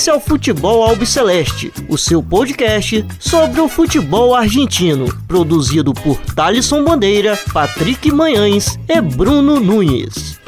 Esse 0.00 0.08
é 0.08 0.14
o 0.14 0.18
Futebol 0.18 0.82
Albiceleste, 0.82 1.70
o 1.86 1.98
seu 1.98 2.22
podcast 2.22 3.04
sobre 3.18 3.60
o 3.60 3.68
futebol 3.68 4.34
argentino, 4.34 5.14
produzido 5.28 5.92
por 5.92 6.16
Thalisson 6.34 6.82
Bandeira, 6.82 7.38
Patrick 7.52 8.10
Manhães 8.10 8.78
e 8.88 8.98
Bruno 8.98 9.60
Nunes. 9.60 10.40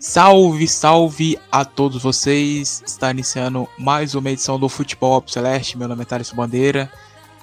Salve, 0.00 0.66
salve 0.66 1.38
a 1.48 1.64
todos 1.64 2.02
vocês! 2.02 2.82
Está 2.84 3.12
iniciando 3.12 3.68
mais 3.78 4.16
uma 4.16 4.32
edição 4.32 4.58
do 4.58 4.68
Futebol 4.68 5.18
Up 5.18 5.30
Celeste. 5.30 5.78
Meu 5.78 5.86
nome 5.86 6.02
é 6.02 6.04
Thales 6.04 6.32
Bandeira. 6.32 6.90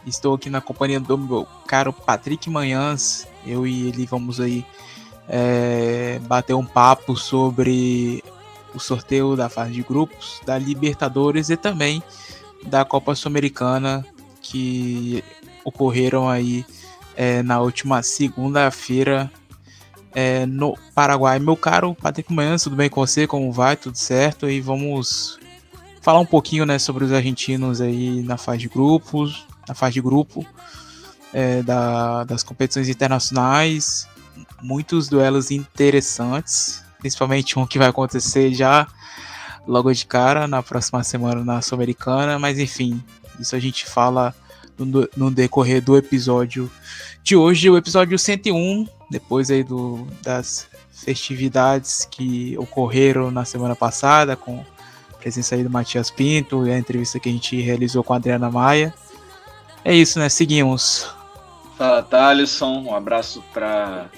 Estou 0.06 0.36
aqui 0.36 0.50
na 0.50 0.62
companhia 0.62 1.00
do 1.00 1.18
meu 1.18 1.48
caro 1.68 1.94
Patrick 1.94 2.50
Manhãs. 2.50 3.28
Eu 3.46 3.68
e 3.68 3.88
ele 3.88 4.06
vamos 4.06 4.40
aí 4.40 4.66
é, 5.28 6.20
bater 6.24 6.54
um 6.54 6.66
papo 6.66 7.16
sobre 7.16 8.24
o 8.74 8.80
sorteio 8.80 9.36
da 9.36 9.50
fase 9.50 9.72
de 9.72 9.84
grupos, 9.84 10.42
da 10.46 10.58
Libertadores 10.58 11.50
e 11.50 11.58
também 11.58 12.02
da 12.66 12.84
Copa 12.84 13.16
Sul-Americana 13.16 14.06
que 14.42 15.24
ocorreram 15.64 16.30
aí 16.30 16.66
é, 17.16 17.44
na 17.44 17.60
última 17.60 18.02
segunda-feira 18.02 19.32
é, 20.14 20.46
no 20.46 20.78
Paraguai. 20.96 21.40
Meu 21.40 21.56
caro 21.56 21.96
Patrick 21.96 22.34
Manhãs, 22.34 22.64
tudo 22.64 22.76
bem 22.76 22.90
com 22.90 23.06
você? 23.06 23.28
Como 23.28 23.52
vai? 23.52 23.76
Tudo 23.76 23.98
certo? 23.98 24.50
E 24.50 24.60
vamos 24.60 25.40
falar 26.02 26.20
um 26.20 26.26
pouquinho 26.26 26.66
né, 26.66 26.80
sobre 26.80 27.04
os 27.04 27.12
argentinos 27.12 27.82
aí 27.82 28.22
na 28.24 28.38
fase 28.38 28.60
de 28.60 28.70
grupos, 28.70 29.46
na 29.70 29.76
fase 29.76 29.94
de 29.94 30.02
grupo 30.02 30.46
é, 31.32 31.62
da, 31.62 32.24
das 32.24 32.44
competições 32.44 32.90
internacionais. 32.90 34.08
Muitos 34.62 35.08
duelos 35.08 35.52
interessantes, 35.52 36.84
principalmente 37.00 37.58
um 37.58 37.66
que 37.66 37.80
vai 37.80 37.88
acontecer 37.88 38.54
já 38.54 38.88
logo 39.66 39.94
de 39.94 40.06
cara 40.06 40.48
na 40.48 40.64
próxima 40.64 41.04
semana 41.04 41.46
na 41.46 41.62
Sul-Americana, 41.62 42.40
mas 42.40 42.58
enfim, 42.58 43.02
isso 43.40 43.56
a 43.56 43.60
gente 43.60 43.86
fala 43.86 44.34
no, 44.78 45.08
no 45.16 45.32
decorrer 45.32 45.82
do 45.82 45.96
episódio 45.96 46.70
de 47.24 47.36
hoje, 47.36 47.70
o 47.70 47.78
episódio 47.78 48.18
101, 48.18 48.88
depois 49.10 49.52
aí 49.52 49.64
do, 49.64 50.08
das 50.24 50.68
festividades 50.92 52.08
que 52.10 52.58
ocorreram 52.58 53.30
na 53.30 53.46
semana 53.46 53.76
passada, 53.76 54.36
com 54.36 54.64
a 55.14 55.18
presença 55.18 55.56
aí 55.56 55.64
do 55.64 55.70
Matias 55.70 56.10
Pinto 56.10 56.66
e 56.66 56.72
a 56.72 56.78
entrevista 56.78 57.20
que 57.20 57.30
a 57.30 57.32
gente 57.32 57.62
realizou 57.62 58.04
com 58.04 58.14
a 58.14 58.18
Adriana 58.18 58.50
Maia. 58.50 58.94
É 59.84 59.96
isso, 59.96 60.20
né? 60.20 60.30
Seguimos. 60.30 61.10
Fala, 61.78 62.04
Thalisson. 62.04 62.84
Um 62.84 62.96
abraço 62.96 63.44
para 63.54 64.10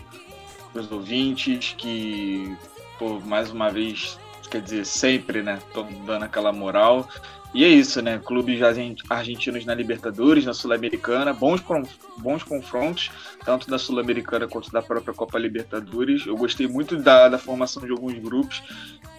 os 0.73 0.91
ouvintes 0.91 1.75
que, 1.77 2.55
pô, 2.97 3.19
mais 3.19 3.51
uma 3.51 3.69
vez, 3.69 4.17
quer 4.49 4.61
dizer, 4.61 4.85
sempre, 4.85 5.41
né? 5.43 5.59
Estão 5.67 5.87
dando 6.05 6.23
aquela 6.23 6.51
moral. 6.51 7.07
E 7.53 7.65
é 7.65 7.67
isso, 7.67 8.01
né? 8.01 8.17
Clubes 8.17 8.61
argentinos 9.09 9.65
na 9.65 9.75
Libertadores, 9.75 10.45
na 10.45 10.53
Sul-Americana, 10.53 11.33
bons, 11.33 11.61
bons 12.17 12.43
confrontos, 12.43 13.11
tanto 13.43 13.69
da 13.69 13.77
Sul-Americana 13.77 14.47
quanto 14.47 14.71
da 14.71 14.81
própria 14.81 15.13
Copa 15.13 15.37
Libertadores. 15.37 16.25
Eu 16.25 16.37
gostei 16.37 16.65
muito 16.65 16.95
da, 16.95 17.27
da 17.27 17.37
formação 17.37 17.83
de 17.83 17.91
alguns 17.91 18.17
grupos. 18.19 18.63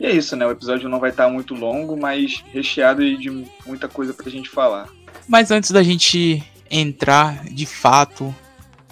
E 0.01 0.07
é 0.07 0.11
isso, 0.11 0.35
né? 0.35 0.47
O 0.47 0.51
episódio 0.51 0.89
não 0.89 0.99
vai 0.99 1.11
estar 1.11 1.29
muito 1.29 1.55
longo, 1.55 1.95
mas 1.95 2.43
recheado 2.51 3.03
de 3.19 3.47
muita 3.67 3.87
coisa 3.87 4.15
pra 4.15 4.31
gente 4.31 4.49
falar. 4.49 4.89
Mas 5.29 5.51
antes 5.51 5.71
da 5.71 5.83
gente 5.83 6.43
entrar 6.71 7.45
de 7.45 7.67
fato 7.67 8.35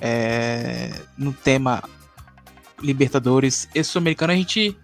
é, 0.01 0.93
no 1.17 1.33
tema 1.33 1.83
Libertadores 2.81 3.69
e 3.75 3.83
Sul-Americana, 3.83 4.33
a 4.33 4.37
gente 4.37 4.77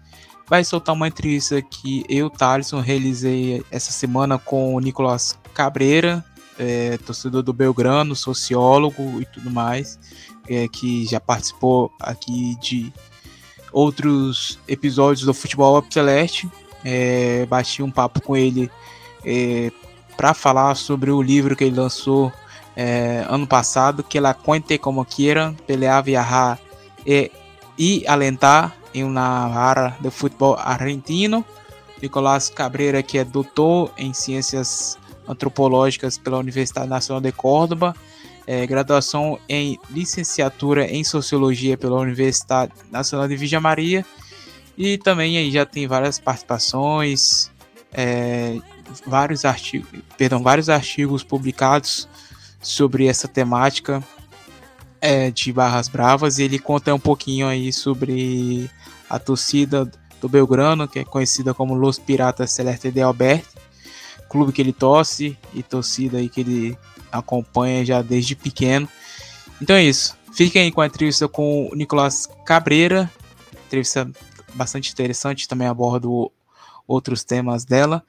vai 0.47 0.63
soltar 0.63 0.95
uma 0.95 1.07
entrevista 1.07 1.61
que 1.61 2.05
eu, 2.07 2.29
Thaleson, 2.29 2.79
realizei 2.79 3.63
essa 3.71 3.91
semana 3.91 4.37
com 4.37 4.75
o 4.75 4.79
Nicolas 4.79 5.37
Cabreira, 5.53 6.23
é, 6.57 6.97
torcedor 6.97 7.43
do 7.43 7.53
Belgrano, 7.53 8.15
sociólogo 8.15 9.21
e 9.21 9.25
tudo 9.25 9.51
mais, 9.51 9.99
é, 10.47 10.67
que 10.67 11.05
já 11.05 11.19
participou 11.19 11.91
aqui 11.99 12.55
de 12.61 12.91
outros 13.71 14.57
episódios 14.67 15.25
do 15.25 15.33
Futebol 15.33 15.77
Up 15.77 15.93
Celeste. 15.93 16.49
É, 16.83 17.45
bati 17.47 17.83
um 17.83 17.91
papo 17.91 18.21
com 18.21 18.35
ele 18.37 18.71
é, 19.25 19.71
para 20.17 20.33
falar 20.33 20.75
sobre 20.75 21.11
o 21.11 21.21
livro 21.21 21.55
que 21.55 21.63
ele 21.63 21.75
lançou 21.75 22.33
é, 22.75 23.25
ano 23.29 23.47
passado, 23.47 24.03
que 24.03 24.17
ela 24.17 24.33
conte 24.33 24.77
como 24.77 25.05
quiera, 25.05 25.55
pelear, 25.65 26.03
viajar 26.03 26.59
e, 27.05 27.31
e 27.77 28.03
alentar 28.07 28.75
em 28.93 29.03
uma 29.03 29.21
área 29.21 29.95
de 29.99 30.09
futebol 30.09 30.57
argentino. 30.59 31.45
Nicolás 32.01 32.49
Cabreira, 32.49 33.01
que 33.01 33.17
é 33.17 33.23
doutor 33.23 33.91
em 33.97 34.13
ciências 34.13 34.97
antropológicas 35.27 36.17
pela 36.17 36.37
Universidade 36.37 36.87
Nacional 36.87 37.21
de 37.21 37.31
Córdoba, 37.31 37.95
é, 38.45 38.65
graduação 38.65 39.39
em 39.47 39.79
licenciatura 39.89 40.85
em 40.85 41.03
sociologia 41.03 41.77
pela 41.77 41.99
Universidade 41.99 42.71
Nacional 42.91 43.27
de 43.27 43.35
Vigia 43.35 43.59
Maria 43.59 44.05
e 44.77 44.97
também 44.97 45.37
aí 45.37 45.51
já 45.51 45.65
tem 45.65 45.87
várias 45.87 46.19
participações, 46.19 47.51
é, 47.91 48.57
vários 49.05 49.45
artigos, 49.45 49.89
perdão, 50.17 50.41
vários 50.41 50.69
artigos 50.69 51.23
publicados 51.23 52.07
sobre 52.61 53.07
essa 53.07 53.27
temática 53.27 54.03
é, 55.01 55.29
de 55.31 55.53
Barras 55.53 55.87
Bravas 55.87 56.39
e 56.39 56.43
ele 56.43 56.59
conta 56.59 56.93
um 56.93 56.99
pouquinho 56.99 57.47
aí 57.47 57.71
sobre 57.71 58.69
a 59.09 59.19
torcida 59.19 59.89
do 60.19 60.27
Belgrano, 60.27 60.87
que 60.87 60.99
é 60.99 61.03
conhecida 61.03 61.53
como 61.53 61.75
Los 61.75 61.99
Piratas 61.99 62.51
Celeste 62.51 62.91
de 62.91 63.01
Alberti, 63.01 63.47
clube 64.29 64.51
que 64.51 64.61
ele 64.61 64.73
torce 64.73 65.37
e 65.53 65.63
torcida 65.63 66.17
aí 66.17 66.27
que 66.27 66.41
ele 66.41 66.77
acompanha 67.11 67.85
já 67.85 68.01
desde 68.01 68.35
pequeno. 68.35 68.87
Então 69.61 69.75
é 69.75 69.83
isso. 69.83 70.15
Fiquem 70.33 70.63
aí 70.63 70.71
com 70.71 70.81
a 70.81 70.85
entrevista 70.85 71.27
com 71.27 71.69
o 71.71 71.75
Nicolás 71.75 72.27
Cabreira, 72.45 73.09
entrevista 73.65 74.09
bastante 74.53 74.91
interessante, 74.91 75.47
também 75.47 75.67
abordo 75.67 76.31
outros 76.87 77.23
temas 77.23 77.65
dela 77.65 78.03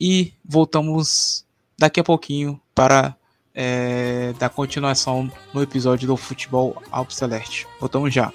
e 0.00 0.32
voltamos 0.44 1.44
daqui 1.78 2.00
a 2.00 2.04
pouquinho 2.04 2.60
para 2.74 3.16
é, 3.54 4.32
dar 4.38 4.48
continuação 4.48 5.30
no 5.52 5.62
episódio 5.62 6.08
do 6.08 6.16
Futebol 6.16 6.82
Alpo 6.90 7.12
Celeste. 7.12 7.66
Voltamos 7.78 8.12
já. 8.12 8.32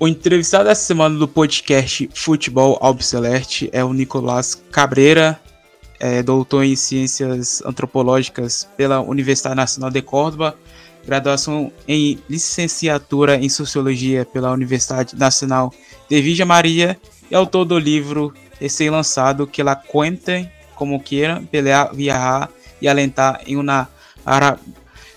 O 0.00 0.06
entrevistado 0.06 0.68
essa 0.68 0.84
semana 0.84 1.18
do 1.18 1.26
podcast 1.26 2.08
Futebol 2.14 2.78
Albiceleste 2.80 3.68
é 3.72 3.82
o 3.82 3.92
Nicolás 3.92 4.54
Cabreira, 4.70 5.40
é 5.98 6.22
doutor 6.22 6.62
em 6.62 6.76
Ciências 6.76 7.60
Antropológicas 7.66 8.68
pela 8.76 9.00
Universidade 9.00 9.56
Nacional 9.56 9.90
de 9.90 10.00
Córdoba, 10.00 10.56
graduação 11.04 11.72
em 11.88 12.16
Licenciatura 12.30 13.38
em 13.38 13.48
Sociologia 13.48 14.24
pela 14.24 14.52
Universidade 14.52 15.16
Nacional 15.16 15.74
de 16.08 16.22
Vija 16.22 16.46
Maria 16.46 16.96
e 17.28 17.34
autor 17.34 17.64
do 17.64 17.76
livro 17.76 18.32
recém-lançado 18.60 19.48
Que 19.48 19.64
La 19.64 19.74
Cuente 19.74 20.48
Como 20.76 21.00
Quiera, 21.00 21.42
Pelear, 21.50 21.92
Viajar 21.92 22.48
e 22.80 22.86
Alentar 22.86 23.40
em 23.48 23.56
uma 23.56 23.88
área 24.24 24.60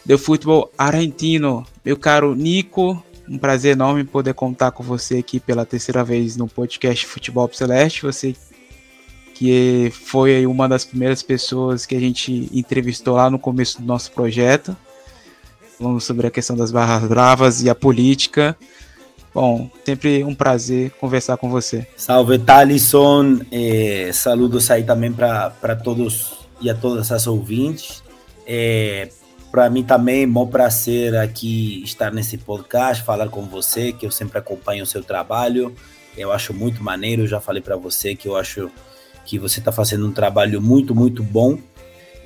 de 0.03 0.17
futebol 0.17 0.71
argentino. 0.75 1.63
Meu 1.85 1.95
caro 1.97 2.33
Nico, 2.33 3.03
um 3.27 3.37
prazer 3.37 3.73
enorme 3.73 4.03
poder 4.03 4.33
contar 4.33 4.71
com 4.71 4.83
você 4.83 5.17
aqui 5.17 5.39
pela 5.39 5.65
terceira 5.65 6.03
vez 6.03 6.35
no 6.35 6.47
podcast 6.47 7.05
Futebol 7.05 7.49
Celeste. 7.53 8.03
Você 8.03 8.35
que 9.41 9.91
foi 9.91 10.45
uma 10.45 10.69
das 10.69 10.85
primeiras 10.85 11.23
pessoas 11.23 11.83
que 11.87 11.95
a 11.95 11.99
gente 11.99 12.47
entrevistou 12.53 13.15
lá 13.15 13.27
no 13.27 13.39
começo 13.39 13.81
do 13.81 13.87
nosso 13.87 14.11
projeto. 14.11 14.77
Falando 15.79 15.99
sobre 15.99 16.27
a 16.27 16.29
questão 16.29 16.55
das 16.55 16.71
barras 16.71 17.09
bravas 17.09 17.63
e 17.63 17.69
a 17.69 17.73
política. 17.73 18.55
Bom, 19.33 19.67
sempre 19.83 20.23
um 20.23 20.35
prazer 20.35 20.91
conversar 20.91 21.37
com 21.37 21.49
você. 21.49 21.87
Salve, 21.97 22.37
Thalisson. 22.37 23.39
Eh, 23.51 24.11
saludos 24.13 24.69
aí 24.69 24.83
também 24.83 25.11
para 25.11 25.75
todos 25.83 26.33
e 26.61 26.69
a 26.69 26.75
todas 26.75 27.11
as 27.11 27.25
ouvintes. 27.25 28.03
Eh, 28.45 29.09
para 29.51 29.69
mim 29.69 29.83
também 29.83 30.23
é 30.23 30.27
bom 30.27 30.47
prazer 30.47 31.15
aqui 31.17 31.83
estar 31.83 32.11
nesse 32.11 32.37
podcast, 32.37 33.03
falar 33.03 33.27
com 33.27 33.45
você, 33.45 33.91
que 33.91 34.05
eu 34.05 34.11
sempre 34.11 34.37
acompanho 34.37 34.83
o 34.83 34.87
seu 34.87 35.03
trabalho. 35.03 35.75
Eu 36.17 36.31
acho 36.31 36.53
muito 36.53 36.81
maneiro, 36.81 37.27
já 37.27 37.41
falei 37.41 37.61
para 37.61 37.75
você 37.75 38.15
que 38.15 38.27
eu 38.27 38.37
acho 38.37 38.71
que 39.25 39.37
você 39.37 39.59
está 39.59 39.71
fazendo 39.71 40.07
um 40.07 40.11
trabalho 40.11 40.61
muito, 40.61 40.95
muito 40.95 41.21
bom. 41.21 41.57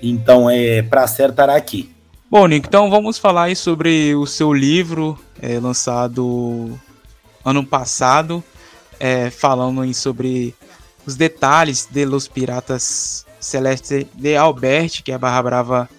Então 0.02 0.50
é 0.50 0.84
prazer 0.84 1.32
estar 1.32 1.50
aqui. 1.50 1.92
Bom, 2.30 2.46
Nico, 2.48 2.68
então 2.68 2.90
vamos 2.90 3.18
falar 3.18 3.44
aí 3.44 3.56
sobre 3.56 4.14
o 4.16 4.28
seu 4.28 4.54
livro 4.54 5.18
é, 5.42 5.60
lançado 5.60 6.80
ano 7.44 7.66
passado, 7.66 8.44
é, 9.00 9.30
falando 9.30 9.82
aí 9.82 9.94
sobre 9.94 10.54
os 11.06 11.16
detalhes 11.16 11.88
de 11.90 12.06
Los 12.06 12.28
Piratas 12.28 13.26
Celeste 13.40 14.08
de 14.14 14.36
Albert, 14.36 15.04
que 15.04 15.12
é 15.12 15.16
a 15.16 15.20
Barra 15.20 15.42
Brava 15.42 15.90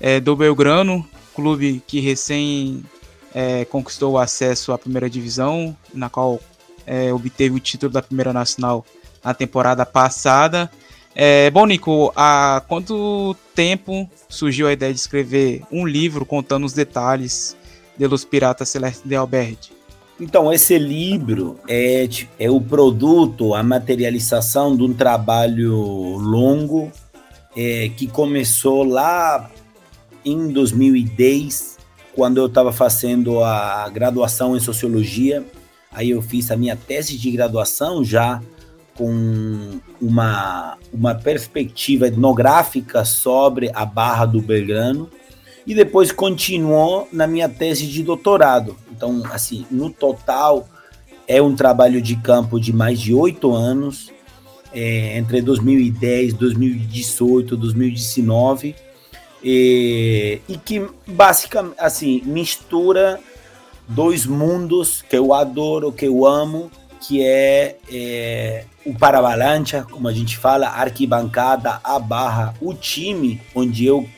é, 0.00 0.18
do 0.18 0.34
Belgrano, 0.34 1.06
clube 1.34 1.82
que 1.86 2.00
recém 2.00 2.82
é, 3.34 3.64
conquistou 3.64 4.12
o 4.12 4.18
acesso 4.18 4.72
à 4.72 4.78
primeira 4.78 5.08
divisão, 5.08 5.76
na 5.94 6.08
qual 6.08 6.40
é, 6.86 7.12
obteve 7.12 7.54
o 7.54 7.60
título 7.60 7.92
da 7.92 8.02
primeira 8.02 8.32
nacional 8.32 8.84
na 9.22 9.34
temporada 9.34 9.84
passada. 9.84 10.70
É, 11.14 11.50
bom, 11.50 11.66
Nico, 11.66 12.12
há 12.16 12.62
quanto 12.66 13.36
tempo 13.54 14.08
surgiu 14.28 14.66
a 14.66 14.72
ideia 14.72 14.92
de 14.92 15.00
escrever 15.00 15.62
um 15.70 15.86
livro 15.86 16.24
contando 16.24 16.64
os 16.64 16.72
detalhes 16.72 17.56
de 17.98 18.06
Los 18.06 18.24
Piratas 18.24 18.68
Celeste 18.68 19.06
de 19.06 19.14
Albert? 19.14 19.70
Então, 20.20 20.52
esse 20.52 20.78
livro 20.78 21.58
é, 21.68 22.06
é 22.38 22.50
o 22.50 22.60
produto, 22.60 23.54
a 23.54 23.62
materialização 23.62 24.76
de 24.76 24.82
um 24.82 24.92
trabalho 24.92 25.74
longo 26.18 26.92
é, 27.56 27.90
que 27.96 28.06
começou 28.06 28.84
lá 28.84 29.50
em 30.24 30.48
2010, 30.48 31.78
quando 32.14 32.38
eu 32.38 32.46
estava 32.46 32.72
fazendo 32.72 33.42
a 33.42 33.88
graduação 33.88 34.56
em 34.56 34.60
Sociologia. 34.60 35.44
Aí 35.92 36.10
eu 36.10 36.22
fiz 36.22 36.50
a 36.50 36.56
minha 36.56 36.76
tese 36.76 37.18
de 37.18 37.30
graduação 37.30 38.04
já 38.04 38.40
com 38.94 39.80
uma, 40.00 40.76
uma 40.92 41.14
perspectiva 41.14 42.06
etnográfica 42.06 43.04
sobre 43.04 43.70
a 43.74 43.84
Barra 43.84 44.26
do 44.26 44.40
Belgrano 44.40 45.08
e 45.66 45.74
depois 45.74 46.12
continuou 46.12 47.08
na 47.12 47.26
minha 47.26 47.48
tese 47.48 47.86
de 47.86 48.02
doutorado. 48.02 48.76
Então, 48.90 49.22
assim, 49.32 49.66
no 49.70 49.90
total 49.90 50.68
é 51.26 51.40
um 51.40 51.54
trabalho 51.54 52.02
de 52.02 52.16
campo 52.16 52.58
de 52.58 52.72
mais 52.72 53.00
de 53.00 53.14
oito 53.14 53.52
anos, 53.52 54.10
é, 54.72 55.16
entre 55.16 55.40
2010, 55.40 56.34
2018, 56.34 57.56
2019, 57.56 58.74
e, 59.42 60.40
e 60.48 60.56
que 60.56 60.86
basicamente, 61.06 61.76
assim, 61.78 62.22
mistura 62.24 63.20
dois 63.88 64.26
mundos 64.26 65.02
que 65.02 65.16
eu 65.16 65.32
adoro, 65.34 65.92
que 65.92 66.06
eu 66.06 66.26
amo, 66.26 66.70
que 67.00 67.24
é, 67.24 67.76
é 67.90 68.64
o 68.84 68.94
Paravalancha, 68.94 69.86
como 69.90 70.08
a 70.08 70.12
gente 70.12 70.36
fala, 70.36 70.68
a 70.68 70.80
arquibancada, 70.80 71.80
a 71.82 71.98
barra, 71.98 72.54
o 72.60 72.74
time 72.74 73.40
onde 73.54 73.84
eu, 73.86 74.08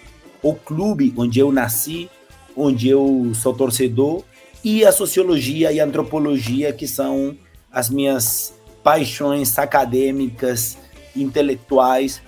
o 0.42 0.54
clube 0.54 1.14
onde 1.16 1.38
eu 1.38 1.50
nasci, 1.52 2.10
onde 2.56 2.88
eu 2.88 3.32
sou 3.34 3.54
torcedor, 3.54 4.22
e 4.64 4.84
a 4.84 4.92
sociologia 4.92 5.72
e 5.72 5.80
a 5.80 5.84
antropologia, 5.84 6.72
que 6.72 6.86
são 6.86 7.36
as 7.72 7.88
minhas 7.88 8.54
paixões 8.82 9.58
acadêmicas, 9.58 10.76
intelectuais, 11.16 12.22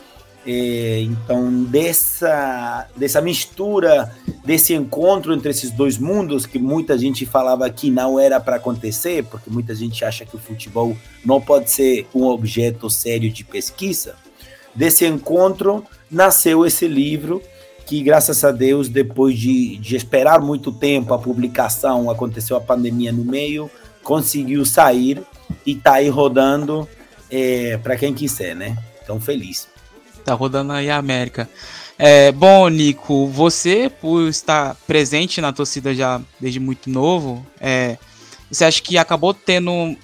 é, 0.47 1.01
então, 1.01 1.65
dessa, 1.65 2.87
dessa 2.95 3.21
mistura, 3.21 4.15
desse 4.45 4.75
encontro 4.75 5.33
entre 5.33 5.51
esses 5.51 5.71
dois 5.71 5.97
mundos, 5.97 6.45
que 6.45 6.59
muita 6.59 6.99
gente 6.99 7.25
falava 7.25 7.69
que 7.71 7.91
não 7.91 8.21
era 8.21 8.39
para 8.39 8.57
acontecer, 8.57 9.25
porque 9.25 9.49
muita 9.49 9.75
gente 9.75 10.05
acha 10.05 10.25
que 10.27 10.37
o 10.37 10.39
futebol 10.39 10.95
não 11.25 11.41
pode 11.41 11.71
ser 11.71 12.07
um 12.15 12.25
objeto 12.25 12.91
sério 12.91 13.31
de 13.31 13.43
pesquisa, 13.43 14.17
desse 14.75 15.07
encontro 15.07 15.85
nasceu 16.11 16.67
esse 16.67 16.87
livro, 16.87 17.43
que 17.87 18.03
graças 18.03 18.45
a 18.45 18.51
Deus, 18.51 18.89
depois 18.89 19.39
de, 19.39 19.77
de 19.79 19.97
esperar 19.97 20.41
muito 20.41 20.73
tempo 20.73 21.15
a 21.15 21.19
publicação, 21.19 22.11
aconteceu 22.11 22.57
a 22.57 22.61
pandemia 22.61 23.13
no 23.13 23.25
meio, 23.25 23.71
conseguiu 24.03 24.65
sair 24.65 25.23
e 25.65 25.73
está 25.73 25.95
aí 25.95 26.09
rodando 26.09 26.89
é, 27.31 27.79
para 27.79 27.97
quem 27.97 28.13
quiser, 28.13 28.55
né? 28.55 28.77
Então, 29.03 29.21
feliz. 29.21 29.74
Tá 30.25 30.35
rodando 30.35 30.73
aí 30.73 30.91
a 30.91 30.97
América. 30.97 31.49
É, 31.99 32.33
bom, 32.33 32.69
Nico, 32.69 33.27
você, 33.29 33.89
por 33.89 34.27
estar 34.29 34.75
presente 34.87 35.41
na 35.41 35.53
torcida 35.53 35.95
já 35.95 36.21
desde 36.41 36.59
muito 36.59 36.91
novo, 36.91 37.47
é, 37.61 37.99
você 38.51 38.65
acha 38.65 38.83
que 38.83 38.99
acabou 38.99 39.33
tendo, 39.33 39.97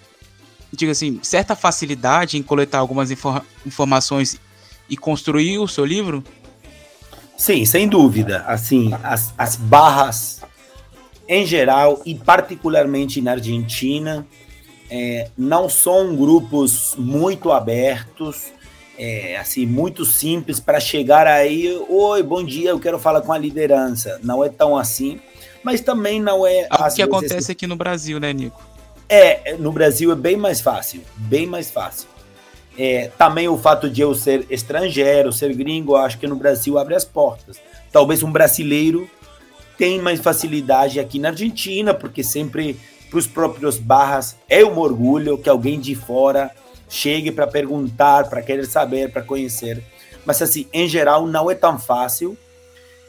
diga 0.72 0.92
assim, 0.92 1.18
certa 1.22 1.56
facilidade 1.56 2.36
em 2.36 2.42
coletar 2.42 2.78
algumas 2.78 3.10
infor 3.10 3.42
informações 3.66 4.38
e 4.88 4.96
construir 4.96 5.58
o 5.58 5.66
seu 5.66 5.84
livro? 5.84 6.22
Sim, 7.36 7.64
sem 7.64 7.88
dúvida. 7.88 8.44
Assim, 8.46 8.92
as, 9.02 9.32
as 9.36 9.56
barras 9.56 10.42
em 11.26 11.46
geral 11.46 12.02
e 12.04 12.14
particularmente 12.14 13.20
na 13.20 13.32
Argentina 13.32 14.26
é, 14.90 15.30
não 15.38 15.68
são 15.68 16.14
grupos 16.14 16.94
muito 16.98 17.50
abertos 17.52 18.52
é, 19.02 19.38
assim, 19.38 19.64
muito 19.64 20.04
simples 20.04 20.60
para 20.60 20.78
chegar 20.78 21.26
aí, 21.26 21.74
oi, 21.88 22.22
bom 22.22 22.44
dia, 22.44 22.68
eu 22.68 22.78
quero 22.78 22.98
falar 22.98 23.22
com 23.22 23.32
a 23.32 23.38
liderança. 23.38 24.20
Não 24.22 24.44
é 24.44 24.50
tão 24.50 24.76
assim, 24.76 25.18
mas 25.64 25.80
também 25.80 26.20
não 26.20 26.46
é... 26.46 26.68
O 26.70 26.94
que 26.94 27.00
acontece 27.00 27.50
aqui 27.50 27.66
no 27.66 27.76
Brasil, 27.76 28.20
né, 28.20 28.30
Nico? 28.34 28.62
É, 29.08 29.56
no 29.56 29.72
Brasil 29.72 30.12
é 30.12 30.14
bem 30.14 30.36
mais 30.36 30.60
fácil, 30.60 31.00
bem 31.16 31.46
mais 31.46 31.70
fácil. 31.70 32.08
É, 32.78 33.10
também 33.16 33.48
o 33.48 33.56
fato 33.56 33.88
de 33.88 34.02
eu 34.02 34.14
ser 34.14 34.46
estrangeiro, 34.50 35.32
ser 35.32 35.54
gringo, 35.54 35.96
acho 35.96 36.18
que 36.18 36.26
no 36.26 36.36
Brasil 36.36 36.78
abre 36.78 36.94
as 36.94 37.04
portas. 37.04 37.58
Talvez 37.90 38.22
um 38.22 38.30
brasileiro 38.30 39.08
tem 39.78 39.98
mais 39.98 40.20
facilidade 40.20 41.00
aqui 41.00 41.18
na 41.18 41.30
Argentina, 41.30 41.94
porque 41.94 42.22
sempre 42.22 42.78
para 43.08 43.18
os 43.18 43.26
próprios 43.26 43.78
barras 43.78 44.36
é 44.46 44.62
um 44.62 44.78
orgulho 44.78 45.38
que 45.38 45.48
alguém 45.48 45.80
de 45.80 45.94
fora 45.94 46.50
chegue 46.90 47.30
para 47.30 47.46
perguntar, 47.46 48.28
para 48.28 48.42
querer 48.42 48.66
saber, 48.66 49.12
para 49.12 49.22
conhecer. 49.22 49.82
Mas, 50.26 50.42
assim, 50.42 50.68
em 50.72 50.86
geral, 50.88 51.26
não 51.26 51.50
é 51.50 51.54
tão 51.54 51.78
fácil. 51.78 52.36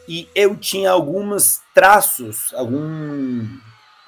E 0.07 0.29
eu 0.33 0.55
tinha 0.55 0.91
alguns 0.91 1.59
traços, 1.73 2.53
algumas 2.53 3.49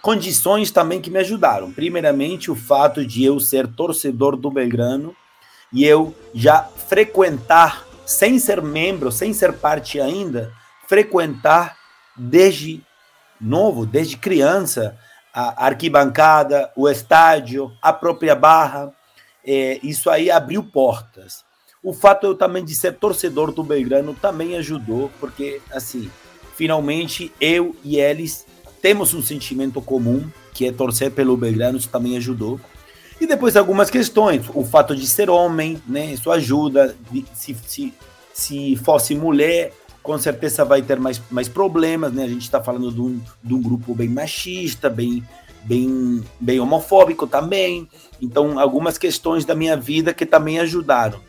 condições 0.02 0.70
também 0.70 1.02
que 1.02 1.10
me 1.10 1.20
ajudaram. 1.20 1.72
Primeiramente, 1.72 2.52
o 2.52 2.56
fato 2.56 3.06
de 3.06 3.24
eu 3.24 3.40
ser 3.40 3.68
torcedor 3.68 4.38
do 4.38 4.52
Belgrano 4.52 5.16
e 5.72 5.84
eu 5.84 6.14
já 6.34 6.64
frequentar, 6.88 7.86
sem 8.06 8.38
ser 8.38 8.62
membro, 8.62 9.12
sem 9.12 9.34
ser 9.34 9.54
parte 9.54 10.00
ainda, 10.00 10.52
frequentar 10.88 11.78
desde 12.16 12.84
novo, 13.40 13.86
desde 13.86 14.18
criança, 14.18 14.98
a 15.34 15.66
arquibancada, 15.66 16.72
o 16.76 16.88
estádio, 16.88 17.72
a 17.82 17.92
própria 17.92 18.36
barra 18.36 18.94
é, 19.46 19.80
isso 19.84 20.10
aí 20.10 20.32
abriu 20.32 20.64
portas. 20.64 21.44
O 21.84 21.94
fato 21.94 22.26
eu 22.26 22.36
também 22.36 22.64
de 22.64 22.74
ser 22.74 22.94
torcedor 22.94 23.52
do 23.52 23.64
Belgrano 23.64 24.14
também 24.14 24.56
ajudou, 24.58 25.12
porque 25.20 25.62
assim, 25.72 26.10
finalmente 26.56 27.32
eu 27.42 27.76
e 27.84 27.98
eles 27.98 28.46
temos 28.82 29.14
um 29.14 29.22
sentimento 29.22 29.82
comum, 29.82 30.30
que 30.54 30.66
é 30.66 30.72
torcer 30.72 31.12
pelo 31.12 31.36
Belgrano, 31.36 31.78
isso 31.78 31.90
também 31.90 32.18
ajudou. 32.18 32.60
E 33.20 33.26
depois 33.26 33.56
algumas 33.56 33.90
questões, 33.90 34.46
o 34.54 34.64
fato 34.64 34.96
de 34.96 35.08
ser 35.08 35.30
homem, 35.30 35.82
né, 35.88 36.14
isso 36.14 36.32
ajuda. 36.32 36.96
Se, 37.34 37.56
se, 37.66 37.94
se 38.34 38.76
fosse 38.78 39.16
mulher, 39.16 39.72
com 40.04 40.18
certeza 40.18 40.66
vai 40.66 40.82
ter 40.82 41.00
mais, 41.00 41.22
mais 41.32 41.48
problemas, 41.48 42.12
né? 42.12 42.26
A 42.26 42.28
gente 42.28 42.42
está 42.42 42.62
falando 42.62 42.92
de 42.92 43.00
um, 43.00 43.22
de 43.42 43.54
um 43.54 43.62
grupo 43.62 43.96
bem 43.96 44.10
machista, 44.10 44.90
bem 44.90 45.24
bem, 45.64 46.24
bem 46.40 46.60
homofóbico 46.60 47.28
também. 47.28 47.88
Então, 48.22 48.60
algumas 48.60 48.98
questões 48.98 49.46
da 49.46 49.56
minha 49.56 49.76
vida 49.76 50.14
que 50.14 50.26
também 50.26 50.60
ajudaram. 50.60 51.20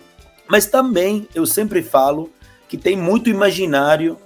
Mas 0.48 0.66
também 0.66 1.26
eu 1.34 1.46
sempre 1.46 1.82
falo 1.82 2.30
que 2.68 2.76
tem 2.76 2.96
muito 2.96 3.30
imaginário, 3.30 4.18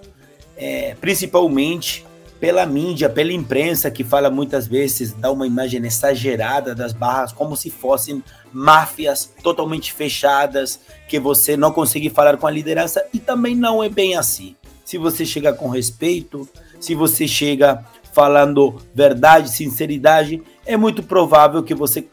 é, 0.57 0.97
principalmente 1.01 2.07
pela 2.41 2.65
mídia, 2.65 3.09
pela 3.09 3.33
imprensa, 3.33 3.91
que 3.91 4.05
fala 4.05 4.31
muitas 4.31 4.67
vezes, 4.67 5.13
dá 5.13 5.31
uma 5.31 5.47
imagem 5.47 5.85
exagerada 5.85 6.75
das 6.75 6.93
barras, 6.93 7.33
como 7.33 7.57
se 7.57 7.69
fossem 7.69 8.23
máfias 8.53 9.33
totalmente 9.43 9.93
fechadas, 9.93 10.81
que 11.09 11.19
você 11.19 11.57
não 11.57 11.73
consegue 11.73 12.09
falar 12.09 12.37
com 12.37 12.47
a 12.47 12.51
liderança, 12.51 13.05
e 13.13 13.19
também 13.19 13.57
não 13.57 13.83
é 13.83 13.89
bem 13.89 14.17
assim. 14.17 14.55
Se 14.85 14.97
você 14.97 15.27
chega 15.27 15.53
com 15.53 15.69
respeito, 15.69 16.49
se 16.81 16.95
você 16.95 17.27
chega 17.27 17.85
falando 18.13 18.77
verdade, 18.95 19.51
sinceridade, 19.51 20.43
é 20.67 20.77
muito 20.77 21.03
provável 21.03 21.63
que 21.63 21.75
você 21.75 22.07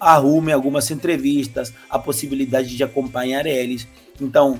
arrume 0.00 0.52
algumas 0.52 0.90
entrevistas, 0.90 1.72
a 1.90 1.98
possibilidade 1.98 2.76
de 2.76 2.84
acompanhar 2.84 3.46
eles. 3.46 3.86
Então, 4.20 4.58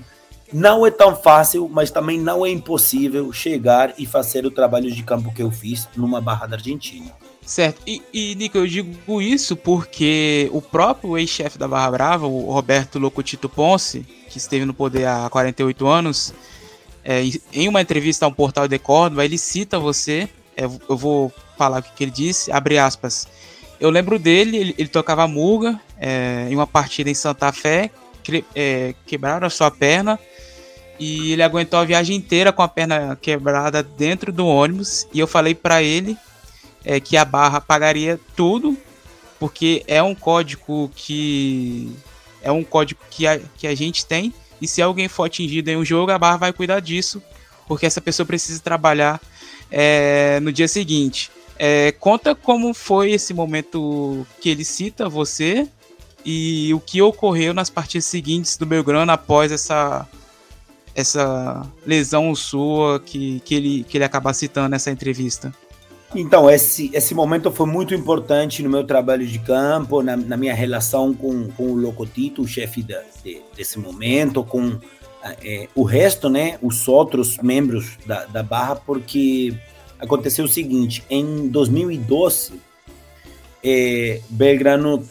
não 0.52 0.87
é 0.87 0.90
tão 0.90 1.14
fácil, 1.14 1.68
mas 1.68 1.90
também 1.90 2.18
não 2.18 2.44
é 2.44 2.50
impossível 2.50 3.32
chegar 3.32 3.94
e 3.98 4.06
fazer 4.06 4.46
o 4.46 4.50
trabalho 4.50 4.90
de 4.90 5.02
campo 5.02 5.32
que 5.32 5.42
eu 5.42 5.50
fiz 5.50 5.88
numa 5.96 6.20
barra 6.20 6.46
da 6.46 6.56
Argentina. 6.56 7.12
Certo. 7.44 7.80
E, 7.87 8.02
e, 8.12 8.34
Nico, 8.34 8.58
eu 8.58 8.66
digo 8.66 9.22
isso 9.22 9.56
porque 9.56 10.50
o 10.52 10.60
próprio 10.60 11.16
ex-chefe 11.16 11.58
da 11.58 11.66
Barra 11.66 11.90
Brava, 11.90 12.26
o 12.26 12.52
Roberto 12.52 12.98
Locotito 12.98 13.48
Ponce, 13.48 14.04
que 14.28 14.37
esteve 14.37 14.66
no 14.66 14.75
poder 14.75 15.06
há 15.06 15.28
48 15.30 15.87
anos, 15.87 16.34
é, 17.02 17.22
em 17.52 17.66
uma 17.68 17.80
entrevista 17.80 18.26
a 18.26 18.28
um 18.28 18.32
portal 18.32 18.68
de 18.68 18.78
Córdoba, 18.78 19.25
ele 19.25 19.38
cita 19.38 19.78
você, 19.78 20.28
eu 20.64 20.96
vou 20.96 21.32
falar 21.56 21.80
o 21.80 21.82
que, 21.82 22.04
ele 22.04 22.10
disse, 22.10 22.50
abre 22.50 22.78
aspas. 22.78 23.26
Eu 23.80 23.90
lembro 23.90 24.18
dele, 24.18 24.56
ele, 24.56 24.74
ele 24.76 24.88
tocava 24.88 25.26
muga 25.28 25.80
é, 25.98 26.46
em 26.50 26.54
uma 26.54 26.66
partida 26.66 27.08
em 27.10 27.14
Santa 27.14 27.52
Fé, 27.52 27.90
que, 28.22 28.44
é, 28.54 28.94
quebraram 29.06 29.46
a 29.46 29.50
sua 29.50 29.70
perna, 29.70 30.18
e 30.98 31.32
ele 31.32 31.42
aguentou 31.42 31.78
a 31.78 31.84
viagem 31.84 32.16
inteira 32.16 32.52
com 32.52 32.62
a 32.62 32.68
perna 32.68 33.16
quebrada 33.20 33.82
dentro 33.82 34.32
do 34.32 34.46
ônibus, 34.46 35.06
e 35.12 35.20
eu 35.20 35.26
falei 35.26 35.54
para 35.54 35.82
ele 35.82 36.16
é, 36.84 36.98
que 36.98 37.16
a 37.16 37.24
barra 37.24 37.60
pagaria 37.60 38.18
tudo, 38.34 38.76
porque 39.38 39.84
é 39.86 40.02
um 40.02 40.14
código 40.14 40.90
que 40.94 41.94
é 42.42 42.50
um 42.50 42.64
código 42.64 43.00
que 43.10 43.26
a, 43.26 43.38
que 43.56 43.66
a 43.66 43.74
gente 43.74 44.04
tem 44.04 44.32
e 44.60 44.66
se 44.66 44.82
alguém 44.82 45.08
for 45.08 45.24
atingido 45.24 45.70
em 45.70 45.76
um 45.76 45.84
jogo, 45.84 46.10
a 46.10 46.18
barra 46.18 46.36
vai 46.36 46.52
cuidar 46.52 46.80
disso, 46.80 47.22
porque 47.66 47.86
essa 47.86 48.00
pessoa 48.00 48.26
precisa 48.26 48.60
trabalhar 48.60 49.20
é, 49.70 50.40
no 50.40 50.52
dia 50.52 50.68
seguinte. 50.68 51.30
É, 51.58 51.92
conta 51.92 52.34
como 52.34 52.72
foi 52.72 53.10
esse 53.12 53.34
momento 53.34 54.26
que 54.40 54.48
ele 54.48 54.64
cita 54.64 55.08
você 55.08 55.66
e 56.25 56.72
o 56.72 56.80
que 56.80 57.02
ocorreu 57.02 57.52
nas 57.52 57.68
partidas 57.68 58.04
seguintes 58.04 58.56
do 58.56 58.64
Belgrano 58.66 59.10
após 59.10 59.50
essa 59.50 60.06
essa 60.94 61.64
lesão 61.87 62.34
sua 62.34 62.98
que, 62.98 63.40
que, 63.44 63.54
ele, 63.54 63.84
que 63.84 63.96
ele 63.96 64.04
acaba 64.04 64.32
citando 64.32 64.68
nessa 64.68 64.90
entrevista. 64.90 65.54
Então, 66.14 66.50
esse, 66.50 66.90
esse 66.92 67.14
momento 67.14 67.52
foi 67.52 67.66
muito 67.66 67.94
importante 67.94 68.62
no 68.62 68.70
meu 68.70 68.82
trabalho 68.82 69.25
de 69.25 69.38
campo, 69.38 70.02
na, 70.02 70.16
na 70.16 70.37
minha 70.37 70.54
relação 70.54 71.14
com, 71.14 71.48
com 71.50 71.70
o 71.70 71.76
Locotito, 71.76 72.42
o 72.42 72.48
chefe 72.48 72.82
de, 72.82 73.42
desse 73.54 73.78
momento, 73.78 74.42
com 74.42 74.78
é, 75.42 75.68
o 75.75 75.82
resto, 75.82 76.28
né, 76.28 76.58
os 76.62 76.87
outros 76.88 77.38
membros 77.38 77.97
da, 78.06 78.25
da 78.26 78.42
Barra, 78.42 78.76
porque 78.76 79.54
aconteceu 79.99 80.44
o 80.44 80.49
seguinte: 80.49 81.04
em 81.08 81.49
2012, 81.49 82.61
é, 83.62 84.20
Belgrano 84.28 85.04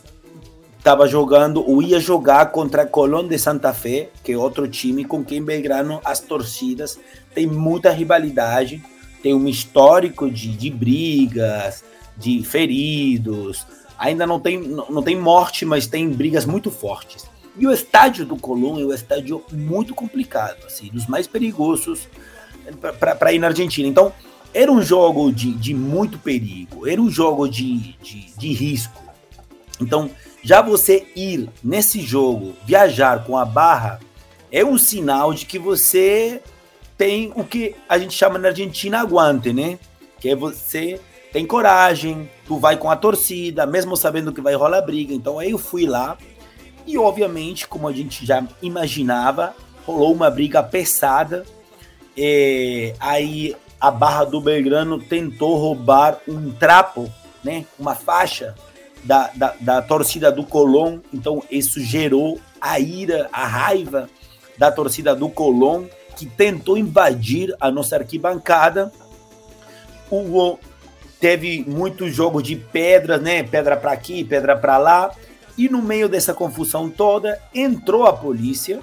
estava 0.78 1.08
jogando, 1.08 1.68
ou 1.68 1.82
ia 1.82 2.00
jogar 2.00 2.52
contra 2.52 2.86
Colón 2.86 3.28
de 3.28 3.38
Santa 3.38 3.74
Fé, 3.74 4.10
que 4.24 4.32
é 4.32 4.38
outro 4.38 4.68
time 4.68 5.04
com 5.04 5.24
quem 5.24 5.44
Belgrano, 5.44 6.00
as 6.06 6.20
torcidas, 6.20 6.98
tem 7.34 7.46
muita 7.46 7.92
rivalidade 7.92 8.82
tem 9.22 9.34
um 9.34 9.48
histórico 9.48 10.30
de, 10.30 10.56
de 10.56 10.70
brigas, 10.70 11.84
de 12.16 12.44
feridos. 12.44 13.66
Ainda 13.98 14.26
não 14.26 14.40
tem, 14.40 14.62
não, 14.62 14.90
não 14.90 15.04
tem 15.04 15.20
morte, 15.20 15.66
mas 15.66 15.88
tem 15.88 16.10
brigas 16.10 16.46
muito 16.46 16.72
fortes. 16.72 17.26
E 17.58 17.66
o 17.66 17.72
estádio 17.72 18.26
do 18.26 18.36
Colón 18.38 18.80
é 18.80 18.86
um 18.86 18.94
estádio 18.94 19.44
muito 19.52 19.96
complicado, 19.96 20.66
assim, 20.66 20.90
dos 20.90 21.08
mais 21.08 21.28
perigosos 21.28 22.08
para 23.00 23.34
ir 23.34 23.40
na 23.40 23.48
Argentina. 23.48 23.88
Então, 23.88 24.14
era 24.54 24.72
um 24.72 24.82
jogo 24.82 25.32
de, 25.32 25.52
de 25.54 25.74
muito 25.74 26.18
perigo, 26.20 26.88
era 26.88 27.02
um 27.02 27.10
jogo 27.10 27.48
de, 27.48 27.94
de, 28.02 28.32
de 28.38 28.54
risco. 28.54 29.02
Então, 29.80 30.10
já 30.44 30.62
você 30.62 31.08
ir 31.16 31.50
nesse 31.64 32.02
jogo, 32.02 32.56
viajar 32.66 33.24
com 33.24 33.38
a 33.38 33.46
barra, 33.46 34.00
é 34.52 34.64
um 34.64 34.78
sinal 34.78 35.34
de 35.34 35.46
que 35.46 35.60
você 35.60 36.42
tem 36.98 37.32
o 37.36 37.44
que 37.44 37.76
a 37.88 37.98
gente 37.98 38.14
chama 38.14 38.40
na 38.40 38.50
Argentina 38.50 39.00
aguante, 39.00 39.52
né? 39.52 39.78
Que 40.20 40.30
é 40.30 40.36
você 40.36 41.00
tem 41.32 41.46
coragem, 41.46 42.30
tu 42.46 42.58
vai 42.58 42.78
com 42.78 42.90
a 42.90 42.96
torcida, 42.96 43.66
mesmo 43.66 43.96
sabendo 43.96 44.34
que 44.34 44.42
vai 44.42 44.56
rolar 44.56 44.82
briga. 44.82 45.14
Então 45.14 45.38
aí 45.38 45.52
eu 45.52 45.58
fui 45.58 45.86
lá 45.86 46.18
e 46.88 46.98
obviamente, 46.98 47.67
como 47.67 47.88
a 47.88 47.91
gente 47.91 48.25
já 48.25 48.44
imaginava, 48.62 49.53
rolou 49.86 50.13
uma 50.13 50.32
briga 50.32 50.63
pesada. 50.63 51.46
É, 52.17 52.96
aí 53.00 53.56
a 53.79 53.91
Barra 53.91 54.24
do 54.24 54.39
Belgrano 54.39 54.98
tentou 54.98 55.58
roubar 55.58 56.20
um 56.27 56.51
trapo, 56.51 57.12
né? 57.44 57.65
Uma 57.77 57.94
faixa 57.94 58.56
da, 59.03 59.29
da, 59.36 59.53
da 59.60 59.82
torcida 59.82 60.32
do 60.32 60.44
Colón. 60.44 61.00
Então 61.13 61.44
isso 61.51 61.82
gerou 61.82 62.39
a 62.60 62.79
ira, 62.79 63.29
a 63.32 63.46
raiva 63.46 64.10
da 64.58 64.72
torcida 64.72 65.13
do 65.13 65.29
Colón 65.29 65.86
que 66.15 66.25
tentou 66.25 66.77
invadir 66.77 67.56
a 67.60 67.70
nossa 67.70 67.98
arquibancada. 67.98 68.91
O, 70.10 70.58
teve 71.20 71.63
muitos 71.67 72.15
jogos 72.15 72.44
de 72.44 72.56
pedras, 72.56 73.22
né? 73.22 73.44
Pedra 73.44 73.77
para 73.77 73.91
aqui, 73.91 74.24
pedra 74.24 74.56
para 74.56 74.77
lá. 74.77 75.12
E 75.58 75.68
no 75.68 75.82
meio 75.82 76.08
dessa 76.08 76.34
confusão 76.34 76.90
toda, 76.90 77.42
entrou 77.54 78.06
a 78.06 78.14
polícia 78.14 78.80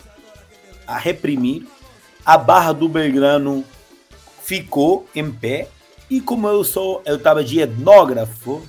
a 0.86 0.98
reprimir. 0.98 1.66
A 2.24 2.36
barra 2.36 2.72
do 2.72 2.88
Belgrano 2.88 3.64
ficou 4.42 5.06
em 5.14 5.30
pé. 5.30 5.68
E 6.10 6.20
como 6.20 6.48
eu 6.48 6.64
sou, 6.64 7.02
eu 7.04 7.16
estava 7.16 7.44
de 7.44 7.60
etnógrafo, 7.60 8.62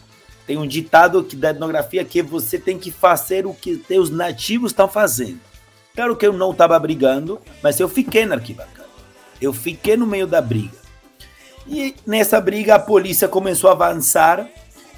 tem 0.46 0.58
um 0.58 0.68
ditado 0.68 1.24
que 1.24 1.36
da 1.36 1.50
etnografia 1.50 2.06
que 2.06 2.22
você 2.22 2.60
tem 2.60 2.78
que 2.78 2.92
fazer 2.92 3.46
o 3.46 3.54
que 3.54 3.82
os 3.98 4.10
nativos 4.10 4.72
estão 4.72 4.88
fazendo. 4.88 5.40
Claro 5.96 6.16
que 6.16 6.28
eu 6.28 6.34
não 6.34 6.52
estava 6.52 6.78
brigando, 6.78 7.42
mas 7.64 7.80
eu 7.80 7.90
fiquei 7.90 8.26
na 8.26 8.36
arquibancada. 8.36 8.90
Eu 9.42 9.54
fiquei 9.54 9.98
no 9.98 10.06
meio 10.06 10.28
da 10.28 10.42
briga. 10.42 10.78
E 11.68 11.96
nessa 12.06 12.40
briga 12.40 12.76
a 12.76 12.80
polícia 12.80 13.28
começou 13.28 13.70
a 13.70 13.74
avançar. 13.74 14.48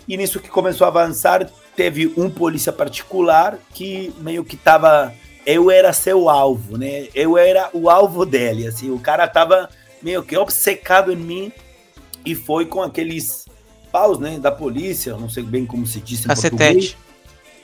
E 0.07 0.17
nisso 0.17 0.39
que 0.39 0.49
começou 0.49 0.85
a 0.85 0.89
avançar, 0.89 1.49
teve 1.77 2.11
um 2.17 2.29
polícia 2.29 2.73
particular 2.73 3.57
que 3.73 4.13
meio 4.19 4.43
que 4.43 4.55
estava. 4.55 5.13
Eu 5.45 5.71
era 5.71 5.93
seu 5.93 6.27
alvo, 6.27 6.77
né? 6.77 7.07
Eu 7.15 7.37
era 7.37 7.69
o 7.71 7.89
alvo 7.89 8.25
dele. 8.25 8.67
Assim, 8.67 8.91
o 8.91 8.99
cara 8.99 9.23
estava 9.23 9.69
meio 10.01 10.21
que 10.21 10.35
obcecado 10.35 11.13
em 11.13 11.15
mim 11.15 11.51
e 12.25 12.35
foi 12.35 12.65
com 12.65 12.81
aqueles 12.81 13.45
paus, 13.89 14.19
né? 14.19 14.37
Da 14.37 14.51
polícia, 14.51 15.15
não 15.15 15.29
sei 15.29 15.43
bem 15.43 15.65
como 15.65 15.87
se 15.87 16.01
diz 16.01 16.25
Cacetete. 16.25 16.97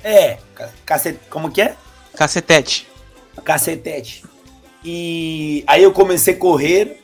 É, 0.02 0.38
cacete, 0.86 1.20
como 1.30 1.52
que 1.52 1.62
é? 1.62 1.76
Cacetete 2.16 2.94
cacetete. 3.42 4.24
E 4.84 5.64
aí 5.66 5.84
eu 5.84 5.92
comecei 5.92 6.34
a 6.34 6.38
correr. 6.38 7.00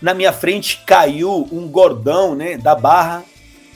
Na 0.00 0.14
minha 0.14 0.32
frente 0.32 0.82
caiu 0.86 1.48
um 1.50 1.68
gordão, 1.68 2.34
né, 2.34 2.56
da 2.56 2.74
barra. 2.74 3.24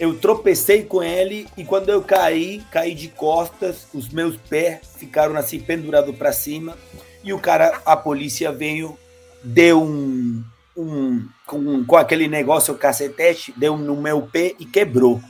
Eu 0.02 0.18
tropecei 0.18 0.82
com 0.82 1.00
ele 1.00 1.46
e 1.56 1.64
quando 1.64 1.88
eu 1.88 2.02
caí, 2.02 2.60
caí 2.72 2.92
de 2.92 3.06
costas, 3.06 3.86
os 3.94 4.08
meus 4.08 4.36
pés 4.36 4.80
ficaram 4.96 5.36
assim 5.36 5.60
pendurados 5.60 6.16
para 6.16 6.32
cima. 6.32 6.76
E 7.22 7.32
o 7.32 7.38
cara, 7.38 7.80
a 7.86 7.96
polícia 7.96 8.50
veio, 8.50 8.98
deu 9.44 9.80
um, 9.80 10.42
um 10.76 11.24
com, 11.46 11.84
com 11.84 11.96
aquele 11.96 12.26
negócio, 12.26 12.74
o 12.74 12.76
cacetete, 12.76 13.54
deu 13.56 13.76
no 13.76 13.96
meu 13.96 14.22
pé 14.22 14.56
e 14.58 14.66
quebrou. 14.66 15.22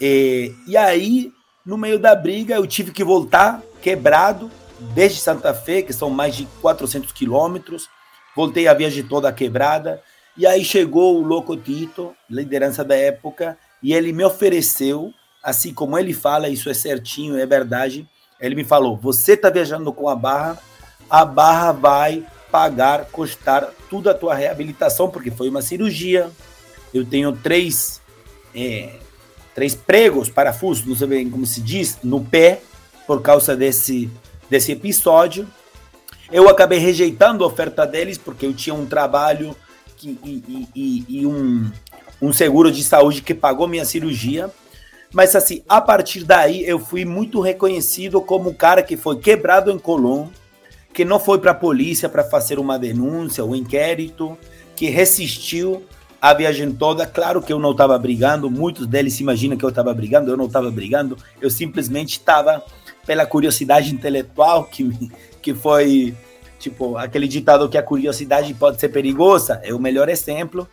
E, 0.00 0.52
e 0.66 0.76
aí, 0.76 1.32
no 1.64 1.78
meio 1.78 2.00
da 2.00 2.16
briga, 2.16 2.56
eu 2.56 2.66
tive 2.66 2.90
que 2.90 3.04
voltar 3.04 3.62
quebrado 3.80 4.50
desde 4.92 5.20
Santa 5.20 5.54
Fe, 5.54 5.84
que 5.84 5.92
são 5.92 6.10
mais 6.10 6.34
de 6.34 6.48
400 6.60 7.12
quilômetros. 7.12 7.88
Voltei 8.34 8.66
a 8.66 8.74
viagem 8.74 9.04
toda 9.04 9.32
quebrada. 9.32 10.02
E 10.36 10.46
aí 10.46 10.64
chegou 10.64 11.18
o 11.18 11.26
Louco 11.26 11.56
Tito, 11.56 12.14
liderança 12.28 12.82
da 12.82 12.96
época, 12.96 13.58
e 13.82 13.92
ele 13.92 14.12
me 14.12 14.24
ofereceu, 14.24 15.12
assim 15.42 15.74
como 15.74 15.98
ele 15.98 16.14
fala, 16.14 16.48
isso 16.48 16.70
é 16.70 16.74
certinho, 16.74 17.36
é 17.36 17.44
verdade. 17.44 18.08
Ele 18.40 18.54
me 18.54 18.64
falou: 18.64 18.96
você 18.96 19.32
está 19.32 19.50
viajando 19.50 19.92
com 19.92 20.08
a 20.08 20.16
barra, 20.16 20.58
a 21.10 21.24
barra 21.24 21.72
vai 21.72 22.24
pagar, 22.50 23.06
custar 23.06 23.70
tudo 23.88 24.08
a 24.10 24.14
tua 24.14 24.34
reabilitação, 24.34 25.10
porque 25.10 25.30
foi 25.30 25.48
uma 25.48 25.62
cirurgia. 25.62 26.30
Eu 26.92 27.04
tenho 27.04 27.32
três, 27.32 28.00
é, 28.54 28.98
três 29.54 29.74
pregos, 29.74 30.28
parafusos, 30.28 30.84
não 30.84 30.94
sei 30.94 31.06
bem 31.06 31.30
como 31.30 31.46
se 31.46 31.60
diz, 31.60 31.98
no 32.02 32.22
pé, 32.22 32.62
por 33.06 33.22
causa 33.22 33.56
desse 33.56 34.10
desse 34.52 34.72
episódio. 34.72 35.48
Eu 36.30 36.48
acabei 36.48 36.78
rejeitando 36.78 37.42
a 37.42 37.46
oferta 37.46 37.86
deles 37.86 38.18
porque 38.18 38.44
eu 38.44 38.52
tinha 38.52 38.74
um 38.74 38.84
trabalho 38.84 39.56
que, 40.02 40.18
e, 40.24 40.68
e, 40.74 41.04
e 41.20 41.26
um, 41.26 41.70
um 42.20 42.32
seguro 42.32 42.72
de 42.72 42.82
saúde 42.82 43.22
que 43.22 43.34
pagou 43.34 43.68
minha 43.68 43.84
cirurgia. 43.84 44.50
Mas 45.12 45.36
assim, 45.36 45.62
a 45.68 45.80
partir 45.80 46.24
daí 46.24 46.64
eu 46.64 46.78
fui 46.78 47.04
muito 47.04 47.40
reconhecido 47.40 48.20
como 48.20 48.50
o 48.50 48.54
cara 48.54 48.82
que 48.82 48.96
foi 48.96 49.18
quebrado 49.18 49.70
em 49.70 49.78
Colón, 49.78 50.28
que 50.92 51.04
não 51.04 51.20
foi 51.20 51.38
para 51.38 51.52
a 51.52 51.54
polícia 51.54 52.08
para 52.08 52.24
fazer 52.24 52.58
uma 52.58 52.78
denúncia, 52.78 53.44
um 53.44 53.54
inquérito, 53.54 54.36
que 54.74 54.88
resistiu 54.88 55.82
a 56.20 56.32
viagem 56.32 56.72
toda. 56.72 57.06
Claro 57.06 57.42
que 57.42 57.52
eu 57.52 57.58
não 57.58 57.72
estava 57.72 57.98
brigando, 57.98 58.50
muitos 58.50 58.86
deles 58.86 59.20
imaginam 59.20 59.56
que 59.56 59.64
eu 59.64 59.68
estava 59.68 59.92
brigando, 59.92 60.30
eu 60.30 60.36
não 60.36 60.46
estava 60.46 60.70
brigando, 60.70 61.16
eu 61.40 61.50
simplesmente 61.50 62.12
estava 62.12 62.64
pela 63.06 63.26
curiosidade 63.26 63.92
intelectual, 63.92 64.64
que, 64.64 65.10
que 65.42 65.52
foi 65.52 66.14
tipo 66.62 66.96
aquele 66.96 67.26
ditado 67.26 67.68
que 67.68 67.76
a 67.76 67.82
curiosidade 67.82 68.54
pode 68.54 68.80
ser 68.80 68.88
perigosa, 68.88 69.60
é 69.64 69.74
o 69.74 69.78
melhor 69.78 70.08
exemplo. 70.08 70.68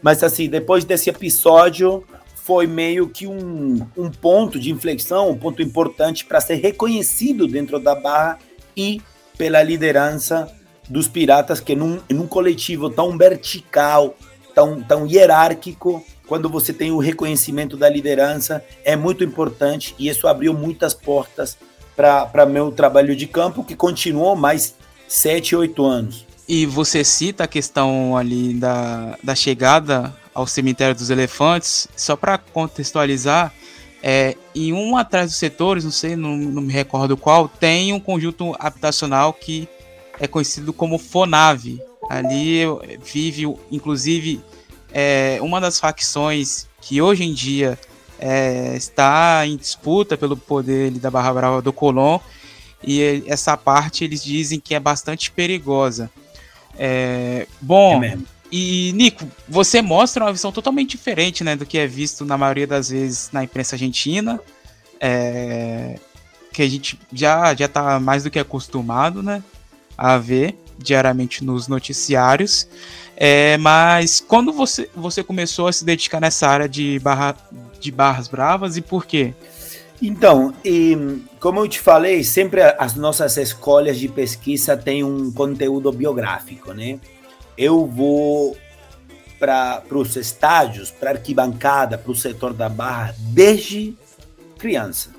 Mas 0.00 0.22
assim, 0.22 0.48
depois 0.48 0.84
desse 0.84 1.10
episódio, 1.10 2.04
foi 2.36 2.66
meio 2.66 3.08
que 3.08 3.26
um, 3.26 3.84
um 3.96 4.10
ponto 4.10 4.58
de 4.58 4.70
inflexão, 4.70 5.30
um 5.30 5.36
ponto 5.36 5.60
importante 5.60 6.24
para 6.24 6.40
ser 6.40 6.56
reconhecido 6.56 7.48
dentro 7.48 7.80
da 7.80 7.94
Barra 7.94 8.38
e 8.76 9.00
pela 9.36 9.62
liderança 9.62 10.48
dos 10.88 11.08
piratas, 11.08 11.58
que 11.58 11.74
num, 11.74 11.98
num 12.10 12.26
coletivo 12.26 12.90
tão 12.90 13.16
vertical, 13.16 14.14
tão, 14.54 14.82
tão 14.82 15.06
hierárquico, 15.06 16.04
quando 16.28 16.48
você 16.48 16.72
tem 16.72 16.90
o 16.90 16.98
reconhecimento 16.98 17.76
da 17.76 17.88
liderança, 17.88 18.62
é 18.84 18.94
muito 18.94 19.24
importante 19.24 19.94
e 19.98 20.08
isso 20.08 20.28
abriu 20.28 20.54
muitas 20.54 20.94
portas 20.94 21.56
para 21.96 22.46
meu 22.46 22.70
trabalho 22.70 23.14
de 23.14 23.26
campo, 23.26 23.64
que 23.64 23.76
continuou 23.76 24.36
mais 25.14 25.18
sete, 25.18 25.54
oito 25.54 25.84
anos. 25.84 26.26
E 26.46 26.66
você 26.66 27.04
cita 27.04 27.44
a 27.44 27.48
questão 27.48 28.16
ali 28.16 28.54
da, 28.54 29.16
da 29.22 29.34
chegada 29.34 30.14
ao 30.34 30.46
cemitério 30.46 30.94
dos 30.94 31.08
elefantes, 31.08 31.86
só 31.96 32.16
para 32.16 32.36
contextualizar, 32.36 33.54
é, 34.02 34.36
em 34.54 34.72
um 34.72 34.96
atrás 34.96 35.30
dos 35.30 35.38
setores, 35.38 35.84
não 35.84 35.90
sei, 35.90 36.16
não, 36.16 36.36
não, 36.36 36.60
me 36.60 36.72
recordo 36.72 37.16
qual, 37.16 37.48
tem 37.48 37.92
um 37.92 38.00
conjunto 38.00 38.54
habitacional 38.58 39.32
que 39.32 39.68
é 40.18 40.26
conhecido 40.26 40.72
como 40.72 40.98
Fonave. 40.98 41.80
Ali 42.10 42.60
vive, 43.02 43.44
inclusive, 43.70 44.42
é, 44.92 45.38
uma 45.40 45.58
das 45.58 45.80
facções 45.80 46.66
que 46.82 47.00
hoje 47.00 47.24
em 47.24 47.32
dia 47.32 47.78
é, 48.18 48.76
está 48.76 49.46
em 49.46 49.56
disputa 49.56 50.18
pelo 50.18 50.36
poder 50.36 50.90
da 50.90 51.10
Barra 51.10 51.32
Brava 51.32 51.62
do 51.62 51.72
Colón, 51.72 52.18
e 52.86 53.24
essa 53.26 53.56
parte 53.56 54.04
eles 54.04 54.22
dizem 54.22 54.60
que 54.60 54.74
é 54.74 54.80
bastante 54.80 55.30
perigosa. 55.30 56.10
É, 56.76 57.46
bom, 57.60 58.02
é 58.02 58.18
e 58.56 58.92
Nico, 58.94 59.28
você 59.48 59.82
mostra 59.82 60.24
uma 60.24 60.32
visão 60.32 60.52
totalmente 60.52 60.90
diferente 60.90 61.42
né, 61.42 61.56
do 61.56 61.66
que 61.66 61.76
é 61.76 61.88
visto 61.88 62.24
na 62.24 62.38
maioria 62.38 62.68
das 62.68 62.88
vezes 62.88 63.30
na 63.32 63.42
imprensa 63.42 63.74
argentina, 63.74 64.40
é, 65.00 65.98
que 66.52 66.62
a 66.62 66.68
gente 66.68 66.96
já 67.12 67.52
já 67.52 67.64
está 67.64 67.98
mais 67.98 68.22
do 68.22 68.30
que 68.30 68.38
acostumado 68.38 69.24
né, 69.24 69.42
a 69.98 70.18
ver 70.18 70.56
diariamente 70.78 71.42
nos 71.42 71.66
noticiários. 71.66 72.68
É, 73.16 73.56
mas 73.58 74.20
quando 74.20 74.52
você, 74.52 74.88
você 74.94 75.24
começou 75.24 75.66
a 75.66 75.72
se 75.72 75.84
dedicar 75.84 76.20
nessa 76.20 76.46
área 76.46 76.68
de, 76.68 76.98
barra, 77.00 77.36
de 77.80 77.90
barras 77.90 78.28
bravas 78.28 78.76
e 78.76 78.80
por 78.80 79.04
quê? 79.04 79.34
Então, 80.02 80.52
e, 80.64 81.22
como 81.40 81.60
eu 81.60 81.68
te 81.68 81.80
falei, 81.80 82.24
sempre 82.24 82.62
as 82.62 82.94
nossas 82.94 83.36
escolhas 83.36 83.98
de 83.98 84.08
pesquisa 84.08 84.76
têm 84.76 85.04
um 85.04 85.32
conteúdo 85.32 85.90
biográfico, 85.92 86.72
né? 86.72 86.98
Eu 87.56 87.86
vou 87.86 88.56
para 89.38 89.82
os 89.92 90.16
estádios, 90.16 90.90
para 90.90 91.10
arquibancada, 91.10 91.98
para 91.98 92.10
o 92.10 92.14
setor 92.14 92.52
da 92.52 92.68
barra, 92.68 93.14
desde 93.18 93.96
criança. 94.58 95.10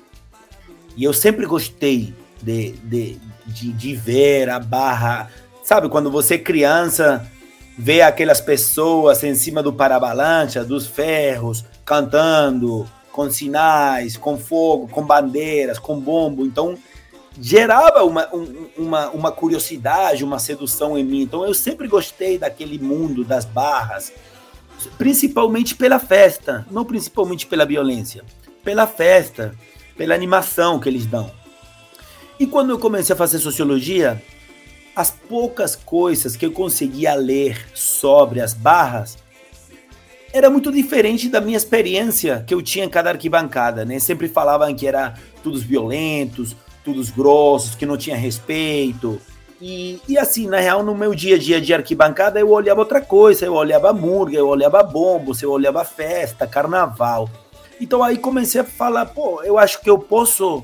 E 0.96 1.04
eu 1.04 1.12
sempre 1.12 1.46
gostei 1.46 2.14
de, 2.42 2.72
de, 2.82 3.18
de, 3.46 3.72
de 3.72 3.94
ver 3.94 4.48
a 4.50 4.58
barra. 4.58 5.30
Sabe, 5.62 5.88
quando 5.88 6.10
você 6.10 6.34
é 6.34 6.38
criança, 6.38 7.26
vê 7.78 8.02
aquelas 8.02 8.40
pessoas 8.40 9.22
em 9.22 9.34
cima 9.34 9.62
do 9.62 9.72
parabalança, 9.72 10.64
dos 10.64 10.86
ferros, 10.86 11.64
cantando, 11.84 12.88
com 13.16 13.30
sinais, 13.30 14.14
com 14.14 14.36
fogo, 14.36 14.88
com 14.88 15.02
bandeiras, 15.02 15.78
com 15.78 15.98
bombo. 15.98 16.44
Então, 16.44 16.76
gerava 17.40 18.04
uma, 18.04 18.28
um, 18.34 18.68
uma, 18.76 19.08
uma 19.08 19.32
curiosidade, 19.32 20.22
uma 20.22 20.38
sedução 20.38 20.98
em 20.98 21.02
mim. 21.02 21.22
Então, 21.22 21.42
eu 21.42 21.54
sempre 21.54 21.88
gostei 21.88 22.36
daquele 22.36 22.78
mundo 22.78 23.24
das 23.24 23.46
barras, 23.46 24.12
principalmente 24.98 25.74
pela 25.74 25.98
festa, 25.98 26.66
não 26.70 26.84
principalmente 26.84 27.46
pela 27.46 27.64
violência, 27.64 28.22
pela 28.62 28.86
festa, 28.86 29.54
pela 29.96 30.14
animação 30.14 30.78
que 30.78 30.86
eles 30.86 31.06
dão. 31.06 31.32
E 32.38 32.46
quando 32.46 32.68
eu 32.68 32.78
comecei 32.78 33.14
a 33.14 33.16
fazer 33.16 33.38
sociologia, 33.38 34.22
as 34.94 35.10
poucas 35.10 35.74
coisas 35.74 36.36
que 36.36 36.44
eu 36.44 36.52
conseguia 36.52 37.14
ler 37.14 37.66
sobre 37.72 38.42
as 38.42 38.52
barras 38.52 39.16
era 40.36 40.50
muito 40.50 40.70
diferente 40.70 41.28
da 41.28 41.40
minha 41.40 41.56
experiência 41.56 42.44
que 42.46 42.52
eu 42.52 42.60
tinha 42.60 42.84
em 42.84 42.88
cada 42.88 43.10
arquibancada, 43.10 43.84
né? 43.84 43.98
Sempre 43.98 44.28
falavam 44.28 44.74
que 44.74 44.86
era 44.86 45.14
todos 45.42 45.62
violentos, 45.62 46.54
todos 46.84 47.10
grossos, 47.10 47.74
que 47.74 47.86
não 47.86 47.96
tinha 47.96 48.16
respeito. 48.16 49.20
E, 49.60 49.98
e 50.06 50.18
assim, 50.18 50.46
na 50.46 50.60
real, 50.60 50.82
no 50.82 50.94
meu 50.94 51.14
dia 51.14 51.36
a 51.36 51.38
dia 51.38 51.60
de 51.60 51.72
arquibancada, 51.72 52.38
eu 52.38 52.50
olhava 52.50 52.80
outra 52.80 53.00
coisa. 53.00 53.46
Eu 53.46 53.54
olhava 53.54 53.92
murga, 53.92 54.36
eu 54.36 54.46
olhava 54.46 54.82
bombos, 54.82 55.40
eu 55.40 55.50
olhava 55.50 55.84
festa, 55.84 56.46
carnaval. 56.46 57.30
Então 57.80 58.02
aí 58.02 58.18
comecei 58.18 58.60
a 58.60 58.64
falar, 58.64 59.06
pô, 59.06 59.42
eu 59.42 59.58
acho 59.58 59.80
que 59.80 59.88
eu 59.88 59.98
posso, 59.98 60.62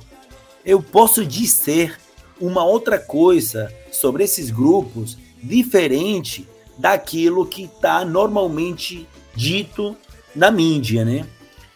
eu 0.65 0.83
posso 0.83 1.25
dizer 1.25 1.99
uma 2.41 2.65
outra 2.65 2.99
coisa 2.99 3.73
sobre 3.91 4.25
esses 4.25 4.51
grupos 4.51 5.17
diferente 5.43 6.49
daquilo 6.79 7.47
que 7.47 7.65
está 7.65 8.05
normalmente 8.05 9.07
dito 9.35 9.97
na 10.35 10.51
mídia, 10.51 11.05
né? 11.05 11.27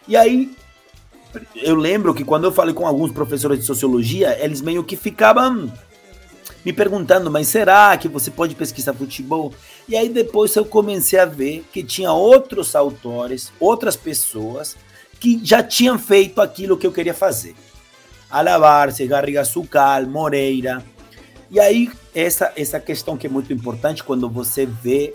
E 0.07 0.15
aí 0.15 0.55
eu 1.55 1.75
lembro 1.75 2.13
que 2.13 2.23
quando 2.23 2.45
eu 2.45 2.51
falei 2.51 2.73
com 2.73 2.87
alguns 2.87 3.11
professores 3.11 3.59
de 3.59 3.65
sociologia, 3.65 4.37
eles 4.43 4.61
meio 4.61 4.83
que 4.83 4.95
ficavam 4.95 5.71
me 6.63 6.73
perguntando, 6.73 7.29
mas 7.31 7.47
será 7.47 7.95
que 7.97 8.07
você 8.07 8.31
pode 8.31 8.55
pesquisar 8.55 8.93
futebol? 8.93 9.53
E 9.87 9.95
aí 9.95 10.09
depois 10.09 10.55
eu 10.55 10.65
comecei 10.65 11.19
a 11.19 11.25
ver 11.25 11.65
que 11.71 11.83
tinha 11.83 12.11
outros 12.11 12.75
autores, 12.75 13.51
outras 13.59 13.95
pessoas 13.95 14.75
que 15.19 15.39
já 15.43 15.63
tinham 15.63 15.97
feito 15.97 16.41
aquilo 16.41 16.77
que 16.77 16.85
eu 16.85 16.91
queria 16.91 17.13
fazer. 17.13 17.55
Alabarce, 18.29 19.07
Garriga 19.07 19.45
Sucal, 19.45 20.05
Moreira. 20.05 20.83
E 21.49 21.59
aí 21.59 21.89
essa 22.13 22.51
essa 22.57 22.79
questão 22.79 23.15
que 23.15 23.27
é 23.27 23.29
muito 23.29 23.53
importante 23.53 24.03
quando 24.03 24.29
você 24.29 24.65
vê 24.65 25.13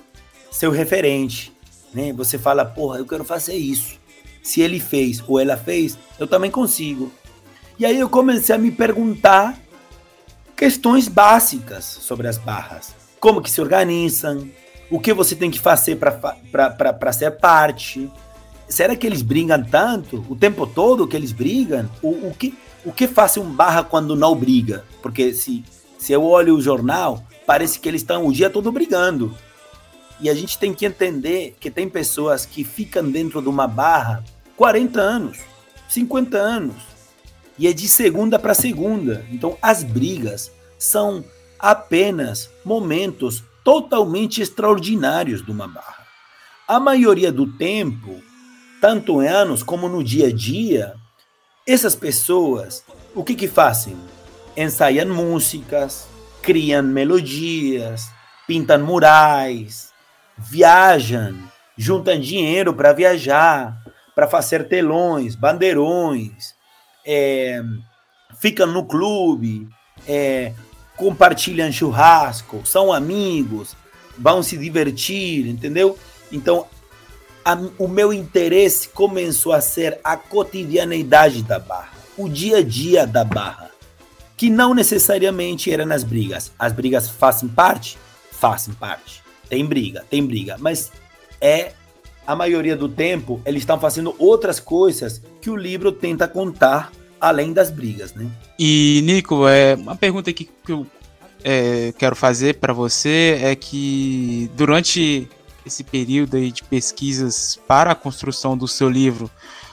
seu 0.50 0.70
referente, 0.70 1.51
né? 1.92 2.12
Você 2.12 2.38
fala, 2.38 2.64
porra, 2.64 2.98
eu 2.98 3.06
quero 3.06 3.24
fazer 3.24 3.54
isso. 3.54 4.00
Se 4.42 4.60
ele 4.60 4.80
fez 4.80 5.22
ou 5.26 5.38
ela 5.38 5.56
fez, 5.56 5.98
eu 6.18 6.26
também 6.26 6.50
consigo. 6.50 7.12
E 7.78 7.86
aí 7.86 7.98
eu 7.98 8.08
comecei 8.08 8.54
a 8.54 8.58
me 8.58 8.70
perguntar 8.70 9.58
questões 10.56 11.08
básicas 11.08 11.84
sobre 11.84 12.28
as 12.28 12.38
barras. 12.38 12.94
Como 13.18 13.40
que 13.40 13.50
se 13.50 13.60
organizam? 13.60 14.48
O 14.90 15.00
que 15.00 15.12
você 15.12 15.34
tem 15.34 15.50
que 15.50 15.58
fazer 15.60 15.96
para 15.96 17.12
ser 17.12 17.32
parte? 17.32 18.10
Será 18.68 18.96
que 18.96 19.06
eles 19.06 19.22
brigam 19.22 19.62
tanto? 19.62 20.24
O 20.28 20.36
tempo 20.36 20.66
todo 20.66 21.06
que 21.06 21.16
eles 21.16 21.32
brigam? 21.32 21.88
O, 22.02 22.28
o, 22.28 22.34
que, 22.34 22.56
o 22.84 22.92
que 22.92 23.06
faz 23.06 23.36
um 23.36 23.50
barra 23.50 23.84
quando 23.84 24.16
não 24.16 24.34
briga? 24.34 24.84
Porque 25.00 25.32
se, 25.32 25.64
se 25.98 26.12
eu 26.12 26.24
olho 26.24 26.56
o 26.56 26.60
jornal, 26.60 27.24
parece 27.46 27.78
que 27.78 27.88
eles 27.88 28.02
estão 28.02 28.26
o 28.26 28.32
dia 28.32 28.50
todo 28.50 28.72
brigando. 28.72 29.34
E 30.20 30.30
a 30.30 30.34
gente 30.34 30.58
tem 30.58 30.72
que 30.72 30.86
entender 30.86 31.56
que 31.58 31.70
tem 31.70 31.88
pessoas 31.88 32.46
que 32.46 32.64
ficam 32.64 33.10
dentro 33.10 33.42
de 33.42 33.48
uma 33.48 33.66
barra 33.66 34.24
40 34.56 35.00
anos, 35.00 35.38
50 35.88 36.38
anos. 36.38 36.76
E 37.58 37.66
é 37.66 37.72
de 37.72 37.88
segunda 37.88 38.38
para 38.38 38.54
segunda. 38.54 39.26
Então 39.30 39.56
as 39.60 39.82
brigas 39.82 40.50
são 40.78 41.24
apenas 41.58 42.50
momentos 42.64 43.42
totalmente 43.64 44.42
extraordinários 44.42 45.44
de 45.44 45.50
uma 45.50 45.68
barra. 45.68 46.06
A 46.66 46.80
maioria 46.80 47.30
do 47.30 47.46
tempo, 47.46 48.20
tanto 48.80 49.22
em 49.22 49.28
anos 49.28 49.62
como 49.62 49.88
no 49.88 50.02
dia 50.02 50.28
a 50.28 50.32
dia, 50.32 50.94
essas 51.66 51.94
pessoas, 51.94 52.84
o 53.14 53.22
que 53.22 53.34
que 53.34 53.46
fazem? 53.46 53.96
Ensaiam 54.56 55.14
músicas, 55.14 56.08
criam 56.42 56.82
melodias, 56.82 58.10
pintam 58.46 58.84
murais, 58.84 59.91
viajam, 60.42 61.38
juntam 61.76 62.18
dinheiro 62.18 62.74
para 62.74 62.92
viajar, 62.92 63.76
para 64.14 64.28
fazer 64.28 64.68
telões, 64.68 65.34
bandeirões, 65.34 66.54
é, 67.06 67.62
ficam 68.38 68.66
no 68.66 68.84
clube, 68.84 69.68
é, 70.06 70.52
compartilham 70.96 71.72
churrasco, 71.72 72.62
são 72.64 72.92
amigos, 72.92 73.76
vão 74.18 74.42
se 74.42 74.56
divertir, 74.56 75.46
entendeu? 75.46 75.98
Então, 76.30 76.66
a, 77.44 77.56
o 77.78 77.88
meu 77.88 78.12
interesse 78.12 78.88
começou 78.88 79.52
a 79.52 79.60
ser 79.60 79.98
a 80.04 80.16
cotidianeidade 80.16 81.42
da 81.42 81.58
barra, 81.58 81.92
o 82.16 82.28
dia 82.28 82.58
a 82.58 82.62
dia 82.62 83.06
da 83.06 83.24
barra, 83.24 83.70
que 84.36 84.50
não 84.50 84.74
necessariamente 84.74 85.72
era 85.72 85.86
nas 85.86 86.04
brigas. 86.04 86.52
As 86.58 86.72
brigas 86.72 87.08
fazem 87.08 87.48
parte? 87.48 87.98
Fazem 88.30 88.74
parte. 88.74 89.21
Tem 89.52 89.66
briga, 89.66 90.02
tem 90.08 90.24
briga, 90.24 90.56
mas 90.58 90.90
é 91.38 91.72
a 92.26 92.34
maioria 92.34 92.74
do 92.74 92.88
tempo 92.88 93.38
eles 93.44 93.60
estão 93.60 93.78
fazendo 93.78 94.14
outras 94.18 94.58
coisas 94.58 95.20
que 95.42 95.50
o 95.50 95.56
livro 95.56 95.92
tenta 95.92 96.26
contar 96.26 96.90
além 97.20 97.52
das 97.52 97.70
brigas, 97.70 98.14
né? 98.14 98.30
E 98.58 99.02
Nico, 99.04 99.46
é 99.46 99.74
uma 99.74 99.94
pergunta 99.94 100.32
que, 100.32 100.44
que 100.46 100.72
eu 100.72 100.86
é, 101.44 101.92
quero 101.98 102.16
fazer 102.16 102.60
para 102.60 102.72
você 102.72 103.38
é 103.42 103.54
que 103.54 104.50
durante 104.54 105.28
esse 105.66 105.84
período 105.84 106.38
aí 106.38 106.50
de 106.50 106.62
pesquisas 106.62 107.60
para 107.68 107.90
a 107.90 107.94
construção 107.94 108.56
do 108.56 108.66
seu 108.66 108.88
livro, 108.88 109.30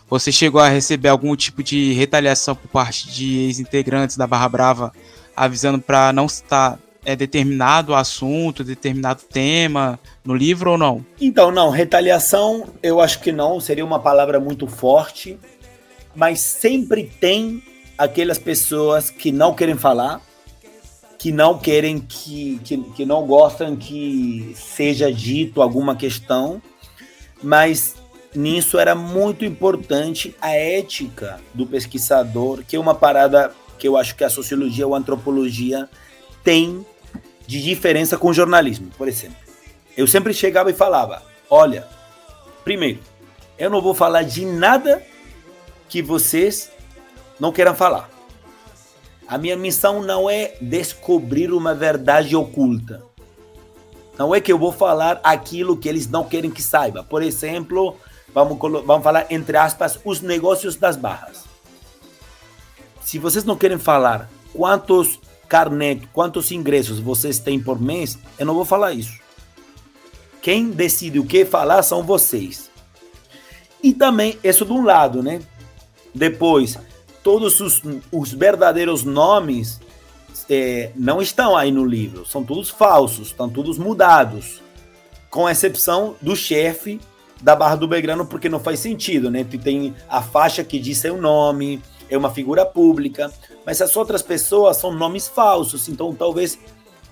Você 0.10 0.30
chegou 0.30 0.60
a 0.60 0.68
receber 0.68 1.08
algum 1.08 1.34
tipo 1.38 1.64
de 1.64 1.94
retaliação 1.94 2.54
por 2.54 2.68
parte 2.68 3.10
de 3.10 3.46
ex-integrantes 3.46 4.18
da 4.18 4.28
Barra 4.28 4.50
Brava, 4.50 4.92
avisando 5.38 5.80
para 5.80 6.12
não 6.12 6.26
estar 6.26 6.78
é, 7.04 7.16
determinado 7.16 7.96
assunto, 7.96 8.64
determinado 8.64 9.24
tema 9.24 10.00
no 10.24 10.36
livro 10.36 10.72
ou 10.72 10.78
não? 10.78 11.06
Então, 11.20 11.52
não, 11.52 11.70
retaliação 11.70 12.68
eu 12.84 13.00
acho 13.00 13.20
que 13.20 13.32
não, 13.32 13.60
seria 13.60 13.86
uma 13.86 14.00
palavra 14.00 14.40
muito 14.40 14.68
forte, 14.68 15.38
mas 16.16 16.40
sempre 16.40 17.12
tem 17.20 17.64
aquelas 17.98 18.38
pessoas 18.38 19.10
que 19.10 19.32
não 19.32 19.54
querem 19.54 19.76
falar, 19.76 20.22
que 21.18 21.32
não 21.32 21.58
querem 21.58 22.00
que, 22.00 22.60
que, 22.64 22.78
que 22.78 23.06
não 23.06 23.26
gostam 23.26 23.76
que 23.76 24.54
seja 24.56 25.12
dito 25.12 25.62
alguma 25.62 25.96
questão, 25.96 26.62
mas 27.44 27.96
nisso 28.34 28.80
era 28.80 28.96
muito 28.96 29.44
importante 29.44 30.36
a 30.42 30.52
ética 30.52 31.40
do 31.54 31.66
pesquisador, 31.66 32.64
que 32.66 32.76
é 32.76 32.80
uma 32.80 32.96
parada 32.96 33.52
que 33.78 33.88
eu 33.88 33.98
acho 33.98 34.16
que 34.16 34.24
a 34.24 34.30
sociologia 34.30 34.86
ou 34.86 34.94
a 34.94 34.98
antropologia 34.98 35.90
tem 36.44 36.86
de 37.46 37.62
diferença 37.62 38.18
com 38.18 38.30
o 38.30 38.34
jornalismo, 38.34 38.92
por 38.98 39.08
exemplo. 39.08 39.38
Eu 39.98 40.08
sempre 40.08 40.34
chegava 40.34 40.70
e 40.70 40.74
falava: 40.74 41.24
olha, 41.50 41.88
primeiro, 42.64 43.00
eu 43.58 43.70
não 43.70 43.82
vou 43.82 43.94
falar 43.94 44.24
de 44.24 44.46
nada 44.46 45.04
que 45.90 46.02
vocês 46.02 46.72
não 47.40 47.52
queiram 47.52 47.76
falar. 47.76 48.10
A 49.28 49.38
minha 49.38 49.58
missão 49.58 50.02
não 50.02 50.30
é 50.30 50.56
descobrir 50.62 51.52
uma 51.52 51.76
verdade 51.76 52.36
oculta. 52.36 53.04
Não 54.18 54.34
é 54.34 54.42
que 54.42 54.52
eu 54.52 54.58
vou 54.58 54.72
falar 54.72 55.20
aquilo 55.24 55.78
que 55.78 55.88
eles 55.88 56.08
não 56.08 56.24
querem 56.24 56.50
que 56.52 56.62
saiba. 56.62 57.04
Por 57.04 57.22
exemplo, 57.22 57.96
vamos, 58.34 58.58
vamos 58.86 59.04
falar 59.04 59.28
entre 59.30 59.56
aspas, 59.56 60.00
os 60.04 60.22
negócios 60.22 60.76
das 60.76 60.96
barras. 60.96 61.46
Se 63.02 63.18
vocês 63.18 63.44
não 63.44 63.56
querem 63.56 63.78
falar 63.78 64.30
quantos 64.54 65.19
carnet, 65.50 66.08
quantos 66.14 66.52
ingressos 66.52 67.00
vocês 67.00 67.40
têm 67.40 67.60
por 67.60 67.82
mês, 67.82 68.18
eu 68.38 68.46
não 68.46 68.54
vou 68.54 68.64
falar 68.64 68.94
isso. 68.94 69.20
Quem 70.42 70.70
decide 70.70 71.20
o 71.20 71.26
que 71.26 71.44
falar 71.44 71.82
são 71.82 72.04
vocês. 72.04 72.70
E 73.84 73.94
também, 73.94 74.38
isso 74.44 74.64
de 74.64 74.72
um 74.72 74.84
lado, 74.84 75.24
né? 75.24 75.42
Depois, 76.14 76.78
todos 77.24 77.60
os, 77.60 77.82
os 78.12 78.32
verdadeiros 78.32 79.04
nomes 79.04 79.80
é, 80.50 80.92
não 80.96 81.22
estão 81.22 81.56
aí 81.56 81.72
no 81.72 81.86
livro, 81.86 82.26
são 82.26 82.44
todos 82.44 82.70
falsos, 82.70 83.28
estão 83.28 83.50
todos 83.50 83.78
mudados, 83.78 84.62
com 85.30 85.50
exceção 85.50 86.16
do 86.22 86.36
chefe 86.36 87.00
da 87.42 87.56
Barra 87.56 87.76
do 87.76 87.88
Belgrano, 87.88 88.26
porque 88.26 88.50
não 88.50 88.60
faz 88.60 88.80
sentido, 88.80 89.32
né? 89.32 89.44
Tem 89.44 89.96
a 90.10 90.22
faixa 90.22 90.64
que 90.64 90.80
diz 90.80 90.98
seu 90.98 91.20
nome, 91.20 91.82
é 92.10 92.18
uma 92.18 92.32
figura 92.32 92.66
pública, 92.66 93.32
mas 93.66 93.82
as 93.82 93.96
outras 93.96 94.22
pessoas 94.22 94.78
são 94.78 94.92
nomes 94.92 95.28
falsos, 95.28 95.88
então 95.88 96.14
talvez 96.14 96.58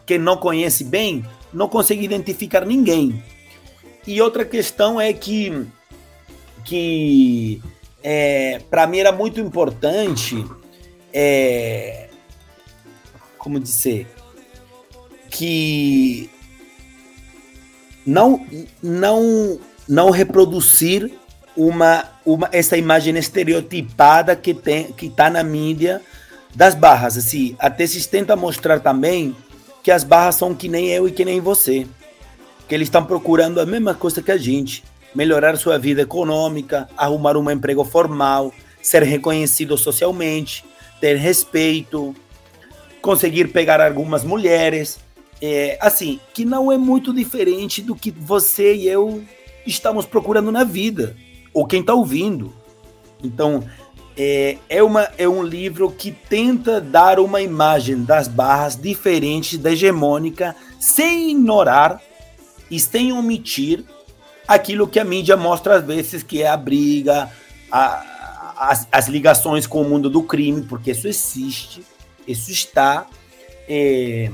quem 0.05 0.17
não 0.17 0.37
conhece 0.37 0.83
bem 0.83 1.25
não 1.53 1.67
consiga 1.67 2.01
identificar 2.03 2.65
ninguém. 2.65 3.23
E 4.05 4.21
outra 4.21 4.45
questão 4.45 4.99
é 4.99 5.11
que, 5.11 5.67
que 6.63 7.61
é, 8.01 8.61
para 8.69 8.87
mim 8.87 8.99
era 8.99 9.11
muito 9.11 9.39
importante, 9.39 10.45
é, 11.13 12.09
como 13.37 13.59
dizer, 13.59 14.07
que 15.29 16.29
não, 18.05 18.45
não 18.81 19.59
não 19.87 20.09
reproduzir 20.09 21.11
uma, 21.57 22.05
uma 22.23 22.47
essa 22.51 22.77
imagem 22.77 23.17
estereotipada 23.17 24.35
que 24.35 24.53
tem 24.53 24.91
que 24.93 25.07
está 25.07 25.29
na 25.29 25.43
mídia 25.43 26.01
das 26.55 26.75
barras. 26.75 27.17
Assim, 27.17 27.55
até 27.57 27.85
se 27.87 28.07
tenta 28.07 28.35
mostrar 28.35 28.79
também 28.79 29.35
que 29.83 29.91
as 29.91 30.03
barras 30.03 30.35
são 30.35 30.53
que 30.53 30.69
nem 30.69 30.89
eu 30.89 31.07
e 31.07 31.11
que 31.11 31.25
nem 31.25 31.41
você. 31.41 31.87
Que 32.67 32.75
eles 32.75 32.87
estão 32.87 33.03
procurando 33.03 33.59
a 33.59 33.65
mesma 33.65 33.95
coisa 33.95 34.21
que 34.21 34.31
a 34.31 34.37
gente. 34.37 34.83
Melhorar 35.15 35.57
sua 35.57 35.79
vida 35.79 36.03
econômica, 36.03 36.87
arrumar 36.95 37.35
um 37.35 37.49
emprego 37.49 37.83
formal, 37.83 38.53
ser 38.81 39.01
reconhecido 39.01 39.77
socialmente, 39.77 40.63
ter 41.01 41.15
respeito, 41.15 42.15
conseguir 43.01 43.47
pegar 43.47 43.81
algumas 43.81 44.23
mulheres. 44.23 44.99
É, 45.41 45.77
assim, 45.79 46.19
que 46.33 46.43
não 46.45 46.71
é 46.71 46.77
muito 46.77 47.13
diferente 47.13 47.81
do 47.81 47.95
que 47.95 48.11
você 48.11 48.75
e 48.75 48.87
eu 48.87 49.23
estamos 49.65 50.05
procurando 50.05 50.51
na 50.51 50.63
vida, 50.63 51.15
ou 51.57 51.65
quem 51.65 51.81
está 51.81 51.95
ouvindo. 51.95 52.53
Então, 53.23 53.63
é, 54.15 54.59
é, 54.69 54.83
uma, 54.83 55.09
é 55.17 55.27
um 55.27 55.41
livro 55.41 55.89
que 55.89 56.11
tenta 56.11 56.79
dar 56.79 57.19
uma 57.19 57.41
imagem 57.41 58.03
das 58.03 58.27
barras 58.27 58.75
diferentes 58.75 59.57
da 59.57 59.71
hegemônica, 59.71 60.55
sem 60.79 61.31
ignorar 61.31 61.99
e 62.69 62.79
sem 62.79 63.11
omitir 63.11 63.83
aquilo 64.47 64.87
que 64.87 64.99
a 64.99 65.03
mídia 65.03 65.35
mostra 65.35 65.77
às 65.77 65.83
vezes, 65.83 66.21
que 66.21 66.43
é 66.43 66.47
a 66.47 66.55
briga, 66.55 67.27
a, 67.71 68.53
as, 68.55 68.87
as 68.91 69.07
ligações 69.07 69.65
com 69.65 69.81
o 69.81 69.89
mundo 69.89 70.11
do 70.11 70.21
crime, 70.21 70.61
porque 70.61 70.91
isso 70.91 71.07
existe, 71.07 71.83
isso 72.27 72.51
está, 72.51 73.07
é, 73.67 74.29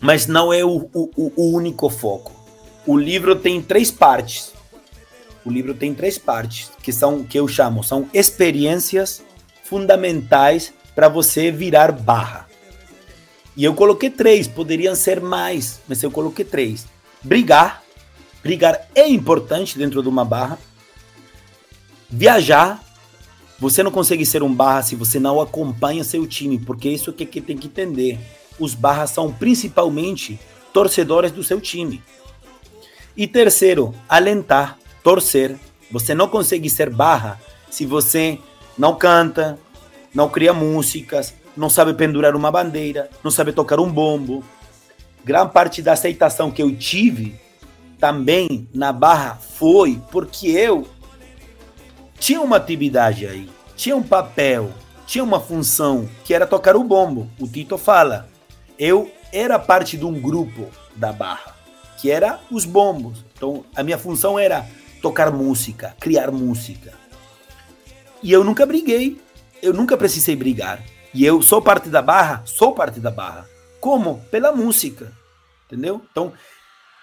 mas 0.00 0.26
não 0.26 0.52
é 0.52 0.64
o, 0.64 0.88
o, 0.92 1.32
o 1.36 1.54
único 1.54 1.88
foco. 1.88 2.32
O 2.84 2.96
livro 2.96 3.36
tem 3.36 3.62
três 3.62 3.92
partes. 3.92 4.57
O 5.48 5.50
livro 5.50 5.72
tem 5.72 5.94
três 5.94 6.18
partes, 6.18 6.70
que 6.82 6.92
são 6.92 7.24
que 7.24 7.38
eu 7.38 7.48
chamo, 7.48 7.82
são 7.82 8.06
experiências 8.12 9.22
fundamentais 9.64 10.74
para 10.94 11.08
você 11.08 11.50
virar 11.50 11.90
barra. 11.90 12.46
E 13.56 13.64
eu 13.64 13.72
coloquei 13.72 14.10
três, 14.10 14.46
poderiam 14.46 14.94
ser 14.94 15.22
mais, 15.22 15.80
mas 15.88 16.02
eu 16.02 16.10
coloquei 16.10 16.44
três. 16.44 16.86
Brigar, 17.22 17.82
brigar 18.42 18.90
é 18.94 19.08
importante 19.08 19.78
dentro 19.78 20.02
de 20.02 20.08
uma 20.10 20.22
barra. 20.22 20.58
Viajar, 22.10 22.84
você 23.58 23.82
não 23.82 23.90
consegue 23.90 24.26
ser 24.26 24.42
um 24.42 24.54
barra 24.54 24.82
se 24.82 24.96
você 24.96 25.18
não 25.18 25.40
acompanha 25.40 26.04
seu 26.04 26.26
time, 26.26 26.58
porque 26.58 26.90
isso 26.90 27.14
é 27.18 27.24
que 27.24 27.40
tem 27.40 27.56
que 27.56 27.68
entender. 27.68 28.18
Os 28.58 28.74
barras 28.74 29.12
são 29.12 29.32
principalmente 29.32 30.38
torcedores 30.74 31.32
do 31.32 31.42
seu 31.42 31.58
time. 31.58 32.02
E 33.16 33.26
terceiro, 33.26 33.94
alentar 34.06 34.78
torcer. 35.02 35.56
Você 35.90 36.14
não 36.14 36.28
consegue 36.28 36.68
ser 36.68 36.90
barra 36.90 37.40
se 37.70 37.86
você 37.86 38.38
não 38.76 38.94
canta, 38.94 39.58
não 40.14 40.28
cria 40.28 40.52
músicas, 40.52 41.34
não 41.56 41.68
sabe 41.68 41.94
pendurar 41.94 42.36
uma 42.36 42.50
bandeira, 42.50 43.10
não 43.22 43.30
sabe 43.30 43.52
tocar 43.52 43.80
um 43.80 43.90
bombo. 43.90 44.44
Gran 45.24 45.48
parte 45.48 45.82
da 45.82 45.92
aceitação 45.92 46.50
que 46.50 46.62
eu 46.62 46.74
tive 46.76 47.38
também 47.98 48.68
na 48.72 48.92
barra 48.92 49.36
foi 49.36 50.00
porque 50.10 50.48
eu 50.48 50.86
tinha 52.18 52.40
uma 52.40 52.56
atividade 52.56 53.26
aí, 53.26 53.48
tinha 53.76 53.96
um 53.96 54.02
papel, 54.02 54.70
tinha 55.06 55.24
uma 55.24 55.40
função 55.40 56.08
que 56.24 56.32
era 56.34 56.46
tocar 56.46 56.76
o 56.76 56.84
bombo. 56.84 57.28
O 57.38 57.48
Tito 57.48 57.78
fala. 57.78 58.28
Eu 58.78 59.10
era 59.32 59.58
parte 59.58 59.96
de 59.96 60.04
um 60.04 60.20
grupo 60.20 60.68
da 60.94 61.12
barra, 61.12 61.56
que 62.00 62.10
era 62.10 62.38
os 62.50 62.64
bombos. 62.64 63.24
Então 63.34 63.64
a 63.74 63.82
minha 63.82 63.98
função 63.98 64.38
era 64.38 64.66
tocar 65.00 65.30
música, 65.30 65.96
criar 66.00 66.30
música. 66.30 66.92
E 68.22 68.32
eu 68.32 68.42
nunca 68.42 68.66
briguei, 68.66 69.20
eu 69.62 69.72
nunca 69.72 69.96
precisei 69.96 70.34
brigar. 70.34 70.82
E 71.14 71.24
eu 71.24 71.40
sou 71.40 71.62
parte 71.62 71.88
da 71.88 72.02
barra, 72.02 72.42
sou 72.44 72.74
parte 72.74 73.00
da 73.00 73.10
barra. 73.10 73.46
Como? 73.80 74.20
Pela 74.30 74.52
música. 74.52 75.12
Entendeu? 75.66 76.02
Então, 76.10 76.32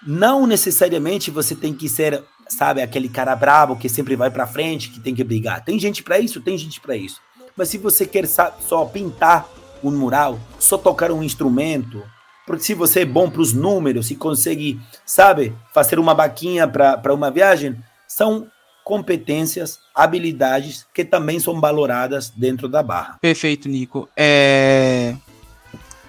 não 0.06 0.46
necessariamente 0.46 1.32
você 1.32 1.56
tem 1.56 1.74
que 1.74 1.88
ser, 1.88 2.24
sabe, 2.48 2.82
aquele 2.82 3.10
cara 3.10 3.36
bravo 3.36 3.76
que 3.76 3.90
sempre 3.90 4.16
vai 4.16 4.30
para 4.30 4.48
frente, 4.48 4.90
que 4.90 5.00
tem 5.00 5.16
que 5.16 5.24
brigar. 5.24 5.64
Tem 5.64 5.80
gente 5.80 6.04
para 6.04 6.20
isso, 6.20 6.42
tem 6.42 6.58
gente 6.58 6.80
para 6.80 6.96
isso. 6.96 7.20
Mas 7.56 7.70
se 7.70 7.78
você 7.78 8.06
quer 8.06 8.28
só 8.28 8.86
pintar 8.86 9.48
um 9.84 9.92
mural, 9.92 10.40
só 10.60 10.78
tocar 10.78 11.12
um 11.12 11.24
instrumento, 11.24 12.04
porque 12.46 12.64
se 12.64 12.74
você 12.74 13.02
é 13.02 13.06
bom 13.06 13.30
para 13.30 13.42
os 13.42 13.54
números 13.54 14.12
e 14.12 14.16
consegue, 14.16 14.80
sabe, 15.06 15.54
fazer 15.74 15.98
uma 15.98 16.14
vaquinha 16.14 16.68
para 16.68 17.14
uma 17.14 17.32
viagem, 17.32 17.76
são 18.08 18.48
competências, 18.84 19.80
habilidades 19.96 20.86
que 20.94 21.04
também 21.04 21.40
são 21.40 21.60
valoradas 21.60 22.30
dentro 22.30 22.70
da 22.70 22.84
barra. 22.84 23.18
Perfeito, 23.20 23.68
Nico. 23.68 24.08
É... 24.16 25.16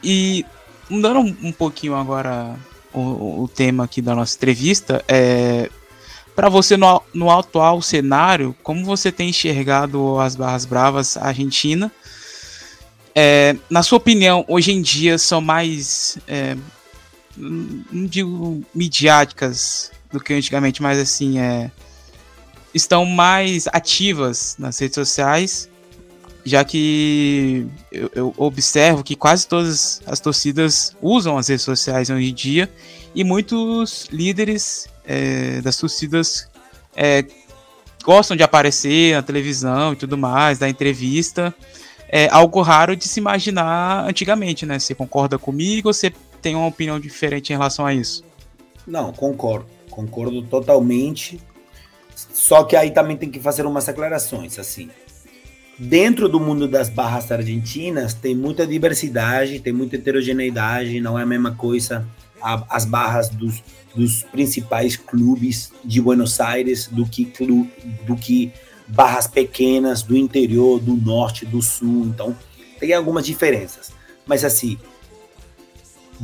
E 0.04 0.44
mudando 0.90 1.20
um 1.20 1.52
pouquinho 1.52 1.94
agora 1.94 2.54
o, 2.92 3.44
o 3.44 3.48
tema 3.48 3.84
aqui 3.84 4.02
da 4.02 4.14
nossa 4.14 4.36
entrevista, 4.36 5.02
é... 5.08 5.70
para 6.34 6.50
você 6.50 6.76
no, 6.76 7.02
no 7.14 7.30
atual 7.30 7.80
cenário, 7.80 8.54
como 8.62 8.84
você 8.84 9.10
tem 9.10 9.30
enxergado 9.30 10.20
as 10.20 10.36
Barras 10.36 10.66
Bravas 10.66 11.16
Argentina? 11.16 11.90
É, 13.18 13.56
na 13.70 13.82
sua 13.82 13.96
opinião, 13.96 14.44
hoje 14.46 14.72
em 14.72 14.82
dia 14.82 15.16
são 15.16 15.40
mais, 15.40 16.18
é, 16.28 16.54
não 17.34 18.04
digo 18.06 18.62
midiáticas 18.74 19.90
do 20.12 20.20
que 20.20 20.34
antigamente, 20.34 20.82
mas 20.82 20.98
assim, 20.98 21.38
é, 21.38 21.70
estão 22.74 23.06
mais 23.06 23.66
ativas 23.68 24.54
nas 24.58 24.78
redes 24.78 24.96
sociais, 24.96 25.66
já 26.44 26.62
que 26.62 27.66
eu, 27.90 28.10
eu, 28.14 28.34
observo 28.36 29.02
que 29.02 29.16
quase 29.16 29.48
todas 29.48 30.02
as 30.04 30.20
torcidas 30.20 30.94
usam 31.00 31.38
as 31.38 31.48
redes 31.48 31.64
sociais 31.64 32.10
hoje 32.10 32.28
em 32.28 32.34
dia 32.34 32.70
e 33.14 33.24
muitos 33.24 34.08
líderes 34.12 34.88
é, 35.06 35.62
das 35.62 35.78
torcidas 35.78 36.50
é, 36.94 37.24
gostam 38.04 38.36
de 38.36 38.42
aparecer 38.42 39.14
na 39.14 39.22
televisão 39.22 39.94
e 39.94 39.96
tudo 39.96 40.18
mais, 40.18 40.58
dar 40.58 40.68
entrevista. 40.68 41.54
É 42.08 42.28
algo 42.30 42.62
raro 42.62 42.94
de 42.94 43.06
se 43.06 43.20
imaginar 43.20 44.08
antigamente, 44.08 44.64
né? 44.64 44.78
Você 44.78 44.94
concorda 44.94 45.38
comigo 45.38 45.88
ou 45.88 45.94
você 45.94 46.12
tem 46.40 46.54
uma 46.54 46.66
opinião 46.66 47.00
diferente 47.00 47.52
em 47.52 47.56
relação 47.56 47.84
a 47.84 47.92
isso? 47.92 48.24
Não, 48.86 49.12
concordo. 49.12 49.66
Concordo 49.90 50.42
totalmente. 50.42 51.40
Só 52.14 52.64
que 52.64 52.76
aí 52.76 52.90
também 52.90 53.16
tem 53.16 53.30
que 53.30 53.40
fazer 53.40 53.66
umas 53.66 53.88
aclarações, 53.88 54.58
assim. 54.58 54.88
Dentro 55.78 56.28
do 56.28 56.40
mundo 56.40 56.66
das 56.66 56.88
barras 56.88 57.30
argentinas 57.30 58.14
tem 58.14 58.34
muita 58.34 58.66
diversidade, 58.66 59.60
tem 59.60 59.72
muita 59.72 59.96
heterogeneidade, 59.96 61.00
não 61.00 61.18
é 61.18 61.22
a 61.22 61.26
mesma 61.26 61.54
coisa 61.54 62.06
as 62.68 62.84
barras 62.84 63.28
dos, 63.28 63.62
dos 63.94 64.22
principais 64.22 64.96
clubes 64.96 65.72
de 65.84 66.00
Buenos 66.00 66.40
Aires 66.40 66.86
do 66.86 67.06
que, 67.06 67.24
do 68.06 68.16
que 68.16 68.52
barras 68.86 69.26
pequenas 69.26 70.02
do 70.02 70.16
interior, 70.16 70.80
do 70.80 70.94
norte, 70.94 71.44
do 71.44 71.60
sul. 71.60 72.04
Então, 72.06 72.36
tem 72.78 72.92
algumas 72.92 73.24
diferenças. 73.26 73.92
Mas 74.26 74.44
assim, 74.44 74.78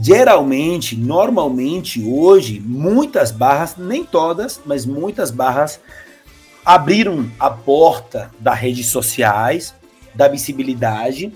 geralmente, 0.01 0.97
normalmente, 0.97 2.03
hoje, 2.03 2.61
muitas 2.61 3.31
barras, 3.31 3.77
nem 3.77 4.05
todas, 4.05 4.61
mas 4.65 4.87
muitas 4.87 5.31
barras 5.31 5.81
abriram 6.65 7.31
a 7.39 7.51
porta 7.51 8.31
das 8.39 8.59
redes 8.59 8.87
sociais, 8.87 9.75
da 10.15 10.29
visibilidade, 10.29 11.33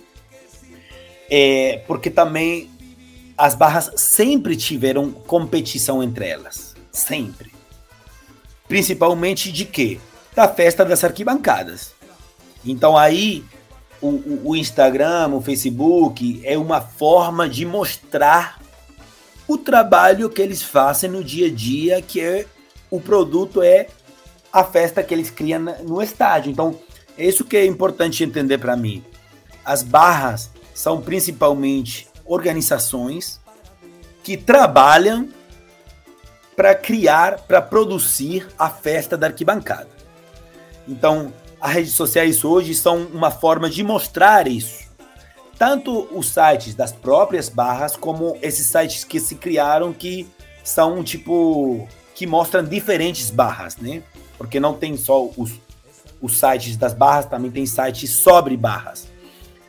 é, 1.29 1.83
porque 1.87 2.11
também 2.11 2.71
as 3.37 3.55
barras 3.55 3.91
sempre 3.97 4.57
tiveram 4.57 5.11
competição 5.11 6.03
entre 6.03 6.27
elas. 6.27 6.75
Sempre. 6.91 7.53
Principalmente 8.69 9.53
de 9.53 9.65
quê? 9.65 9.99
Da 10.37 10.47
festa 10.47 10.85
das 10.85 11.03
arquibancadas. 11.03 11.93
Então 12.63 12.97
aí 12.97 13.43
o, 14.03 14.51
o, 14.51 14.57
Instagram, 14.57 15.29
o 15.29 15.41
Facebook 15.41 16.41
é 16.45 16.59
uma 16.59 16.81
forma 16.81 17.49
de 17.49 17.65
mostrar 17.65 18.61
o 19.49 19.57
trabalho 19.57 20.29
que 20.29 20.43
eles 20.43 20.63
fazem 20.63 21.09
no 21.09 21.25
dia 21.25 21.47
a 21.47 21.51
dia, 21.51 22.03
que 22.03 22.21
é 22.21 22.47
o 22.91 23.01
produto 23.01 23.63
é 23.63 23.87
a 24.53 24.63
festa 24.63 25.03
que 25.03 25.15
eles 25.15 25.31
criam 25.31 25.63
no 25.85 26.03
estádio. 26.03 26.53
Então, 26.53 26.79
é 27.17 27.25
isso 27.25 27.43
que 27.43 27.57
é 27.57 27.65
importante 27.65 28.23
entender 28.23 28.59
para 28.59 28.77
mim. 28.77 29.03
As 29.65 29.83
barras 29.83 30.51
são 30.75 31.01
principalmente 31.01 32.09
organizações 32.27 33.41
que 34.23 34.37
trabalham 34.37 35.31
para 36.55 36.75
criar, 36.75 37.39
para 37.41 37.63
produzir 37.63 38.47
a 38.59 38.69
festa 38.69 39.17
da 39.17 39.29
arquibancada. 39.29 39.96
Então, 40.89 41.33
as 41.61 41.73
redes 41.73 41.93
sociais 41.93 42.45
hoje 42.45 42.75
são 42.75 43.05
uma 43.13 43.31
forma 43.31 43.69
de 43.69 43.83
mostrar 43.83 44.47
isso. 44.47 44.87
Tanto 45.59 46.07
os 46.13 46.29
sites 46.29 46.75
das 46.75 46.93
próprias 46.93 47.49
barras, 47.49 47.97
como 47.97 48.37
esses 48.43 48.67
sites 48.67 49.05
que 49.05 49.19
se 49.19 49.37
criaram 49.37 49.93
que 49.93 50.27
são 50.63 51.03
tipo 51.03 51.89
que 52.15 52.27
mostram 52.27 52.65
diferentes 52.65 53.31
barras, 53.31 53.77
né? 53.77 54.03
Porque 54.39 54.59
não 54.59 54.75
tem 54.75 54.97
só 54.97 55.31
os, 55.37 55.53
os 56.21 56.39
sites 56.39 56.77
das 56.77 56.95
barras, 56.95 57.27
também 57.27 57.51
tem 57.51 57.67
sites 57.67 58.11
sobre 58.11 58.57
barras. 58.57 59.07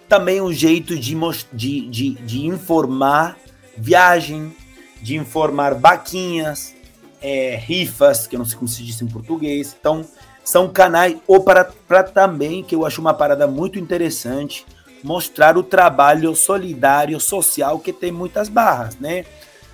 Também 0.07 0.41
um 0.41 0.53
jeito 0.53 0.97
de, 0.97 1.15
de, 1.53 1.89
de, 1.89 2.13
de 2.15 2.45
informar 2.45 3.37
viagem, 3.77 4.55
de 5.01 5.15
informar 5.15 5.75
vaquinhas, 5.75 6.73
é, 7.21 7.55
rifas, 7.55 8.27
que 8.27 8.35
eu 8.35 8.39
não 8.39 8.45
sei 8.45 8.57
como 8.57 8.67
se 8.67 8.83
diz 8.83 9.01
em 9.01 9.07
português. 9.07 9.75
Então, 9.79 10.05
são 10.47 10.69
canais, 10.69 11.17
ou 11.27 11.43
para, 11.43 11.65
para 11.65 12.03
também, 12.03 12.63
que 12.63 12.73
eu 12.73 12.85
acho 12.85 13.01
uma 13.01 13.13
parada 13.13 13.45
muito 13.45 13.77
interessante, 13.77 14.65
mostrar 15.03 15.57
o 15.57 15.61
trabalho 15.61 16.33
solidário, 16.37 17.19
social 17.19 17.77
que 17.79 17.91
tem 17.91 18.13
muitas 18.13 18.47
barras, 18.47 18.97
né? 18.97 19.25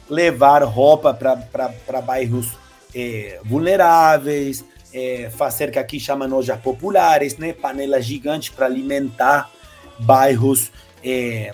Levar 0.09 0.63
roupa 0.63 1.13
para 1.13 2.01
bairros 2.01 2.53
é, 2.93 3.39
vulneráveis, 3.45 4.65
é, 4.91 5.29
fazer 5.37 5.69
que 5.69 5.77
aqui 5.77 5.99
chamam 5.99 6.27
lojas 6.27 6.59
populares, 6.59 7.37
né? 7.37 7.53
Panelas 7.53 8.03
gigantes 8.03 8.49
para 8.49 8.65
alimentar 8.65 9.51
bairros 9.99 10.71
é, 11.05 11.53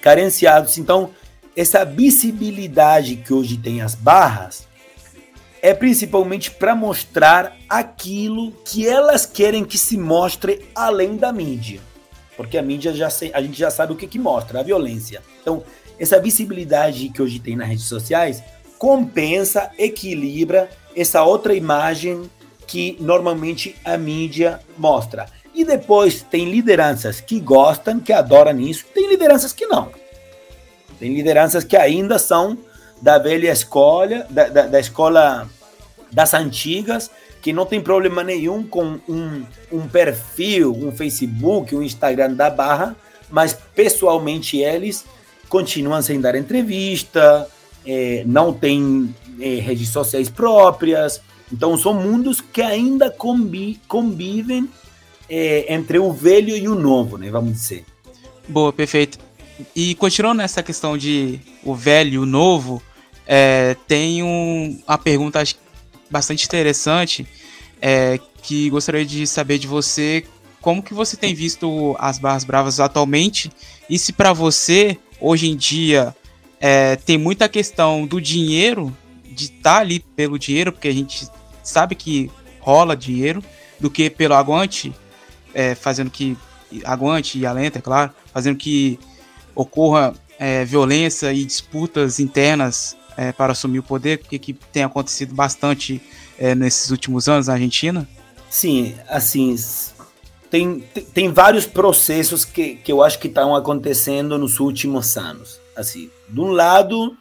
carenciados. 0.00 0.78
Então, 0.78 1.10
essa 1.54 1.84
visibilidade 1.84 3.16
que 3.16 3.34
hoje 3.34 3.58
tem 3.58 3.82
as 3.82 3.94
barras 3.94 4.65
é 5.66 5.74
principalmente 5.74 6.48
para 6.48 6.76
mostrar 6.76 7.56
aquilo 7.68 8.52
que 8.64 8.88
elas 8.88 9.26
querem 9.26 9.64
que 9.64 9.76
se 9.76 9.98
mostre 9.98 10.64
além 10.72 11.16
da 11.16 11.32
mídia. 11.32 11.80
Porque 12.36 12.56
a 12.56 12.62
mídia 12.62 12.94
já 12.94 13.08
a 13.34 13.42
gente 13.42 13.58
já 13.58 13.68
sabe 13.68 13.92
o 13.92 13.96
que, 13.96 14.06
que 14.06 14.16
mostra, 14.16 14.60
a 14.60 14.62
violência. 14.62 15.24
Então, 15.42 15.64
essa 15.98 16.20
visibilidade 16.20 17.08
que 17.08 17.20
hoje 17.20 17.40
tem 17.40 17.56
nas 17.56 17.66
redes 17.66 17.86
sociais 17.86 18.44
compensa, 18.78 19.68
equilibra 19.76 20.70
essa 20.94 21.24
outra 21.24 21.52
imagem 21.52 22.30
que 22.64 22.96
normalmente 23.00 23.74
a 23.84 23.98
mídia 23.98 24.60
mostra. 24.78 25.26
E 25.52 25.64
depois 25.64 26.22
tem 26.22 26.48
lideranças 26.48 27.20
que 27.20 27.40
gostam, 27.40 27.98
que 27.98 28.12
adoram 28.12 28.60
isso, 28.60 28.84
tem 28.94 29.08
lideranças 29.08 29.52
que 29.52 29.66
não. 29.66 29.90
Tem 31.00 31.12
lideranças 31.12 31.64
que 31.64 31.76
ainda 31.76 32.20
são 32.20 32.56
da 33.02 33.18
velha 33.18 33.50
escola, 33.50 34.24
da, 34.30 34.48
da, 34.48 34.62
da 34.68 34.78
escola 34.78 35.50
das 36.16 36.32
antigas, 36.32 37.10
que 37.42 37.52
não 37.52 37.66
tem 37.66 37.78
problema 37.78 38.24
nenhum 38.24 38.62
com 38.62 38.98
um, 39.06 39.44
um 39.70 39.86
perfil, 39.86 40.72
um 40.72 40.90
Facebook, 40.90 41.76
um 41.76 41.82
Instagram 41.82 42.32
da 42.32 42.48
Barra, 42.48 42.96
mas 43.30 43.52
pessoalmente 43.52 44.56
eles 44.56 45.04
continuam 45.46 46.00
sem 46.00 46.18
dar 46.18 46.34
entrevista, 46.34 47.46
é, 47.86 48.22
não 48.24 48.50
tem 48.50 49.14
é, 49.38 49.56
redes 49.56 49.90
sociais 49.90 50.30
próprias. 50.30 51.20
Então 51.52 51.76
são 51.76 51.92
mundos 51.92 52.40
que 52.40 52.62
ainda 52.62 53.10
convi 53.10 53.78
convivem 53.86 54.70
é, 55.28 55.70
entre 55.74 55.98
o 55.98 56.10
velho 56.10 56.56
e 56.56 56.66
o 56.66 56.74
novo, 56.74 57.18
né? 57.18 57.28
Vamos 57.30 57.52
dizer. 57.52 57.84
Boa, 58.48 58.72
perfeito. 58.72 59.18
E 59.74 59.94
continuando 59.96 60.38
nessa 60.38 60.62
questão 60.62 60.96
de 60.96 61.40
o 61.62 61.74
velho 61.74 62.14
e 62.14 62.18
o 62.18 62.24
novo, 62.24 62.82
é, 63.26 63.76
tem 63.86 64.22
um, 64.22 64.80
uma 64.88 64.96
pergunta 64.96 65.42
bastante 66.10 66.44
interessante 66.44 67.26
é, 67.80 68.18
que 68.42 68.70
gostaria 68.70 69.04
de 69.04 69.26
saber 69.26 69.58
de 69.58 69.66
você 69.66 70.24
como 70.66 70.82
que 70.82 70.92
você 70.92 71.16
tem 71.16 71.32
visto 71.32 71.94
as 71.96 72.18
barras 72.18 72.42
bravas 72.42 72.80
atualmente? 72.80 73.52
E 73.88 73.96
se 74.00 74.12
para 74.12 74.32
você 74.32 74.98
hoje 75.20 75.48
em 75.48 75.54
dia 75.56 76.12
é, 76.60 76.96
tem 76.96 77.16
muita 77.16 77.48
questão 77.48 78.04
do 78.04 78.20
dinheiro 78.20 78.92
de 79.24 79.44
estar 79.44 79.74
tá 79.74 79.78
ali 79.78 80.00
pelo 80.00 80.38
dinheiro 80.38 80.72
porque 80.72 80.88
a 80.88 80.92
gente 80.92 81.28
sabe 81.62 81.94
que 81.94 82.28
rola 82.58 82.96
dinheiro 82.96 83.44
do 83.78 83.88
que 83.88 84.10
pelo 84.10 84.34
aguante 84.34 84.92
é, 85.54 85.76
fazendo 85.76 86.10
que 86.10 86.36
aguante 86.84 87.38
e 87.38 87.46
alenta 87.46 87.78
é 87.78 87.82
claro 87.82 88.10
fazendo 88.32 88.56
que 88.56 88.98
ocorra 89.54 90.14
é, 90.36 90.64
violência 90.64 91.32
e 91.32 91.44
disputas 91.44 92.18
internas 92.18 92.96
é, 93.16 93.32
para 93.32 93.52
assumir 93.52 93.78
o 93.78 93.82
poder, 93.82 94.18
que, 94.18 94.38
que 94.38 94.52
tem 94.52 94.84
acontecido 94.84 95.34
bastante 95.34 96.00
é, 96.38 96.54
nesses 96.54 96.90
últimos 96.90 97.28
anos 97.28 97.46
na 97.46 97.54
Argentina? 97.54 98.06
Sim, 98.50 98.94
assim, 99.08 99.56
tem, 100.50 100.80
tem 101.12 101.32
vários 101.32 101.66
processos 101.66 102.44
que, 102.44 102.76
que 102.76 102.92
eu 102.92 103.02
acho 103.02 103.18
que 103.18 103.28
estão 103.28 103.54
acontecendo 103.54 104.38
nos 104.38 104.60
últimos 104.60 105.16
anos. 105.16 105.60
Assim, 105.76 106.10
de 106.28 106.40
um 106.40 106.50
lado, 106.50 107.16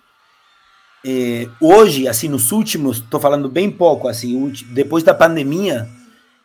é, 1.06 1.48
hoje, 1.60 2.08
assim, 2.08 2.28
nos 2.28 2.52
últimos, 2.52 2.98
estou 2.98 3.20
falando 3.20 3.50
bem 3.50 3.70
pouco, 3.70 4.08
assim, 4.08 4.52
depois 4.72 5.04
da 5.04 5.14
pandemia, 5.14 5.88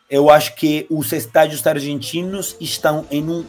eu 0.09 0.29
acho 0.29 0.55
que 0.55 0.85
os 0.89 1.11
estádios 1.13 1.65
argentinos 1.65 2.55
estão 2.59 3.05
em 3.09 3.23
um 3.23 3.45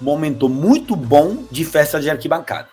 momento 0.00 0.48
muito 0.48 0.96
bom 0.96 1.44
de 1.50 1.64
festa 1.64 2.00
de 2.00 2.08
arquibancada. 2.08 2.68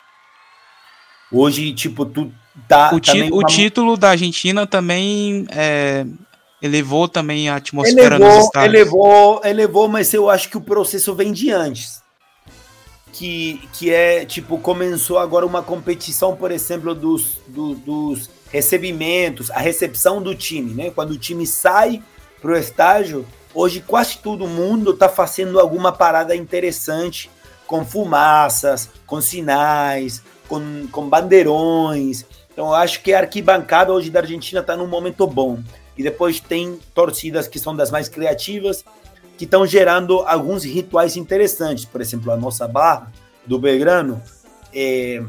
Hoje, 1.32 1.74
tipo, 1.74 2.06
tu 2.06 2.32
tá. 2.68 2.92
O, 2.94 3.00
ti 3.00 3.30
o 3.32 3.44
título 3.44 3.98
da 3.98 4.10
Argentina 4.10 4.66
também 4.66 5.46
é, 5.50 6.06
elevou 6.62 7.08
também 7.08 7.50
a 7.50 7.56
atmosfera 7.56 8.16
elevou, 8.16 8.36
nos 8.36 8.46
estádios. 8.46 8.74
Elevou, 8.74 9.42
elevou, 9.44 9.88
mas 9.88 10.14
eu 10.14 10.30
acho 10.30 10.50
que 10.50 10.58
o 10.58 10.62
processo 10.62 11.14
vem 11.14 11.32
de 11.32 11.52
antes. 11.52 12.02
Que, 13.12 13.60
que 13.74 13.92
é, 13.92 14.26
tipo, 14.26 14.60
começou 14.60 15.18
agora 15.18 15.46
uma 15.46 15.64
competição, 15.64 16.36
por 16.36 16.52
exemplo, 16.52 16.94
dos, 16.94 17.38
do, 17.48 17.74
dos 17.74 18.30
recebimentos, 18.52 19.50
a 19.50 19.60
recepção 19.60 20.22
do 20.22 20.36
time, 20.36 20.74
né? 20.74 20.92
Quando 20.92 21.12
o 21.12 21.18
time 21.18 21.46
sai 21.48 22.02
para 22.40 22.52
o 22.52 22.56
estágio, 22.56 23.26
hoje 23.54 23.84
quase 23.86 24.20
todo 24.20 24.48
mundo 24.48 24.92
está 24.92 25.10
fazendo 25.10 25.60
alguma 25.60 25.92
parada 25.92 26.36
interessante 26.36 27.30
com 27.66 27.84
fumaças, 27.84 28.90
com 29.06 29.20
sinais, 29.20 30.22
com, 30.48 30.88
com 30.92 31.10
bandeirões. 31.10 32.26
Então 32.58 32.70
eu 32.70 32.74
acho 32.74 33.04
que 33.04 33.14
a 33.14 33.20
arquibancada 33.20 33.94
hoje 33.94 34.10
da 34.10 34.20
Argentina 34.20 34.62
está 34.62 34.76
num 34.76 34.88
momento 34.88 35.28
bom. 35.28 35.60
E 35.96 36.02
depois 36.02 36.40
tem 36.40 36.80
torcidas 36.92 37.48
que 37.48 37.60
são 37.60 37.76
das 37.76 37.92
mais 37.92 38.10
criativas, 38.10 38.84
que 39.38 39.46
estão 39.46 39.64
gerando 39.64 40.22
alguns 40.22 40.64
rituais 40.64 41.16
interessantes. 41.16 41.86
Por 41.86 42.02
exemplo, 42.02 42.32
a 42.32 42.36
nossa 42.36 42.68
barra 42.68 43.12
do 43.46 43.60
Belgrano 43.60 44.20
é, 44.74 45.24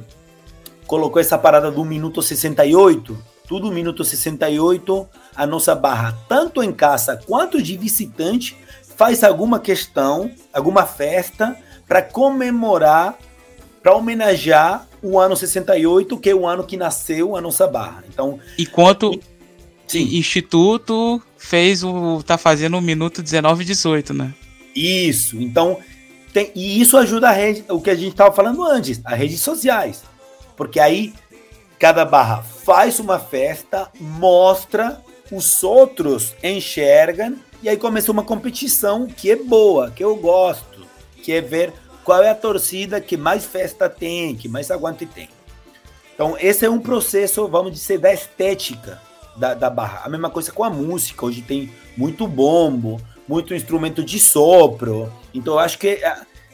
colocou 0.86 1.20
essa 1.20 1.36
parada 1.36 1.70
do 1.70 1.84
minuto 1.84 2.22
68, 2.22 3.18
tudo 3.46 3.70
minuto 3.70 4.06
68, 4.06 5.06
a 5.36 5.46
nossa 5.46 5.74
barra, 5.74 6.16
tanto 6.30 6.62
em 6.62 6.72
casa 6.72 7.20
quanto 7.26 7.60
de 7.60 7.76
visitante, 7.76 8.56
faz 8.96 9.22
alguma 9.22 9.60
questão, 9.60 10.30
alguma 10.50 10.86
festa 10.86 11.54
para 11.86 12.00
comemorar, 12.00 13.18
para 13.82 13.94
homenagear 13.94 14.87
o 15.02 15.18
ano 15.18 15.36
68, 15.36 16.16
que 16.18 16.30
é 16.30 16.34
o 16.34 16.46
ano 16.46 16.64
que 16.64 16.76
nasceu 16.76 17.36
a 17.36 17.40
nossa 17.40 17.66
barra. 17.66 18.04
Então, 18.08 18.38
enquanto 18.58 19.18
Sim. 19.86 20.18
Instituto 20.18 21.22
fez 21.36 21.82
o 21.82 22.22
tá 22.22 22.36
fazendo 22.36 22.76
o 22.76 22.82
minuto 22.82 23.22
19 23.22 23.62
e 23.62 23.66
18, 23.66 24.12
né? 24.12 24.34
Isso. 24.74 25.40
Então, 25.40 25.78
tem, 26.32 26.52
e 26.54 26.80
isso 26.80 26.96
ajuda 26.96 27.28
a 27.28 27.32
rede, 27.32 27.64
o 27.68 27.80
que 27.80 27.90
a 27.90 27.94
gente 27.94 28.10
estava 28.10 28.34
falando 28.34 28.62
antes, 28.64 29.00
as 29.04 29.18
redes 29.18 29.40
sociais. 29.40 30.02
Porque 30.56 30.78
aí 30.78 31.14
cada 31.78 32.04
barra 32.04 32.42
faz 32.42 32.98
uma 32.98 33.18
festa, 33.18 33.88
mostra, 33.98 35.00
os 35.30 35.62
outros 35.62 36.34
enxergam 36.42 37.36
e 37.62 37.68
aí 37.68 37.76
começa 37.76 38.12
uma 38.12 38.22
competição 38.22 39.06
que 39.06 39.30
é 39.30 39.36
boa, 39.36 39.90
que 39.90 40.02
eu 40.04 40.14
gosto, 40.16 40.86
que 41.22 41.32
é 41.32 41.40
ver 41.40 41.72
qual 42.08 42.22
é 42.22 42.30
a 42.30 42.34
torcida 42.34 43.02
que 43.02 43.18
mais 43.18 43.44
festa 43.44 43.86
tem, 43.86 44.34
que 44.34 44.48
mais 44.48 44.70
aguante 44.70 45.04
tem. 45.04 45.28
Então, 46.14 46.38
esse 46.40 46.64
é 46.64 46.70
um 46.70 46.80
processo, 46.80 47.46
vamos 47.48 47.70
dizer, 47.70 47.98
da 47.98 48.10
estética 48.10 48.98
da, 49.36 49.52
da 49.52 49.68
barra. 49.68 50.06
A 50.06 50.08
mesma 50.08 50.30
coisa 50.30 50.50
com 50.50 50.64
a 50.64 50.70
música, 50.70 51.26
hoje 51.26 51.42
tem 51.42 51.70
muito 51.98 52.26
bombo, 52.26 52.98
muito 53.28 53.54
instrumento 53.54 54.02
de 54.02 54.18
sopro. 54.18 55.12
Então, 55.34 55.52
eu 55.52 55.58
acho 55.58 55.78
que 55.78 56.00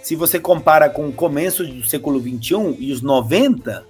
se 0.03 0.17
você 0.17 0.41
compara 0.41 0.91
com 0.91 1.07
o 1.07 1.13
começo 1.13 1.65
do 1.65 1.87
século 1.87 2.21
XXI 2.21 2.77
e 2.81 2.93
os 2.93 3.01
90, 3.01 3.87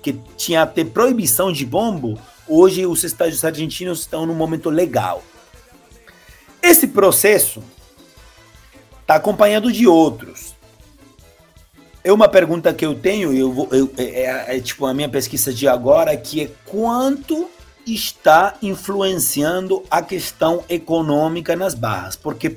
que 0.00 0.12
tinha 0.36 0.62
até 0.62 0.84
proibição 0.84 1.52
de 1.52 1.66
bombo, 1.66 2.20
hoje 2.46 2.86
os 2.86 3.02
estádios 3.02 3.44
argentinos 3.44 3.98
estão 3.98 4.26
num 4.26 4.34
momento 4.36 4.70
legal. 4.70 5.24
Esse 6.62 6.86
processo 6.86 7.60
está 9.00 9.16
acompanhado 9.16 9.72
de 9.72 9.88
outros. 9.88 10.49
É 12.02 12.12
uma 12.12 12.28
pergunta 12.28 12.72
que 12.72 12.84
eu 12.84 12.94
tenho, 12.94 13.32
eu 13.32 13.52
vou, 13.52 13.68
eu, 13.72 13.92
é, 13.98 14.04
é, 14.04 14.56
é, 14.56 14.60
tipo 14.60 14.86
a 14.86 14.94
minha 14.94 15.08
pesquisa 15.08 15.52
de 15.52 15.68
agora, 15.68 16.16
que 16.16 16.42
é 16.42 16.50
quanto 16.64 17.48
está 17.86 18.54
influenciando 18.62 19.82
a 19.90 20.00
questão 20.00 20.64
econômica 20.68 21.54
nas 21.54 21.74
barras, 21.74 22.16
porque 22.16 22.56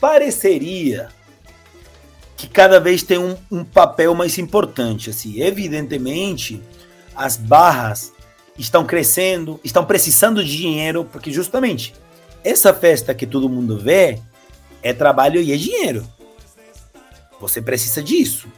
pareceria 0.00 1.08
que 2.36 2.48
cada 2.48 2.80
vez 2.80 3.02
tem 3.02 3.18
um, 3.18 3.36
um 3.50 3.64
papel 3.64 4.14
mais 4.14 4.38
importante. 4.38 5.10
Assim, 5.10 5.40
evidentemente, 5.40 6.60
as 7.14 7.36
barras 7.36 8.12
estão 8.58 8.84
crescendo, 8.84 9.60
estão 9.62 9.84
precisando 9.84 10.44
de 10.44 10.56
dinheiro, 10.56 11.04
porque 11.04 11.32
justamente 11.32 11.94
essa 12.42 12.74
festa 12.74 13.14
que 13.14 13.26
todo 13.26 13.48
mundo 13.48 13.78
vê 13.78 14.20
é 14.82 14.92
trabalho 14.92 15.40
e 15.40 15.52
é 15.52 15.56
dinheiro. 15.56 16.06
Você 17.40 17.62
precisa 17.62 18.02
disso. 18.02 18.48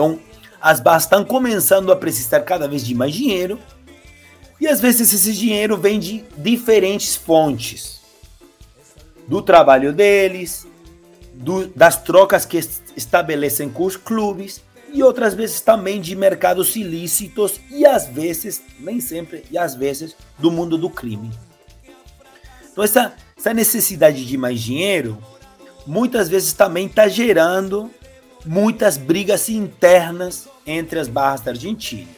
Então, 0.00 0.18
as 0.62 0.80
barras 0.80 1.02
estão 1.02 1.22
começando 1.22 1.92
a 1.92 1.96
precisar 1.96 2.40
cada 2.40 2.66
vez 2.66 2.86
de 2.86 2.94
mais 2.94 3.12
dinheiro. 3.12 3.60
E 4.58 4.66
às 4.66 4.80
vezes 4.80 5.12
esse 5.12 5.34
dinheiro 5.34 5.76
vem 5.76 6.00
de 6.00 6.24
diferentes 6.38 7.14
fontes. 7.14 8.00
Do 9.28 9.42
trabalho 9.42 9.92
deles, 9.92 10.66
do, 11.34 11.66
das 11.66 12.02
trocas 12.02 12.46
que 12.46 12.58
estabelecem 12.96 13.68
com 13.68 13.84
os 13.84 13.96
clubes 13.96 14.62
e 14.90 15.02
outras 15.02 15.34
vezes 15.34 15.60
também 15.60 16.00
de 16.00 16.16
mercados 16.16 16.74
ilícitos 16.76 17.60
e 17.70 17.84
às 17.84 18.06
vezes, 18.06 18.62
nem 18.78 19.00
sempre, 19.00 19.44
e 19.50 19.58
às 19.58 19.74
vezes 19.74 20.16
do 20.38 20.50
mundo 20.50 20.78
do 20.78 20.88
crime. 20.88 21.30
Então 22.72 22.82
essa, 22.82 23.14
essa 23.36 23.52
necessidade 23.52 24.24
de 24.24 24.36
mais 24.38 24.60
dinheiro 24.60 25.18
muitas 25.86 26.28
vezes 26.28 26.54
também 26.54 26.86
está 26.86 27.06
gerando 27.06 27.90
muitas 28.44 28.96
brigas 28.96 29.48
internas 29.48 30.48
entre 30.66 30.98
as 30.98 31.08
barras 31.08 31.40
da 31.40 31.50
Argentina, 31.50 32.08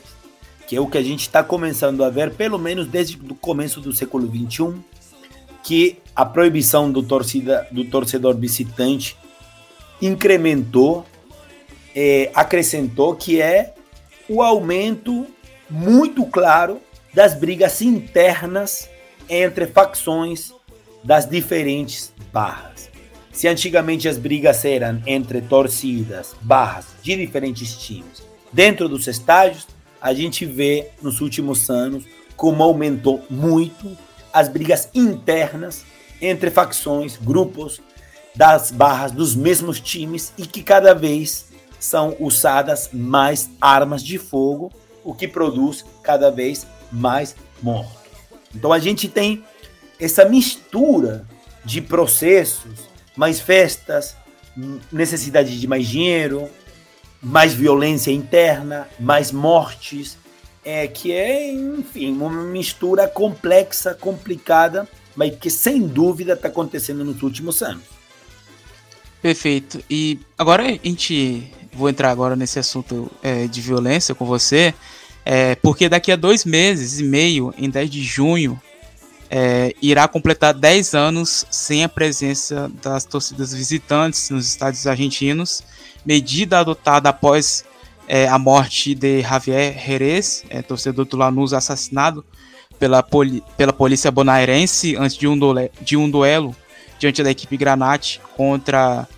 que 0.67 0.77
é 0.77 0.81
o 0.81 0.87
que 0.87 0.99
a 0.99 1.03
gente 1.03 1.21
está 1.21 1.43
começando 1.43 2.05
a 2.05 2.11
ver 2.11 2.35
pelo 2.35 2.59
menos 2.59 2.87
desde 2.87 3.17
o 3.17 3.35
começo 3.35 3.81
do 3.81 3.93
século 3.93 4.27
XXI, 4.27 4.75
que 5.63 5.99
a 6.15 6.25
proibição 6.25 6.91
do, 6.91 7.03
torcida, 7.03 7.67
do 7.71 7.85
torcedor 7.85 8.37
visitante 8.37 9.17
incrementou, 10.01 11.07
é, 11.95 12.31
acrescentou 12.35 13.15
que 13.15 13.41
é 13.41 13.75
o 14.29 14.43
aumento 14.43 15.27
muito 15.71 16.25
claro 16.27 16.81
das 17.15 17.35
brigas 17.35 17.81
internas 17.81 18.89
entre 19.29 19.67
facções 19.67 20.53
das 21.05 21.29
diferentes 21.29 22.13
barras. 22.33 22.92
Se 23.33 23.49
antigamente 23.49 24.09
as 24.09 24.19
brigas 24.19 24.65
eram 24.65 25.03
entre 25.07 25.41
torcidas, 25.41 26.35
barras 26.43 26.87
de 27.03 27.17
diferentes 27.17 27.75
times 27.77 28.23
dentro 28.53 28.89
dos 28.89 29.07
estádios, 29.07 29.67
a 30.01 30.13
gente 30.13 30.45
vê 30.45 30.91
nos 31.01 31.21
últimos 31.21 31.71
anos 31.71 32.05
como 32.37 32.63
aumentou 32.63 33.25
muito 33.31 33.97
as 34.33 34.49
brigas 34.49 34.89
internas 34.95 35.85
entre 36.21 36.51
facções, 36.51 37.17
grupos 37.17 37.81
das 38.35 38.71
barras 38.71 39.13
dos 39.13 39.35
mesmos 39.35 39.81
times 39.81 40.33
e 40.37 40.47
que 40.47 40.63
cada 40.63 40.95
vez 40.95 41.47
são 41.79 42.17
usadas 42.21 42.91
mais 42.93 43.51
armas 43.61 44.03
de 44.03 44.19
fogo, 44.19 44.73
o 45.05 45.15
que 45.15 45.27
produz 45.27 45.85
cada 46.03 46.31
vez 46.31 46.67
mais 46.91 47.35
mortos. 47.63 47.97
Então 48.55 48.73
a 48.73 48.79
gente 48.79 49.09
tem 49.09 49.45
essa 49.99 50.25
mistura 50.25 51.27
de 51.65 51.81
processos, 51.81 52.92
mais 53.17 53.41
festas, 53.41 54.17
necessidade 54.91 55.59
de 55.59 55.67
mais 55.67 55.87
dinheiro, 55.87 56.49
mais 57.23 57.55
violência 57.55 58.11
interna, 58.11 58.89
mais 58.99 59.31
mortes, 59.31 60.19
é 60.65 60.87
que 60.87 61.13
é, 61.13 61.53
enfim, 61.53 62.13
uma 62.13 62.31
mistura 62.31 63.09
complexa, 63.09 63.95
complicada, 63.95 64.89
mas 65.15 65.35
que 65.37 65.51
sem 65.51 65.87
dúvida 65.87 66.35
está 66.35 66.49
acontecendo 66.49 67.05
nos 67.05 67.23
últimos 67.23 67.63
anos. 67.63 67.85
Perfeito. 69.21 69.83
E 69.89 70.19
agora 70.37 70.65
a 70.65 70.71
gente 70.89 71.53
vou 71.73 71.89
entrar 71.89 72.11
agora 72.11 72.37
nesse 72.37 72.59
assunto 72.59 73.11
é, 73.23 73.47
de 73.47 73.61
violência 73.61 74.15
com 74.15 74.25
você, 74.25 74.75
é, 75.25 75.55
porque 75.57 75.89
daqui 75.89 76.11
a 76.11 76.17
dois 76.17 76.45
meses 76.45 76.99
e 76.99 77.05
meio, 77.05 77.55
em 77.57 77.71
10 77.71 77.91
de 77.91 78.03
junho, 78.03 78.61
é, 79.35 79.75
irá 79.81 80.07
completar 80.07 80.53
10 80.53 80.93
anos 80.93 81.47
sem 81.51 81.83
a 81.83 81.89
presença 81.89 82.71
das 82.83 83.07
torcidas 83.07 83.55
visitantes 83.55 84.29
nos 84.29 84.47
estádios 84.47 84.87
argentinos, 84.87 85.65
medida 86.05 86.59
adotada 86.59 87.09
após 87.09 87.65
é, 88.07 88.29
a 88.29 88.39
morte 88.39 88.95
de 88.95 89.23
Javier 89.23 89.75
Jerez, 89.79 90.45
é, 90.51 90.61
torcedor 90.61 91.07
do 91.07 91.17
Lanús 91.17 91.55
assassinado 91.55 92.23
pela, 92.79 93.03
poli 93.03 93.43
pela 93.57 93.73
polícia 93.73 94.11
bonaerense 94.11 94.97
antes 94.97 95.17
de 95.17 95.27
um, 95.27 95.39
de 95.81 95.97
um 95.97 96.11
duelo 96.11 96.55
diante 96.99 97.23
da 97.23 97.31
equipe 97.31 97.57
Granate 97.57 98.21
contra 98.37 99.09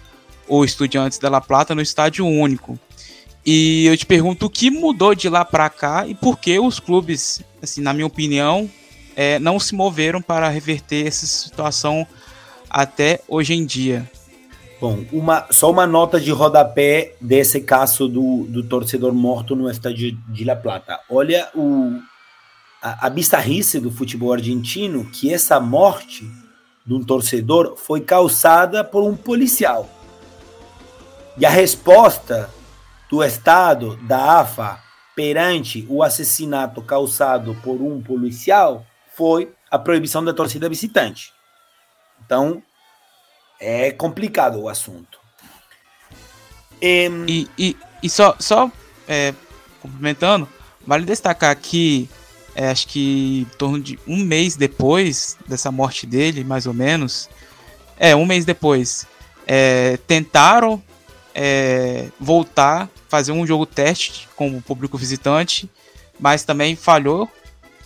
o 0.46 0.64
Estudiantes 0.64 1.18
da 1.18 1.28
La 1.28 1.40
Plata 1.40 1.74
no 1.74 1.82
estádio 1.82 2.24
único. 2.24 2.78
E 3.44 3.86
eu 3.86 3.96
te 3.96 4.06
pergunto 4.06 4.46
o 4.46 4.50
que 4.50 4.70
mudou 4.70 5.12
de 5.12 5.28
lá 5.28 5.44
para 5.44 5.68
cá 5.68 6.06
e 6.06 6.14
por 6.14 6.38
que 6.38 6.60
os 6.60 6.78
clubes, 6.78 7.42
assim, 7.60 7.80
na 7.80 7.92
minha 7.92 8.06
opinião, 8.06 8.70
é, 9.16 9.38
não 9.38 9.58
se 9.58 9.74
moveram 9.74 10.20
para 10.20 10.48
reverter 10.48 11.06
essa 11.06 11.26
situação 11.26 12.06
até 12.68 13.20
hoje 13.28 13.54
em 13.54 13.64
dia. 13.64 14.08
Bom, 14.80 15.04
uma, 15.12 15.46
só 15.50 15.70
uma 15.70 15.86
nota 15.86 16.20
de 16.20 16.30
rodapé 16.30 17.14
desse 17.20 17.60
caso 17.60 18.08
do, 18.08 18.44
do 18.44 18.62
torcedor 18.64 19.14
morto 19.14 19.54
no 19.54 19.70
estádio 19.70 20.12
de 20.28 20.44
La 20.44 20.56
Plata. 20.56 21.00
Olha 21.08 21.48
o, 21.54 21.98
a, 22.82 23.06
a 23.06 23.10
bizarrice 23.10 23.80
do 23.80 23.90
futebol 23.90 24.32
argentino, 24.32 25.04
que 25.06 25.32
essa 25.32 25.58
morte 25.58 26.30
de 26.84 26.92
um 26.92 27.02
torcedor 27.02 27.76
foi 27.76 28.00
causada 28.00 28.84
por 28.84 29.02
um 29.02 29.16
policial. 29.16 29.88
E 31.38 31.46
a 31.46 31.50
resposta 31.50 32.50
do 33.10 33.22
Estado, 33.22 33.96
da 34.02 34.40
AFA, 34.40 34.78
perante 35.16 35.86
o 35.88 36.02
assassinato 36.02 36.82
causado 36.82 37.56
por 37.62 37.80
um 37.80 38.02
policial 38.02 38.84
foi 39.16 39.52
a 39.70 39.78
proibição 39.78 40.24
da 40.24 40.32
torcida 40.32 40.68
visitante. 40.68 41.32
Então, 42.24 42.62
é 43.60 43.90
complicado 43.90 44.60
o 44.60 44.68
assunto. 44.68 45.18
E, 46.80 47.48
e, 47.56 47.76
e 48.02 48.10
só, 48.10 48.36
só 48.38 48.70
é, 49.08 49.34
complementando, 49.80 50.48
vale 50.86 51.04
destacar 51.04 51.56
que 51.56 52.08
é, 52.54 52.68
acho 52.68 52.86
que 52.86 53.40
em 53.50 53.56
torno 53.56 53.80
de 53.80 53.98
um 54.06 54.18
mês 54.18 54.56
depois 54.56 55.36
dessa 55.46 55.72
morte 55.72 56.06
dele, 56.06 56.44
mais 56.44 56.66
ou 56.66 56.74
menos, 56.74 57.28
é, 57.98 58.14
um 58.14 58.24
mês 58.24 58.44
depois, 58.44 59.06
é, 59.46 59.96
tentaram 60.06 60.82
é, 61.34 62.08
voltar, 62.18 62.88
fazer 63.08 63.32
um 63.32 63.46
jogo 63.46 63.66
teste 63.66 64.28
com 64.36 64.56
o 64.56 64.62
público 64.62 64.96
visitante, 64.96 65.68
mas 66.18 66.44
também 66.44 66.76
falhou, 66.76 67.28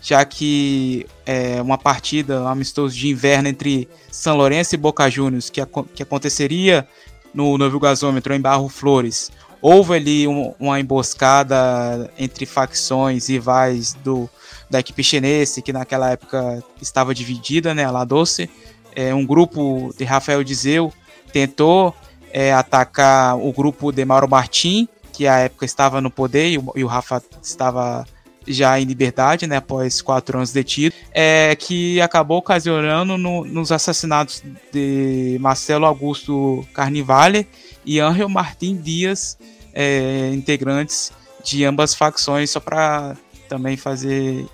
já 0.03 0.25
que 0.25 1.07
é, 1.27 1.61
uma 1.61 1.77
partida 1.77 2.49
amistosa 2.49 2.95
de 2.95 3.09
inverno 3.09 3.49
entre 3.49 3.89
São 4.11 4.37
Lourenço 4.37 4.75
e 4.75 4.79
Boca 4.79 5.11
Juniors, 5.11 5.51
que, 5.51 5.61
que 5.95 6.03
aconteceria 6.03 6.87
no 7.35 7.59
Novo 7.59 7.79
Gasômetro 7.79 8.35
em 8.35 8.41
Barro 8.41 8.69
Flores, 8.69 9.31
houve 9.61 9.95
ali 9.95 10.29
um, 10.29 10.55
uma 10.59 10.81
emboscada 10.81 12.11
entre 12.19 12.47
facções 12.47 13.29
rivais 13.29 13.95
do, 13.95 14.29
da 14.71 14.81
equipe 14.81 15.03
chinesa, 15.03 15.61
que 15.61 15.73
naquela 15.73 16.11
época 16.11 16.63
estava 16.81 17.15
dividida, 17.15 17.75
né, 17.75 17.85
a 17.85 17.91
La 17.91 18.05
Doce. 18.05 18.49
É, 18.95 19.15
um 19.15 19.27
grupo 19.27 19.95
de 19.97 20.05
Rafael 20.05 20.43
Dizeu 20.43 20.93
tentou 21.33 21.95
é, 22.33 22.53
atacar 22.53 23.37
o 23.37 23.53
grupo 23.53 23.93
de 23.93 24.05
Mauro 24.05 24.29
Martim, 24.29 24.89
que 25.13 25.27
à 25.27 25.39
época 25.39 25.65
estava 25.65 26.01
no 26.01 26.11
poder 26.11 26.51
e 26.51 26.59
o, 26.59 26.73
e 26.77 26.85
o 26.85 26.87
Rafa 26.87 27.23
estava 27.43 28.07
já 28.49 28.81
em 28.81 28.85
liberdade, 28.85 29.47
né, 29.47 29.57
após 29.57 30.01
quatro 30.01 30.39
anos 30.39 30.53
detido, 30.53 30.95
é, 31.13 31.55
que 31.57 32.01
acabou 32.01 32.39
ocasionando 32.39 33.17
no, 33.19 33.45
nos 33.45 33.71
assassinatos 33.71 34.43
de 34.73 35.37
Marcelo 35.41 35.87
Augusto 35.87 36.67
Carnivale 36.73 37.47
e 37.85 38.01
Angel 38.01 38.29
Martim 38.29 38.77
Dias, 38.77 39.39
é, 39.73 40.31
integrantes 40.33 41.13
de 41.45 41.65
ambas 41.65 41.95
facções, 41.95 42.51
só 42.51 42.61
para 42.61 43.17
também 43.49 43.77
fazer 43.77 44.47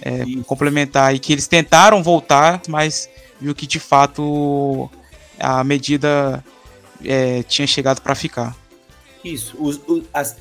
é, 0.00 0.24
complementar 0.46 1.14
e 1.14 1.18
que 1.18 1.32
eles 1.32 1.46
tentaram 1.46 2.02
voltar, 2.02 2.60
mas 2.68 3.08
viu 3.40 3.54
que 3.54 3.66
de 3.66 3.78
fato 3.78 4.90
a 5.38 5.62
medida 5.64 6.44
é, 7.04 7.42
tinha 7.42 7.66
chegado 7.66 8.00
para 8.00 8.14
ficar. 8.14 8.56
Isso, 9.24 9.56
os, 9.58 9.80
os, 9.86 10.04
as, 10.12 10.36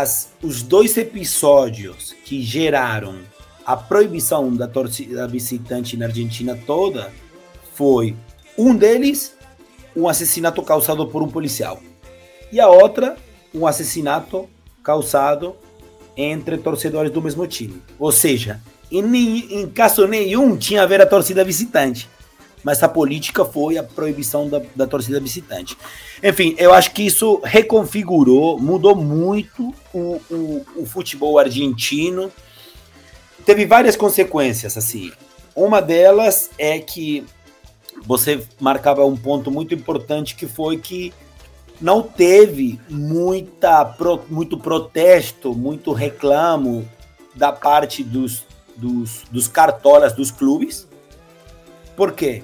as, 0.00 0.30
os 0.42 0.62
dois 0.62 0.96
episódios 0.96 2.14
que 2.24 2.42
geraram 2.42 3.20
a 3.64 3.76
proibição 3.76 4.54
da 4.54 4.66
torcida 4.66 5.26
visitante 5.28 5.96
na 5.96 6.06
Argentina 6.06 6.58
toda 6.66 7.12
foi 7.74 8.16
um 8.58 8.74
deles 8.74 9.36
um 9.96 10.08
assassinato 10.08 10.60
causado 10.62 11.06
por 11.06 11.22
um 11.22 11.28
policial 11.28 11.80
e 12.50 12.58
a 12.58 12.68
outra 12.68 13.16
um 13.54 13.68
assassinato 13.68 14.48
causado 14.82 15.54
entre 16.16 16.58
torcedores 16.58 17.12
do 17.12 17.22
mesmo 17.22 17.46
time. 17.46 17.80
Ou 17.98 18.10
seja, 18.10 18.60
em, 18.90 19.60
em 19.60 19.68
caso 19.68 20.08
nenhum 20.08 20.56
tinha 20.56 20.82
a 20.82 20.86
ver 20.86 21.00
a 21.00 21.06
torcida 21.06 21.44
visitante 21.44 22.08
mas 22.64 22.82
a 22.82 22.88
política 22.88 23.44
foi 23.44 23.76
a 23.76 23.82
proibição 23.82 24.48
da, 24.48 24.62
da 24.74 24.86
torcida 24.86 25.20
visitante. 25.20 25.76
Enfim, 26.22 26.56
eu 26.58 26.72
acho 26.72 26.92
que 26.92 27.02
isso 27.02 27.40
reconfigurou, 27.44 28.58
mudou 28.58 28.96
muito 28.96 29.74
o, 29.92 30.20
o, 30.30 30.66
o 30.76 30.86
futebol 30.86 31.38
argentino. 31.38 32.32
Teve 33.44 33.66
várias 33.66 33.94
consequências, 33.94 34.78
assim. 34.78 35.12
Uma 35.54 35.82
delas 35.82 36.50
é 36.58 36.78
que 36.78 37.24
você 38.06 38.42
marcava 38.58 39.04
um 39.04 39.16
ponto 39.16 39.50
muito 39.50 39.74
importante 39.74 40.34
que 40.34 40.46
foi 40.46 40.78
que 40.78 41.12
não 41.80 42.02
teve 42.02 42.80
muita, 42.88 43.94
muito 44.28 44.56
protesto, 44.58 45.54
muito 45.54 45.92
reclamo 45.92 46.88
da 47.34 47.52
parte 47.52 48.02
dos, 48.02 48.44
dos, 48.76 49.22
dos 49.30 49.48
cartolas 49.48 50.12
dos 50.14 50.30
clubes. 50.30 50.88
Por 51.96 52.12
quê? 52.12 52.42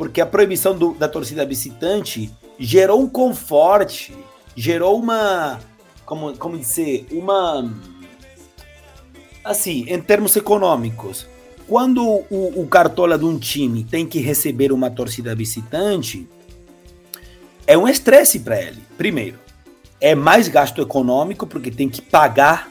Porque 0.00 0.22
a 0.22 0.24
proibição 0.24 0.74
do, 0.74 0.94
da 0.94 1.06
torcida 1.06 1.44
visitante 1.44 2.30
gerou 2.58 3.02
um 3.02 3.06
conforto, 3.06 4.14
gerou 4.56 4.98
uma, 4.98 5.60
como, 6.06 6.34
como 6.38 6.56
dizer, 6.56 7.06
uma, 7.12 7.70
assim, 9.44 9.84
em 9.86 10.00
termos 10.00 10.34
econômicos, 10.36 11.26
quando 11.68 12.02
o, 12.02 12.62
o 12.62 12.66
cartola 12.66 13.18
de 13.18 13.26
um 13.26 13.38
time 13.38 13.84
tem 13.84 14.06
que 14.06 14.20
receber 14.20 14.72
uma 14.72 14.90
torcida 14.90 15.34
visitante, 15.34 16.26
é 17.66 17.76
um 17.76 17.86
estresse 17.86 18.40
para 18.40 18.58
ele. 18.58 18.80
Primeiro, 18.96 19.38
é 20.00 20.14
mais 20.14 20.48
gasto 20.48 20.80
econômico, 20.80 21.46
porque 21.46 21.70
tem 21.70 21.90
que 21.90 22.00
pagar 22.00 22.70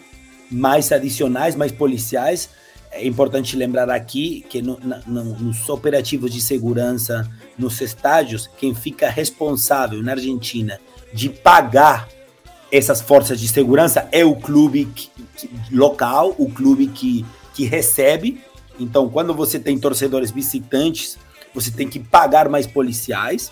mais 0.49 0.91
adicionais, 0.91 1.55
mais 1.55 1.71
policiais, 1.71 2.49
é 2.91 3.05
importante 3.05 3.55
lembrar 3.55 3.89
aqui 3.89 4.45
que 4.49 4.61
no, 4.61 4.79
no, 5.05 5.23
nos 5.23 5.69
operativos 5.69 6.31
de 6.33 6.41
segurança 6.41 7.29
nos 7.57 7.79
estádios, 7.81 8.49
quem 8.57 8.73
fica 8.73 9.09
responsável 9.09 10.01
na 10.01 10.13
Argentina 10.13 10.79
de 11.13 11.29
pagar 11.29 12.07
essas 12.71 13.01
forças 13.01 13.39
de 13.39 13.47
segurança 13.47 14.07
é 14.11 14.23
o 14.23 14.35
clube 14.35 14.85
que, 14.85 15.09
que, 15.35 15.49
local, 15.71 16.35
o 16.37 16.49
clube 16.49 16.87
que, 16.87 17.25
que 17.53 17.65
recebe. 17.65 18.41
Então, 18.79 19.09
quando 19.09 19.33
você 19.33 19.59
tem 19.59 19.77
torcedores 19.77 20.31
visitantes, 20.31 21.17
você 21.53 21.71
tem 21.71 21.87
que 21.87 21.99
pagar 21.99 22.47
mais 22.47 22.67
policiais. 22.67 23.51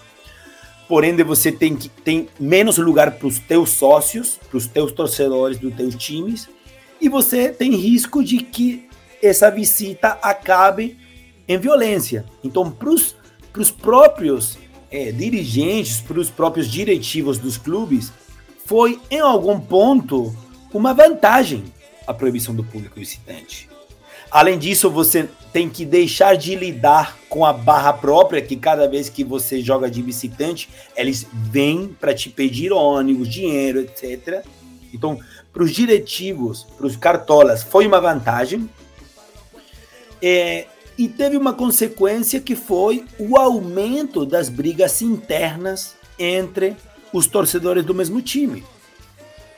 Porém, 0.88 1.16
você 1.24 1.52
tem 1.52 1.76
que 1.76 1.90
tem 1.90 2.30
menos 2.40 2.78
lugar 2.78 3.12
para 3.12 3.28
os 3.28 3.40
teus 3.40 3.72
sócios, 3.72 4.40
para 4.50 4.58
os 4.58 4.68
teus 4.68 4.92
torcedores 4.92 5.60
dos 5.60 5.76
teus 5.76 5.96
times, 5.96 6.48
e 7.02 7.10
você 7.10 7.50
tem 7.50 7.76
risco 7.76 8.24
de 8.24 8.38
que 8.38 8.87
essa 9.22 9.50
visita 9.50 10.18
acabe 10.22 10.98
em 11.48 11.58
violência. 11.58 12.26
Então, 12.44 12.70
para 12.70 12.90
os 12.90 13.72
próprios 13.72 14.58
é, 14.92 15.12
dirigentes, 15.12 16.02
para 16.02 16.20
os 16.20 16.30
próprios 16.30 16.70
diretivos 16.70 17.38
dos 17.38 17.58
clubes, 17.58 18.12
foi 18.66 19.00
em 19.10 19.20
algum 19.20 19.60
ponto 19.60 20.36
uma 20.74 20.94
vantagem 20.94 21.64
a 22.06 22.14
proibição 22.14 22.54
do 22.56 22.64
público 22.64 23.00
visitante. 23.00 23.68
Além 24.30 24.58
disso, 24.60 24.90
você 24.90 25.28
tem 25.54 25.70
que 25.70 25.86
deixar 25.86 26.36
de 26.36 26.54
lidar 26.56 27.18
com 27.30 27.46
a 27.46 27.54
barra 27.54 27.94
própria, 27.94 28.42
que 28.42 28.56
cada 28.56 28.88
vez 28.88 29.10
que 29.10 29.24
você 29.24 29.62
joga 29.62 29.90
de 29.90 30.02
visitante, 30.02 30.70
eles 30.96 31.26
vêm 31.34 31.96
para 32.00 32.14
te 32.14 32.30
pedir 32.30 32.72
ônibus, 32.72 33.28
dinheiro, 33.30 33.80
etc. 33.80 34.46
Então, 34.94 35.20
para 35.52 35.64
os 35.64 35.72
diretivos, 35.72 36.68
para 36.78 36.86
os 36.86 36.96
cartolas, 36.96 37.64
foi 37.64 37.88
uma 37.88 38.00
vantagem, 38.00 38.70
é, 40.22 40.68
e 40.98 41.08
teve 41.08 41.38
uma 41.38 41.54
consequência 41.54 42.40
que 42.40 42.56
foi 42.56 43.06
o 43.20 43.38
aumento 43.38 44.26
das 44.26 44.50
brigas 44.50 45.02
internas 45.02 45.96
entre 46.18 46.76
os 47.14 47.28
torcedores 47.28 47.86
do 47.86 47.94
mesmo 47.94 48.22
time. 48.22 48.64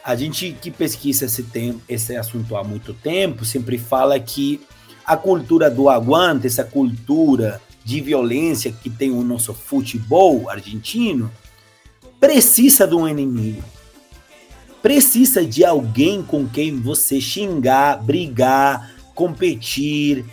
A 0.03 0.16
gente 0.16 0.55
que 0.62 0.72
pesquisa 0.72 1.26
esse, 1.26 1.43
tempo, 1.43 1.82
esse 1.88 2.16
assunto 2.16 2.55
há 2.55 2.64
muito 2.64 2.93
tempo 2.93 3.45
sempre 3.45 3.78
fala 3.78 4.20
que 4.20 4.62
a 5.05 5.16
cultura 5.16 5.70
do 5.70 5.89
aguante, 5.89 6.47
essa 6.47 6.64
cultura 6.64 7.62
de 7.84 8.01
violência 8.01 8.72
que 8.72 8.89
tem 8.89 9.12
o 9.12 9.24
nosso 9.24 9.53
futebol 9.53 10.49
argentino, 10.49 11.32
precisa 12.20 12.86
de 12.86 12.95
um 12.95 13.07
inimigo. 13.07 13.64
Precisa 14.82 15.43
de 15.43 15.66
alguém 15.66 16.22
com 16.22 16.47
quem 16.47 16.80
você 16.80 17.20
xingar, 17.20 18.01
brigar, 18.01 18.91
competir, 19.16 20.24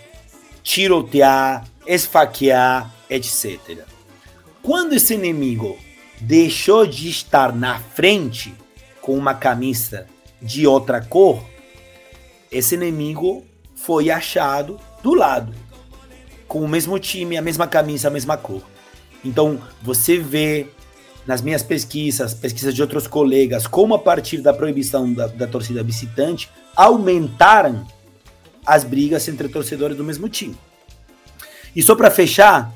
tirotear, 0.67 1.65
esfaquear, 1.87 2.93
etc. 3.09 3.87
Quando 4.61 4.95
esse 4.95 5.15
inimigo 5.15 5.79
deixou 6.21 6.85
de 6.85 7.09
estar 7.09 7.55
na 7.55 7.79
frente 7.79 8.53
com 9.01 9.17
uma 9.17 9.33
camisa 9.33 10.09
de 10.43 10.67
outra 10.67 11.01
cor, 11.01 11.41
esse 12.51 12.75
inimigo 12.75 13.45
foi 13.77 14.11
achado 14.11 14.81
do 15.05 15.15
lado, 15.15 15.55
com 16.49 16.59
o 16.63 16.69
mesmo 16.69 16.99
time, 16.99 17.37
a 17.37 17.43
mesma 17.43 17.69
camisa, 17.69 18.09
a 18.09 18.11
mesma 18.11 18.37
cor. 18.37 18.63
Então, 19.25 19.61
você 19.81 20.19
vê 20.19 20.67
nas 21.25 21.43
minhas 21.43 21.63
pesquisas, 21.63 22.35
pesquisas 22.35 22.75
de 22.75 22.83
outros 22.83 23.07
colegas, 23.07 23.69
como 23.69 23.95
a 23.95 24.01
partir 24.01 24.39
da 24.39 24.53
proibição 24.53 25.13
da, 25.13 25.29
da 25.29 25.47
torcida 25.47 25.85
visitante, 25.85 26.51
aumentaram 26.75 27.87
as 28.67 28.85
brigas 28.85 29.29
entre 29.29 29.49
torcedores 29.49 29.97
do 29.97 30.05
mesmo 30.05 30.29
time. 30.29 30.57
E 31.75 31.83
só 31.83 31.95
para 31.95 32.11
fechar, 32.11 32.75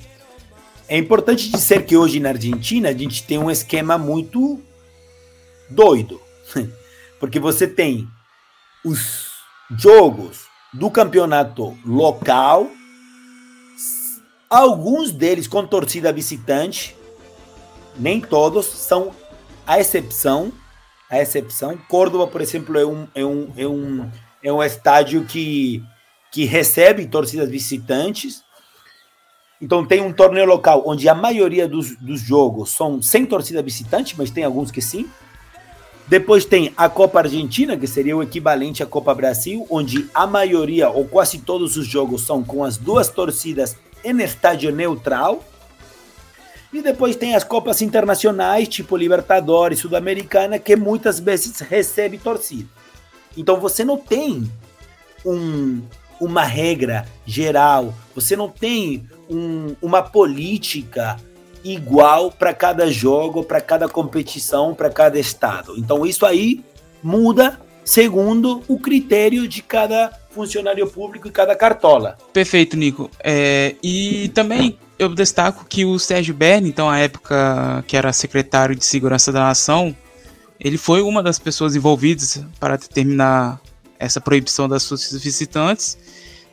é 0.88 0.97
importante 0.97 1.51
dizer 1.51 1.84
que 1.84 1.97
hoje 1.97 2.20
na 2.20 2.30
Argentina 2.30 2.88
a 2.88 2.93
gente 2.93 3.22
tem 3.24 3.38
um 3.38 3.51
esquema 3.51 3.99
muito 3.99 4.61
doido. 5.68 6.20
Porque 7.18 7.41
você 7.41 7.66
tem 7.66 8.09
os 8.84 9.30
jogos 9.76 10.45
do 10.72 10.91
campeonato 10.91 11.76
local 11.84 12.70
Alguns 14.51 15.12
deles 15.12 15.47
com 15.47 15.64
torcida 15.64 16.12
visitante, 16.12 16.97
nem 17.97 18.20
todos, 18.20 18.66
são 18.66 19.14
a 19.64 19.78
exceção. 19.78 20.53
A 21.09 21.22
exceção. 21.22 21.78
Córdoba, 21.88 22.26
por 22.26 22.41
exemplo, 22.41 22.76
é 22.76 22.84
um, 22.84 23.07
é 23.14 23.24
um, 23.24 23.53
é 23.57 23.66
um, 23.68 24.11
é 24.43 24.53
um 24.53 24.62
estádio 24.62 25.24
que, 25.24 25.82
que 26.30 26.45
recebe 26.45 27.07
torcidas 27.07 27.49
visitantes. 27.49 28.43
Então 29.61 29.84
tem 29.84 30.01
um 30.01 30.12
torneio 30.12 30.47
local 30.47 30.82
onde 30.86 31.09
a 31.09 31.14
maioria 31.14 31.68
dos, 31.68 31.97
dos 31.97 32.20
jogos 32.20 32.70
são 32.70 33.03
sem 33.03 33.26
torcida 33.26 33.62
visitante, 33.62 34.14
mas 34.16 34.30
tem 34.30 34.45
alguns 34.45 34.70
que 34.70 34.80
sim. 34.80 35.09
Depois 36.09 36.45
tem 36.45 36.72
a 36.76 36.88
Copa 36.88 37.20
Argentina, 37.20 37.76
que 37.76 37.86
seria 37.86 38.16
o 38.16 38.22
equivalente 38.22 38.82
à 38.82 38.86
Copa 38.86 39.14
Brasil, 39.14 39.64
onde 39.70 40.09
a 40.12 40.26
maioria 40.26 40.91
ou 40.91 41.07
quase 41.07 41.38
todos 41.38 41.76
os 41.76 41.86
jogos 41.86 42.26
são 42.26 42.43
com 42.43 42.64
as 42.64 42.76
duas 42.76 43.09
torcidas 43.09 43.76
em 44.03 44.20
estádio 44.20 44.72
neutral. 44.72 45.45
E 46.72 46.80
depois 46.82 47.14
tem 47.14 47.34
as 47.34 47.45
Copas 47.45 47.82
Internacionais, 47.82 48.66
tipo 48.66 48.97
Libertadores, 48.97 49.80
Sul-Americana, 49.80 50.59
que 50.59 50.74
muitas 50.74 51.20
vezes 51.20 51.61
recebe 51.61 52.16
torcida. 52.16 52.80
Então 53.37 53.59
você 53.59 53.85
não 53.85 53.97
tem 53.97 54.51
um, 55.24 55.83
uma 56.20 56.43
regra 56.43 57.07
geral, 57.26 57.95
você 58.14 58.37
não 58.37 58.49
tem 58.49 59.09
um, 59.28 59.74
uma 59.81 60.03
política 60.03 61.16
igual 61.64 62.31
para 62.31 62.55
cada 62.55 62.91
jogo, 62.91 63.43
para 63.45 63.61
cada 63.61 63.89
competição, 63.89 64.74
para 64.74 64.91
cada 64.91 65.18
estado. 65.18 65.74
Então 65.76 66.07
isso 66.07 66.24
aí 66.26 66.64
muda 67.03 67.61
segundo 67.85 68.62
o 68.68 68.78
critério 68.78 69.49
de 69.49 69.62
cada 69.62 70.12
funcionário 70.31 70.87
público 70.87 71.28
e 71.28 71.31
cada 71.31 71.57
cartola. 71.57 72.16
Perfeito, 72.33 72.76
Nico. 72.76 73.11
É, 73.22 73.74
e 73.83 74.28
também 74.28 74.78
eu 74.99 75.09
destaco 75.09 75.64
que 75.68 75.85
o 75.85 75.99
Sérgio 75.99 76.35
Berni, 76.35 76.68
então 76.68 76.89
a 76.89 76.99
época 76.99 77.83
que 77.87 77.97
era 77.97 78.12
secretário 78.12 78.76
de 78.76 78.85
Segurança 78.85 79.33
da 79.33 79.41
Nação, 79.41 79.97
ele 80.61 80.76
foi 80.76 81.00
uma 81.00 81.22
das 81.22 81.38
pessoas 81.38 81.74
envolvidas 81.74 82.44
para 82.58 82.76
determinar 82.76 83.58
essa 83.98 84.20
proibição 84.20 84.68
das 84.68 84.84
torcidas 84.84 85.22
visitantes, 85.22 85.98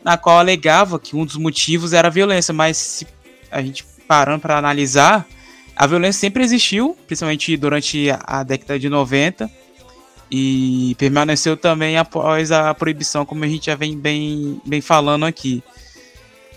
na 0.04 0.18
qual 0.18 0.40
alegava 0.40 0.98
que 0.98 1.16
um 1.16 1.26
dos 1.26 1.36
motivos 1.36 1.92
era 1.92 2.08
a 2.08 2.12
violência, 2.12 2.54
mas 2.54 2.78
se 2.78 3.08
a 3.52 3.62
gente 3.62 3.86
parando 4.08 4.42
para 4.42 4.58
analisar, 4.58 5.28
a 5.76 5.86
violência 5.86 6.22
sempre 6.22 6.44
existiu, 6.44 6.98
principalmente 7.06 7.56
durante 7.58 8.08
a 8.26 8.44
década 8.44 8.80
de 8.80 8.90
90, 8.90 9.52
e 10.32 10.96
permaneceu 10.98 11.56
também 11.56 11.98
após 11.98 12.52
a 12.52 12.74
proibição, 12.74 13.26
como 13.26 13.44
a 13.44 13.48
gente 13.48 13.68
já 13.68 13.76
vem 13.76 13.98
bem, 13.98 14.62
bem 14.66 14.82
falando 14.82 15.26
aqui. 15.26 15.62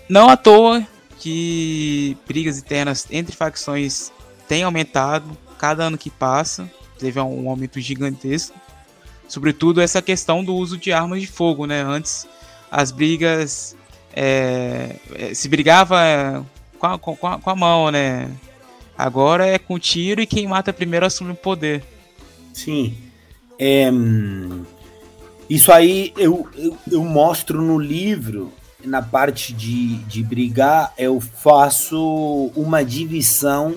Não 0.09 0.29
à 0.29 0.35
toa 0.35 0.85
que 1.19 2.17
brigas 2.27 2.57
internas 2.57 3.05
entre 3.11 3.35
facções 3.35 4.11
têm 4.47 4.63
aumentado 4.63 5.37
cada 5.57 5.83
ano 5.83 5.97
que 5.97 6.09
passa, 6.09 6.69
teve 7.01 7.19
um 7.19 7.49
aumento 7.49 7.79
gigantesco. 7.79 8.57
Sobretudo 9.27 9.81
essa 9.81 10.01
questão 10.01 10.43
do 10.43 10.53
uso 10.53 10.77
de 10.77 10.93
armas 10.93 11.21
de 11.21 11.27
fogo, 11.27 11.65
né? 11.65 11.81
Antes 11.81 12.27
as 12.69 12.91
brigas 12.91 13.75
é, 14.13 14.95
se 15.33 15.49
brigava 15.49 16.45
com 16.77 16.87
a, 16.87 16.99
com, 16.99 17.27
a, 17.27 17.39
com 17.39 17.49
a 17.49 17.55
mão, 17.55 17.91
né? 17.91 18.29
Agora 18.97 19.47
é 19.47 19.57
com 19.57 19.79
tiro 19.79 20.21
e 20.21 20.27
quem 20.27 20.47
mata 20.47 20.71
primeiro 20.71 21.05
assume 21.05 21.31
o 21.31 21.35
poder. 21.35 21.83
Sim. 22.53 22.95
É, 23.57 23.89
isso 25.49 25.71
aí 25.71 26.13
eu, 26.17 26.47
eu, 26.55 26.77
eu, 26.91 27.03
mostro 27.03 27.61
no 27.61 27.79
livro, 27.79 28.51
na 28.83 29.01
parte 29.01 29.53
de, 29.53 29.95
de 30.03 30.23
brigar, 30.23 30.93
eu 30.97 31.19
faço 31.19 32.51
uma 32.55 32.83
divisão 32.83 33.75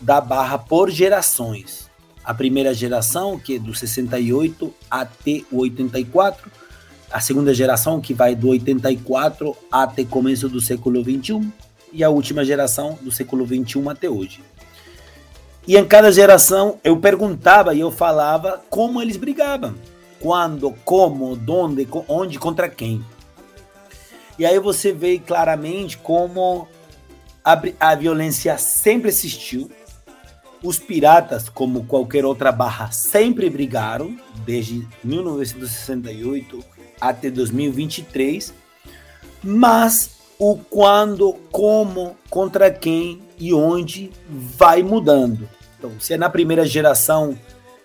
da 0.00 0.20
barra 0.20 0.58
por 0.58 0.90
gerações. 0.90 1.81
A 2.24 2.32
primeira 2.32 2.72
geração, 2.72 3.38
que 3.38 3.56
é 3.56 3.58
do 3.58 3.74
68 3.74 4.72
até 4.90 5.42
o 5.50 5.58
84, 5.58 6.50
a 7.10 7.20
segunda 7.20 7.52
geração, 7.52 8.00
que 8.00 8.14
vai 8.14 8.34
do 8.34 8.48
84 8.48 9.56
até 9.70 10.04
começo 10.04 10.48
do 10.48 10.60
século 10.60 11.02
21, 11.02 11.50
e 11.92 12.02
a 12.02 12.08
última 12.08 12.44
geração 12.44 12.98
do 13.02 13.12
século 13.12 13.44
21 13.44 13.90
até 13.90 14.08
hoje. 14.08 14.40
E 15.66 15.76
em 15.76 15.84
cada 15.84 16.10
geração 16.10 16.80
eu 16.82 16.96
perguntava 16.96 17.74
e 17.74 17.80
eu 17.80 17.90
falava 17.90 18.62
como 18.68 19.00
eles 19.00 19.16
brigavam. 19.16 19.74
Quando, 20.18 20.72
como, 20.84 21.38
onde, 21.48 21.88
onde, 22.08 22.38
contra 22.38 22.68
quem. 22.68 23.04
E 24.38 24.46
aí 24.46 24.58
você 24.58 24.92
vê 24.92 25.18
claramente 25.18 25.98
como 25.98 26.66
a, 27.44 27.60
a 27.80 27.94
violência 27.94 28.56
sempre 28.56 29.08
existiu. 29.08 29.70
Os 30.62 30.78
piratas, 30.78 31.48
como 31.48 31.84
qualquer 31.84 32.24
outra 32.24 32.52
barra, 32.52 32.90
sempre 32.92 33.50
brigaram, 33.50 34.16
desde 34.44 34.86
1968 35.02 36.64
até 37.00 37.30
2023. 37.30 38.54
Mas 39.42 40.10
o 40.38 40.56
quando, 40.56 41.34
como, 41.50 42.16
contra 42.30 42.70
quem 42.70 43.20
e 43.38 43.52
onde 43.52 44.10
vai 44.28 44.82
mudando. 44.82 45.48
Então, 45.78 45.92
se 45.98 46.14
é 46.14 46.16
na 46.16 46.30
primeira 46.30 46.64
geração 46.64 47.36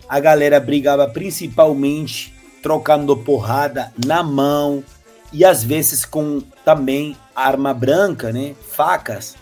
a 0.07 0.19
galera 0.19 0.59
brigava 0.59 1.07
principalmente 1.07 2.33
trocando 2.61 3.17
porrada 3.17 3.91
na 4.05 4.23
mão 4.23 4.83
e 5.33 5.43
às 5.43 5.63
vezes 5.63 6.05
com 6.05 6.41
também 6.63 7.17
arma 7.35 7.73
branca, 7.73 8.31
né, 8.31 8.55
facas. 8.71 9.35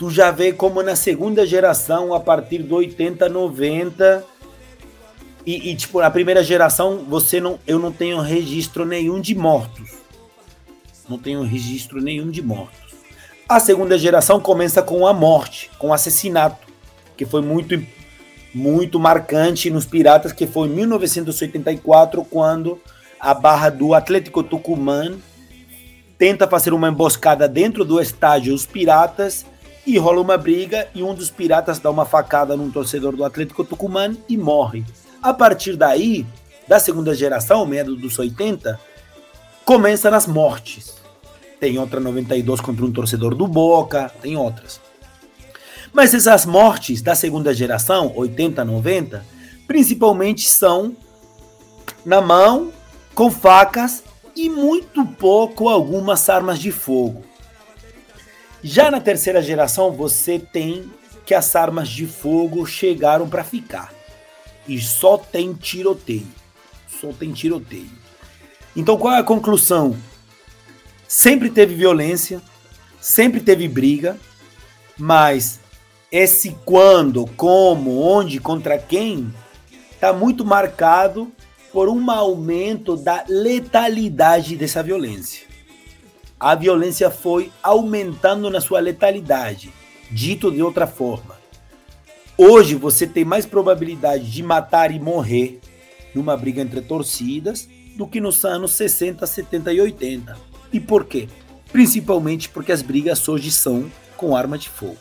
Tu 0.00 0.10
já 0.10 0.32
vê 0.32 0.52
como 0.52 0.82
na 0.82 0.96
segunda 0.96 1.46
geração, 1.46 2.12
a 2.12 2.18
partir 2.18 2.64
do 2.64 2.74
80, 2.74 3.28
90 3.28 4.24
e, 5.46 5.70
e 5.70 5.76
tipo 5.76 6.00
na 6.00 6.10
primeira 6.10 6.42
geração 6.42 7.04
você 7.06 7.38
não, 7.40 7.60
eu 7.66 7.78
não 7.78 7.92
tenho 7.92 8.18
registro 8.20 8.84
nenhum 8.84 9.20
de 9.20 9.34
mortos 9.34 10.00
não 11.10 11.18
tenho 11.18 11.42
registro 11.42 12.00
nenhum 12.00 12.30
de 12.30 12.40
mortos. 12.40 12.94
A 13.48 13.58
segunda 13.58 13.98
geração 13.98 14.38
começa 14.38 14.80
com 14.80 15.06
a 15.06 15.12
morte, 15.12 15.68
com 15.76 15.88
o 15.88 15.92
assassinato, 15.92 16.68
que 17.16 17.26
foi 17.26 17.42
muito, 17.42 17.84
muito 18.54 19.00
marcante 19.00 19.68
nos 19.70 19.84
Piratas, 19.84 20.32
que 20.32 20.46
foi 20.46 20.68
em 20.68 20.72
1984, 20.72 22.24
quando 22.24 22.80
a 23.18 23.34
barra 23.34 23.68
do 23.68 23.92
Atlético 23.92 24.44
Tucumã 24.44 25.16
tenta 26.16 26.46
fazer 26.46 26.72
uma 26.72 26.88
emboscada 26.88 27.48
dentro 27.48 27.84
do 27.84 28.00
estádio 28.00 28.54
Os 28.54 28.64
Piratas 28.64 29.44
e 29.94 29.98
rola 29.98 30.20
uma 30.20 30.36
briga 30.36 30.88
e 30.94 31.02
um 31.02 31.14
dos 31.14 31.30
piratas 31.30 31.78
dá 31.78 31.90
uma 31.90 32.04
facada 32.04 32.56
num 32.56 32.70
torcedor 32.70 33.16
do 33.16 33.24
Atlético 33.24 33.64
Tucumã 33.64 34.16
e 34.28 34.36
morre. 34.36 34.84
A 35.22 35.34
partir 35.34 35.76
daí, 35.76 36.26
da 36.66 36.78
segunda 36.78 37.14
geração, 37.14 37.66
meados 37.66 37.98
dos 37.98 38.18
80, 38.18 38.78
começa 39.64 40.10
nas 40.10 40.26
mortes 40.26 41.00
tem 41.60 41.78
outra 41.78 42.00
92 42.00 42.60
contra 42.60 42.84
um 42.86 42.90
torcedor 42.90 43.34
do 43.34 43.46
Boca, 43.46 44.10
tem 44.22 44.36
outras. 44.36 44.80
Mas 45.92 46.14
essas 46.14 46.46
mortes 46.46 47.02
da 47.02 47.14
segunda 47.14 47.52
geração, 47.52 48.12
80, 48.16 48.64
90, 48.64 49.24
principalmente 49.66 50.48
são 50.48 50.96
na 52.04 52.20
mão, 52.20 52.72
com 53.14 53.30
facas 53.30 54.02
e 54.34 54.48
muito 54.48 55.04
pouco 55.04 55.68
algumas 55.68 56.26
armas 56.30 56.58
de 56.58 56.72
fogo. 56.72 57.22
Já 58.62 58.90
na 58.90 59.00
terceira 59.00 59.42
geração, 59.42 59.92
você 59.92 60.38
tem 60.38 60.90
que 61.24 61.34
as 61.34 61.54
armas 61.54 61.88
de 61.88 62.06
fogo 62.06 62.66
chegaram 62.66 63.28
para 63.28 63.44
ficar. 63.44 63.92
E 64.66 64.78
só 64.80 65.16
tem 65.16 65.54
tiroteio. 65.54 66.26
Só 66.88 67.12
tem 67.12 67.32
tiroteio. 67.32 67.90
Então 68.76 68.96
qual 68.96 69.14
é 69.14 69.18
a 69.18 69.24
conclusão? 69.24 69.96
Sempre 71.08 71.50
teve 71.50 71.74
violência, 71.74 72.40
sempre 73.00 73.40
teve 73.40 73.66
briga, 73.66 74.16
mas 74.96 75.58
esse 76.12 76.56
quando, 76.64 77.26
como, 77.36 78.00
onde, 78.00 78.38
contra 78.38 78.78
quem, 78.78 79.32
está 79.92 80.12
muito 80.12 80.44
marcado 80.44 81.32
por 81.72 81.88
um 81.88 82.10
aumento 82.10 82.96
da 82.96 83.24
letalidade 83.28 84.56
dessa 84.56 84.82
violência. 84.82 85.49
A 86.40 86.54
violência 86.54 87.10
foi 87.10 87.52
aumentando 87.62 88.48
na 88.48 88.62
sua 88.62 88.80
letalidade, 88.80 89.70
dito 90.10 90.50
de 90.50 90.62
outra 90.62 90.86
forma. 90.86 91.38
Hoje 92.34 92.74
você 92.74 93.06
tem 93.06 93.26
mais 93.26 93.44
probabilidade 93.44 94.30
de 94.30 94.42
matar 94.42 94.90
e 94.90 94.98
morrer 94.98 95.60
numa 96.14 96.34
briga 96.38 96.62
entre 96.62 96.80
torcidas 96.80 97.68
do 97.94 98.06
que 98.06 98.22
nos 98.22 98.42
anos 98.42 98.72
60, 98.72 99.26
70 99.26 99.70
e 99.74 99.80
80. 99.82 100.38
E 100.72 100.80
por 100.80 101.04
quê? 101.04 101.28
Principalmente 101.70 102.48
porque 102.48 102.72
as 102.72 102.80
brigas 102.80 103.28
hoje 103.28 103.50
são 103.50 103.92
com 104.16 104.34
arma 104.34 104.56
de 104.56 104.70
fogo. 104.70 104.96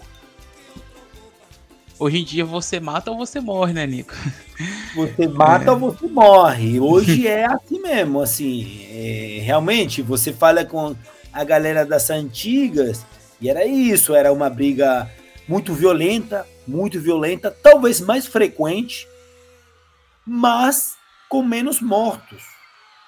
Hoje 1.97 2.17
em 2.19 2.25
dia 2.25 2.43
você 2.43 2.81
mata 2.81 3.11
ou 3.11 3.17
você 3.17 3.39
morre, 3.39 3.71
né, 3.71 3.87
Nico? 3.87 4.13
Você 4.95 5.27
mata 5.27 5.65
é. 5.65 5.71
ou 5.71 5.77
você 5.77 6.07
morre. 6.07 6.79
Hoje 6.79 7.27
é 7.27 7.45
assim 7.45 7.79
mesmo, 7.79 8.21
assim. 8.21 8.87
É, 8.91 9.39
realmente, 9.41 10.01
você 10.01 10.33
fala 10.33 10.65
com 10.65 10.95
a 11.39 11.43
galera 11.45 11.85
das 11.85 12.09
antigas, 12.09 13.05
E 13.41 13.49
era 13.49 13.65
isso, 13.65 14.13
era 14.13 14.33
uma 14.33 14.49
briga 14.49 15.09
muito 15.47 15.73
violenta, 15.73 16.45
muito 16.67 16.99
violenta, 16.99 17.49
talvez 17.49 18.01
mais 18.01 18.27
frequente, 18.27 19.07
mas 20.27 20.95
com 21.29 21.41
menos 21.41 21.79
mortos. 21.79 22.43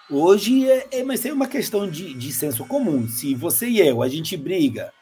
Hoje 0.10 0.70
é, 0.70 0.88
é 0.92 1.04
mas 1.04 1.26
é 1.26 1.34
uma 1.34 1.46
questão 1.46 1.90
de, 1.90 2.14
de 2.14 2.32
senso 2.32 2.64
comum. 2.66 3.06
Se 3.06 3.36
você 3.36 3.68
e 3.68 3.82
eu, 3.82 4.02
a 4.02 4.08
gente 4.08 4.38
briga 4.38 4.94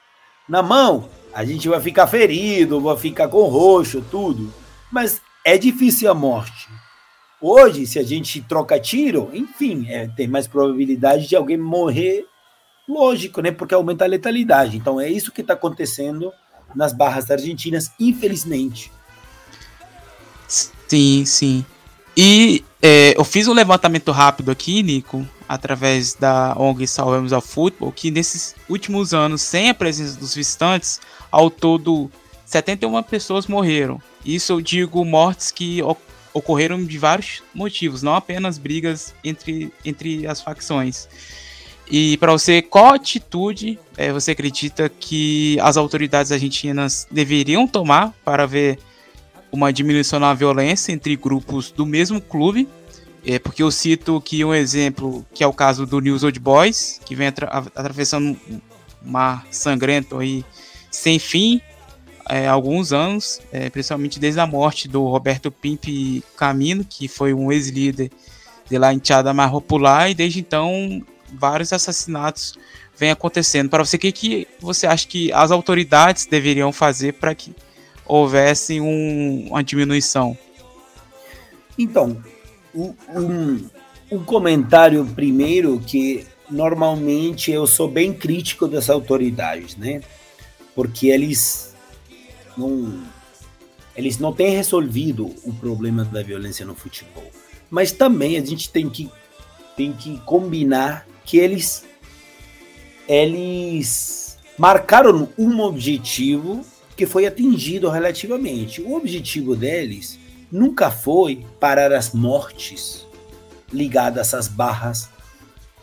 na 0.47 0.63
mão, 0.63 1.07
a 1.31 1.45
gente 1.45 1.69
vai 1.69 1.79
ficar 1.79 2.07
ferido, 2.07 2.81
vai 2.81 2.97
ficar 2.97 3.27
com 3.27 3.43
roxo, 3.43 4.03
tudo. 4.09 4.51
Mas 4.91 5.21
é 5.45 5.55
difícil 5.55 6.09
a 6.09 6.15
morte. 6.15 6.67
Hoje, 7.39 7.85
se 7.85 7.99
a 7.99 8.03
gente 8.03 8.41
troca 8.41 8.79
tiro, 8.79 9.29
enfim, 9.31 9.85
é, 9.87 10.07
tem 10.07 10.27
mais 10.27 10.47
probabilidade 10.47 11.27
de 11.27 11.35
alguém 11.35 11.57
morrer, 11.57 12.25
lógico, 12.89 13.41
né? 13.41 13.51
Porque 13.51 13.75
aumenta 13.75 14.03
a 14.03 14.07
letalidade. 14.07 14.75
Então 14.75 14.99
é 14.99 15.07
isso 15.07 15.31
que 15.31 15.41
está 15.41 15.53
acontecendo 15.53 16.33
nas 16.75 16.91
barras 16.91 17.29
argentinas, 17.29 17.91
infelizmente. 17.99 18.91
Sim, 20.47 21.23
sim. 21.25 21.65
E 22.17 22.65
é, 22.81 23.15
eu 23.15 23.23
fiz 23.23 23.47
um 23.47 23.53
levantamento 23.53 24.11
rápido 24.11 24.49
aqui, 24.49 24.81
Nico, 24.81 25.25
através 25.47 26.15
da 26.15 26.55
ONG 26.57 26.87
Salvemos 26.87 27.31
ao 27.31 27.41
Futebol, 27.41 27.91
que 27.91 28.09
nesses 28.09 28.55
últimos 28.67 29.13
anos, 29.13 29.41
sem 29.41 29.69
a 29.69 29.73
presença 29.73 30.19
dos 30.19 30.33
visitantes, 30.33 30.99
ao 31.31 31.49
todo 31.49 32.09
71 32.45 33.03
pessoas 33.03 33.45
morreram. 33.45 34.01
Isso 34.25 34.51
eu 34.51 34.61
digo 34.61 35.05
mortes 35.05 35.51
que 35.51 35.81
ocorreram 36.33 36.83
de 36.83 36.97
vários 36.97 37.43
motivos, 37.53 38.01
não 38.01 38.15
apenas 38.15 38.57
brigas 38.57 39.13
entre, 39.23 39.71
entre 39.85 40.25
as 40.25 40.41
facções. 40.41 41.07
E 41.89 42.17
para 42.17 42.31
você, 42.31 42.61
qual 42.61 42.93
atitude 42.93 43.79
é, 43.97 44.11
você 44.11 44.31
acredita 44.31 44.87
que 44.89 45.57
as 45.59 45.75
autoridades 45.75 46.31
argentinas 46.31 47.07
deveriam 47.09 47.67
tomar 47.67 48.13
para 48.23 48.45
ver 48.45 48.77
uma 49.51 49.73
diminuição 49.73 50.19
na 50.19 50.33
violência 50.33 50.91
entre 50.91 51.15
grupos 51.15 51.71
do 51.71 51.85
mesmo 51.85 52.21
clube? 52.21 52.67
É, 53.25 53.39
porque 53.39 53.63
eu 53.63 53.71
cito 53.71 54.21
que 54.21 54.45
um 54.45 54.53
exemplo, 54.53 55.25
que 55.33 55.43
é 55.43 55.47
o 55.47 55.53
caso 55.53 55.85
do 55.85 55.99
News 55.99 56.23
Old 56.23 56.39
Boys, 56.39 57.01
que 57.05 57.15
vem 57.15 57.27
atra 57.27 57.47
atravessando 57.47 58.37
um 58.49 58.61
mar 59.01 59.45
sangrento 59.49 60.19
aí 60.19 60.45
sem 60.91 61.17
fim, 61.17 61.59
é, 62.29 62.47
alguns 62.47 62.93
anos, 62.93 63.41
é, 63.51 63.69
principalmente 63.69 64.19
desde 64.19 64.39
a 64.39 64.45
morte 64.45 64.87
do 64.87 65.05
Roberto 65.07 65.51
Pimpe 65.51 66.23
Camino, 66.37 66.85
que 66.87 67.07
foi 67.07 67.33
um 67.33 67.51
ex-líder 67.51 68.11
de 68.69 68.77
lá 68.77 68.93
em 68.93 68.99
Tchada 68.99 69.33
Popular, 69.49 70.11
e 70.11 70.13
desde 70.13 70.39
então 70.39 71.03
vários 71.33 71.73
assassinatos 71.73 72.57
vêm 72.97 73.11
acontecendo. 73.11 73.69
Para 73.69 73.83
você, 73.83 73.95
o 73.95 73.99
que, 73.99 74.11
que 74.11 74.47
você 74.59 74.85
acha 74.85 75.07
que 75.07 75.31
as 75.31 75.51
autoridades 75.51 76.25
deveriam 76.25 76.71
fazer 76.73 77.13
para 77.13 77.33
que 77.33 77.55
houvesse 78.05 78.81
um, 78.81 79.47
uma 79.49 79.63
diminuição? 79.63 80.37
Então, 81.77 82.21
um, 82.75 83.65
um 84.11 84.23
comentário 84.23 85.05
primeiro 85.05 85.79
que 85.79 86.25
normalmente 86.49 87.51
eu 87.51 87.65
sou 87.67 87.87
bem 87.87 88.11
crítico 88.13 88.67
das 88.67 88.89
autoridades, 88.89 89.75
né? 89.75 90.01
Porque 90.75 91.07
eles 91.07 91.73
não, 92.57 93.01
eles 93.95 94.17
não 94.17 94.33
têm 94.33 94.51
resolvido 94.51 95.33
o 95.43 95.53
problema 95.53 96.03
da 96.03 96.21
violência 96.21 96.65
no 96.65 96.75
futebol. 96.75 97.29
Mas 97.69 97.91
também 97.91 98.37
a 98.37 98.43
gente 98.43 98.69
tem 98.69 98.89
que, 98.89 99.09
tem 99.77 99.93
que 99.93 100.19
combinar 100.21 101.05
que 101.29 101.37
eles, 101.37 101.85
eles 103.07 104.39
marcaram 104.57 105.29
um 105.37 105.59
objetivo 105.59 106.65
que 106.97 107.05
foi 107.05 107.27
atingido 107.27 107.87
relativamente. 107.87 108.81
O 108.81 108.95
objetivo 108.95 109.55
deles 109.55 110.17
nunca 110.51 110.89
foi 110.89 111.45
parar 111.59 111.93
as 111.93 112.13
mortes 112.13 113.05
ligadas 113.71 114.33
às 114.33 114.47
barras 114.47 115.07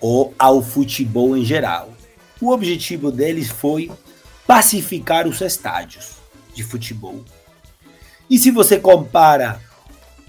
ou 0.01 0.35
ao 0.37 0.61
futebol 0.61 1.37
em 1.37 1.45
geral. 1.45 1.95
O 2.41 2.51
objetivo 2.51 3.13
deles 3.13 3.49
foi 3.49 3.89
pacificar 4.49 5.29
os 5.29 5.41
estádios 5.41 6.15
de 6.53 6.65
futebol. 6.65 7.25
E 8.29 8.37
se 8.37 8.51
você 8.51 8.81
compara 8.81 9.61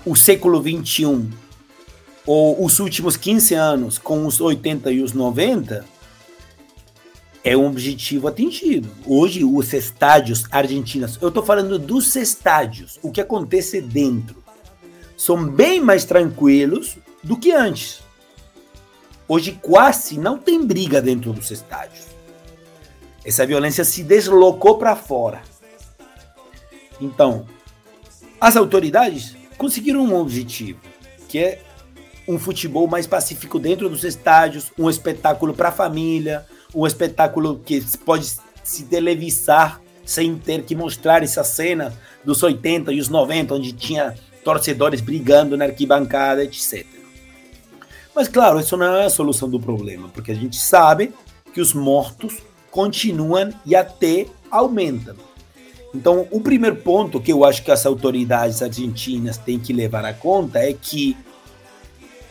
o 0.06 0.16
século 0.16 0.62
21 0.62 1.28
ou 2.28 2.64
os 2.64 2.80
últimos 2.80 3.16
15 3.16 3.56
anos 3.56 3.98
com 3.98 4.28
os 4.28 4.42
80 4.42 4.92
e 4.92 5.02
os 5.02 5.14
90, 5.14 5.86
é 7.42 7.56
um 7.56 7.68
objetivo 7.68 8.28
atingido. 8.28 8.90
Hoje, 9.06 9.46
os 9.46 9.72
estádios 9.72 10.44
argentinos, 10.52 11.18
eu 11.22 11.30
estou 11.30 11.42
falando 11.42 11.80
dos 11.80 12.14
estádios, 12.18 13.00
o 13.02 13.10
que 13.10 13.22
acontece 13.22 13.80
dentro, 13.80 14.44
são 15.16 15.48
bem 15.48 15.80
mais 15.80 16.04
tranquilos 16.04 16.98
do 17.24 17.38
que 17.38 17.54
antes. 17.54 18.02
Hoje 19.26 19.58
quase 19.62 20.20
não 20.20 20.38
tem 20.38 20.66
briga 20.66 21.02
dentro 21.02 21.32
dos 21.32 21.50
estádios. 21.50 22.08
Essa 23.24 23.46
violência 23.46 23.86
se 23.86 24.04
deslocou 24.04 24.78
para 24.78 24.98
fora. 24.98 25.42
Então, 27.00 27.46
as 28.40 28.58
autoridades 28.58 29.36
conseguiram 29.58 30.02
um 30.02 30.16
objetivo, 30.16 30.80
que 31.30 31.40
é 31.40 31.62
um 32.28 32.38
futebol 32.38 32.88
mais 32.88 33.08
pacífico 33.08 33.58
dentro 33.58 33.90
dos 33.90 34.04
estádios, 34.04 34.72
um 34.78 34.90
espetáculo 34.90 35.54
para 35.54 35.70
a 35.70 35.72
família, 35.72 36.46
um 36.76 36.86
espetáculo 36.86 37.62
que 37.66 37.82
pode 38.06 38.34
se 38.64 38.84
televisar 38.84 39.82
sem 40.06 40.38
ter 40.38 40.64
que 40.64 40.76
mostrar 40.76 41.24
essa 41.24 41.44
cena 41.44 41.94
dos 42.24 42.42
80 42.44 42.92
e 42.94 43.00
os 43.00 43.10
90, 43.10 43.56
onde 43.56 43.72
tinha 43.74 44.16
torcedores 44.44 45.02
brigando 45.02 45.58
na 45.58 45.66
arquibancada, 45.66 46.44
etc. 46.44 46.86
Mas 48.16 48.28
claro, 48.28 48.60
isso 48.60 48.76
não 48.76 48.96
é 48.96 49.06
a 49.06 49.10
solução 49.10 49.50
do 49.50 49.60
problema, 49.60 50.10
porque 50.10 50.32
a 50.32 50.36
gente 50.36 50.58
sabe 50.58 51.14
que 51.54 51.62
os 51.62 51.74
mortos 51.74 52.38
continuam 52.72 53.54
e 53.66 53.76
até 53.76 54.26
aumentam. 54.50 55.16
Então, 55.94 56.28
o 56.32 56.42
primeiro 56.42 56.76
ponto 56.76 57.20
que 57.20 57.32
eu 57.32 57.44
acho 57.44 57.64
que 57.64 57.72
as 57.72 57.86
autoridades 57.86 58.62
argentinas 58.62 59.38
têm 59.38 59.58
que 59.60 59.74
levar 59.74 60.06
a 60.06 60.14
conta 60.14 60.60
é 60.60 60.74
que, 60.74 61.18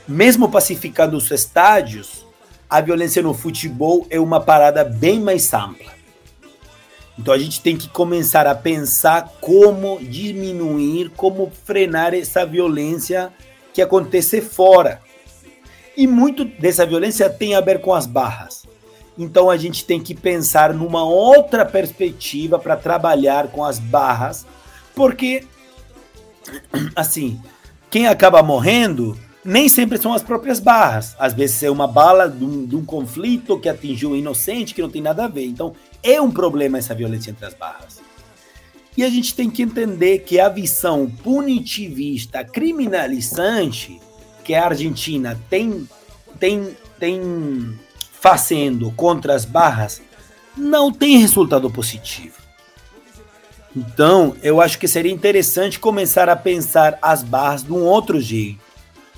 mesmo 0.06 0.48
pacificando 0.48 1.16
os 1.16 1.30
estádios, 1.30 2.26
a 2.68 2.80
violência 2.80 3.22
no 3.22 3.34
futebol 3.34 4.06
é 4.10 4.18
uma 4.18 4.40
parada 4.40 4.84
bem 4.84 5.20
mais 5.20 5.52
ampla. 5.52 5.92
Então 7.18 7.32
a 7.32 7.38
gente 7.38 7.60
tem 7.60 7.76
que 7.76 7.88
começar 7.88 8.46
a 8.46 8.54
pensar 8.54 9.32
como 9.40 9.98
diminuir, 10.00 11.10
como 11.16 11.50
frenar 11.64 12.12
essa 12.12 12.44
violência 12.44 13.32
que 13.72 13.80
acontece 13.80 14.40
fora. 14.40 15.00
E 15.96 16.06
muito 16.06 16.44
dessa 16.44 16.84
violência 16.84 17.30
tem 17.30 17.54
a 17.54 17.60
ver 17.60 17.80
com 17.80 17.94
as 17.94 18.06
barras. 18.06 18.66
Então 19.16 19.48
a 19.48 19.56
gente 19.56 19.84
tem 19.84 19.98
que 19.98 20.14
pensar 20.14 20.74
numa 20.74 21.04
outra 21.04 21.64
perspectiva 21.64 22.58
para 22.58 22.76
trabalhar 22.76 23.48
com 23.48 23.64
as 23.64 23.78
barras, 23.78 24.46
porque 24.94 25.44
assim, 26.94 27.40
quem 27.90 28.06
acaba 28.06 28.42
morrendo 28.42 29.18
nem 29.46 29.68
sempre 29.68 29.96
são 29.96 30.12
as 30.12 30.22
próprias 30.22 30.58
barras. 30.58 31.14
Às 31.18 31.32
vezes 31.32 31.62
é 31.62 31.70
uma 31.70 31.86
bala 31.86 32.28
de 32.28 32.44
um, 32.44 32.66
de 32.66 32.76
um 32.76 32.84
conflito 32.84 33.58
que 33.58 33.68
atingiu 33.68 34.10
um 34.10 34.16
inocente 34.16 34.74
que 34.74 34.82
não 34.82 34.90
tem 34.90 35.00
nada 35.00 35.24
a 35.24 35.28
ver. 35.28 35.46
Então 35.46 35.74
é 36.02 36.20
um 36.20 36.30
problema 36.30 36.78
essa 36.78 36.94
violência 36.94 37.30
entre 37.30 37.46
as 37.46 37.54
barras. 37.54 38.00
E 38.96 39.04
a 39.04 39.10
gente 39.10 39.34
tem 39.34 39.50
que 39.50 39.62
entender 39.62 40.20
que 40.20 40.40
a 40.40 40.48
visão 40.48 41.10
punitivista, 41.22 42.42
criminalizante 42.42 44.00
que 44.42 44.54
a 44.54 44.64
Argentina 44.64 45.38
tem, 45.50 45.88
tem, 46.40 46.76
tem 46.98 47.78
fazendo 48.12 48.90
contra 48.92 49.34
as 49.34 49.44
barras 49.44 50.00
não 50.56 50.90
tem 50.90 51.18
resultado 51.18 51.70
positivo. 51.70 52.36
Então, 53.76 54.34
eu 54.42 54.60
acho 54.60 54.78
que 54.78 54.88
seria 54.88 55.12
interessante 55.12 55.78
começar 55.78 56.30
a 56.30 56.36
pensar 56.36 56.98
as 57.02 57.22
barras 57.22 57.62
de 57.62 57.72
um 57.72 57.82
outro 57.82 58.18
jeito, 58.18 58.58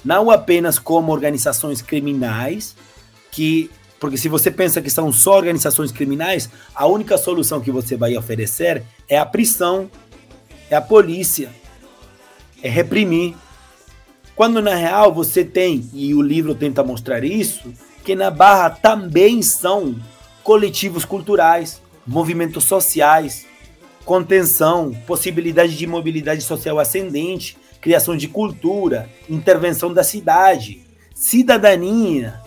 não 0.04 0.30
apenas 0.30 0.78
como 0.78 1.12
organizações 1.12 1.82
criminais, 1.82 2.76
que 3.30 3.70
porque 4.00 4.16
se 4.16 4.28
você 4.28 4.50
pensa 4.50 4.80
que 4.80 4.90
são 4.90 5.12
só 5.12 5.36
organizações 5.36 5.90
criminais, 5.90 6.48
a 6.74 6.86
única 6.86 7.18
solução 7.18 7.60
que 7.60 7.70
você 7.70 7.96
vai 7.96 8.16
oferecer 8.16 8.84
é 9.08 9.18
a 9.18 9.26
prisão, 9.26 9.90
é 10.70 10.76
a 10.76 10.80
polícia, 10.80 11.50
é 12.62 12.68
reprimir. 12.68 13.34
Quando 14.36 14.62
na 14.62 14.74
real 14.74 15.12
você 15.12 15.44
tem, 15.44 15.90
e 15.92 16.14
o 16.14 16.22
livro 16.22 16.54
tenta 16.54 16.84
mostrar 16.84 17.24
isso, 17.24 17.72
que 18.04 18.14
na 18.14 18.30
Barra 18.30 18.70
também 18.70 19.42
são 19.42 19.96
coletivos 20.44 21.04
culturais, 21.04 21.82
movimentos 22.06 22.64
sociais, 22.64 23.46
contenção, 24.04 24.94
possibilidade 25.06 25.76
de 25.76 25.86
mobilidade 25.86 26.42
social 26.42 26.78
ascendente, 26.78 27.58
criação 27.80 28.16
de 28.16 28.28
cultura, 28.28 29.08
intervenção 29.28 29.92
da 29.92 30.02
cidade, 30.02 30.82
cidadania, 31.14 32.40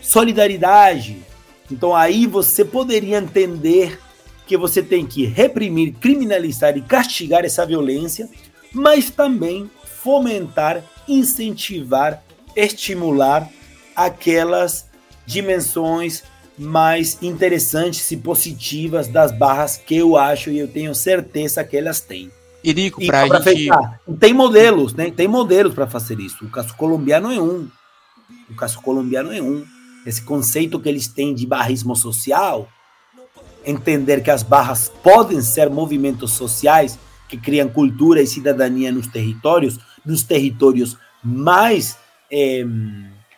solidariedade, 0.00 1.24
Então 1.70 1.96
aí 1.96 2.26
você 2.26 2.64
poderia 2.64 3.18
entender 3.18 3.98
que 4.46 4.56
você 4.56 4.80
tem 4.80 5.04
que 5.04 5.26
reprimir, 5.26 5.94
criminalizar 5.94 6.76
e 6.76 6.82
castigar 6.82 7.44
essa 7.44 7.66
violência, 7.66 8.28
mas 8.72 9.10
também 9.10 9.68
fomentar, 9.84 10.84
incentivar, 11.08 12.22
estimular 12.54 13.50
aquelas 13.96 14.88
dimensões 15.26 16.22
mais 16.56 17.18
interessantes 17.20 18.10
e 18.12 18.16
positivas 18.16 19.08
das 19.08 19.32
barras 19.32 19.76
que 19.76 19.96
eu 19.96 20.16
acho 20.16 20.50
e 20.50 20.58
eu 20.58 20.68
tenho 20.68 20.94
certeza 20.94 21.64
que 21.64 21.76
elas 21.76 22.00
têm. 22.00 22.30
Irico, 22.66 23.06
para 23.06 23.26
gente... 23.26 23.42
fechar, 23.44 24.00
tem 24.18 24.34
modelos, 24.34 24.92
né? 24.92 25.08
Tem 25.08 25.28
modelos 25.28 25.72
para 25.72 25.86
fazer 25.86 26.18
isso. 26.18 26.44
O 26.44 26.50
caso 26.50 26.74
colombiano 26.74 27.32
é 27.32 27.40
um. 27.40 27.68
O 28.50 28.54
caso 28.56 28.80
colombiano 28.80 29.32
é 29.32 29.40
um. 29.40 29.64
Esse 30.04 30.22
conceito 30.22 30.80
que 30.80 30.88
eles 30.88 31.06
têm 31.06 31.32
de 31.32 31.46
barrismo 31.46 31.94
social, 31.94 32.68
entender 33.64 34.20
que 34.20 34.32
as 34.32 34.42
barras 34.42 34.88
podem 35.00 35.40
ser 35.42 35.70
movimentos 35.70 36.32
sociais 36.32 36.98
que 37.28 37.36
criam 37.36 37.68
cultura 37.68 38.20
e 38.20 38.26
cidadania 38.26 38.90
nos 38.90 39.06
territórios, 39.06 39.78
nos 40.04 40.24
territórios 40.24 40.96
mais 41.22 41.96
é, 42.30 42.64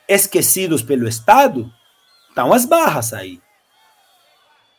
esquecidos 0.08 0.80
pelo 0.82 1.06
Estado, 1.06 1.70
estão 2.30 2.50
as 2.50 2.64
barras 2.64 3.12
aí. 3.12 3.42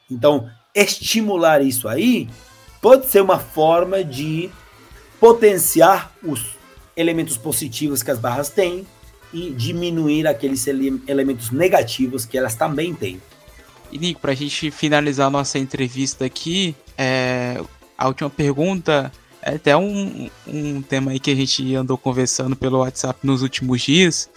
Então, 0.09 0.49
estimular 0.73 1.61
isso 1.61 1.87
aí 1.87 2.27
pode 2.81 3.07
ser 3.07 3.21
uma 3.21 3.39
forma 3.39 4.03
de 4.03 4.49
potenciar 5.19 6.11
os 6.23 6.57
elementos 6.95 7.37
positivos 7.37 8.01
que 8.03 8.11
as 8.11 8.19
barras 8.19 8.49
têm 8.49 8.85
e 9.33 9.51
diminuir 9.51 10.27
aqueles 10.27 10.65
ele 10.67 11.01
elementos 11.07 11.51
negativos 11.51 12.25
que 12.25 12.37
elas 12.37 12.55
também 12.55 12.93
têm. 12.93 13.21
E 13.91 13.97
Nico, 13.97 14.19
para 14.19 14.31
a 14.31 14.35
gente 14.35 14.69
finalizar 14.71 15.29
nossa 15.29 15.57
entrevista 15.57 16.25
aqui, 16.25 16.75
é, 16.97 17.61
a 17.97 18.07
última 18.07 18.29
pergunta 18.29 19.11
é 19.41 19.55
até 19.55 19.75
um, 19.75 20.29
um 20.47 20.81
tema 20.81 21.11
aí 21.11 21.19
que 21.19 21.31
a 21.31 21.35
gente 21.35 21.75
andou 21.75 21.97
conversando 21.97 22.55
pelo 22.55 22.79
WhatsApp 22.79 23.19
nos 23.23 23.41
últimos 23.41 23.81
dias, 23.81 24.29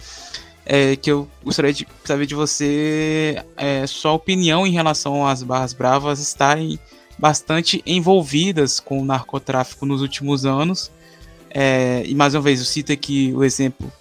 é, 0.65 0.95
que 0.95 1.11
eu 1.11 1.27
gostaria 1.43 1.73
de 1.73 1.87
saber 2.05 2.25
de 2.25 2.35
você 2.35 3.43
é, 3.57 3.85
sua 3.85 4.13
opinião 4.13 4.65
em 4.65 4.71
relação 4.71 5.27
às 5.27 5.43
barras 5.43 5.73
bravas 5.73 6.19
estarem 6.19 6.79
bastante 7.17 7.81
envolvidas 7.85 8.79
com 8.79 9.01
o 9.01 9.05
narcotráfico 9.05 9.85
nos 9.85 10.01
últimos 10.01 10.45
anos. 10.45 10.91
É, 11.49 12.03
e 12.05 12.15
mais 12.15 12.33
uma 12.33 12.41
vez, 12.41 12.59
eu 12.59 12.65
cito 12.65 12.91
aqui 12.91 13.31
o 13.35 13.43
exemplo 13.43 13.91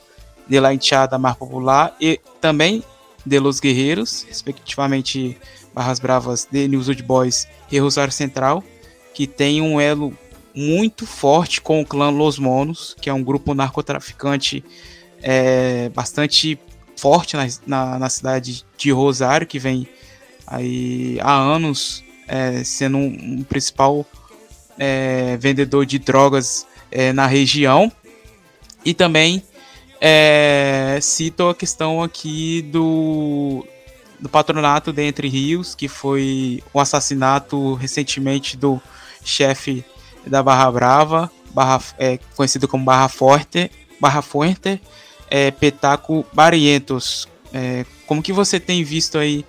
de 0.48 0.58
La 0.58 0.72
Hinchada 0.74 1.18
Mar 1.18 1.36
Popular 1.36 1.94
e 2.00 2.20
também 2.40 2.82
de 3.24 3.38
Los 3.38 3.60
Guerreiros, 3.60 4.24
respectivamente 4.28 5.36
Barras 5.74 6.00
Bravas 6.00 6.46
de 6.50 6.66
News 6.66 6.88
Old 6.88 7.02
Boys 7.02 7.46
e 7.70 7.78
Rosário 7.78 8.12
Central, 8.12 8.62
que 9.14 9.26
tem 9.26 9.62
um 9.62 9.80
elo 9.80 10.16
muito 10.54 11.06
forte 11.06 11.60
com 11.60 11.80
o 11.80 11.86
clã 11.86 12.10
Los 12.10 12.38
Monos, 12.38 12.96
que 13.00 13.08
é 13.08 13.14
um 13.14 13.22
grupo 13.22 13.54
narcotraficante 13.54 14.64
é, 15.22 15.88
bastante 15.90 16.58
forte 16.96 17.36
na, 17.36 17.46
na, 17.66 17.98
na, 17.98 18.08
cidade 18.10 18.64
de 18.76 18.90
Rosário, 18.90 19.46
que 19.46 19.58
vem 19.58 19.88
aí 20.46 21.18
há 21.20 21.34
anos 21.34 22.04
é, 22.26 22.62
sendo 22.64 22.98
um, 22.98 23.38
um 23.38 23.42
principal 23.42 24.06
é, 24.78 25.36
vendedor 25.38 25.86
de 25.86 25.98
drogas 25.98 26.66
é, 26.90 27.12
na 27.12 27.26
região. 27.26 27.90
E 28.84 28.92
também 28.92 29.42
é, 30.00 30.98
cito 31.00 31.48
a 31.48 31.54
questão 31.54 32.02
aqui 32.02 32.62
do, 32.62 33.64
do 34.18 34.28
patronato 34.28 34.92
de 34.92 35.02
Entre 35.02 35.28
Rios, 35.28 35.74
que 35.74 35.88
foi 35.88 36.62
o 36.72 36.80
assassinato 36.80 37.74
recentemente 37.74 38.56
do 38.56 38.80
chefe 39.24 39.84
da 40.26 40.42
Barra 40.42 40.70
Brava, 40.70 41.30
Barra, 41.52 41.80
é, 41.98 42.18
conhecido 42.34 42.66
como 42.66 42.84
Barra 42.84 43.08
Forte, 43.08 43.70
Barra 44.00 44.22
Fuerte, 44.22 44.80
é, 45.30 45.50
Petaco 45.50 46.26
Barrientos. 46.32 47.28
É, 47.52 47.84
como 48.06 48.22
que 48.22 48.32
você 48.32 48.58
tem 48.58 48.82
visto 48.82 49.18
aí 49.18 49.44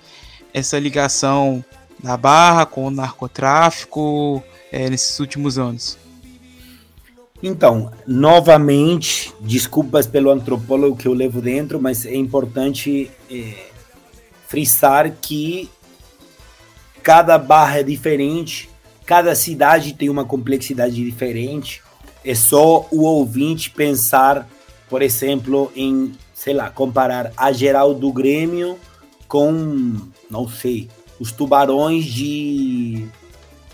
essa 0.53 0.77
ligação 0.77 1.63
da 2.03 2.17
Barra 2.17 2.65
com 2.65 2.85
o 2.85 2.91
narcotráfico 2.91 4.43
é, 4.71 4.89
nesses 4.89 5.17
últimos 5.19 5.57
anos? 5.57 5.97
Então, 7.41 7.91
novamente, 8.07 9.33
desculpas 9.39 10.05
pelo 10.05 10.29
antropólogo 10.29 10.95
que 10.95 11.07
eu 11.07 11.13
levo 11.13 11.41
dentro, 11.41 11.81
mas 11.81 12.05
é 12.05 12.15
importante 12.15 13.09
é, 13.29 13.53
frisar 14.47 15.11
que 15.21 15.69
cada 17.01 17.37
barra 17.37 17.79
é 17.79 17.83
diferente, 17.83 18.69
cada 19.05 19.35
cidade 19.35 19.93
tem 19.93 20.09
uma 20.09 20.23
complexidade 20.23 20.95
diferente. 20.95 21.81
É 22.23 22.33
só 22.33 22.87
o 22.89 23.01
ouvinte 23.01 23.69
pensar, 23.69 24.47
por 24.89 25.01
exemplo, 25.01 25.69
em, 25.75 26.13
sei 26.33 26.53
lá, 26.53 26.69
comparar 26.69 27.33
a 27.35 27.51
geral 27.51 27.93
do 27.93 28.11
Grêmio 28.13 28.79
com, 29.27 29.97
não 30.31 30.47
sei, 30.47 30.87
os 31.23 31.31
tubarões 31.31 32.03
de 32.03 33.07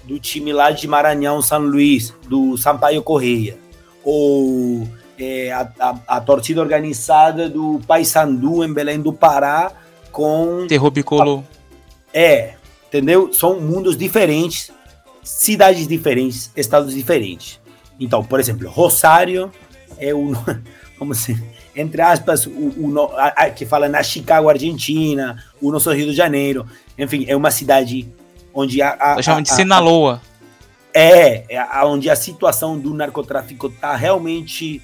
do 0.03 0.19
time 0.19 0.53
lá 0.53 0.69
de 0.69 0.87
Maranhão, 0.87 1.41
São 1.41 1.59
Luís, 1.59 2.13
do 2.27 2.55
Sampaio 2.57 3.01
Correia, 3.01 3.57
ou 4.03 4.87
é, 5.19 5.51
a, 5.51 5.67
a, 5.79 5.99
a, 6.07 6.21
torcida 6.21 6.61
organizada 6.61 7.49
do 7.49 7.81
Paysandu 7.87 8.63
em 8.63 8.71
Belém 8.71 9.01
do 9.01 9.11
Pará 9.11 9.71
com 10.11 10.67
Terror 10.67 10.91
Bicolor. 10.91 11.43
É, 12.13 12.53
entendeu? 12.87 13.33
São 13.33 13.59
mundos 13.59 13.97
diferentes 13.97 14.71
cidades 15.23 15.87
diferentes, 15.87 16.51
estados 16.55 16.93
diferentes. 16.93 17.59
Então, 17.99 18.23
por 18.23 18.39
exemplo, 18.39 18.69
Rosário 18.69 19.51
é 19.97 20.13
o, 20.13 20.33
vamos 20.99 21.17
dizer, 21.17 21.43
entre 21.75 22.01
aspas, 22.01 22.45
o, 22.45 22.51
o 22.51 23.09
a, 23.15 23.27
a, 23.27 23.49
que 23.49 23.65
fala 23.65 23.87
na 23.87 24.03
Chicago, 24.03 24.49
Argentina, 24.49 25.43
o 25.61 25.71
nosso 25.71 25.91
Rio 25.91 26.07
de 26.07 26.13
Janeiro. 26.13 26.65
Enfim, 26.99 27.25
é 27.27 27.35
uma 27.35 27.49
cidade 27.49 28.11
onde 28.53 28.81
a. 28.81 29.15
a 29.15 29.21
chamam 29.21 29.41
de 29.41 29.53
Sinaloa. 29.53 30.21
É, 30.93 31.55
é 31.55 31.85
onde 31.85 32.09
a 32.09 32.15
situação 32.15 32.77
do 32.77 32.93
narcotráfico 32.93 33.67
está 33.67 33.95
realmente 33.95 34.81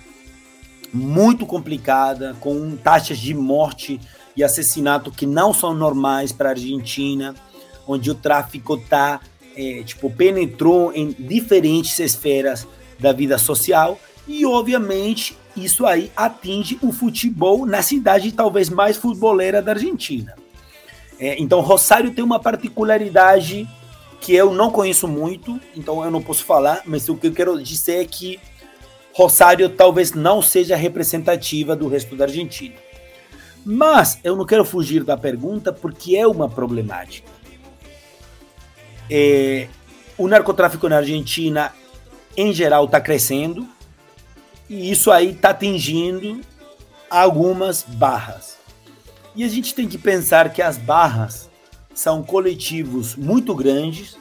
muito 0.94 1.46
complicada, 1.46 2.36
com 2.40 2.78
taxas 2.78 3.18
de 3.18 3.34
morte 3.34 4.00
e 4.36 4.44
assassinato 4.44 5.12
que 5.12 5.26
não 5.26 5.54
são 5.54 5.74
normais 5.74 6.32
para 6.32 6.50
a 6.50 6.52
Argentina, 6.52 7.36
onde 7.88 8.10
o 8.10 8.16
tráfico 8.16 8.76
está 8.76 9.20
é, 9.58 9.84
tipo, 9.84 10.10
penetrou 10.10 10.94
em 10.94 11.12
diferentes 11.18 11.98
esferas 12.00 12.68
da 13.00 13.12
vida 13.12 13.38
social 13.38 14.00
e, 14.28 14.46
obviamente, 14.46 15.38
isso 15.56 15.86
aí 15.86 16.12
atinge 16.16 16.78
o 16.82 16.92
futebol 16.92 17.66
na 17.66 17.82
cidade 17.82 18.32
talvez 18.32 18.70
mais 18.70 18.98
futeboleira 18.98 19.62
da 19.62 19.72
Argentina. 19.72 20.36
É, 21.20 21.40
então, 21.42 21.62
Rosário 21.62 22.12
tem 22.12 22.24
uma 22.24 22.40
particularidade 22.40 23.68
que 24.22 24.34
eu 24.34 24.54
não 24.54 24.72
conheço 24.72 25.08
muito, 25.08 25.60
então 25.76 26.04
eu 26.04 26.10
não 26.10 26.22
posso 26.22 26.44
falar, 26.44 26.82
mas 26.86 27.08
o 27.10 27.16
que 27.16 27.28
eu 27.28 27.34
quero 27.34 27.62
dizer 27.62 28.02
é 28.02 28.06
que 28.06 28.40
Rosário 29.14 29.70
talvez 29.70 30.14
não 30.14 30.42
seja 30.42 30.76
representativa 30.76 31.76
do 31.76 31.88
resto 31.88 32.16
da 32.16 32.26
Argentina. 32.26 32.76
Mas 33.64 34.20
eu 34.24 34.36
não 34.36 34.46
quero 34.46 34.66
fugir 34.66 35.04
da 35.04 35.16
pergunta 35.16 35.72
porque 35.72 36.16
é 36.16 36.28
uma 36.28 36.50
problemática. 36.50 37.30
É, 39.10 39.68
o 40.18 40.28
narcotráfico 40.28 40.90
na 40.90 40.98
Argentina, 40.98 41.74
em 42.36 42.52
geral, 42.54 42.86
está 42.86 43.00
crescendo 43.00 43.68
e 44.70 44.92
isso 44.92 45.12
aí 45.12 45.32
está 45.32 45.50
atingindo 45.50 46.42
algumas 47.10 47.84
barras. 47.84 48.55
E 49.36 49.44
a 49.44 49.48
gente 49.50 49.76
tem 49.76 49.88
que 49.88 49.98
pensar 49.98 50.52
que 50.54 50.62
as 50.62 50.78
barras 50.78 51.50
são 51.94 52.24
coletivos 52.24 53.16
muito 53.16 53.54
grandes, 53.54 54.18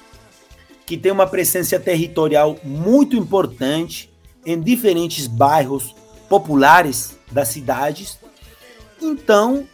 que 0.85 0.97
têm 0.97 1.13
uma 1.13 1.27
presença 1.27 1.79
territorial 1.79 2.59
muito 2.63 3.17
importante 3.17 4.13
em 4.45 4.61
diferentes 4.61 5.27
bairros 5.27 5.95
populares 6.29 7.17
das 7.31 7.49
cidades. 7.49 8.19
Então, 9.01 9.67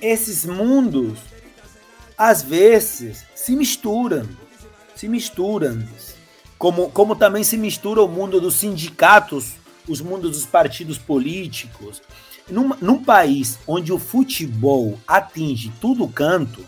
esses 0.00 0.44
mundos 0.44 1.18
às 2.16 2.42
vezes 2.42 3.24
se 3.34 3.54
misturam, 3.56 4.26
se 4.94 5.08
misturam, 5.08 5.86
como, 6.56 6.90
como 6.90 7.16
também 7.16 7.44
se 7.44 7.56
mistura 7.56 8.02
o 8.02 8.08
mundo 8.08 8.40
dos 8.40 8.54
sindicatos, 8.54 9.52
os 9.88 10.00
mundos 10.00 10.30
dos 10.32 10.46
partidos 10.46 10.96
políticos. 10.96 12.00
Num, 12.48 12.70
num 12.80 13.02
país 13.02 13.58
onde 13.66 13.92
o 13.92 13.98
futebol 13.98 14.98
atinge 15.06 15.72
tudo 15.80 16.06
canto, 16.06 16.64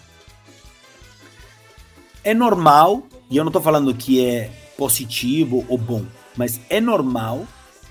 é 2.24 2.34
normal, 2.34 3.06
e 3.30 3.36
eu 3.36 3.44
não 3.44 3.50
estou 3.50 3.62
falando 3.62 3.94
que 3.94 4.24
é 4.24 4.50
positivo 4.76 5.64
ou 5.68 5.78
bom, 5.78 6.04
mas 6.36 6.58
é 6.68 6.80
normal 6.80 7.46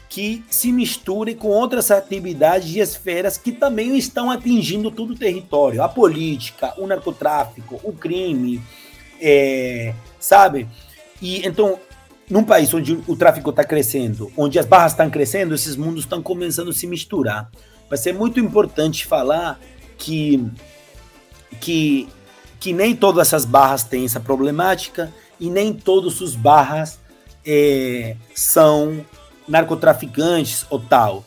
que 0.10 0.44
se 0.50 0.72
misture 0.72 1.36
com 1.36 1.48
outras 1.48 1.92
atividades 1.92 2.74
e 2.74 2.80
esferas 2.80 3.38
que 3.38 3.52
também 3.52 3.98
estão 3.98 4.32
atingindo 4.32 4.90
todo 4.90 5.12
o 5.12 5.16
território. 5.16 5.84
A 5.84 5.90
política, 5.90 6.74
o 6.78 6.88
narcotráfico, 6.88 7.80
o 7.84 7.92
crime, 7.92 8.62
é, 9.20 9.94
sabe? 10.20 10.68
E 11.22 11.46
então, 11.46 11.80
num 12.30 12.44
país 12.44 12.74
onde 12.74 12.98
o 13.08 13.16
tráfico 13.16 13.50
está 13.50 13.64
crescendo, 13.64 14.32
onde 14.38 14.58
as 14.58 14.66
barras 14.66 14.94
estão 14.94 15.10
crescendo, 15.10 15.54
esses 15.54 15.76
mundos 15.76 16.04
estão 16.04 16.22
começando 16.22 16.70
a 16.70 16.74
se 16.74 16.88
misturar. 16.88 17.50
Vai 17.90 17.98
ser 17.98 18.14
muito 18.14 18.40
importante 18.40 19.06
falar 19.06 19.60
que, 19.98 20.44
que, 21.60 22.08
que 22.60 22.74
nem 22.74 22.96
todas 22.96 23.28
essas 23.28 23.46
barras 23.46 23.84
têm 23.84 24.06
essa 24.06 24.20
problemática 24.20 25.14
e 25.40 25.50
nem 25.50 25.74
todos 25.74 26.22
os 26.22 26.36
barras 26.36 27.00
é, 27.46 28.16
são 28.34 29.06
narcotraficantes 29.48 30.66
ou 30.70 30.80
tal. 30.80 31.26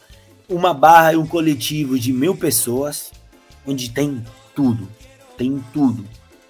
Uma 0.48 0.72
barra 0.74 1.12
é 1.12 1.16
um 1.16 1.26
coletivo 1.26 1.98
de 1.98 2.12
mil 2.12 2.34
pessoas, 2.34 3.12
onde 3.66 3.90
tem 3.90 4.24
tudo, 4.54 4.88
tem 5.36 5.62
tudo. 5.72 6.04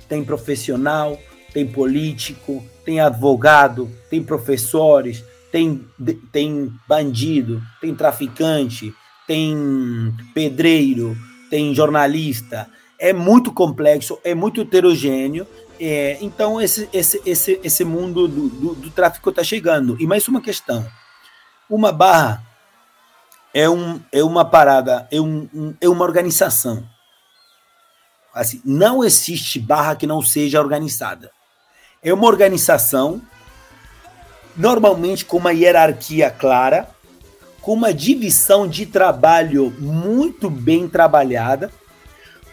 Tem 0.09 0.25
profissional, 0.25 1.19
tem 1.53 1.67
político, 1.67 2.65
tem 2.85 3.01
advogado, 3.01 3.91
tem 4.09 4.23
professores, 4.23 5.23
tem, 5.53 5.85
tem 6.33 6.73
bandido, 6.89 7.63
tem 7.81 7.95
traficante, 7.95 8.95
tem 9.29 10.15
pedreiro, 10.33 11.15
tem 11.51 11.75
jornalista. 11.75 12.67
É 12.99 13.13
muito 13.13 13.53
complexo, 13.53 14.19
é 14.25 14.35
muito 14.35 14.63
heterogêneo. 14.63 15.47
É, 15.79 16.19
então, 16.21 16.61
esse, 16.61 16.89
esse, 16.93 17.21
esse, 17.25 17.61
esse 17.63 17.85
mundo 17.85 18.27
do, 18.27 18.49
do, 18.49 18.75
do 18.75 18.91
tráfico 18.91 19.31
está 19.31 19.45
chegando. 19.45 19.97
E 20.01 20.07
mais 20.07 20.27
uma 20.27 20.41
questão: 20.41 20.85
uma 21.71 21.93
barra 21.93 22.43
é, 23.55 23.69
um, 23.69 24.01
é 24.11 24.25
uma 24.25 24.45
parada, 24.45 25.07
é, 25.13 25.21
um, 25.21 25.49
um, 25.55 25.75
é 25.81 25.89
uma 25.89 26.05
organização. 26.05 26.83
Assim, 28.35 28.61
não 28.65 29.05
existe 29.05 29.61
barra 29.61 29.95
que 29.95 30.07
não 30.07 30.23
seja 30.23 30.61
organizada. 30.61 31.31
É 32.03 32.13
uma 32.15 32.27
organização, 32.27 33.21
normalmente 34.57 35.25
com 35.25 35.37
uma 35.37 35.53
hierarquia 35.53 36.31
clara, 36.31 36.89
com 37.61 37.73
uma 37.73 37.93
divisão 37.93 38.67
de 38.67 38.87
trabalho 38.87 39.73
muito 39.79 40.49
bem 40.49 40.89
trabalhada, 40.89 41.71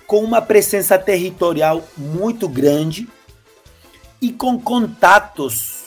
com 0.08 0.24
uma 0.24 0.42
presença 0.42 0.98
territorial 0.98 1.84
muito 1.98 2.48
grande 2.48 3.08
e 4.22 4.32
com 4.32 4.60
contatos 4.60 5.86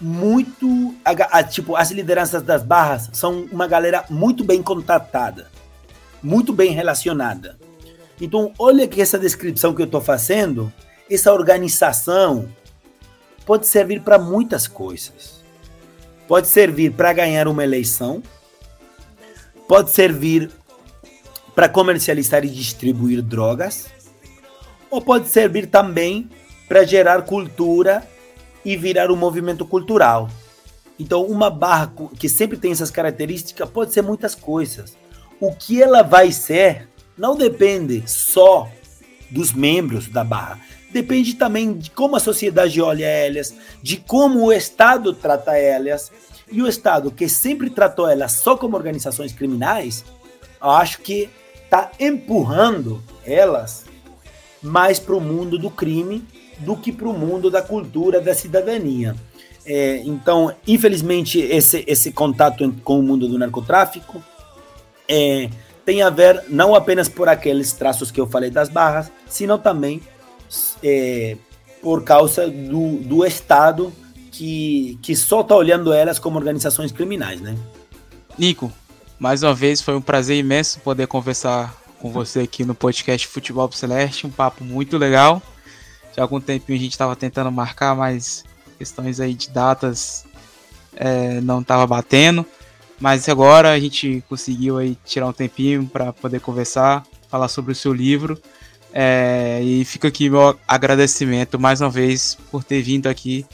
muito. 0.00 0.94
Tipo, 1.50 1.76
as 1.76 1.90
lideranças 1.90 2.42
das 2.42 2.62
barras 2.62 3.10
são 3.12 3.46
uma 3.50 3.66
galera 3.66 4.04
muito 4.08 4.44
bem 4.44 4.62
contatada, 4.62 5.50
muito 6.22 6.52
bem 6.52 6.72
relacionada. 6.72 7.58
Então, 8.20 8.52
olha 8.58 8.88
que 8.88 9.00
essa 9.00 9.18
descrição 9.18 9.74
que 9.74 9.82
eu 9.82 9.86
estou 9.86 10.00
fazendo, 10.00 10.72
essa 11.08 11.32
organização 11.32 12.48
pode 13.46 13.66
servir 13.66 14.02
para 14.02 14.18
muitas 14.18 14.66
coisas. 14.66 15.37
Pode 16.28 16.46
servir 16.46 16.92
para 16.92 17.12
ganhar 17.14 17.48
uma 17.48 17.64
eleição, 17.64 18.22
pode 19.66 19.90
servir 19.90 20.50
para 21.54 21.70
comercializar 21.70 22.44
e 22.44 22.50
distribuir 22.50 23.22
drogas, 23.22 23.86
ou 24.90 25.00
pode 25.00 25.28
servir 25.28 25.66
também 25.68 26.28
para 26.68 26.84
gerar 26.84 27.22
cultura 27.22 28.06
e 28.62 28.76
virar 28.76 29.10
um 29.10 29.16
movimento 29.16 29.64
cultural. 29.64 30.28
Então, 31.00 31.24
uma 31.24 31.48
barra 31.48 31.90
que 32.18 32.28
sempre 32.28 32.58
tem 32.58 32.72
essas 32.72 32.90
características 32.90 33.70
pode 33.70 33.94
ser 33.94 34.02
muitas 34.02 34.34
coisas. 34.34 34.96
O 35.40 35.54
que 35.54 35.82
ela 35.82 36.02
vai 36.02 36.30
ser 36.30 36.88
não 37.16 37.36
depende 37.36 38.02
só 38.06 38.70
dos 39.30 39.52
membros 39.52 40.08
da 40.08 40.22
barra. 40.22 40.60
Depende 40.90 41.34
também 41.34 41.74
de 41.74 41.90
como 41.90 42.16
a 42.16 42.20
sociedade 42.20 42.80
olha 42.80 43.06
elas, 43.06 43.54
de 43.82 43.98
como 43.98 44.46
o 44.46 44.52
Estado 44.52 45.12
trata 45.12 45.56
elas. 45.56 46.10
E 46.50 46.62
o 46.62 46.66
Estado, 46.66 47.10
que 47.10 47.28
sempre 47.28 47.68
tratou 47.68 48.08
elas 48.08 48.32
só 48.32 48.56
como 48.56 48.76
organizações 48.76 49.32
criminais, 49.32 50.04
acho 50.60 51.00
que 51.00 51.28
está 51.64 51.90
empurrando 52.00 53.02
elas 53.24 53.84
mais 54.62 54.98
para 54.98 55.14
o 55.14 55.20
mundo 55.20 55.58
do 55.58 55.70
crime 55.70 56.24
do 56.60 56.76
que 56.76 56.90
para 56.90 57.08
o 57.08 57.12
mundo 57.12 57.50
da 57.50 57.62
cultura, 57.62 58.20
da 58.20 58.34
cidadania. 58.34 59.14
É, 59.64 59.98
então, 59.98 60.54
infelizmente, 60.66 61.38
esse, 61.38 61.84
esse 61.86 62.10
contato 62.10 62.74
com 62.82 62.98
o 62.98 63.02
mundo 63.02 63.28
do 63.28 63.38
narcotráfico 63.38 64.22
é, 65.06 65.50
tem 65.84 66.02
a 66.02 66.10
ver 66.10 66.44
não 66.48 66.74
apenas 66.74 67.08
por 67.08 67.28
aqueles 67.28 67.72
traços 67.72 68.10
que 68.10 68.20
eu 68.20 68.26
falei 68.26 68.50
das 68.50 68.68
barras, 68.68 69.12
sino 69.28 69.58
também 69.58 70.00
é, 70.82 71.36
por 71.82 72.04
causa 72.04 72.48
do, 72.48 72.98
do 72.98 73.24
Estado 73.24 73.92
que, 74.30 74.98
que 75.02 75.16
só 75.16 75.40
está 75.40 75.56
olhando 75.56 75.92
elas 75.92 76.18
como 76.18 76.38
organizações 76.38 76.92
criminais, 76.92 77.40
né? 77.40 77.56
Nico, 78.38 78.72
mais 79.18 79.42
uma 79.42 79.54
vez 79.54 79.82
foi 79.82 79.96
um 79.96 80.00
prazer 80.00 80.36
imenso 80.36 80.78
poder 80.80 81.06
conversar 81.06 81.74
com 81.98 82.10
você 82.12 82.40
aqui 82.40 82.64
no 82.64 82.74
podcast 82.74 83.26
Futebol 83.26 83.70
Celeste, 83.72 84.26
um 84.26 84.30
papo 84.30 84.62
muito 84.64 84.96
legal. 84.96 85.42
Já 86.14 86.22
há 86.22 86.24
algum 86.24 86.40
tempinho 86.40 86.78
a 86.78 86.82
gente 86.82 86.92
estava 86.92 87.16
tentando 87.16 87.50
marcar, 87.50 87.96
mas 87.96 88.44
questões 88.78 89.18
aí 89.18 89.34
de 89.34 89.50
datas 89.50 90.24
é, 90.94 91.40
não 91.40 91.60
estava 91.60 91.86
batendo. 91.86 92.46
Mas 93.00 93.28
agora 93.28 93.72
a 93.72 93.78
gente 93.78 94.22
conseguiu 94.28 94.78
aí 94.78 94.96
tirar 95.04 95.26
um 95.26 95.32
tempinho 95.32 95.86
para 95.86 96.12
poder 96.12 96.40
conversar, 96.40 97.04
falar 97.28 97.48
sobre 97.48 97.72
o 97.72 97.74
seu 97.74 97.92
livro. 97.92 98.40
É, 98.92 99.60
e 99.62 99.84
fica 99.84 100.08
aqui 100.08 100.30
meu 100.30 100.58
agradecimento 100.66 101.58
mais 101.58 101.80
uma 101.80 101.90
vez 101.90 102.38
por 102.50 102.64
ter 102.64 102.80
vindo 102.80 103.06
aqui 103.06 103.44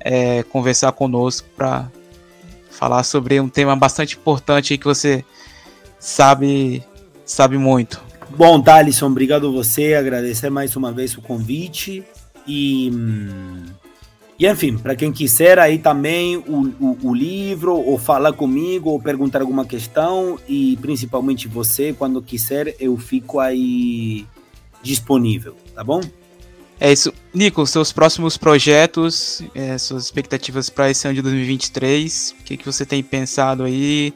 é, 0.00 0.42
conversar 0.44 0.92
conosco 0.92 1.46
para 1.56 1.90
falar 2.70 3.02
sobre 3.02 3.38
um 3.40 3.48
tema 3.48 3.76
bastante 3.76 4.16
importante 4.16 4.78
que 4.78 4.84
você 4.84 5.24
sabe 5.98 6.82
sabe 7.24 7.58
muito. 7.58 8.02
Bom, 8.30 8.60
Thalisson, 8.60 9.06
obrigado 9.06 9.52
você, 9.52 9.94
agradecer 9.94 10.50
mais 10.50 10.76
uma 10.76 10.92
vez 10.92 11.16
o 11.16 11.22
convite 11.22 12.04
e, 12.46 12.90
e 14.38 14.46
enfim, 14.46 14.78
para 14.78 14.94
quem 14.94 15.12
quiser 15.12 15.58
aí 15.58 15.78
também 15.78 16.36
o, 16.36 16.72
o, 16.80 16.98
o, 17.02 17.14
livro, 17.14 17.74
ou 17.74 17.98
falar 17.98 18.32
comigo, 18.32 18.90
ou 18.90 19.00
perguntar 19.00 19.40
alguma 19.40 19.64
questão, 19.64 20.38
e 20.48 20.78
principalmente 20.80 21.48
você, 21.48 21.92
quando 21.92 22.22
quiser, 22.22 22.74
eu 22.78 22.96
fico 22.96 23.40
aí 23.40 24.26
disponível, 24.82 25.56
tá 25.74 25.82
bom? 25.82 26.00
É 26.80 26.92
isso. 26.92 27.12
Nico, 27.34 27.66
seus 27.66 27.92
próximos 27.92 28.36
projetos, 28.36 29.42
é, 29.54 29.76
suas 29.78 30.04
expectativas 30.04 30.70
para 30.70 30.90
esse 30.90 31.06
ano 31.06 31.16
de 31.16 31.22
2023, 31.22 32.36
o 32.40 32.44
que, 32.44 32.56
que 32.56 32.64
você 32.64 32.86
tem 32.86 33.02
pensado 33.02 33.64
aí? 33.64 34.14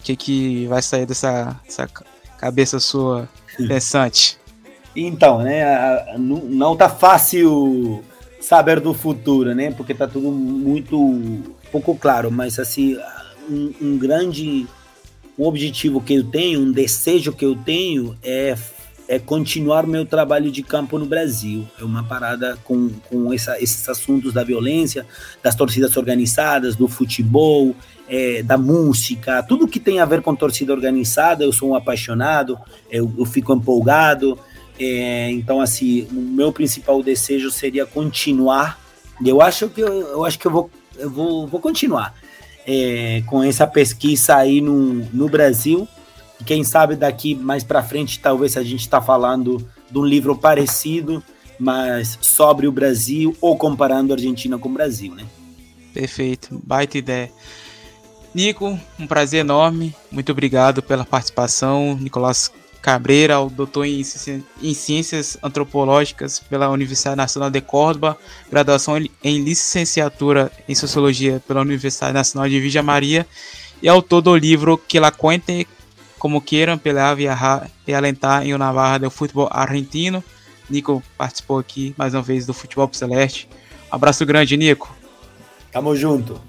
O 0.00 0.02
que, 0.04 0.14
que 0.14 0.66
vai 0.66 0.80
sair 0.80 1.06
dessa, 1.06 1.60
dessa 1.66 1.88
cabeça 2.38 2.78
sua 2.78 3.28
Interessante. 3.58 4.38
Então, 4.96 5.42
né, 5.42 6.16
não, 6.18 6.36
não 6.38 6.76
tá 6.76 6.88
fácil 6.88 8.04
saber 8.40 8.80
do 8.80 8.94
futuro, 8.94 9.54
né? 9.54 9.70
Porque 9.72 9.94
tá 9.94 10.06
tudo 10.06 10.30
muito 10.30 11.42
pouco 11.72 11.96
claro, 11.96 12.30
mas 12.30 12.58
assim, 12.58 12.96
um, 13.48 13.72
um 13.80 13.98
grande 13.98 14.66
um 15.36 15.46
objetivo 15.46 16.00
que 16.00 16.14
eu 16.14 16.22
tenho, 16.22 16.60
um 16.60 16.70
desejo 16.70 17.32
que 17.32 17.44
eu 17.44 17.56
tenho 17.56 18.16
é 18.22 18.54
é 19.08 19.18
continuar 19.18 19.86
meu 19.86 20.06
trabalho 20.06 20.50
de 20.50 20.62
campo 20.62 20.98
no 20.98 21.06
Brasil. 21.06 21.66
É 21.78 21.84
uma 21.84 22.02
parada 22.02 22.58
com, 22.64 22.90
com 23.08 23.32
essa, 23.32 23.60
esses 23.60 23.88
assuntos 23.88 24.32
da 24.32 24.42
violência, 24.42 25.06
das 25.42 25.54
torcidas 25.54 25.96
organizadas, 25.96 26.76
do 26.76 26.88
futebol, 26.88 27.74
é, 28.08 28.42
da 28.42 28.56
música, 28.56 29.42
tudo 29.42 29.68
que 29.68 29.80
tem 29.80 30.00
a 30.00 30.04
ver 30.04 30.22
com 30.22 30.34
torcida 30.34 30.72
organizada, 30.72 31.44
eu 31.44 31.52
sou 31.52 31.70
um 31.70 31.74
apaixonado, 31.74 32.58
eu, 32.90 33.12
eu 33.18 33.24
fico 33.24 33.52
empolgado. 33.52 34.38
É, 34.78 35.30
então, 35.30 35.60
assim, 35.60 36.06
o 36.10 36.14
meu 36.14 36.52
principal 36.52 37.02
desejo 37.02 37.50
seria 37.50 37.86
continuar. 37.86 38.78
Eu 39.24 39.40
acho 39.40 39.68
que 39.68 39.80
eu, 39.80 39.88
eu 39.88 40.24
acho 40.24 40.38
que 40.38 40.46
eu 40.46 40.50
vou, 40.50 40.70
eu 40.98 41.10
vou, 41.10 41.46
vou 41.46 41.60
continuar 41.60 42.14
é, 42.66 43.22
com 43.26 43.42
essa 43.42 43.66
pesquisa 43.66 44.36
aí 44.36 44.60
no, 44.60 45.06
no 45.12 45.28
Brasil. 45.28 45.86
Quem 46.44 46.64
sabe 46.64 46.96
daqui 46.96 47.34
mais 47.34 47.64
para 47.64 47.82
frente, 47.82 48.20
talvez 48.20 48.56
a 48.56 48.62
gente 48.62 48.80
está 48.80 49.00
falando 49.00 49.66
de 49.90 49.98
um 49.98 50.04
livro 50.04 50.36
parecido, 50.36 51.22
mas 51.58 52.18
sobre 52.20 52.66
o 52.66 52.72
Brasil 52.72 53.36
ou 53.40 53.56
comparando 53.56 54.12
a 54.12 54.16
Argentina 54.16 54.58
com 54.58 54.68
o 54.68 54.72
Brasil, 54.72 55.14
né? 55.14 55.24
Perfeito, 55.92 56.60
baita 56.64 56.98
ideia. 56.98 57.30
Nico, 58.34 58.78
um 58.98 59.06
prazer 59.06 59.40
enorme. 59.40 59.94
Muito 60.10 60.32
obrigado 60.32 60.82
pela 60.82 61.04
participação. 61.04 61.96
Nicolás 62.00 62.50
Cabreira, 62.82 63.40
o 63.40 63.48
doutor 63.48 63.86
em, 63.86 64.02
Ciências 64.74 65.38
Antropológicas 65.42 66.38
pela 66.40 66.68
Universidade 66.68 67.16
Nacional 67.16 67.48
de 67.48 67.60
Córdoba, 67.62 68.18
graduação 68.50 68.98
em 69.22 69.42
licenciatura 69.42 70.52
em 70.68 70.74
Sociologia 70.74 71.42
pela 71.48 71.62
Universidade 71.62 72.12
Nacional 72.12 72.46
de 72.46 72.60
Vija 72.60 72.82
Maria 72.82 73.26
e 73.80 73.88
autor 73.88 74.20
do 74.20 74.36
livro 74.36 74.76
Que 74.76 75.00
la 75.00 75.10
cuente 75.10 75.66
como 76.24 76.40
queiram 76.40 76.78
pela 76.78 77.14
viajar 77.14 77.68
e 77.86 77.92
alentar 77.92 78.46
em 78.46 78.54
uma 78.54 78.72
barra 78.72 78.96
do 78.96 79.10
futebol 79.10 79.46
argentino. 79.52 80.24
Nico 80.70 81.02
participou 81.18 81.58
aqui 81.58 81.94
mais 81.98 82.14
uma 82.14 82.22
vez 82.22 82.46
do 82.46 82.54
Futebol 82.54 82.88
Celeste. 82.92 83.46
Abraço 83.90 84.24
grande, 84.24 84.56
Nico. 84.56 84.90
Tamo 85.70 85.94
junto. 85.94 86.40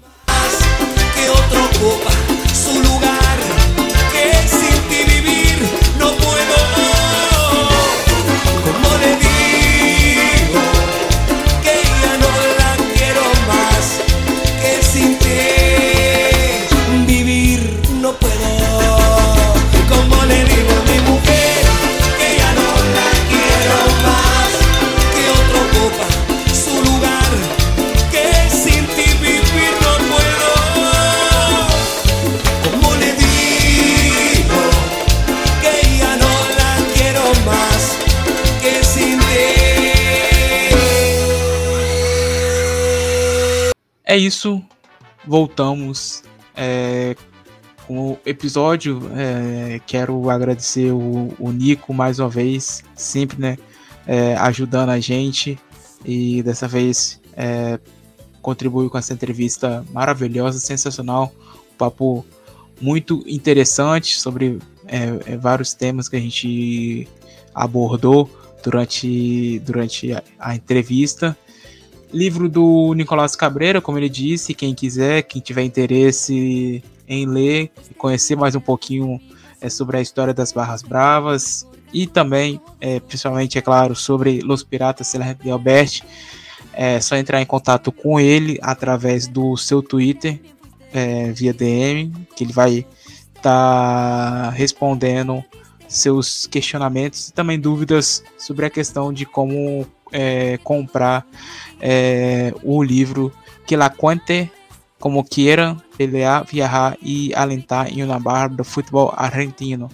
É 44.06 44.16
isso. 44.16 44.62
Voltamos 45.26 46.22
é, 46.54 47.16
com 47.86 48.12
o 48.12 48.18
episódio. 48.24 49.02
É, 49.14 49.80
quero 49.86 50.30
agradecer 50.30 50.92
o, 50.92 51.34
o, 51.38 51.50
Nico 51.50 51.92
mais 51.92 52.18
uma 52.18 52.28
vez, 52.28 52.84
sempre 52.94 53.38
né, 53.40 53.58
é, 54.06 54.34
ajudando 54.36 54.90
a 54.90 55.00
gente. 55.00 55.58
E 56.04 56.42
dessa 56.42 56.68
vez 56.68 57.20
é, 57.36 57.80
contribuiu 58.40 58.88
com 58.88 58.96
essa 58.96 59.12
entrevista 59.12 59.84
maravilhosa, 59.92 60.58
sensacional. 60.60 61.32
Um 61.72 61.76
papo 61.76 62.24
muito 62.80 63.24
interessante 63.26 64.16
sobre 64.16 64.58
é, 64.86 65.32
é, 65.32 65.36
vários 65.36 65.74
temas 65.74 66.08
que 66.08 66.16
a 66.16 66.20
gente 66.20 67.08
abordou 67.54 68.30
durante, 68.62 69.58
durante 69.60 70.12
a, 70.12 70.22
a 70.38 70.54
entrevista. 70.54 71.36
Livro 72.12 72.48
do 72.48 72.94
Nicolás 72.94 73.34
Cabreira, 73.34 73.80
como 73.80 73.98
ele 73.98 74.08
disse, 74.08 74.54
quem 74.54 74.74
quiser, 74.74 75.22
quem 75.22 75.40
tiver 75.40 75.62
interesse 75.62 76.82
em 77.08 77.26
ler 77.26 77.70
e 77.90 77.94
conhecer 77.94 78.36
mais 78.36 78.54
um 78.54 78.60
pouquinho 78.60 79.20
é, 79.60 79.68
sobre 79.68 79.96
a 79.96 80.00
história 80.00 80.32
das 80.32 80.52
Barras 80.52 80.82
Bravas 80.82 81.66
e 81.92 82.06
também, 82.06 82.60
é, 82.80 83.00
principalmente, 83.00 83.58
é 83.58 83.62
claro, 83.62 83.94
sobre 83.94 84.40
Los 84.40 84.62
Piratas 84.62 85.12
de 85.42 85.50
Albert, 85.50 86.02
é 86.72 87.00
só 87.00 87.16
entrar 87.16 87.40
em 87.40 87.46
contato 87.46 87.90
com 87.90 88.20
ele 88.20 88.58
através 88.60 89.26
do 89.26 89.56
seu 89.56 89.82
Twitter, 89.82 90.40
é, 90.92 91.32
via 91.32 91.52
DM, 91.52 92.12
que 92.34 92.44
ele 92.44 92.52
vai 92.52 92.86
estar 93.34 93.42
tá 93.42 94.50
respondendo 94.50 95.42
seus 95.88 96.46
questionamentos 96.46 97.28
e 97.28 97.32
também 97.32 97.58
dúvidas 97.58 98.22
sobre 98.36 98.66
a 98.66 98.70
questão 98.70 99.12
de 99.12 99.24
como 99.24 99.86
é, 100.12 100.58
comprar 100.58 101.26
é, 101.80 102.54
o 102.62 102.82
livro 102.82 103.32
Que 103.66 103.76
la 103.76 103.90
cuente 103.90 104.50
como 104.98 105.24
quieran 105.24 105.76
pelear, 105.96 106.44
viajar 106.44 106.96
e 107.02 107.34
alentar 107.34 107.92
em 107.92 108.02
uma 108.02 108.18
barra 108.18 108.48
do 108.48 108.64
futebol 108.64 109.12
argentino. 109.16 109.90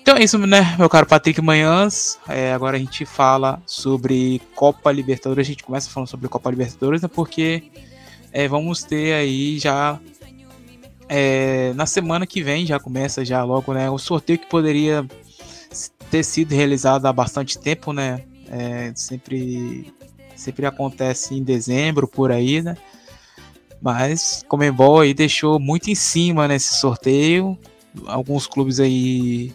Então 0.00 0.16
é 0.16 0.24
isso, 0.24 0.38
né, 0.38 0.74
meu 0.78 0.88
caro 0.88 1.06
Patrick 1.06 1.40
Manhãs. 1.40 2.18
É, 2.28 2.52
agora 2.52 2.76
a 2.76 2.80
gente 2.80 3.06
fala 3.06 3.62
sobre 3.64 4.40
Copa 4.54 4.92
Libertadores. 4.92 5.46
A 5.46 5.50
gente 5.50 5.64
começa 5.64 5.88
falando 5.88 6.08
sobre 6.08 6.28
Copa 6.28 6.50
Libertadores, 6.50 7.00
né, 7.00 7.08
porque 7.08 7.70
é, 8.32 8.46
vamos 8.46 8.82
ter 8.82 9.14
aí 9.14 9.58
já 9.58 9.98
é, 11.08 11.72
na 11.74 11.86
semana 11.86 12.26
que 12.26 12.42
vem 12.42 12.66
já 12.66 12.78
começa 12.78 13.24
já 13.24 13.42
logo, 13.44 13.72
né, 13.72 13.90
o 13.90 13.98
sorteio 13.98 14.38
que 14.38 14.46
poderia 14.46 15.06
ter 16.10 16.22
sido 16.22 16.54
realizado 16.54 17.06
há 17.06 17.12
bastante 17.12 17.58
tempo, 17.58 17.92
né, 17.92 18.22
é, 18.50 18.92
sempre, 18.94 19.92
sempre 20.44 20.66
acontece 20.66 21.34
em 21.34 21.42
dezembro, 21.42 22.06
por 22.06 22.30
aí, 22.30 22.62
né? 22.62 22.76
Mas 23.80 24.44
Comembol 24.48 25.00
aí 25.00 25.12
deixou 25.12 25.58
muito 25.58 25.90
em 25.90 25.94
cima 25.94 26.48
nesse 26.48 26.76
sorteio. 26.76 27.58
Alguns 28.06 28.46
clubes 28.46 28.80
aí 28.80 29.52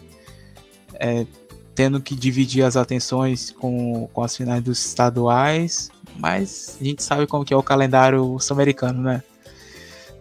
é, 0.94 1.26
tendo 1.74 2.00
que 2.00 2.14
dividir 2.14 2.62
as 2.62 2.76
atenções 2.76 3.50
com, 3.50 4.08
com 4.12 4.22
as 4.22 4.36
finais 4.36 4.62
dos 4.62 4.84
estaduais. 4.84 5.90
Mas 6.16 6.76
a 6.80 6.84
gente 6.84 7.02
sabe 7.02 7.26
como 7.26 7.44
que 7.44 7.54
é 7.54 7.56
o 7.56 7.62
calendário 7.62 8.38
sul-americano, 8.38 9.02
né? 9.02 9.22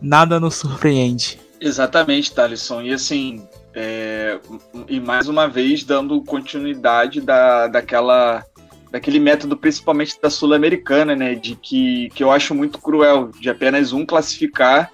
Nada 0.02 0.40
nos 0.40 0.56
surpreende. 0.56 1.40
Exatamente, 1.60 2.32
Thalisson. 2.32 2.82
E 2.82 2.94
assim, 2.94 3.46
é, 3.76 4.40
e 4.88 5.00
mais 5.00 5.28
uma 5.28 5.48
vez 5.48 5.84
dando 5.84 6.22
continuidade 6.24 7.22
da, 7.22 7.68
daquela 7.68 8.44
daquele 8.92 9.20
método 9.20 9.56
principalmente 9.56 10.20
da 10.22 10.30
Sul-Americana, 10.30 11.16
né, 11.16 11.36
de 11.36 11.56
que, 11.56 12.10
que 12.16 12.24
eu 12.24 12.32
acho 12.32 12.56
muito 12.56 12.80
cruel, 12.80 13.30
de 13.40 13.50
apenas 13.50 13.94
um 13.94 14.06
classificar 14.06 14.92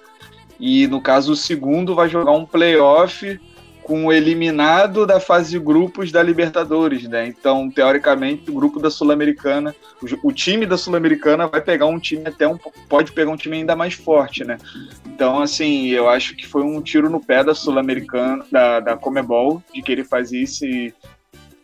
e 0.58 0.86
no 0.86 1.00
caso 1.00 1.32
o 1.32 1.36
segundo 1.36 1.94
vai 1.94 2.08
jogar 2.08 2.32
um 2.32 2.46
playoff 2.46 3.38
com 3.86 4.06
o 4.06 4.12
eliminado 4.12 5.06
da 5.06 5.20
fase 5.20 5.56
grupos 5.60 6.10
da 6.10 6.20
Libertadores, 6.20 7.04
né? 7.04 7.28
Então, 7.28 7.70
teoricamente, 7.70 8.50
o 8.50 8.54
grupo 8.54 8.80
da 8.80 8.90
Sul-Americana, 8.90 9.72
o, 10.02 10.28
o, 10.28 10.32
time 10.32 10.66
da 10.66 10.76
Sul-Americana 10.76 11.46
vai 11.46 11.60
pegar 11.60 11.86
um 11.86 11.96
time 11.96 12.24
até 12.26 12.48
um 12.48 12.58
pode 12.88 13.12
pegar 13.12 13.30
um 13.30 13.36
time 13.36 13.58
ainda 13.58 13.76
mais 13.76 13.94
forte, 13.94 14.42
né? 14.42 14.58
Então, 15.06 15.40
assim, 15.40 15.86
eu 15.90 16.08
acho 16.08 16.34
que 16.34 16.44
foi 16.44 16.64
um 16.64 16.82
tiro 16.82 17.08
no 17.08 17.24
pé 17.24 17.44
da 17.44 17.54
Sul-Americana, 17.54 18.44
da, 18.50 18.80
da 18.80 18.96
Comebol, 18.96 19.62
de 19.72 19.80
querer 19.82 20.04
fazer 20.04 20.40
esse 20.40 20.92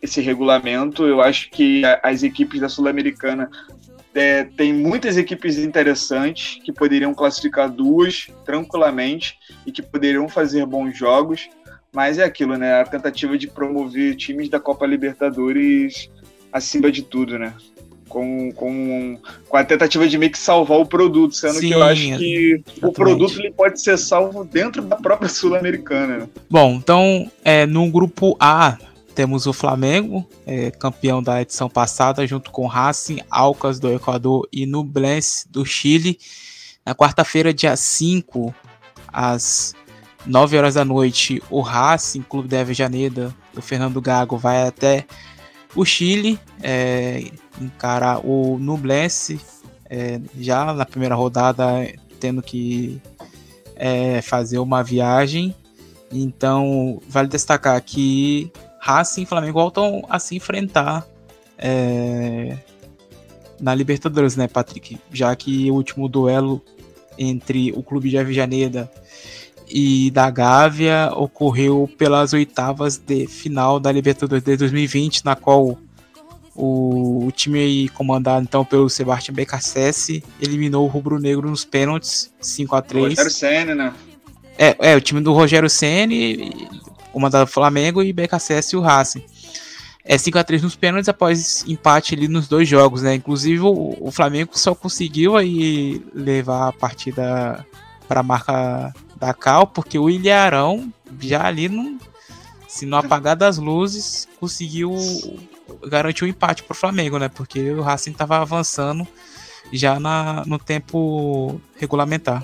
esse 0.03 0.19
regulamento. 0.19 1.05
Eu 1.05 1.21
acho 1.21 1.49
que 1.49 1.81
as 2.03 2.23
equipes 2.23 2.59
da 2.59 2.67
Sul-Americana 2.67 3.49
é, 4.13 4.43
tem 4.43 4.73
muitas 4.73 5.17
equipes 5.17 5.57
interessantes 5.57 6.61
que 6.61 6.73
poderiam 6.73 7.13
classificar 7.13 7.71
duas 7.71 8.27
tranquilamente 8.45 9.37
e 9.65 9.71
que 9.71 9.81
poderiam 9.81 10.27
fazer 10.27 10.65
bons 10.65 10.95
jogos. 10.95 11.47
Mas 11.91 12.17
é 12.17 12.23
aquilo, 12.23 12.57
né? 12.57 12.81
A 12.81 12.85
tentativa 12.85 13.37
de 13.37 13.47
promover 13.47 14.15
times 14.15 14.49
da 14.49 14.59
Copa 14.59 14.85
Libertadores 14.85 16.09
acima 16.51 16.91
de 16.91 17.03
tudo, 17.03 17.39
né? 17.39 17.53
Com, 18.09 18.51
com, 18.51 19.17
com 19.47 19.57
a 19.57 19.63
tentativa 19.63 20.07
de 20.07 20.17
meio 20.17 20.31
que 20.31 20.37
salvar 20.37 20.79
o 20.79 20.85
produto, 20.85 21.33
sendo 21.33 21.55
Sim, 21.55 21.67
que 21.69 21.73
eu 21.73 21.81
acho 21.81 22.17
que 22.17 22.53
exatamente. 22.53 22.85
o 22.85 22.91
produto 22.91 23.39
ele 23.39 23.51
pode 23.51 23.81
ser 23.81 23.97
salvo 23.97 24.43
dentro 24.43 24.83
da 24.83 24.95
própria 24.95 25.29
Sul-Americana. 25.29 26.17
Né? 26.17 26.27
Bom, 26.49 26.73
então 26.75 27.31
é, 27.43 27.65
no 27.65 27.89
grupo 27.89 28.35
A 28.39 28.77
temos 29.13 29.45
o 29.45 29.53
Flamengo, 29.53 30.27
é, 30.45 30.71
campeão 30.71 31.21
da 31.21 31.41
edição 31.41 31.69
passada, 31.69 32.25
junto 32.25 32.51
com 32.51 32.67
Racing, 32.67 33.19
Alcas 33.29 33.79
do 33.79 33.91
Equador 33.91 34.47
e 34.51 34.65
Nublense 34.65 35.47
do 35.49 35.65
Chile. 35.65 36.19
Na 36.85 36.93
quarta-feira, 36.93 37.53
dia 37.53 37.75
5, 37.75 38.53
às 39.07 39.73
9 40.25 40.57
horas 40.57 40.73
da 40.73 40.83
noite, 40.83 41.41
o 41.49 41.61
Racing, 41.61 42.21
Clube 42.21 42.47
de 42.47 42.57
Avejaneda, 42.57 43.33
do 43.53 43.61
Fernando 43.61 44.01
Gago, 44.01 44.37
vai 44.37 44.67
até 44.67 45.05
o 45.75 45.85
Chile 45.85 46.39
é, 46.61 47.31
encarar 47.61 48.25
o 48.25 48.57
Nublense, 48.59 49.39
é, 49.89 50.19
já 50.39 50.73
na 50.73 50.85
primeira 50.85 51.15
rodada, 51.15 51.65
tendo 52.19 52.41
que 52.41 53.01
é, 53.75 54.21
fazer 54.21 54.59
uma 54.59 54.83
viagem. 54.83 55.55
Então, 56.11 57.01
vale 57.07 57.27
destacar 57.27 57.81
que 57.81 58.51
Racing 58.83 59.21
e 59.21 59.25
Flamengo 59.25 59.53
voltam 59.53 60.05
a 60.09 60.19
se 60.19 60.35
enfrentar 60.35 61.07
é, 61.57 62.57
na 63.57 63.73
Libertadores, 63.73 64.35
né, 64.35 64.45
Patrick? 64.45 64.99
Já 65.09 65.33
que 65.37 65.71
o 65.71 65.75
último 65.75 66.09
duelo 66.09 66.61
entre 67.17 67.71
o 67.71 67.81
clube 67.81 68.09
de 68.09 68.17
Avejaneda 68.17 68.91
e 69.69 70.11
da 70.11 70.29
Gávea 70.29 71.13
ocorreu 71.15 71.89
pelas 71.97 72.33
oitavas 72.33 72.97
de 72.97 73.25
final 73.25 73.79
da 73.79 73.89
Libertadores 73.89 74.43
de 74.43 74.57
2020, 74.57 75.23
na 75.23 75.37
qual 75.37 75.77
o, 76.53 77.25
o 77.25 77.31
time 77.31 77.87
comandado 77.89 78.43
então 78.43 78.65
pelo 78.65 78.89
Sebastião 78.89 79.33
Becassese 79.33 80.21
eliminou 80.41 80.83
o 80.83 80.89
Rubro 80.89 81.19
Negro 81.19 81.49
nos 81.49 81.63
pênaltis 81.63 82.33
5 82.41 82.75
a 82.75 82.81
3 82.81 83.05
Rogério 83.07 83.31
Senna, 83.31 83.75
né? 83.75 83.93
É, 84.57 84.91
é, 84.91 84.95
o 84.95 85.01
time 85.01 85.21
do 85.21 85.31
Rogério 85.31 85.69
Senna 85.69 86.13
comandado 87.13 87.47
Flamengo 87.47 88.01
e 88.01 88.11
BKSS 88.11 88.75
e 88.75 88.77
o 88.77 88.81
Racing. 88.81 89.23
É 90.03 90.17
5 90.17 90.37
a 90.37 90.43
3 90.43 90.63
nos 90.63 90.75
pênaltis 90.75 91.07
após 91.07 91.63
empate 91.65 92.13
ali 92.13 92.27
nos 92.27 92.49
dois 92.49 92.67
jogos, 92.67 93.03
né? 93.03 93.15
Inclusive 93.15 93.61
o, 93.61 93.95
o 94.01 94.11
Flamengo 94.11 94.51
só 94.57 94.75
conseguiu 94.75 95.37
aí 95.37 96.03
levar 96.13 96.67
a 96.67 96.73
partida 96.73 97.65
para 98.05 98.19
a 98.19 98.23
marca 98.23 98.93
da 99.15 99.33
Cal, 99.33 99.65
porque 99.65 99.97
o 99.97 100.09
Ilharão 100.09 100.91
já 101.21 101.45
ali 101.45 101.69
não, 101.69 101.97
se 102.67 102.85
não 102.85 102.97
apagar 102.97 103.37
das 103.37 103.57
luzes, 103.57 104.27
conseguiu 104.41 104.93
garantir 105.87 106.25
o 106.25 106.27
um 106.27 106.29
empate 106.29 106.63
pro 106.63 106.75
Flamengo, 106.75 107.17
né? 107.17 107.29
Porque 107.29 107.71
o 107.71 107.81
Racing 107.81 108.11
tava 108.11 108.41
avançando 108.41 109.07
já 109.71 109.99
na, 109.99 110.43
no 110.45 110.59
tempo 110.59 111.61
regulamentar. 111.79 112.43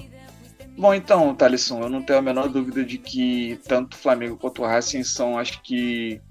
Bom, 0.79 0.93
então, 0.93 1.35
Thalisson, 1.35 1.81
eu 1.81 1.89
não 1.89 2.01
tenho 2.01 2.19
a 2.19 2.21
menor 2.21 2.47
dúvida 2.47 2.85
de 2.85 2.97
que 2.97 3.59
tanto 3.67 3.95
o 3.95 3.97
Flamengo 3.97 4.37
quanto 4.37 4.61
o 4.61 4.65
Racing 4.65 5.03
são, 5.03 5.37
acho 5.37 5.61
que, 5.61 6.21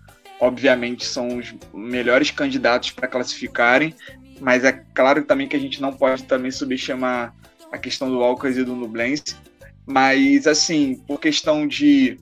obviamente, 0.40 1.05
são 1.05 1.36
os 1.36 1.55
melhores 1.74 2.30
candidatos 2.30 2.90
para 2.90 3.07
classificarem, 3.07 3.94
mas 4.40 4.64
é 4.64 4.72
claro 4.94 5.22
também 5.24 5.46
que 5.46 5.55
a 5.55 5.59
gente 5.59 5.82
não 5.82 5.92
pode 5.92 6.22
também 6.24 6.51
subestimar 6.51 7.34
a 7.70 7.76
questão 7.76 8.09
do 8.09 8.22
Alcas 8.22 8.57
e 8.57 8.64
do 8.64 8.74
Nublense, 8.74 9.36
mas, 9.84 10.46
assim, 10.46 10.94
por 11.07 11.20
questão 11.20 11.68
de 11.68 12.18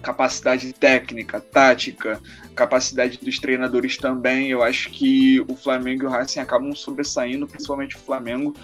capacidade 0.00 0.72
técnica, 0.72 1.38
tática, 1.38 2.18
capacidade 2.56 3.18
dos 3.18 3.38
treinadores 3.38 3.98
também, 3.98 4.48
eu 4.48 4.62
acho 4.62 4.88
que 4.88 5.38
o 5.46 5.54
Flamengo 5.54 6.04
e 6.04 6.06
o 6.06 6.10
Racing 6.10 6.40
acabam 6.40 6.74
sobressaindo, 6.74 7.46
principalmente 7.46 7.96
o 7.96 7.98
Flamengo, 7.98 8.56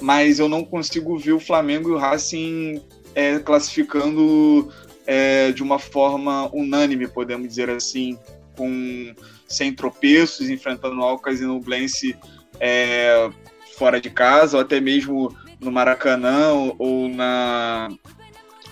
mas 0.00 0.38
eu 0.38 0.48
não 0.48 0.64
consigo 0.64 1.18
ver 1.18 1.32
o 1.32 1.40
Flamengo 1.40 1.90
e 1.90 1.92
o 1.92 1.98
Racing 1.98 2.82
é, 3.14 3.38
classificando 3.38 4.72
é, 5.06 5.52
de 5.52 5.62
uma 5.62 5.78
forma 5.78 6.48
unânime, 6.54 7.06
podemos 7.06 7.48
dizer 7.48 7.70
assim, 7.70 8.18
com 8.56 9.14
sem 9.46 9.72
tropeços, 9.72 10.48
enfrentando 10.48 11.00
o 11.00 11.04
Alcas 11.04 11.40
e 11.40 11.44
Nublense 11.44 12.16
é, 12.58 13.30
fora 13.76 14.00
de 14.00 14.10
casa, 14.10 14.56
ou 14.56 14.62
até 14.62 14.80
mesmo 14.80 15.34
no 15.60 15.70
Maracanã 15.70 16.52
ou 16.78 17.08
na 17.08 17.88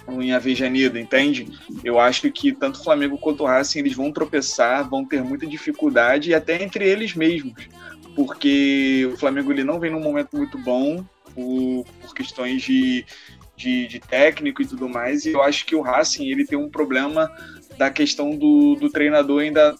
ou 0.04 0.20
em 0.20 0.32
Avejaneda, 0.32 0.98
entende? 0.98 1.46
Eu 1.84 2.00
acho 2.00 2.30
que 2.32 2.52
tanto 2.52 2.80
o 2.80 2.84
Flamengo 2.84 3.16
quanto 3.16 3.44
o 3.44 3.46
Racing 3.46 3.78
eles 3.78 3.94
vão 3.94 4.10
tropeçar, 4.10 4.88
vão 4.88 5.04
ter 5.04 5.22
muita 5.22 5.46
dificuldade 5.46 6.30
e 6.30 6.34
até 6.34 6.60
entre 6.60 6.84
eles 6.84 7.14
mesmos, 7.14 7.68
porque 8.14 9.08
o 9.12 9.16
Flamengo 9.16 9.52
ele 9.52 9.64
não 9.64 9.80
vem 9.80 9.90
num 9.90 10.00
momento 10.00 10.36
muito 10.36 10.58
bom 10.58 11.04
por, 11.34 11.84
por 12.00 12.14
questões 12.14 12.62
de, 12.62 13.04
de, 13.56 13.86
de, 13.86 13.98
técnico 13.98 14.62
e 14.62 14.66
tudo 14.66 14.88
mais. 14.88 15.24
E 15.24 15.32
eu 15.32 15.42
acho 15.42 15.64
que 15.66 15.74
o 15.74 15.80
Racing 15.80 16.28
ele 16.28 16.46
tem 16.46 16.58
um 16.58 16.68
problema 16.68 17.30
da 17.76 17.90
questão 17.90 18.36
do, 18.36 18.74
do 18.76 18.90
treinador 18.90 19.42
ainda 19.42 19.74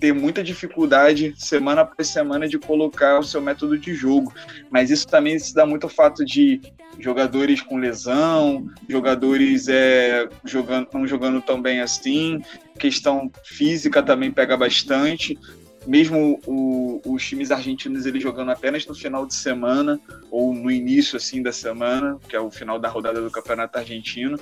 ter 0.00 0.12
muita 0.12 0.42
dificuldade 0.42 1.34
semana 1.36 1.82
após 1.82 2.08
semana 2.08 2.46
de 2.46 2.58
colocar 2.58 3.18
o 3.18 3.24
seu 3.24 3.40
método 3.40 3.78
de 3.78 3.94
jogo. 3.94 4.32
Mas 4.70 4.90
isso 4.90 5.06
também 5.06 5.38
se 5.38 5.54
dá 5.54 5.64
muito 5.64 5.84
ao 5.84 5.90
fato 5.90 6.24
de 6.24 6.60
jogadores 6.98 7.60
com 7.60 7.76
lesão, 7.78 8.66
jogadores 8.88 9.68
é, 9.68 10.28
jogando, 10.44 10.88
não 10.92 11.06
jogando 11.06 11.40
tão 11.40 11.60
bem 11.60 11.80
assim, 11.80 12.40
questão 12.78 13.30
física 13.44 14.02
também 14.02 14.30
pega 14.30 14.56
bastante. 14.56 15.38
Mesmo 15.86 16.40
o, 16.46 17.00
os 17.04 17.24
times 17.24 17.50
argentinos 17.50 18.06
eles 18.06 18.22
jogando 18.22 18.50
apenas 18.50 18.86
no 18.86 18.94
final 18.94 19.24
de 19.24 19.34
semana 19.34 20.00
ou 20.30 20.52
no 20.52 20.70
início 20.70 21.16
assim 21.16 21.42
da 21.42 21.52
semana, 21.52 22.18
que 22.28 22.34
é 22.34 22.40
o 22.40 22.50
final 22.50 22.78
da 22.78 22.88
rodada 22.88 23.20
do 23.20 23.30
Campeonato 23.30 23.78
Argentino, 23.78 24.38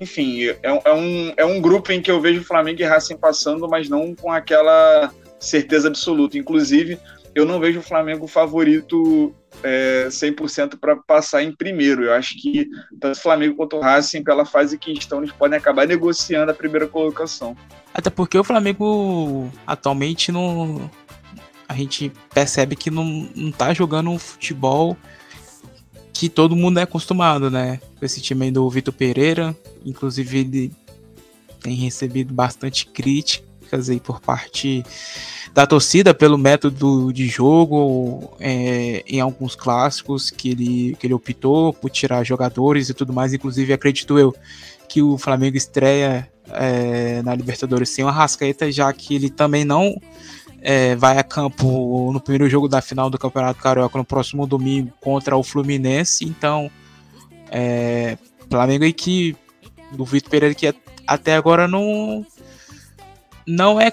enfim, 0.00 0.44
é, 0.44 0.58
é, 0.62 0.92
um, 0.92 1.32
é 1.36 1.44
um 1.44 1.60
grupo 1.60 1.92
em 1.92 2.02
que 2.02 2.10
eu 2.10 2.20
vejo 2.20 2.44
Flamengo 2.44 2.80
e 2.80 2.84
Racing 2.84 3.16
passando, 3.16 3.68
mas 3.68 3.88
não 3.88 4.14
com 4.14 4.30
aquela 4.30 5.12
certeza 5.38 5.88
absoluta. 5.88 6.36
Inclusive, 6.36 6.98
eu 7.34 7.44
não 7.44 7.60
vejo 7.60 7.80
o 7.80 7.82
Flamengo 7.82 8.26
favorito 8.26 9.34
é, 9.62 10.06
100% 10.08 10.78
para 10.80 10.96
passar 10.96 11.42
em 11.42 11.54
primeiro. 11.54 12.04
Eu 12.04 12.12
acho 12.12 12.40
que 12.40 12.68
tanto 13.00 13.16
o 13.16 13.20
Flamengo 13.20 13.56
quanto 13.56 13.76
o 13.76 13.80
Racing, 13.80 14.24
pela 14.24 14.44
fase 14.44 14.78
que 14.78 14.92
estão, 14.92 15.18
eles 15.18 15.32
podem 15.32 15.58
acabar 15.58 15.86
negociando 15.86 16.50
a 16.50 16.54
primeira 16.54 16.86
colocação. 16.86 17.56
Até 17.96 18.10
porque 18.10 18.38
o 18.38 18.44
Flamengo 18.44 19.50
atualmente 19.66 20.30
não. 20.30 20.90
A 21.66 21.74
gente 21.74 22.12
percebe 22.32 22.76
que 22.76 22.90
não, 22.90 23.26
não 23.34 23.50
tá 23.50 23.72
jogando 23.72 24.10
um 24.10 24.18
futebol 24.18 24.94
que 26.12 26.28
todo 26.28 26.54
mundo 26.54 26.78
é 26.78 26.82
acostumado, 26.82 27.50
né? 27.50 27.80
Com 27.98 28.04
esse 28.04 28.20
time 28.20 28.44
aí 28.44 28.50
do 28.50 28.68
Vitor 28.68 28.92
Pereira. 28.92 29.56
Inclusive, 29.82 30.38
ele 30.38 30.72
tem 31.62 31.74
recebido 31.74 32.34
bastante 32.34 32.86
críticas 32.86 33.88
aí 33.88 33.98
por 33.98 34.20
parte 34.20 34.84
da 35.54 35.66
torcida 35.66 36.12
pelo 36.12 36.36
método 36.36 37.10
de 37.14 37.26
jogo 37.26 38.36
é, 38.38 39.02
em 39.06 39.20
alguns 39.20 39.56
clássicos 39.56 40.30
que 40.30 40.50
ele, 40.50 40.96
que 41.00 41.06
ele 41.06 41.14
optou 41.14 41.72
por 41.72 41.88
tirar 41.88 42.22
jogadores 42.24 42.90
e 42.90 42.94
tudo 42.94 43.14
mais. 43.14 43.32
Inclusive, 43.32 43.72
acredito 43.72 44.18
eu 44.18 44.34
que 44.86 45.00
o 45.00 45.16
Flamengo 45.16 45.56
estreia 45.56 46.30
é, 46.52 47.22
na 47.22 47.34
Libertadores 47.34 47.90
sem 47.90 48.04
o 48.04 48.08
Arrascaeta, 48.08 48.70
já 48.70 48.92
que 48.92 49.14
ele 49.14 49.30
também 49.30 49.64
não 49.64 50.00
é, 50.60 50.96
vai 50.96 51.18
a 51.18 51.22
campo 51.22 52.10
no 52.12 52.20
primeiro 52.20 52.48
jogo 52.48 52.68
da 52.68 52.82
final 52.82 53.08
do 53.08 53.18
Campeonato 53.18 53.60
Carioca 53.60 53.98
no 53.98 54.04
próximo 54.04 54.46
domingo 54.46 54.92
contra 55.00 55.36
o 55.36 55.42
Fluminense. 55.42 56.24
Então, 56.24 56.70
é, 57.50 58.18
Flamengo 58.50 58.84
aí 58.84 58.92
que 58.92 59.36
do 59.92 60.04
Vitor 60.04 60.30
Pereira 60.30 60.54
que 60.54 60.74
até 61.06 61.36
agora 61.36 61.68
não 61.68 62.26
não 63.46 63.80
é 63.80 63.92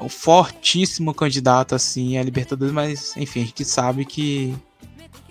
um 0.00 0.08
fortíssimo 0.08 1.12
candidato 1.12 1.74
assim 1.74 2.18
a 2.18 2.22
Libertadores, 2.22 2.72
mas 2.72 3.16
enfim, 3.16 3.42
a 3.42 3.46
gente 3.46 3.64
sabe 3.64 4.04
que 4.04 4.54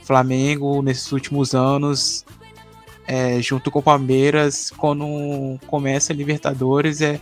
Flamengo 0.04 0.82
nesses 0.82 1.12
últimos 1.12 1.56
anos 1.56 2.26
é, 3.08 3.42
junto 3.42 3.70
com 3.70 3.80
o 3.80 3.84
Palmeiras 3.84 4.72
quando 4.78 5.60
começa 5.68 6.14
a 6.14 6.16
Libertadores 6.16 7.02
é 7.02 7.20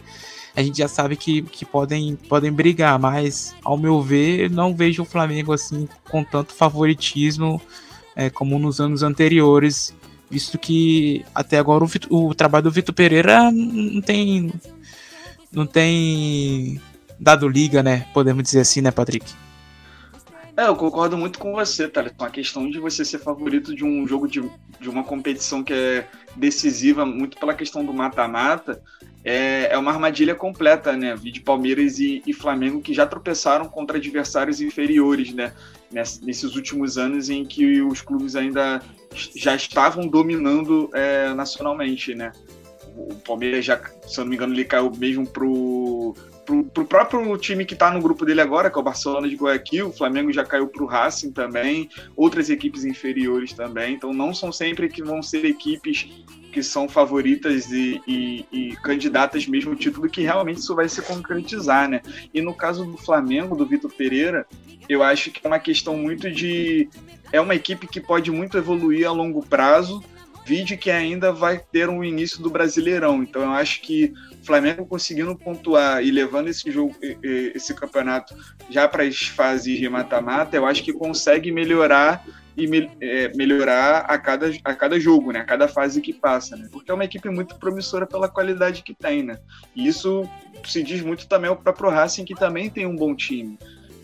a 0.56 0.62
gente 0.62 0.80
já 0.80 0.88
sabe 0.88 1.16
que, 1.16 1.42
que 1.44 1.64
podem, 1.64 2.16
podem 2.16 2.52
brigar, 2.52 3.00
mas 3.00 3.56
ao 3.64 3.78
meu 3.78 4.02
ver, 4.02 4.50
não 4.50 4.76
vejo 4.76 5.04
o 5.04 5.06
Flamengo 5.06 5.54
assim 5.54 5.88
com 6.10 6.24
tanto 6.24 6.54
favoritismo 6.54 7.62
é, 8.16 8.30
como 8.30 8.60
nos 8.60 8.82
anos 8.82 9.02
anteriores, 9.02 9.96
visto 10.30 10.60
que 10.60 11.26
até 11.34 11.58
agora 11.58 11.86
o, 12.10 12.28
o 12.28 12.36
trabalho 12.36 12.66
do 12.66 12.72
Vitor 12.72 12.94
Pereira 12.94 13.50
não 13.52 14.02
tem 14.02 14.52
não 15.51 15.66
tem 15.66 16.82
dado 17.20 17.47
liga, 17.47 17.84
né? 17.84 18.05
Podemos 18.14 18.43
dizer 18.43 18.62
assim, 18.62 18.82
né, 18.82 18.92
Patrick? 18.92 19.26
É, 20.62 20.67
eu 20.67 20.75
concordo 20.75 21.17
muito 21.17 21.39
com 21.39 21.54
você, 21.54 21.88
tá? 21.88 22.08
Com 22.08 22.24
a 22.24 22.29
questão 22.29 22.70
de 22.70 22.78
você 22.78 23.04
ser 23.04 23.17
favorito 23.17 23.74
de 23.74 23.83
um 23.83 24.05
jogo 24.05 24.28
de, 24.28 24.47
de 24.79 24.88
uma 24.88 25.04
competição 25.04 25.63
que 25.63 25.74
é 25.74 26.08
decisiva, 26.36 27.04
muito 27.04 27.36
pela 27.39 27.55
questão 27.55 27.83
do 27.83 27.92
mata-mata, 27.92 28.79
é, 29.24 29.70
é 29.71 29.78
uma 29.79 29.92
armadilha 29.92 30.36
completa, 30.36 30.96
né? 30.96 31.16
Vi 31.16 31.32
de 31.32 31.42
Palmeiras 31.42 31.97
e, 31.97 32.21
e, 32.28 32.32
Flamengo 32.32 32.79
que 32.79 32.93
já 32.93 33.08
tropeçaram 33.08 33.66
contra 33.66 33.97
adversários 33.97 34.62
inferiores, 34.62 35.33
né? 35.33 35.51
Nesses 35.92 36.55
últimos 36.55 36.96
anos 36.96 37.28
em 37.32 37.43
que 37.43 37.82
os 37.82 38.04
clubes 38.04 38.36
ainda 38.36 38.83
já 39.36 39.55
estavam 39.55 40.08
dominando 40.08 40.92
é, 40.93 41.33
nacionalmente, 41.33 42.13
né? 42.13 42.33
O 42.96 43.16
Palmeiras 43.16 43.66
já, 43.66 43.82
se 44.05 44.20
eu 44.20 44.25
não 44.25 44.29
me 44.29 44.36
engano, 44.36 44.54
ele 44.54 44.66
caiu 44.66 44.92
mesmo 44.96 45.25
pro 45.25 46.13
pro, 46.46 46.63
pro 46.63 46.86
próprio 46.86 47.38
time 47.38 47.66
que 47.66 47.74
está 47.74 47.92
no 47.92 48.01
grupo 48.01 48.26
dele 48.26 48.42
agora, 48.42 48.70
que 48.70 48.78
é 48.78 48.82
o 48.82 48.84
Barcelona 48.84 49.28
de 49.28 49.36
Guayaquil, 49.36 49.89
o 49.89 49.93
Flamengo 49.93 50.32
já 50.32 50.43
caiu 50.43 50.68
para 50.68 50.84
o 50.84 50.88
Racing 50.88 51.32
também, 51.32 51.89
outras 52.16 52.50
equipes 52.50 52.84
inferiores 52.86 53.54
também, 53.54 53.93
então 53.93 54.13
não 54.13 54.34
são 54.34 54.51
sempre 54.51 54.89
que 54.89 55.04
vão 55.04 55.22
ser 55.22 55.46
equipes 55.46 56.09
que 56.51 56.62
são 56.62 56.88
favoritas 56.88 57.72
e, 57.72 58.01
e, 58.05 58.46
e, 58.51 58.76
candidatas 58.78 59.47
mesmo 59.47 59.72
ao 59.72 59.78
título, 59.78 60.09
que 60.09 60.22
realmente 60.22 60.59
isso 60.59 60.76
vai 60.76 60.89
se 60.89 61.01
concretizar, 61.01 61.89
né? 61.89 62.01
E 62.34 62.42
no 62.42 62.54
caso 62.54 62.84
do 62.84 62.97
Flamengo, 62.97 63.55
do 63.55 63.66
Vitor 63.66 63.92
Pereira, 63.92 64.46
eu 64.89 65.01
acho 65.01 65.32
que 65.32 65.39
é 65.43 65.47
uma 65.47 65.59
questão 65.59 65.96
muito 65.96 66.30
de. 66.30 66.89
É 67.32 67.39
uma 67.39 67.55
equipe 67.55 67.88
que 67.88 68.01
pode 68.01 68.30
muito 68.30 68.58
evoluir 68.58 69.08
a 69.08 69.12
longo 69.12 69.46
prazo, 69.46 70.04
vide 70.46 70.76
que 70.76 70.92
ainda 70.92 71.32
vai 71.32 71.58
ter 71.58 71.88
um 71.89 72.04
início 72.04 72.43
do 72.43 72.50
Brasileirão. 72.50 73.24
Então 73.24 73.42
eu 73.43 73.51
acho 73.51 73.82
que 73.82 74.13
o 74.30 74.30
Flamengo 74.43 74.86
conseguindo 74.86 75.36
pontuar 75.36 76.04
e 76.04 76.12
levando 76.12 76.47
esse 76.47 76.72
jogo, 76.72 76.96
esse 77.54 77.74
campeonato 77.74 78.36
já 78.70 78.88
para 78.88 79.04
as 79.04 79.18
fases 79.24 79.78
de 79.78 79.88
mata-mata, 79.89 80.55
eu 80.55 80.66
acho 80.66 80.84
que 80.84 80.93
consegue 80.93 81.51
melhorar 81.51 82.26
e 82.55 82.68
me, 82.68 82.92
é, 83.00 83.30
melhorar 83.36 84.00
a 84.00 84.18
cada, 84.18 84.51
a 84.63 84.76
cada 84.76 85.00
jogo, 85.00 85.32
né? 85.32 85.39
A 85.39 85.46
cada 85.46 85.68
fase 85.68 86.01
que 86.01 86.13
passa, 86.13 86.55
né? 86.55 86.68
Porque 86.72 86.92
é 86.92 86.93
uma 86.93 87.05
equipe 87.05 87.30
muito 87.30 87.55
promissora 87.55 88.05
pela 88.05 88.28
qualidade 88.28 88.84
que 88.84 88.93
tem, 88.93 89.24
né? 89.24 89.39
E 89.76 89.88
isso 89.88 90.28
se 90.66 90.84
diz 90.84 91.01
muito 91.01 91.28
também 91.28 91.50
ao 91.50 91.55
próprio 91.55 91.89
Racing, 91.89 92.26
que 92.26 92.36
também 92.36 92.70
tem 92.70 92.86
um 92.86 92.96
bom 92.96 93.16
time. 93.16 93.58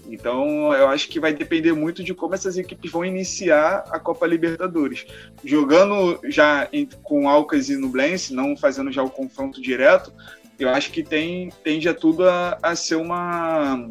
Então, 0.08 0.74
eu 0.74 0.88
acho 0.88 1.10
que 1.10 1.20
vai 1.20 1.34
depender 1.34 1.74
muito 1.74 2.04
de 2.04 2.14
como 2.14 2.34
essas 2.34 2.58
equipes 2.58 2.92
vão 2.92 3.04
iniciar 3.04 3.84
a 3.92 4.00
Copa 4.00 4.26
Libertadores. 4.26 5.06
Jogando 5.44 6.20
já 6.26 6.68
com 7.04 7.30
Alcas 7.30 7.70
e 7.70 7.76
Nublense, 7.76 8.34
não 8.34 8.56
fazendo 8.56 8.92
já 8.92 9.04
o 9.04 9.10
confronto 9.10 9.62
direto, 9.62 10.14
eu 10.58 10.70
acho 10.70 10.92
que 10.92 11.04
tem, 11.04 11.50
tende 11.64 11.90
a 11.90 11.94
tudo 11.94 12.28
a, 12.28 12.58
a 12.64 12.76
ser 12.76 12.96
uma 12.96 13.90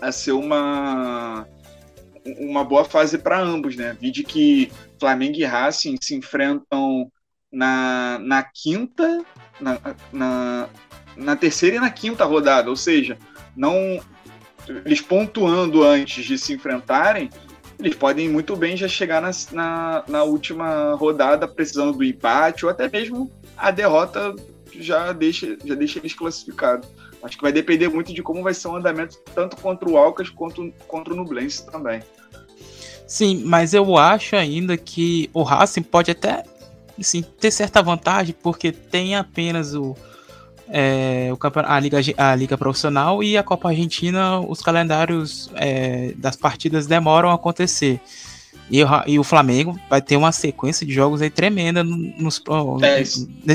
a 0.00 0.12
ser 0.12 0.32
uma 0.32 1.46
uma 2.24 2.64
boa 2.64 2.84
fase 2.84 3.18
para 3.18 3.40
ambos, 3.40 3.74
né? 3.74 3.96
Vide 4.00 4.22
que 4.22 4.70
Flamengo 4.98 5.38
e 5.38 5.44
Racing 5.44 5.96
se 6.00 6.14
enfrentam 6.14 7.10
na, 7.50 8.18
na 8.20 8.42
quinta, 8.42 9.24
na, 9.60 9.78
na, 10.12 10.68
na 11.16 11.36
terceira 11.36 11.76
e 11.76 11.80
na 11.80 11.90
quinta 11.90 12.24
rodada, 12.24 12.70
ou 12.70 12.76
seja, 12.76 13.18
não 13.56 14.00
eles 14.68 15.00
pontuando 15.00 15.82
antes 15.82 16.24
de 16.24 16.38
se 16.38 16.52
enfrentarem, 16.52 17.30
eles 17.78 17.94
podem 17.96 18.28
muito 18.28 18.54
bem 18.54 18.76
já 18.76 18.86
chegar 18.86 19.20
na, 19.20 19.30
na, 19.50 20.04
na, 20.06 20.22
última 20.22 20.94
rodada 20.94 21.48
precisando 21.48 21.92
do 21.92 22.04
empate 22.04 22.64
ou 22.64 22.70
até 22.70 22.88
mesmo 22.88 23.30
a 23.56 23.70
derrota 23.70 24.34
já 24.72 25.12
deixa, 25.12 25.56
já 25.64 25.74
deixa 25.74 25.98
eles 25.98 26.14
classificados. 26.14 26.88
Acho 27.22 27.36
que 27.36 27.42
vai 27.42 27.52
depender 27.52 27.88
muito 27.88 28.12
de 28.12 28.22
como 28.22 28.42
vai 28.42 28.54
ser 28.54 28.68
o 28.68 28.76
andamento 28.76 29.18
tanto 29.34 29.56
contra 29.56 29.88
o 29.88 29.96
Alcas 29.96 30.28
quanto 30.30 30.72
contra 30.86 31.12
o 31.12 31.16
Nublense 31.16 31.64
também. 31.70 32.02
Sim, 33.06 33.42
mas 33.44 33.74
eu 33.74 33.96
acho 33.96 34.34
ainda 34.36 34.76
que 34.76 35.28
o 35.32 35.42
Racing 35.42 35.82
pode 35.82 36.10
até 36.10 36.44
assim, 36.98 37.22
ter 37.22 37.50
certa 37.50 37.82
vantagem 37.82 38.34
porque 38.42 38.72
tem 38.72 39.16
apenas 39.16 39.74
o, 39.74 39.94
é, 40.72 41.30
o 41.30 41.38
a, 41.66 41.78
Liga, 41.78 41.98
a 42.16 42.34
Liga 42.34 42.56
Profissional 42.56 43.22
e 43.22 43.36
a 43.36 43.42
Copa 43.42 43.68
Argentina, 43.68 44.40
os 44.40 44.60
calendários 44.60 45.50
é, 45.54 46.14
das 46.16 46.34
partidas 46.34 46.86
demoram 46.86 47.30
a 47.30 47.34
acontecer. 47.34 48.00
E 48.70 48.82
o, 48.82 48.88
e 49.06 49.18
o, 49.18 49.24
Flamengo 49.24 49.78
vai 49.90 50.00
ter 50.00 50.16
uma 50.16 50.32
sequência 50.32 50.86
de 50.86 50.94
jogos 50.94 51.20
aí 51.20 51.28
tremenda 51.28 51.84
nos, 51.84 52.42
é, 52.82 53.02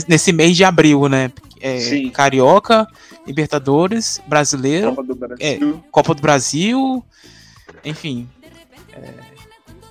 nesse 0.07 0.31
mês 0.31 0.55
de 0.55 0.63
abril, 0.63 1.09
né? 1.09 1.31
É, 1.59 2.09
Carioca, 2.11 2.87
Libertadores, 3.25 4.21
Brasileiro, 4.27 4.89
Copa 4.89 5.03
do 5.03 5.15
Brasil, 5.15 5.37
é, 5.39 5.59
Copa 5.89 6.13
do 6.13 6.21
Brasil 6.21 7.03
enfim. 7.83 8.27
É, 8.93 9.13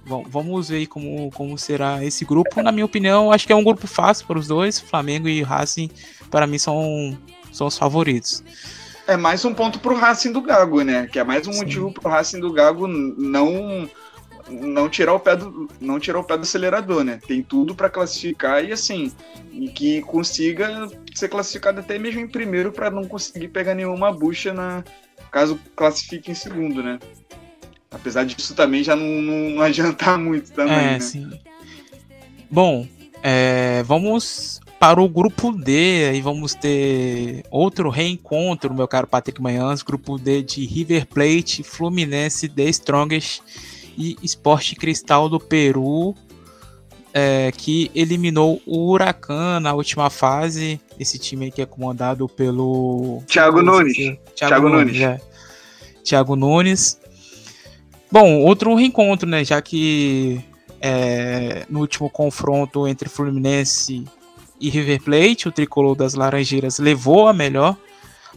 bom, 0.07 0.25
vamos 0.29 0.69
ver 0.69 0.87
como, 0.87 1.31
como 1.33 1.57
será 1.59 2.05
esse 2.05 2.25
grupo. 2.25 2.63
Na 2.63 2.73
minha 2.73 2.85
opinião, 2.85 3.33
acho 3.33 3.47
que 3.47 3.53
é 3.53 3.57
um 3.57 3.65
grupo 3.65 3.87
fácil 3.87 4.27
para 4.27 4.39
os 4.39 4.47
dois. 4.47 4.79
Flamengo 4.79 5.29
e 5.29 5.43
Racing, 5.43 5.91
para 6.31 6.47
mim, 6.47 6.59
são, 6.59 7.17
são 7.53 7.67
os 7.67 7.79
favoritos. 7.79 8.43
É 9.07 9.17
mais 9.17 9.45
um 9.45 9.55
ponto 9.55 9.79
para 9.79 9.93
o 9.93 9.97
Racing 9.97 10.33
do 10.33 10.43
Gago, 10.43 10.83
né? 10.83 11.07
Que 11.07 11.19
é 11.19 11.25
mais 11.25 11.47
um 11.47 11.53
Sim. 11.53 11.61
motivo 11.61 11.93
para 11.93 12.09
o 12.09 12.13
Racing 12.13 12.41
do 12.41 12.53
Gago 12.53 12.87
não 12.89 13.89
não 14.49 14.89
tirar 14.89 15.13
o 15.13 15.19
pé 15.19 15.35
do 15.37 15.69
não 15.81 15.99
tirar 15.99 16.21
o 16.21 16.25
pé 16.25 16.37
do 16.37 16.43
acelerador, 16.43 17.03
né? 17.05 17.19
Tem 17.27 17.43
tudo 17.43 17.75
para 17.75 17.91
classificar 17.91 18.65
e 18.65 18.73
assim, 18.73 19.13
e 19.53 19.69
que 19.69 20.03
consiga 20.03 20.89
ser 21.15 21.29
classificado 21.29 21.81
até 21.81 21.99
mesmo 21.99 22.21
em 22.21 22.29
primeiro 22.29 22.73
para 22.73 22.91
não 22.91 23.05
conseguir 23.05 23.49
pegar 23.49 23.75
nenhuma 23.75 24.13
bucha 24.13 24.53
na 24.53 24.85
caso 25.31 25.59
classifique 25.75 26.31
em 26.31 26.35
segundo, 26.35 26.83
né? 26.83 26.99
Apesar 27.91 28.25
disso 28.25 28.55
também 28.55 28.83
já 28.83 28.95
não, 28.95 29.07
não, 29.23 29.51
não 29.51 29.63
adiantar 29.63 30.19
muito 30.19 30.53
também, 30.53 30.75
é, 30.75 30.93
né? 30.93 31.01
Sim. 31.01 31.31
Bom, 32.51 32.87
é, 33.23 33.83
vamos 33.85 34.61
para 34.79 35.01
o 35.01 35.09
grupo 35.09 35.53
D, 35.53 36.09
aí 36.11 36.21
vamos 36.21 36.55
ter 36.55 37.45
outro 37.51 37.89
reencontro, 37.89 38.75
meu 38.75 38.87
caro 38.87 39.07
Patrick 39.07 39.41
Manhãs, 39.41 39.83
grupo 39.83 40.19
D 40.19 40.43
de 40.43 40.67
River 40.67 41.07
Plate, 41.07 41.63
Fluminense, 41.63 42.49
The 42.49 42.65
Strongest 42.65 43.41
e 43.97 44.17
Esporte 44.23 44.77
Cristal 44.77 45.29
do 45.29 45.41
Peru, 45.41 46.15
é, 47.15 47.51
que 47.57 47.91
eliminou 47.95 48.61
o 48.67 48.91
Huracan 48.91 49.59
na 49.61 49.73
última 49.73 50.11
fase. 50.11 50.79
Esse 51.01 51.19
time 51.19 51.51
que 51.51 51.63
é 51.63 51.67
comandado 51.67 52.29
pelo. 52.29 53.23
Thiago 53.27 53.63
Nunes. 53.63 53.97
Thiago, 53.97 54.21
Thiago 54.35 54.69
Nunes. 54.69 55.01
Nunes. 55.01 55.03
É. 55.03 55.21
Thiago 56.05 56.37
Nunes. 56.37 57.01
Bom, 58.13 58.43
outro 58.43 58.75
reencontro, 58.75 59.27
né? 59.29 59.43
Já 59.45 59.63
que 59.63 60.45
é, 60.81 61.65
no 61.71 61.81
último 61.81 62.11
confronto 62.11 62.87
entre 62.87 63.09
Fluminense 63.09 64.05
e 64.61 64.71
River 64.71 65.03
Plate, 65.03 65.49
o 65.49 65.53
tricolor 65.53 65.95
das 65.95 66.15
Laranjeiras 66.15 66.79
levou 66.79 67.29
a 67.29 67.33
melhor 67.33 67.77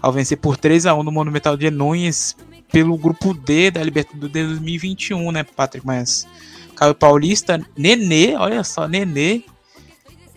ao 0.02 0.12
vencer 0.12 0.38
por 0.38 0.58
3 0.58 0.86
a 0.86 0.96
1 0.96 1.04
no 1.04 1.12
Monumental 1.12 1.58
de 1.58 1.70
Nunes 1.70 2.36
pelo 2.72 2.98
grupo 2.98 3.34
D 3.34 3.72
da 3.72 3.84
Libertadores 3.84 4.32
de 4.32 4.44
2021, 4.44 5.32
né, 5.32 5.44
Patrick? 5.44 5.86
Mas 5.86 6.28
Caio 6.76 6.96
Paulista, 6.96 7.62
Nenê, 7.78 8.36
olha 8.36 8.64
só, 8.64 8.88
Nenê 8.88 9.44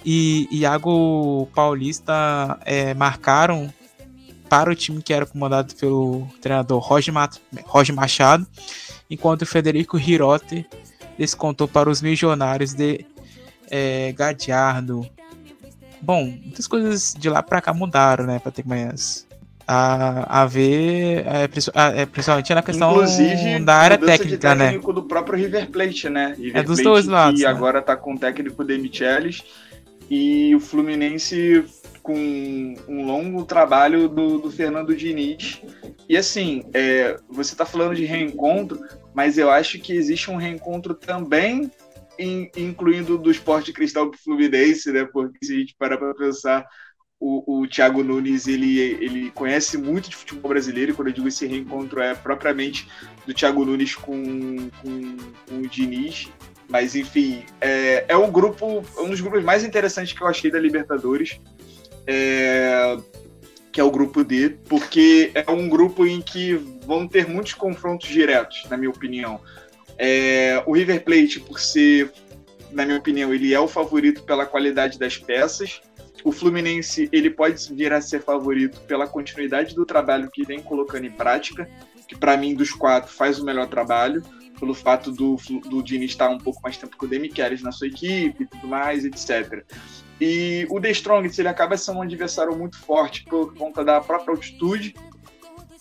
e 0.04 0.48
Iago 0.50 1.46
Paulista 1.54 2.58
é, 2.64 2.94
marcaram 2.94 3.72
para 4.48 4.70
o 4.70 4.74
time 4.74 5.00
que 5.00 5.14
era 5.14 5.24
comandado 5.24 5.74
pelo 5.76 6.26
treinador 6.40 6.80
Roger, 6.80 7.14
Roger 7.64 7.94
Machado, 7.94 8.46
enquanto 9.08 9.46
Federico 9.46 9.98
Hirote 9.98 10.66
descontou 11.16 11.68
para 11.68 11.88
os 11.88 12.02
milionários 12.02 12.74
de 12.74 13.06
é, 13.70 14.12
Gadiardo. 14.12 15.08
Bom, 16.02 16.24
muitas 16.24 16.66
coisas 16.66 17.14
de 17.16 17.30
lá 17.30 17.42
para 17.42 17.60
cá 17.60 17.72
mudaram, 17.72 18.26
né, 18.26 18.38
Patrick 18.38 18.68
Manhãs? 18.68 19.26
a, 19.66 20.42
a 20.42 20.46
ver, 20.46 21.24
é, 21.26 21.44
é, 21.44 22.06
principalmente 22.06 22.54
na 22.54 22.62
questão 22.62 22.90
Inclusive, 22.92 23.60
da 23.60 23.74
área 23.74 23.98
técnica, 23.98 24.54
né? 24.54 24.78
do 24.78 25.02
próprio 25.04 25.38
River 25.38 25.70
Plate, 25.70 26.08
né? 26.08 26.34
River 26.36 26.56
é 26.56 26.62
dos 26.62 26.76
Plate, 26.76 26.84
dois 26.84 27.06
lados. 27.06 27.40
E 27.40 27.44
né? 27.44 27.50
agora 27.50 27.80
tá 27.80 27.96
com 27.96 28.14
o 28.14 28.18
técnico 28.18 28.64
Demichelis 28.64 29.42
e 30.10 30.54
o 30.54 30.60
Fluminense 30.60 31.64
com 32.02 32.74
um 32.88 33.06
longo 33.06 33.44
trabalho 33.44 34.08
do, 34.08 34.38
do 34.38 34.50
Fernando 34.50 34.94
Diniz. 34.94 35.62
E 36.08 36.16
assim, 36.16 36.64
é, 36.74 37.16
você 37.30 37.54
tá 37.54 37.64
falando 37.64 37.94
de 37.94 38.04
reencontro, 38.04 38.80
mas 39.14 39.38
eu 39.38 39.50
acho 39.50 39.78
que 39.78 39.92
existe 39.92 40.30
um 40.30 40.36
reencontro 40.36 40.94
também 40.94 41.70
incluindo 42.56 43.18
do 43.18 43.30
esporte 43.30 43.72
cristal 43.72 44.10
pro 44.10 44.18
Fluminense, 44.18 44.92
né? 44.92 45.04
Porque 45.04 45.44
se 45.44 45.54
a 45.54 45.58
gente 45.58 45.76
parar 45.78 45.98
para 45.98 46.14
pensar, 46.14 46.66
o, 47.20 47.60
o 47.60 47.68
Thiago 47.68 48.02
Nunes 48.02 48.46
ele, 48.46 48.78
ele 48.78 49.30
conhece 49.30 49.78
muito 49.78 50.10
de 50.10 50.16
futebol 50.16 50.50
brasileiro, 50.50 50.92
e 50.92 50.94
quando 50.94 51.08
eu 51.08 51.14
digo 51.14 51.28
esse 51.28 51.46
reencontro 51.46 52.00
é 52.00 52.14
propriamente 52.14 52.88
do 53.26 53.32
Thiago 53.32 53.64
Nunes 53.64 53.94
com, 53.94 54.70
com, 54.82 55.16
com 55.48 55.58
o 55.58 55.68
Diniz. 55.68 56.28
Mas 56.68 56.96
enfim, 56.96 57.44
é, 57.60 58.04
é 58.08 58.16
um 58.16 58.30
grupo, 58.30 58.84
um 58.98 59.08
dos 59.08 59.20
grupos 59.20 59.44
mais 59.44 59.62
interessantes 59.62 60.12
que 60.12 60.22
eu 60.22 60.26
achei 60.26 60.50
da 60.50 60.58
Libertadores. 60.58 61.40
É, 62.06 62.96
que 63.72 63.80
é 63.80 63.84
o 63.84 63.90
grupo 63.90 64.22
D, 64.22 64.50
porque 64.68 65.32
é 65.34 65.50
um 65.50 65.66
grupo 65.68 66.06
em 66.06 66.20
que 66.20 66.54
vão 66.84 67.08
ter 67.08 67.26
muitos 67.26 67.54
confrontos 67.54 68.08
diretos, 68.08 68.66
na 68.68 68.76
minha 68.76 68.90
opinião. 68.90 69.40
É, 69.98 70.62
o 70.66 70.72
River 70.72 71.04
Plate, 71.04 71.40
por 71.40 71.60
ser, 71.60 72.12
na 72.70 72.84
minha 72.84 72.98
opinião, 72.98 73.32
ele 73.32 73.52
é 73.52 73.60
o 73.60 73.68
favorito 73.68 74.22
pela 74.24 74.46
qualidade 74.46 74.98
das 74.98 75.16
peças 75.16 75.80
o 76.24 76.30
Fluminense 76.30 77.08
ele 77.12 77.30
pode 77.30 77.72
vir 77.74 77.92
a 77.92 78.00
ser 78.00 78.22
favorito 78.22 78.80
pela 78.82 79.06
continuidade 79.06 79.74
do 79.74 79.84
trabalho 79.84 80.30
que 80.30 80.44
vem 80.44 80.60
colocando 80.60 81.06
em 81.06 81.10
prática, 81.10 81.68
que 82.06 82.16
para 82.16 82.36
mim 82.36 82.54
dos 82.54 82.70
quatro 82.70 83.12
faz 83.12 83.38
o 83.38 83.44
melhor 83.44 83.68
trabalho, 83.68 84.22
pelo 84.58 84.74
fato 84.74 85.10
do, 85.10 85.36
do 85.68 85.82
Dini 85.82 86.04
estar 86.04 86.28
um 86.28 86.38
pouco 86.38 86.60
mais 86.62 86.76
tempo 86.76 86.96
com 86.96 87.06
o 87.06 87.08
Demichelis 87.08 87.62
na 87.62 87.72
sua 87.72 87.88
equipe 87.88 88.46
tudo 88.46 88.68
mais, 88.68 89.04
etc. 89.04 89.64
E 90.20 90.66
o 90.70 90.80
The 90.80 90.90
Strongest 90.92 91.38
ele 91.38 91.48
acaba 91.48 91.76
sendo 91.76 91.98
um 91.98 92.02
adversário 92.02 92.56
muito 92.56 92.78
forte 92.78 93.24
por 93.24 93.52
conta 93.54 93.84
da 93.84 94.00
própria 94.00 94.32
altitude 94.32 94.94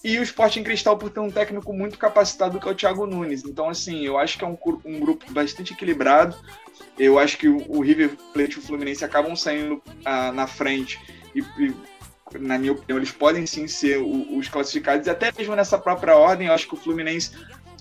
e 0.03 0.17
o 0.17 0.23
Sporting 0.23 0.63
Cristal 0.63 0.97
por 0.97 1.09
ter 1.09 1.19
um 1.19 1.29
técnico 1.29 1.71
muito 1.73 1.97
capacitado 1.97 2.59
que 2.59 2.67
é 2.67 2.71
o 2.71 2.75
Thiago 2.75 3.05
Nunes. 3.05 3.43
Então, 3.43 3.69
assim, 3.69 4.05
eu 4.05 4.17
acho 4.17 4.37
que 4.37 4.43
é 4.43 4.47
um, 4.47 4.57
um 4.85 4.99
grupo 4.99 5.31
bastante 5.31 5.73
equilibrado. 5.73 6.35
Eu 6.97 7.19
acho 7.19 7.37
que 7.37 7.47
o, 7.47 7.63
o 7.69 7.81
River 7.81 8.15
Plate 8.33 8.55
e 8.55 8.59
o 8.59 8.61
Fluminense 8.61 9.05
acabam 9.05 9.35
saindo 9.35 9.81
ah, 10.03 10.31
na 10.31 10.47
frente 10.47 10.99
e, 11.35 11.39
e, 11.39 11.73
na 12.39 12.57
minha 12.57 12.71
opinião, 12.71 12.97
eles 12.97 13.11
podem 13.11 13.45
sim 13.45 13.67
ser 13.67 13.97
os 13.97 14.47
classificados. 14.47 15.05
E 15.05 15.09
até 15.09 15.31
mesmo 15.37 15.55
nessa 15.55 15.77
própria 15.77 16.15
ordem, 16.15 16.47
eu 16.47 16.53
acho 16.53 16.67
que 16.67 16.73
o 16.73 16.77
Fluminense 16.77 17.31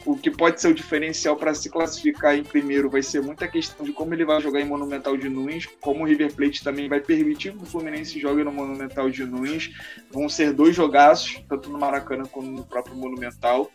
o 0.05 0.17
que 0.17 0.31
pode 0.31 0.61
ser 0.61 0.69
o 0.69 0.75
diferencial 0.75 1.37
para 1.37 1.55
se 1.55 1.69
classificar 1.69 2.35
em 2.35 2.43
primeiro 2.43 2.89
vai 2.89 3.03
ser 3.03 3.21
muita 3.21 3.47
questão 3.47 3.85
de 3.85 3.93
como 3.93 4.15
ele 4.15 4.25
vai 4.25 4.41
jogar 4.41 4.61
em 4.61 4.65
Monumental 4.65 5.17
de 5.17 5.29
Nunes, 5.29 5.67
como 5.81 6.03
o 6.03 6.07
River 6.07 6.35
Plate 6.35 6.65
também 6.65 6.89
vai 6.89 7.01
permitir 7.01 7.53
que 7.53 7.63
o 7.63 7.67
Fluminense 7.67 8.19
jogue 8.19 8.43
no 8.43 8.53
Monumental 8.53 9.11
de 9.11 9.25
Nunes. 9.25 9.71
Vão 10.11 10.29
ser 10.29 10.53
dois 10.53 10.75
jogaços, 10.75 11.43
tanto 11.49 11.69
no 11.69 11.79
Maracanã 11.79 12.25
como 12.25 12.51
no 12.51 12.65
próprio 12.65 12.97
Monumental. 12.97 13.71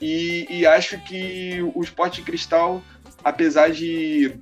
E, 0.00 0.46
e 0.48 0.66
acho 0.66 0.98
que 1.04 1.60
o 1.74 1.82
Sport 1.82 2.22
Cristal, 2.22 2.82
apesar 3.22 3.70
de 3.70 4.32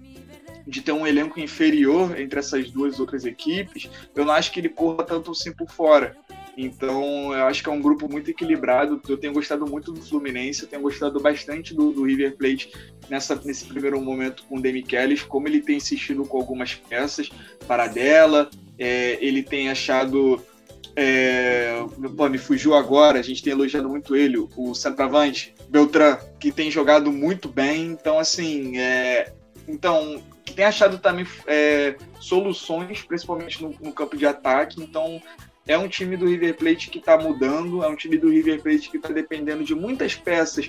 de 0.68 0.82
ter 0.82 0.92
um 0.92 1.06
elenco 1.06 1.40
inferior 1.40 2.20
entre 2.20 2.38
essas 2.38 2.70
duas 2.70 3.00
outras 3.00 3.24
equipes, 3.24 3.88
eu 4.14 4.22
não 4.22 4.34
acho 4.34 4.52
que 4.52 4.60
ele 4.60 4.68
corra 4.68 5.02
tanto 5.02 5.30
assim 5.30 5.50
por 5.50 5.70
fora. 5.70 6.14
Então, 6.60 7.32
eu 7.32 7.46
acho 7.46 7.62
que 7.62 7.68
é 7.68 7.72
um 7.72 7.80
grupo 7.80 8.10
muito 8.10 8.28
equilibrado. 8.32 9.00
Eu 9.08 9.16
tenho 9.16 9.32
gostado 9.32 9.64
muito 9.64 9.92
do 9.92 10.02
Fluminense, 10.02 10.62
eu 10.62 10.68
tenho 10.68 10.82
gostado 10.82 11.20
bastante 11.20 11.72
do, 11.72 11.92
do 11.92 12.02
River 12.02 12.36
Plate 12.36 12.72
nessa, 13.08 13.40
nesse 13.44 13.64
primeiro 13.64 14.00
momento 14.00 14.42
com 14.48 14.56
o 14.56 14.60
Demichelis, 14.60 15.22
como 15.22 15.46
ele 15.46 15.62
tem 15.62 15.76
insistido 15.76 16.24
com 16.24 16.36
algumas 16.36 16.74
peças 16.74 17.30
para 17.68 17.86
dela, 17.86 18.50
é, 18.76 19.24
ele 19.24 19.44
tem 19.44 19.70
achado. 19.70 20.44
É, 20.96 21.80
pô, 22.16 22.28
me 22.28 22.38
fugiu 22.38 22.74
agora, 22.74 23.20
a 23.20 23.22
gente 23.22 23.40
tem 23.40 23.52
elogiado 23.52 23.88
muito 23.88 24.16
ele, 24.16 24.36
o 24.56 24.74
centroavante, 24.74 25.54
Beltran, 25.68 26.18
que 26.40 26.50
tem 26.50 26.72
jogado 26.72 27.12
muito 27.12 27.48
bem. 27.48 27.86
Então, 27.86 28.18
assim, 28.18 28.78
é, 28.78 29.32
então, 29.68 30.20
tem 30.56 30.64
achado 30.64 30.98
também 30.98 31.24
é, 31.46 31.94
soluções, 32.18 33.02
principalmente 33.02 33.62
no, 33.62 33.72
no, 33.80 33.92
campo 33.92 34.16
de 34.16 34.26
ataque. 34.26 34.82
Então, 34.82 35.22
é 35.68 35.76
um 35.76 35.86
time 35.86 36.16
do 36.16 36.26
River 36.26 36.56
Plate 36.56 36.88
que 36.90 36.98
está 36.98 37.18
mudando, 37.18 37.84
é 37.84 37.88
um 37.88 37.94
time 37.94 38.16
do 38.16 38.30
River 38.30 38.60
Plate 38.62 38.90
que 38.90 38.96
está 38.96 39.10
dependendo 39.10 39.62
de 39.62 39.74
muitas 39.74 40.14
peças 40.14 40.68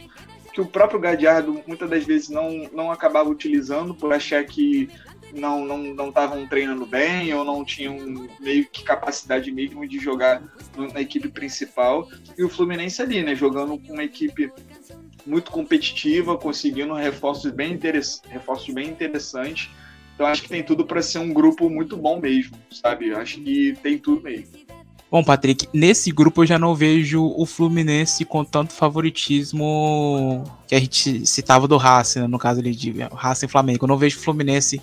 que 0.53 0.59
o 0.59 0.65
próprio 0.65 0.99
Gadiardo 0.99 1.63
muitas 1.65 1.89
das 1.89 2.03
vezes 2.03 2.27
não, 2.27 2.69
não 2.73 2.91
acabava 2.91 3.29
utilizando 3.29 3.95
por 3.95 4.11
achar 4.11 4.43
que 4.43 4.89
não 5.33 5.63
não 5.63 5.77
não 5.77 6.09
estavam 6.09 6.45
treinando 6.47 6.85
bem 6.85 7.33
ou 7.33 7.45
não 7.45 7.63
tinham 7.63 8.27
meio 8.39 8.65
que 8.65 8.83
capacidade 8.83 9.51
mínima 9.51 9.87
de 9.87 9.99
jogar 9.99 10.41
na 10.91 10.99
equipe 10.99 11.29
principal 11.29 12.09
e 12.37 12.43
o 12.43 12.49
Fluminense 12.49 13.01
ali, 13.01 13.23
né, 13.23 13.35
jogando 13.35 13.77
com 13.77 13.93
uma 13.93 14.03
equipe 14.03 14.51
muito 15.25 15.51
competitiva, 15.51 16.37
conseguindo 16.37 16.93
reforços 16.93 17.51
bem 17.51 17.71
interessantes, 17.73 18.21
reforços 18.29 18.73
bem 18.73 18.89
interessantes. 18.89 19.69
Então 20.15 20.25
acho 20.25 20.41
que 20.41 20.49
tem 20.49 20.63
tudo 20.63 20.85
para 20.85 21.01
ser 21.01 21.19
um 21.19 21.31
grupo 21.31 21.69
muito 21.69 21.95
bom 21.95 22.19
mesmo, 22.19 22.57
sabe? 22.69 23.13
Acho 23.13 23.39
que 23.39 23.77
tem 23.81 23.97
tudo 23.97 24.21
mesmo. 24.23 24.68
Bom, 25.11 25.23
Patrick, 25.23 25.67
nesse 25.73 26.11
grupo 26.11 26.43
eu 26.43 26.45
já 26.45 26.59
não 26.59 26.75
vejo 26.75 27.33
o 27.35 27.43
Fluminense 27.43 28.23
com 28.23 28.45
tanto 28.45 28.73
favoritismo 28.73 30.43
que 30.67 30.75
a 30.75 30.79
gente 30.79 31.25
citava 31.25 31.67
do 31.67 31.77
Racing, 31.77 32.19
né, 32.19 32.27
no 32.27 32.37
caso 32.37 32.59
ali 32.59 32.75
de 32.75 32.91
Racing 33.11 33.47
e 33.47 33.49
Flamengo. 33.49 33.85
Eu 33.85 33.87
não 33.87 33.97
vejo 33.97 34.19
o 34.19 34.21
Fluminense 34.21 34.79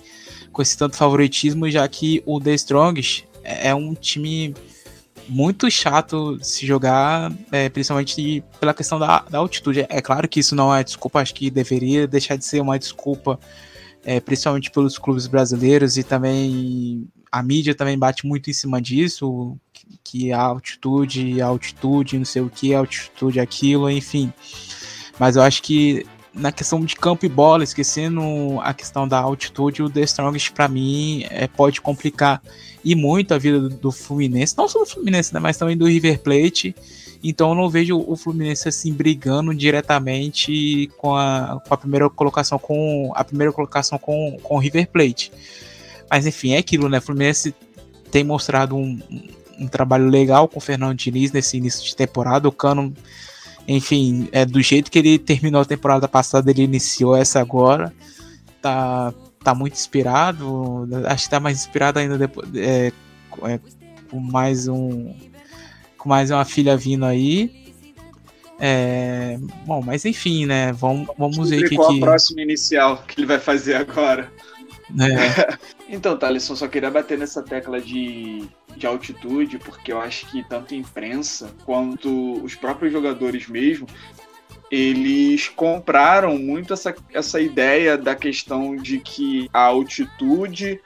com 0.51 0.61
esse 0.61 0.77
tanto 0.77 0.97
favoritismo, 0.97 1.69
já 1.69 1.87
que 1.87 2.21
o 2.25 2.41
The 2.41 2.53
Strongest 2.55 3.23
é 3.41 3.73
um 3.73 3.93
time 3.93 4.53
muito 5.29 5.71
chato 5.71 6.37
se 6.41 6.65
jogar, 6.65 7.31
é, 7.49 7.69
principalmente 7.69 8.43
pela 8.59 8.73
questão 8.73 8.99
da, 8.99 9.19
da, 9.29 9.37
altitude. 9.37 9.85
É 9.87 10.01
claro 10.01 10.27
que 10.27 10.41
isso 10.41 10.55
não 10.55 10.75
é 10.75 10.83
desculpa, 10.83 11.21
acho 11.21 11.33
que 11.33 11.49
deveria 11.49 12.05
deixar 12.05 12.35
de 12.35 12.43
ser 12.43 12.59
uma 12.59 12.77
desculpa, 12.77 13.39
é, 14.03 14.19
principalmente 14.19 14.71
pelos 14.71 14.97
clubes 14.97 15.25
brasileiros 15.25 15.97
e 15.97 16.03
também 16.03 17.07
a 17.31 17.43
mídia 17.43 17.75
também 17.75 17.97
bate 17.97 18.25
muito 18.25 18.49
em 18.49 18.53
cima 18.53 18.81
disso, 18.81 19.57
que 20.03 20.31
a 20.31 20.41
altitude, 20.41 21.41
a 21.41 21.47
altitude, 21.47 22.17
não 22.17 22.25
sei 22.25 22.41
o 22.41 22.49
que, 22.49 22.73
altitude, 22.73 23.39
aquilo, 23.39 23.89
enfim. 23.89 24.31
Mas 25.19 25.35
eu 25.35 25.41
acho 25.41 25.61
que 25.61 26.05
na 26.33 26.51
questão 26.51 26.79
de 26.85 26.95
campo 26.95 27.25
e 27.25 27.29
bola, 27.29 27.63
esquecendo 27.63 28.21
a 28.61 28.73
questão 28.73 29.07
da 29.07 29.17
altitude, 29.17 29.81
o 29.81 29.89
The 29.89 30.01
Strongest 30.01 30.51
para 30.51 30.67
mim 30.67 31.25
é, 31.29 31.47
pode 31.47 31.81
complicar 31.81 32.41
e 32.83 32.95
muito 32.95 33.33
a 33.33 33.37
vida 33.37 33.59
do, 33.59 33.69
do, 33.69 33.91
Fluminense, 33.91 34.55
não 34.55 34.67
só 34.67 34.79
do 34.79 34.85
Fluminense, 34.85 35.33
né, 35.33 35.39
mas 35.39 35.57
também 35.57 35.75
do 35.75 35.87
River 35.87 36.19
Plate. 36.19 36.75
Então 37.23 37.49
eu 37.49 37.55
não 37.55 37.69
vejo 37.69 37.97
o 37.97 38.15
Fluminense 38.15 38.69
assim 38.69 38.93
brigando 38.93 39.53
diretamente 39.53 40.89
com 40.97 41.15
a, 41.15 41.59
com 41.67 41.73
a 41.73 41.77
primeira 41.77 42.09
colocação 42.09 42.59
com 42.59 43.11
a 43.15 43.23
primeira 43.23 43.51
colocação 43.51 43.97
com, 43.97 44.37
com 44.41 44.55
o 44.55 44.59
River 44.59 44.87
Plate. 44.89 45.31
Mas 46.09 46.27
enfim, 46.27 46.53
é 46.53 46.59
aquilo, 46.59 46.87
né? 46.87 46.99
O 46.99 47.01
Fluminense 47.01 47.53
tem 48.11 48.23
mostrado 48.23 48.75
um, 48.75 48.99
um 49.59 49.67
trabalho 49.67 50.07
legal 50.07 50.47
com 50.47 50.57
o 50.57 50.61
Fernando 50.61 50.97
Diniz 50.97 51.31
nesse 51.31 51.57
início 51.57 51.83
de 51.85 51.95
temporada. 51.95 52.47
O 52.47 52.51
Cano 52.51 52.93
enfim, 53.67 54.29
é 54.31 54.45
do 54.45 54.61
jeito 54.61 54.89
que 54.89 54.97
ele 54.97 55.19
terminou 55.19 55.61
a 55.61 55.65
temporada 55.65 56.07
passada, 56.07 56.49
ele 56.49 56.63
iniciou 56.63 57.15
essa 57.15 57.41
agora. 57.41 57.93
Tá, 58.61 59.13
tá 59.43 59.53
muito 59.53 59.73
inspirado. 59.73 60.87
Acho 61.05 61.25
que 61.25 61.29
tá 61.29 61.39
mais 61.39 61.59
inspirado 61.59 61.99
ainda 61.99 62.17
depois, 62.17 62.47
é, 62.55 62.93
é, 63.43 63.59
com 64.09 64.19
mais 64.19 64.69
um 64.69 65.13
com 65.97 66.07
mais 66.07 66.31
uma 66.31 66.45
filha 66.45 66.77
vindo 66.77 67.05
aí. 67.05 67.67
É, 68.59 69.37
bom, 69.65 69.81
mas 69.81 70.05
enfim, 70.05 70.45
né? 70.45 70.71
Vamos, 70.71 71.09
vamos 71.17 71.49
ver 71.49 71.65
o 71.65 71.69
que, 71.69 71.75
qual 71.75 71.89
que... 71.89 71.97
a 71.97 72.05
próxima 72.05 72.41
inicial 72.41 73.03
que 73.05 73.19
ele 73.19 73.27
vai 73.27 73.39
fazer 73.39 73.75
agora. 73.75 74.31
É. 74.97 75.57
então, 75.93 76.17
Thaleson, 76.17 76.55
só 76.55 76.67
queria 76.69 76.89
bater 76.89 77.17
nessa 77.17 77.43
tecla 77.43 77.81
de 77.81 78.47
de 78.77 78.87
altitude, 78.87 79.57
porque 79.57 79.91
eu 79.91 79.99
acho 79.99 80.29
que 80.29 80.43
tanto 80.47 80.73
a 80.73 80.77
imprensa 80.77 81.53
quanto 81.65 82.43
os 82.43 82.55
próprios 82.55 82.93
jogadores 82.93 83.47
mesmo, 83.47 83.87
eles 84.69 85.47
compraram 85.49 86.37
muito 86.37 86.73
essa, 86.73 86.95
essa 87.13 87.39
ideia 87.39 87.97
da 87.97 88.15
questão 88.15 88.75
de 88.75 88.99
que 88.99 89.49
a 89.53 89.61
altitude 89.61 90.79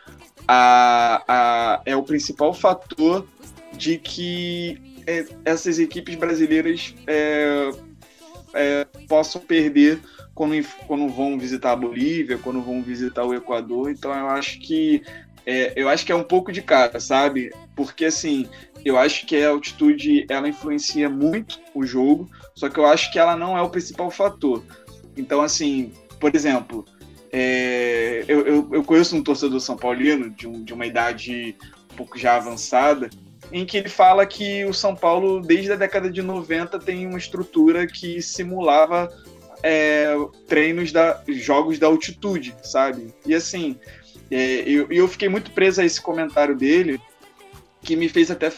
a, 0.48 1.24
a, 1.28 1.82
é 1.86 1.96
o 1.96 2.04
principal 2.04 2.54
fator 2.54 3.28
de 3.74 3.98
que 3.98 5.02
é, 5.08 5.26
essas 5.46 5.80
equipes 5.80 6.16
brasileiras 6.16 6.94
é, 7.08 7.72
é, 8.54 8.86
possam 9.08 9.42
perder 9.42 10.00
quando, 10.34 10.54
quando 10.88 11.08
vão 11.08 11.38
visitar 11.38 11.72
a 11.72 11.76
Bolívia, 11.76 12.38
quando 12.38 12.62
vão 12.62 12.82
visitar 12.82 13.24
o 13.24 13.34
Equador. 13.34 13.90
Então 13.90 14.14
eu 14.14 14.28
acho 14.28 14.60
que 14.60 15.04
é, 15.46 15.74
eu 15.76 15.90
acho 15.90 16.06
que 16.06 16.12
é 16.12 16.16
um 16.16 16.24
pouco 16.24 16.52
de 16.52 16.62
cara, 16.62 17.00
sabe? 17.00 17.52
Porque 17.76 18.06
assim, 18.06 18.48
eu 18.84 18.98
acho 18.98 19.26
que 19.26 19.42
a 19.42 19.50
altitude 19.50 20.26
ela 20.30 20.48
influencia 20.48 21.10
muito 21.10 21.60
o 21.74 21.86
jogo, 21.86 22.30
só 22.56 22.70
que 22.70 22.80
eu 22.80 22.86
acho 22.86 23.12
que 23.12 23.20
ela 23.20 23.36
não 23.36 23.58
é 23.58 23.62
o 23.62 23.70
principal 23.70 24.10
fator. 24.12 24.64
Então, 25.16 25.42
assim, 25.42 25.92
por 26.20 26.36
exemplo, 26.36 26.86
é, 27.32 28.24
eu, 28.28 28.46
eu, 28.46 28.70
eu, 28.74 28.84
conheço 28.84 29.16
um 29.16 29.24
torcedor 29.24 29.60
são 29.60 29.78
paulino 29.78 30.30
de, 30.30 30.48
um, 30.48 30.64
de 30.64 30.74
uma 30.74 30.86
idade 30.86 31.56
um 31.92 31.96
pouco 31.96 32.18
já 32.18 32.36
avançada, 32.36 33.10
em 33.52 33.66
que 33.66 33.78
ele 33.78 33.90
fala 33.90 34.26
que 34.26 34.66
o 34.66 34.74
São 34.74 34.96
Paulo, 34.96 35.42
desde 35.42 35.72
a 35.72 35.76
década 35.76 36.10
de 36.10 36.22
90, 36.22 36.80
tem 36.80 37.06
uma 37.06 37.18
estrutura 37.18 37.88
que 37.88 38.22
simulava 38.22 39.10
é, 39.64 40.14
treinos 40.48 40.92
da 40.92 41.22
jogos 41.28 41.78
da 41.80 41.88
altitude, 41.88 42.56
sabe? 42.64 43.14
E 43.26 43.34
assim, 43.34 43.78
é, 44.32 44.64
eu, 44.66 44.88
eu 44.90 45.08
fiquei 45.08 45.28
muito 45.28 45.52
preso 45.52 45.82
a 45.82 45.86
esse 45.86 46.02
comentário 46.02 46.56
dele, 46.56 47.00
que 47.82 47.96
me 47.96 48.08
fez 48.08 48.32
até 48.32 48.52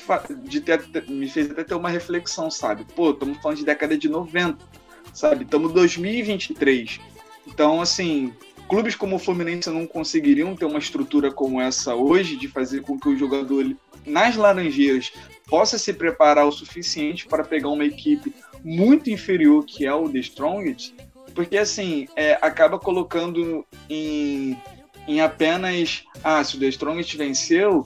de 0.43 0.61
ter, 0.61 1.09
me 1.09 1.27
fez 1.27 1.49
até 1.49 1.63
ter 1.63 1.73
uma 1.73 1.89
reflexão, 1.89 2.51
sabe? 2.51 2.85
Pô, 2.95 3.11
estamos 3.11 3.37
falando 3.39 3.57
de 3.57 3.65
década 3.65 3.97
de 3.97 4.07
90, 4.07 4.57
sabe? 5.13 5.43
Estamos 5.43 5.71
em 5.71 5.73
2023. 5.73 6.99
Então, 7.47 7.81
assim, 7.81 8.33
clubes 8.67 8.95
como 8.95 9.15
o 9.15 9.19
Fluminense 9.19 9.69
não 9.69 9.87
conseguiriam 9.87 10.55
ter 10.55 10.65
uma 10.65 10.79
estrutura 10.79 11.31
como 11.31 11.59
essa 11.59 11.95
hoje, 11.95 12.35
de 12.35 12.47
fazer 12.47 12.81
com 12.81 12.99
que 12.99 13.09
o 13.09 13.17
jogador 13.17 13.75
nas 14.05 14.35
Laranjeiras 14.35 15.11
possa 15.47 15.77
se 15.77 15.93
preparar 15.93 16.45
o 16.45 16.51
suficiente 16.51 17.25
para 17.25 17.43
pegar 17.43 17.69
uma 17.69 17.85
equipe 17.85 18.33
muito 18.63 19.09
inferior 19.09 19.65
que 19.65 19.85
é 19.85 19.93
o 19.93 20.09
The 20.09 20.19
Strongest, 20.19 20.93
porque 21.33 21.57
assim, 21.57 22.07
é, 22.15 22.37
acaba 22.41 22.77
colocando 22.77 23.65
em 23.89 24.57
em 25.07 25.21
apenas. 25.21 26.03
Ah, 26.23 26.43
se 26.43 26.55
o 26.55 26.59
The 26.59 26.67
Strongest 26.67 27.15
venceu, 27.15 27.84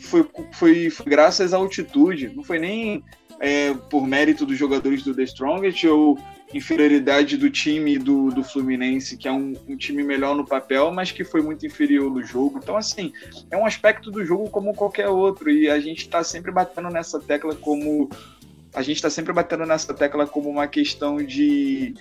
foi, 0.00 0.28
foi, 0.52 0.90
foi 0.90 1.06
graças 1.06 1.52
à 1.52 1.56
altitude. 1.56 2.32
Não 2.34 2.42
foi 2.42 2.58
nem 2.58 3.04
é, 3.40 3.74
por 3.74 4.06
mérito 4.06 4.46
dos 4.46 4.58
jogadores 4.58 5.02
do 5.02 5.14
The 5.14 5.24
Strongest 5.24 5.84
ou 5.84 6.18
inferioridade 6.54 7.36
do 7.36 7.50
time 7.50 7.98
do, 7.98 8.30
do 8.30 8.44
Fluminense, 8.44 9.16
que 9.16 9.26
é 9.26 9.32
um, 9.32 9.54
um, 9.68 9.76
time 9.76 10.02
melhor 10.02 10.36
no 10.36 10.44
papel, 10.44 10.92
mas 10.92 11.10
que 11.10 11.24
foi 11.24 11.42
muito 11.42 11.66
inferior 11.66 12.10
no 12.10 12.22
jogo. 12.22 12.58
Então, 12.62 12.76
assim, 12.76 13.12
é 13.50 13.56
um 13.56 13.66
aspecto 13.66 14.10
do 14.10 14.24
jogo 14.24 14.48
como 14.48 14.74
qualquer 14.74 15.08
outro, 15.08 15.50
e 15.50 15.68
a 15.68 15.80
gente 15.80 16.02
está 16.02 16.22
sempre 16.22 16.52
batendo 16.52 16.88
nessa 16.88 17.18
tecla 17.18 17.54
como. 17.54 18.08
A 18.72 18.82
gente 18.82 18.96
está 18.96 19.10
sempre 19.10 19.32
batendo 19.32 19.64
nessa 19.64 19.92
tecla 19.94 20.26
como 20.26 20.48
uma 20.48 20.66
questão 20.66 21.16
de 21.16 21.94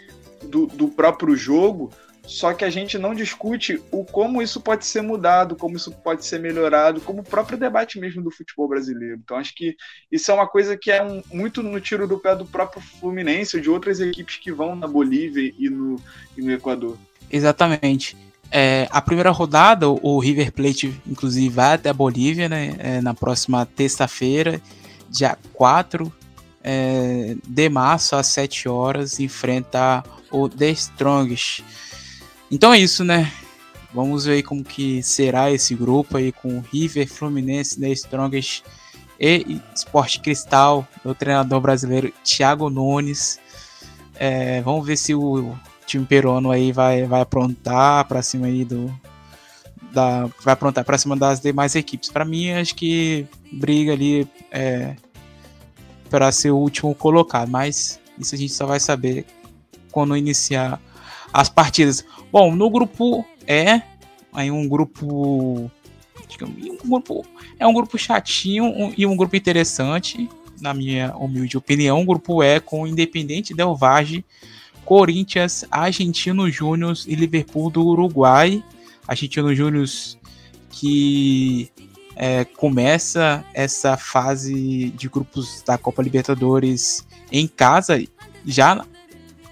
do, 0.43 0.67
do 0.67 0.88
próprio 0.89 1.35
jogo, 1.35 1.89
só 2.27 2.53
que 2.53 2.65
a 2.65 2.69
gente 2.69 2.97
não 2.97 3.14
discute 3.14 3.81
o 3.91 4.03
como 4.03 4.41
isso 4.41 4.60
pode 4.60 4.85
ser 4.85 5.02
mudado, 5.02 5.56
como 5.56 5.76
isso 5.76 5.91
pode 5.91 6.26
ser 6.26 6.39
melhorado, 6.39 7.02
como 7.02 7.22
o 7.22 7.23
próprio 7.23 7.57
debate 7.57 7.99
mesmo 7.99 8.23
do 8.23 8.31
futebol 8.31 8.68
brasileiro. 8.68 9.19
Então 9.23 9.38
acho 9.38 9.53
que 9.56 9.76
isso 10.11 10.31
é 10.31 10.34
uma 10.34 10.47
coisa 10.47 10.76
que 10.76 10.91
é 10.91 11.03
um, 11.03 11.22
muito 11.31 11.61
no 11.61 11.80
tiro 11.80 12.07
do 12.07 12.19
pé 12.19 12.35
do 12.35 12.45
próprio 12.45 12.81
Fluminense, 12.81 13.61
de 13.61 13.69
outras 13.69 13.99
equipes 13.99 14.38
que 14.38 14.52
vão 14.52 14.76
na 14.76 14.88
Bolívia 14.88 15.53
e 15.57 15.69
no, 15.69 16.02
e 16.38 16.41
no 16.41 16.52
Equador. 16.52 16.97
Exatamente. 17.31 18.18
É, 18.52 18.88
a 18.91 19.02
primeira 19.02 19.31
rodada, 19.31 19.89
o 19.89 20.19
River 20.19 20.52
Plate, 20.52 20.99
inclusive, 21.06 21.49
vai 21.49 21.73
até 21.73 21.89
a 21.89 21.93
Bolívia, 21.93 22.47
né? 22.47 22.76
É, 22.80 23.02
na 23.02 23.14
próxima 23.14 23.65
terça-feira, 23.65 24.61
dia 25.10 25.38
4 25.53 26.11
é, 26.64 27.35
de 27.45 27.69
março, 27.69 28.15
às 28.15 28.27
7 28.27 28.69
horas, 28.69 29.19
enfrenta 29.19 30.03
o 30.31 30.47
The 30.47 30.69
Strongest. 30.72 31.64
Então 32.56 32.73
é 32.73 32.80
isso, 32.80 33.03
né? 33.03 33.30
Vamos 33.94 34.23
ver 34.23 34.41
como 34.41 34.64
que 34.64 35.03
será 35.03 35.52
esse 35.52 35.76
grupo 35.76 36.15
aí 36.15 36.32
com 36.32 36.61
River, 36.72 37.06
Fluminense, 37.06 37.77
The 37.77 37.90
Strongest 37.90 38.64
e 39.19 39.60
Sport 39.76 40.22
Cristal, 40.22 40.88
o 41.03 41.14
treinador 41.14 41.60
brasileiro 41.60 42.14
Thiago 42.23 42.69
Nunes. 42.69 43.41
É, 44.15 44.61
vamos 44.61 44.88
ver 44.88 44.95
se 44.95 45.14
o 45.14 45.53
time 45.86 46.06
peruano 46.06 46.49
aí 46.49 46.72
vai, 46.72 47.03
vai 47.03 47.19
aprontar 47.19 48.06
para 48.06 48.22
cima 48.22 48.48
aí 48.48 48.64
do 48.64 48.88
da, 49.91 50.30
vai 50.41 50.53
aprontar 50.53 50.86
para 50.86 50.98
cima 50.98 51.18
das 51.18 51.41
demais 51.41 51.76
equipes. 51.76 52.10
Para 52.10 52.23
mim, 52.23 52.52
acho 52.52 52.73
que 52.73 53.27
briga 53.52 53.91
ali 53.91 54.26
é, 54.49 54.95
para 56.10 56.32
ser 56.32 56.52
o 56.52 56.57
último 56.57 56.95
colocado, 56.95 57.52
mas 57.52 57.99
isso 58.18 58.34
a 58.34 58.38
gente 58.38 58.53
só 58.53 58.65
vai 58.65 58.80
saber 58.80 59.26
quando 59.91 60.15
iniciar 60.15 60.80
as 61.35 61.49
partidas. 61.49 62.05
Bom, 62.31 62.55
no 62.55 62.69
grupo 62.69 63.25
E, 63.45 63.81
aí 64.31 64.49
um 64.49 64.69
grupo, 64.69 65.69
um 66.83 66.89
grupo 66.89 67.25
é 67.59 67.67
um 67.67 67.73
grupo 67.73 67.97
chatinho 67.97 68.63
um, 68.63 68.93
e 68.97 69.05
um 69.05 69.17
grupo 69.17 69.35
interessante, 69.35 70.29
na 70.61 70.73
minha 70.73 71.13
humilde 71.17 71.57
opinião. 71.57 71.99
Um 71.99 72.05
grupo 72.05 72.41
E 72.41 72.61
com 72.61 72.87
Independente 72.87 73.53
Del 73.53 73.77
Corinthians, 74.85 75.65
Argentino 75.69 76.49
Júnior 76.49 76.95
e 77.05 77.15
Liverpool 77.15 77.69
do 77.69 77.85
Uruguai. 77.85 78.63
Argentino 79.05 79.53
Júnior 79.53 79.85
que 80.69 81.69
é, 82.15 82.45
começa 82.45 83.43
essa 83.53 83.97
fase 83.97 84.89
de 84.91 85.09
grupos 85.09 85.61
da 85.63 85.77
Copa 85.77 86.01
Libertadores 86.01 87.05
em 87.29 87.45
casa, 87.45 88.01
já 88.45 88.85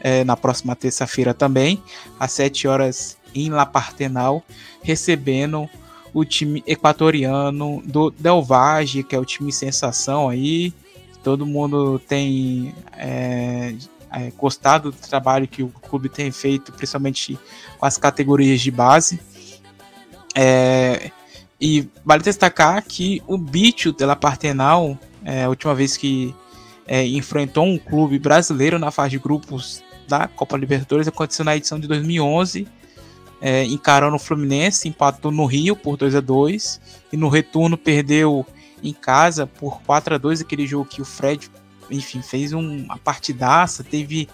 é, 0.03 0.25
na 0.25 0.35
próxima 0.35 0.75
terça-feira 0.75 1.33
também, 1.33 1.81
às 2.19 2.33
7 2.33 2.67
horas 2.67 3.17
em 3.33 3.49
La 3.49 3.65
Partenal, 3.65 4.43
recebendo 4.83 5.67
o 6.13 6.25
time 6.25 6.61
equatoriano 6.67 7.81
do 7.85 8.11
Del 8.11 8.45
que 9.07 9.15
é 9.15 9.19
o 9.19 9.25
time 9.25 9.51
sensação 9.51 10.29
aí. 10.29 10.73
Todo 11.23 11.45
mundo 11.45 11.97
tem 11.97 12.75
é, 12.97 13.73
é, 14.11 14.31
gostado 14.37 14.91
do 14.91 14.97
trabalho 14.97 15.47
que 15.47 15.63
o 15.63 15.69
clube 15.69 16.09
tem 16.09 16.29
feito, 16.31 16.73
principalmente 16.73 17.39
com 17.79 17.85
as 17.85 17.97
categorias 17.97 18.59
de 18.59 18.69
base. 18.69 19.19
É, 20.35 21.09
e 21.59 21.87
vale 22.03 22.21
destacar 22.21 22.83
que 22.83 23.23
o 23.25 23.37
Bicho 23.37 23.93
de 23.93 24.05
La 24.05 24.17
Partenal, 24.17 24.97
é, 25.23 25.45
a 25.45 25.49
última 25.49 25.73
vez 25.73 25.95
que 25.95 26.35
é, 26.85 27.07
enfrentou 27.07 27.63
um 27.63 27.77
clube 27.77 28.19
brasileiro 28.19 28.77
na 28.77 28.91
fase 28.91 29.11
de 29.11 29.19
grupos 29.19 29.81
da 30.13 30.27
Copa 30.27 30.55
Libertadores 30.55 31.07
aconteceu 31.07 31.43
na 31.43 31.55
edição 31.55 31.79
de 31.79 31.87
2011 31.87 32.67
é, 33.41 33.65
encarando 33.65 34.15
o 34.15 34.19
Fluminense, 34.19 34.87
empatou 34.87 35.29
no 35.29 35.45
Rio 35.45 35.75
por 35.75 35.97
2 35.97 36.15
a 36.15 36.21
2 36.21 36.79
e 37.11 37.17
no 37.17 37.27
retorno 37.27 37.77
perdeu 37.77 38.45
em 38.81 38.93
casa 38.93 39.45
por 39.45 39.81
4 39.81 40.15
a 40.15 40.17
2 40.17 40.41
aquele 40.41 40.65
jogo 40.65 40.85
que 40.85 41.01
o 41.01 41.05
Fred, 41.05 41.51
enfim, 41.91 42.21
fez 42.21 42.53
um, 42.53 42.85
uma 42.85 42.97
partidaça, 42.97 43.83
teve 43.83 44.29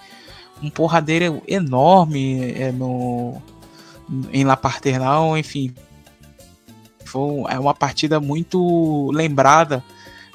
um 0.62 0.70
porradeiro 0.70 1.42
enorme 1.48 2.52
é, 2.54 2.72
no 2.72 3.42
em 4.32 4.44
La 4.44 4.58
Paternal, 4.58 5.36
enfim, 5.36 5.74
foi 7.04 7.46
é 7.50 7.58
uma 7.58 7.74
partida 7.74 8.20
muito 8.20 9.10
lembrada 9.12 9.84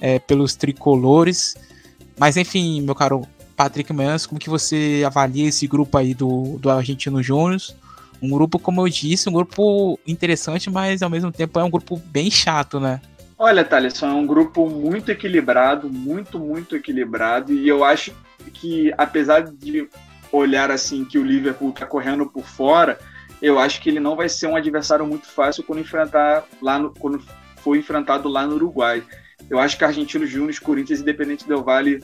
é, 0.00 0.18
pelos 0.18 0.56
tricolores. 0.56 1.56
Mas 2.18 2.36
enfim, 2.36 2.80
meu 2.80 2.94
caro 2.94 3.24
Patrick 3.56 3.93
Mans, 3.93 4.26
como 4.26 4.40
que 4.40 4.51
você 4.51 5.02
avalia 5.06 5.48
esse 5.48 5.66
grupo 5.66 5.97
aí 5.97 6.14
do, 6.14 6.59
do 6.59 6.70
Argentino 6.70 7.22
Júnior? 7.22 7.60
Um 8.22 8.31
grupo, 8.31 8.59
como 8.59 8.81
eu 8.81 8.89
disse, 8.89 9.28
um 9.28 9.32
grupo 9.32 9.98
interessante, 10.06 10.70
mas 10.70 11.02
ao 11.02 11.10
mesmo 11.10 11.31
tempo 11.31 11.59
é 11.59 11.64
um 11.64 11.70
grupo 11.70 12.01
bem 12.06 12.31
chato, 12.31 12.81
né? 12.81 13.01
Olha, 13.39 13.64
Thaleson, 13.64 14.06
é 14.06 14.12
um 14.14 14.26
grupo 14.26 14.68
muito 14.68 15.10
equilibrado, 15.10 15.90
muito, 15.90 16.39
muito 16.39 16.76
equilibrado, 16.76 17.52
e 17.52 17.68
eu 17.68 17.85
acho 17.85 18.12
que, 18.52 18.93
apesar 18.97 19.40
de 19.40 19.89
olhar 20.32 20.70
assim 20.70 21.05
que 21.05 21.18
o 21.18 21.24
Liverpool 21.24 21.70
está 21.70 21.85
correndo 21.85 22.26
por 22.26 22.44
fora, 22.44 22.98
eu 23.43 23.59
acho 23.59 23.81
que 23.81 23.90
ele 23.90 24.01
não 24.01 24.16
vai 24.16 24.28
ser 24.28 24.47
um 24.47 24.56
adversário 24.56 25.06
muito 25.06 25.26
fácil 25.26 25.62
quando 25.64 25.81
enfrentar 25.81 26.44
lá 26.62 26.78
no, 26.78 26.94
quando 26.94 27.22
for 27.59 27.76
enfrentado 27.76 28.28
lá 28.28 28.47
no 28.47 28.55
Uruguai. 28.55 29.02
Eu 29.48 29.58
acho 29.58 29.76
que 29.76 29.84
Argentinos 29.84 30.30
Júnior, 30.30 30.58
Corinthians 30.60 30.98
e 30.98 31.02
Independente 31.02 31.46
Del 31.46 31.62
Valle 31.62 32.02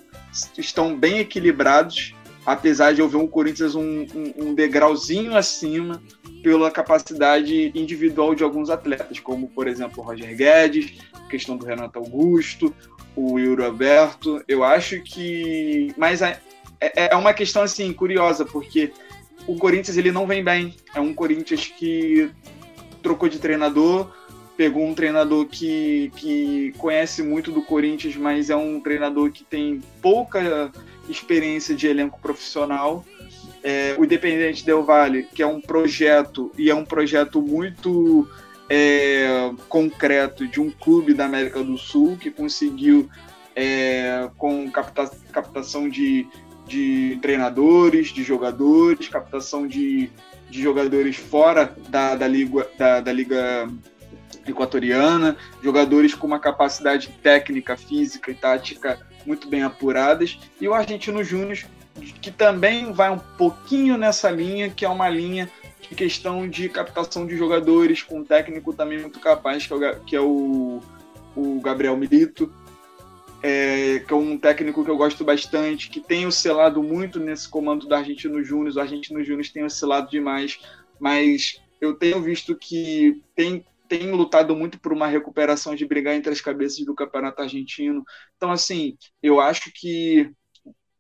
estão 0.59 0.97
bem 0.97 1.19
equilibrados 1.19 2.15
apesar 2.45 2.95
de 2.95 3.01
eu 3.01 3.09
ver 3.09 3.17
um 3.17 3.27
Corinthians 3.27 3.75
um, 3.75 4.07
um, 4.15 4.33
um, 4.37 4.55
degrauzinho 4.55 5.37
acima 5.37 6.03
pela 6.43 6.71
capacidade 6.71 7.71
individual 7.75 8.35
de 8.35 8.43
alguns 8.43 8.71
atletas, 8.71 9.21
como, 9.21 9.49
por 9.49 9.69
exemplo, 9.69 10.03
o 10.03 10.07
Roger 10.07 10.35
Guedes, 10.35 10.99
questão 11.29 11.57
do 11.57 11.67
Renato 11.67 11.99
Augusto, 11.99 12.75
o 13.15 13.39
Yuri 13.39 13.65
Alberto. 13.65 14.43
Eu 14.49 14.65
acho 14.65 15.01
que. 15.03 15.93
Mas 15.97 16.23
é, 16.23 16.41
é, 16.81 17.13
é 17.13 17.17
uma 17.17 17.35
questão 17.35 17.63
assim 17.63 17.93
curiosa, 17.93 18.45
porque 18.45 18.93
o 19.47 19.57
Corinthians 19.57 19.97
ele 19.97 20.11
não 20.11 20.27
vem 20.27 20.43
bem. 20.43 20.75
É 20.95 21.01
um 21.01 21.15
Corinthians 21.15 21.67
que 21.67 22.31
trocou 23.03 23.29
de 23.29 23.39
treinador, 23.39 24.11
pegou 24.61 24.85
um 24.85 24.93
treinador 24.93 25.47
que, 25.47 26.13
que 26.17 26.75
conhece 26.77 27.23
muito 27.23 27.51
do 27.51 27.63
Corinthians, 27.63 28.15
mas 28.15 28.51
é 28.51 28.57
um 28.57 28.79
treinador 28.79 29.33
que 29.33 29.43
tem 29.43 29.81
pouca 30.03 30.71
experiência 31.09 31.75
de 31.75 31.87
elenco 31.87 32.21
profissional. 32.21 33.03
É, 33.63 33.97
o 33.99 34.05
Independente 34.05 34.63
Del 34.63 34.85
Vale, 34.85 35.23
que 35.35 35.43
é 35.43 35.47
um 35.47 35.63
projeto, 35.63 36.53
e 36.59 36.69
é 36.69 36.75
um 36.75 36.85
projeto 36.85 37.41
muito 37.41 38.29
é, 38.69 39.51
concreto 39.67 40.47
de 40.47 40.61
um 40.61 40.71
clube 40.71 41.15
da 41.15 41.25
América 41.25 41.65
do 41.65 41.79
Sul 41.79 42.19
que 42.19 42.31
conseguiu, 42.31 43.09
é, 43.57 44.29
com 44.37 44.71
capta 44.71 45.11
captação 45.33 45.89
de, 45.89 46.27
de 46.67 47.19
treinadores, 47.23 48.09
de 48.09 48.23
jogadores, 48.23 49.09
captação 49.09 49.67
de, 49.67 50.11
de 50.51 50.61
jogadores 50.61 51.17
fora 51.17 51.75
da, 51.89 52.15
da, 52.15 52.29
liga, 52.29 52.69
da, 52.77 53.01
da 53.01 53.11
Liga 53.11 53.67
Equatoriana, 54.51 55.37
jogadores 55.63 56.15
com 56.15 56.27
uma 56.27 56.39
capacidade 56.39 57.09
técnica, 57.23 57.77
física 57.77 58.31
e 58.31 58.35
tática 58.35 58.99
muito 59.27 59.49
bem 59.49 59.63
apuradas, 59.63 60.39
e 60.61 60.69
o 60.69 60.75
Argentino 60.75 61.23
Júnior, 61.23 61.59
que 62.21 62.31
também 62.31 62.93
vai 62.93 63.11
um 63.11 63.19
pouquinho 63.19 63.99
nessa 63.99 64.31
linha, 64.31 64.71
que 64.71 64.85
é 64.85 64.89
uma 64.89 65.09
linha 65.09 65.51
de 65.81 65.95
questão 65.95 66.49
de 66.49 66.69
captação 66.69 67.27
de 67.27 67.37
jogadores, 67.37 68.03
com 68.03 68.21
um 68.21 68.25
técnico 68.25 68.73
também 68.73 69.01
muito 69.01 69.21
capaz, 69.21 69.67
que 69.67 69.73
é 69.73 69.77
o, 69.77 70.01
que 70.05 70.17
é 70.17 70.21
o, 70.21 70.81
o 71.37 71.61
Gabriel 71.61 71.97
Milito, 71.97 72.53
é, 73.43 74.03
que 74.07 74.13
é 74.13 74.17
um 74.17 74.39
técnico 74.39 74.85
que 74.85 74.91
eu 74.91 74.97
gosto 74.97 75.25
bastante, 75.25 75.89
que 75.89 76.01
tem 76.01 76.27
oscilado 76.27 76.83
muito 76.83 77.19
nesse 77.19 77.49
comando 77.49 77.87
do 77.87 77.95
Argentino 77.95 78.43
Júnior. 78.45 78.77
O 78.77 78.81
Argentino 78.81 79.25
Júnior 79.25 79.47
tem 79.53 79.65
oscilado 79.65 80.11
demais, 80.11 80.61
mas 80.99 81.61
eu 81.81 81.95
tenho 81.95 82.21
visto 82.21 82.55
que 82.55 83.23
tem 83.35 83.65
tem 83.91 84.13
lutado 84.13 84.55
muito 84.55 84.79
por 84.81 84.93
uma 84.93 85.09
recuperação 85.09 85.75
de 85.75 85.85
brigar 85.85 86.15
entre 86.15 86.31
as 86.31 86.41
cabeças 86.41 86.85
do 86.87 86.95
campeonato 86.95 87.43
argentino. 87.43 88.05
Então, 88.37 88.53
assim, 88.53 88.97
eu 89.21 89.41
acho 89.41 89.73
que 89.75 90.31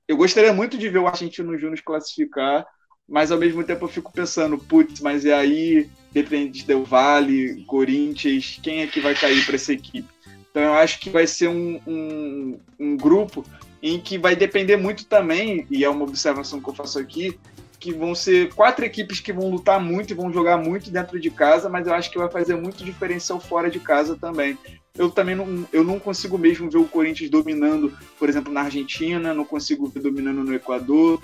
eu 0.08 0.16
gostaria 0.16 0.52
muito 0.52 0.76
de 0.76 0.88
ver 0.88 0.98
o 0.98 1.06
Argentino 1.06 1.56
Júnior 1.56 1.80
classificar, 1.84 2.66
mas 3.08 3.30
ao 3.30 3.38
mesmo 3.38 3.62
tempo 3.62 3.84
eu 3.84 3.88
fico 3.88 4.12
pensando, 4.12 4.58
putz, 4.58 5.00
mas 5.00 5.24
e 5.24 5.32
aí, 5.32 5.88
depende 6.10 6.64
Del 6.64 6.84
Vale, 6.84 7.64
Corinthians, 7.64 8.58
quem 8.60 8.80
é 8.80 8.88
que 8.88 8.98
vai 8.98 9.14
cair 9.14 9.46
para 9.46 9.54
essa 9.54 9.72
equipe? 9.72 10.08
Então 10.50 10.60
eu 10.60 10.74
acho 10.74 10.98
que 10.98 11.10
vai 11.10 11.28
ser 11.28 11.46
um, 11.46 11.80
um, 11.86 12.60
um 12.76 12.96
grupo 12.96 13.44
em 13.80 14.00
que 14.00 14.18
vai 14.18 14.34
depender 14.34 14.76
muito 14.76 15.06
também, 15.06 15.64
e 15.70 15.84
é 15.84 15.88
uma 15.88 16.02
observação 16.02 16.60
que 16.60 16.68
eu 16.68 16.74
faço 16.74 16.98
aqui, 16.98 17.38
que 17.80 17.94
vão 17.94 18.14
ser 18.14 18.52
quatro 18.54 18.84
equipes 18.84 19.20
que 19.20 19.32
vão 19.32 19.50
lutar 19.50 19.80
muito 19.80 20.10
e 20.10 20.14
vão 20.14 20.30
jogar 20.30 20.58
muito 20.58 20.90
dentro 20.90 21.18
de 21.18 21.30
casa, 21.30 21.66
mas 21.68 21.86
eu 21.86 21.94
acho 21.94 22.10
que 22.10 22.18
vai 22.18 22.30
fazer 22.30 22.54
muito 22.54 22.84
diferencial 22.84 23.40
fora 23.40 23.70
de 23.70 23.80
casa 23.80 24.14
também. 24.14 24.56
Eu 24.94 25.10
também 25.10 25.34
não, 25.34 25.66
eu 25.72 25.82
não 25.82 25.98
consigo 25.98 26.36
mesmo 26.36 26.70
ver 26.70 26.76
o 26.76 26.84
Corinthians 26.84 27.30
dominando, 27.30 27.96
por 28.18 28.28
exemplo, 28.28 28.52
na 28.52 28.62
Argentina, 28.62 29.32
não 29.32 29.46
consigo 29.46 29.88
ver 29.88 30.00
dominando 30.00 30.44
no 30.44 30.54
Equador. 30.54 31.20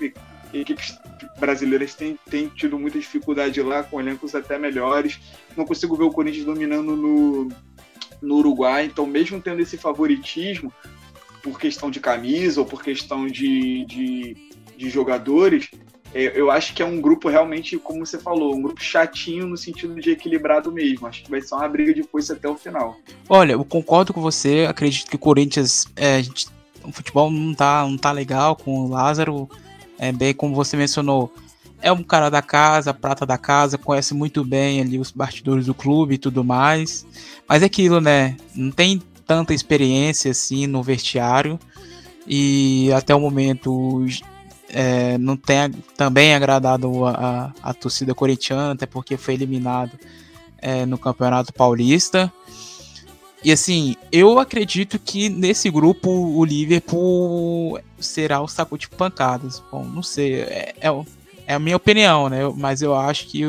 Equipes 0.51 0.97
brasileiras 1.39 1.93
têm, 1.93 2.17
têm 2.27 2.47
tido 2.47 2.79
muita 2.79 2.97
dificuldade 2.97 3.61
lá, 3.61 3.83
com 3.83 3.99
elencos 3.99 4.33
até 4.33 4.57
melhores. 4.57 5.19
Não 5.55 5.63
consigo 5.63 5.95
ver 5.95 6.05
o 6.05 6.11
Corinthians 6.11 6.45
dominando 6.45 6.95
no, 6.95 7.49
no 8.19 8.35
Uruguai, 8.35 8.85
então, 8.85 9.05
mesmo 9.05 9.39
tendo 9.39 9.61
esse 9.61 9.77
favoritismo, 9.77 10.73
por 11.43 11.59
questão 11.59 11.91
de 11.91 11.99
camisa 11.99 12.61
ou 12.61 12.65
por 12.65 12.81
questão 12.81 13.27
de, 13.27 13.85
de, 13.85 14.35
de 14.75 14.89
jogadores, 14.89 15.69
eu 16.13 16.49
acho 16.49 16.73
que 16.73 16.81
é 16.81 16.85
um 16.85 16.99
grupo 16.99 17.29
realmente, 17.29 17.77
como 17.77 18.05
você 18.05 18.17
falou, 18.17 18.55
um 18.55 18.61
grupo 18.61 18.81
chatinho 18.81 19.47
no 19.47 19.57
sentido 19.57 19.99
de 19.99 20.11
equilibrado 20.11 20.71
mesmo. 20.71 21.07
Acho 21.07 21.23
que 21.23 21.29
vai 21.29 21.41
ser 21.41 21.55
uma 21.55 21.67
briga 21.67 21.93
de 21.93 22.03
foice 22.03 22.31
até 22.31 22.47
o 22.47 22.55
final. 22.55 22.97
Olha, 23.29 23.53
eu 23.53 23.65
concordo 23.65 24.13
com 24.13 24.21
você. 24.21 24.65
Acredito 24.67 25.09
que 25.09 25.15
o 25.15 25.19
Corinthians, 25.19 25.85
é, 25.95 26.21
gente, 26.21 26.47
o 26.83 26.91
futebol 26.91 27.29
não 27.29 27.53
tá, 27.53 27.85
não 27.87 27.97
tá 27.97 28.11
legal 28.11 28.55
com 28.55 28.85
o 28.85 28.89
Lázaro. 28.89 29.49
É 29.99 30.11
bem 30.11 30.33
como 30.33 30.55
você 30.55 30.77
mencionou, 30.77 31.33
é 31.81 31.91
um 31.91 32.03
cara 32.03 32.29
da 32.29 32.41
casa, 32.41 32.93
prata 32.93 33.25
da 33.25 33.37
casa, 33.37 33.77
conhece 33.77 34.13
muito 34.13 34.43
bem 34.43 34.81
ali 34.81 34.99
os 34.99 35.11
bastidores 35.11 35.65
do 35.65 35.73
clube 35.73 36.15
e 36.15 36.17
tudo 36.17 36.43
mais. 36.43 37.05
Mas 37.47 37.61
é 37.61 37.65
aquilo, 37.65 38.01
né? 38.01 38.35
Não 38.55 38.71
tem 38.71 39.01
tanta 39.25 39.53
experiência 39.53 40.31
assim 40.31 40.67
no 40.67 40.81
vestiário. 40.81 41.59
E 42.25 42.91
até 42.93 43.15
o 43.15 43.19
momento 43.19 44.05
é, 44.69 45.17
não 45.17 45.37
tem 45.37 45.71
também 45.95 46.33
agradado 46.33 47.05
a, 47.05 47.51
a, 47.63 47.69
a, 47.69 47.73
torcida 47.73 48.13
corintiana, 48.13 48.73
até 48.73 48.85
porque 48.85 49.17
foi 49.17 49.33
eliminado 49.33 49.97
é, 50.59 50.85
no 50.85 50.97
Campeonato 50.97 51.53
Paulista. 51.53 52.31
E 53.43 53.51
assim, 53.51 53.95
eu 54.11 54.39
acredito 54.39 54.99
que 54.99 55.29
nesse 55.29 55.69
grupo 55.69 56.09
o 56.09 56.43
Liverpool 56.43 57.79
será 57.99 58.41
o 58.41 58.47
saco 58.47 58.77
de 58.77 58.89
pancadas. 58.89 59.63
Bom, 59.71 59.83
não 59.85 60.03
sei, 60.03 60.41
é, 60.41 60.75
é, 60.81 61.03
é 61.45 61.53
a 61.53 61.59
minha 61.59 61.77
opinião, 61.77 62.29
né? 62.29 62.39
Mas 62.55 62.81
eu 62.81 62.95
acho 62.95 63.27
que, 63.27 63.41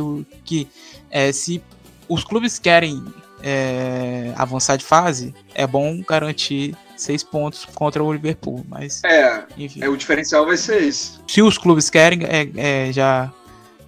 que 0.45 0.69
é, 1.11 1.32
se 1.32 1.62
os 2.09 2.23
clubes 2.23 2.59
querem 2.59 3.03
é, 3.43 4.32
avançar 4.36 4.77
de 4.77 4.85
fase, 4.85 5.35
é 5.55 5.66
bom 5.66 6.03
garantir 6.07 6.77
seis 6.99 7.23
pontos 7.23 7.65
contra 7.65 8.03
o 8.03 8.12
Liverpool. 8.12 8.65
Mas, 8.69 9.03
é, 9.05 9.45
enfim. 9.57 9.83
É, 9.83 9.89
o 9.89 9.97
diferencial 9.97 10.45
vai 10.45 10.57
ser 10.57 10.83
esse. 10.83 11.19
Se 11.27 11.41
os 11.41 11.57
clubes 11.57 11.89
querem 11.89 12.20
é, 12.25 12.49
é 12.57 12.93
já 12.93 13.33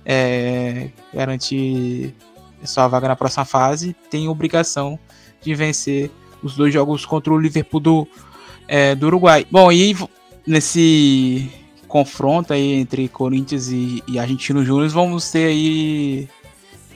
é, 0.04 0.90
garantir 1.12 2.14
sua 2.64 2.88
vaga 2.88 3.08
na 3.08 3.16
próxima 3.16 3.44
fase, 3.44 3.94
tem 4.10 4.28
obrigação 4.28 4.98
de 5.40 5.54
vencer 5.54 6.10
os 6.42 6.56
dois 6.56 6.72
jogos 6.72 7.04
contra 7.04 7.32
o 7.32 7.38
Liverpool 7.38 7.80
do, 7.80 8.08
é, 8.68 8.94
do 8.94 9.06
Uruguai. 9.06 9.46
Bom, 9.50 9.70
e 9.72 9.96
nesse 10.46 11.50
confronto 11.88 12.52
aí 12.52 12.74
entre 12.74 13.08
Corinthians 13.08 13.68
e, 13.68 14.02
e 14.06 14.18
Argentino 14.18 14.64
Júnior, 14.64 14.88
vamos 14.90 15.30
ter 15.30 15.46
aí 15.46 16.28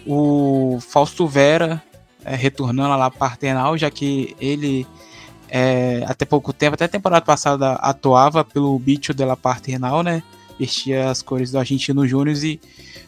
o 0.07 0.79
Fausto 0.81 1.27
Vera 1.27 1.83
é, 2.25 2.35
retornando 2.35 2.97
lá 2.97 3.11
para 3.11 3.27
Artenal, 3.27 3.77
já 3.77 3.91
que 3.91 4.37
ele 4.41 4.87
é, 5.49 6.05
até 6.07 6.25
pouco 6.25 6.53
tempo, 6.53 6.75
até 6.75 6.89
temporada 6.89 7.25
passada, 7.25 7.75
atuava 7.75 8.45
pelo 8.45 8.79
Bicho 8.79 9.15
de 9.15 9.25
la 9.25 9.37
Paternal, 9.37 10.03
né? 10.03 10.23
Vestia 10.59 11.11
as 11.11 11.23
cores 11.23 11.51
do 11.51 11.59
Argentino 11.59 12.07
Júnior 12.07 12.37
e 12.37 12.61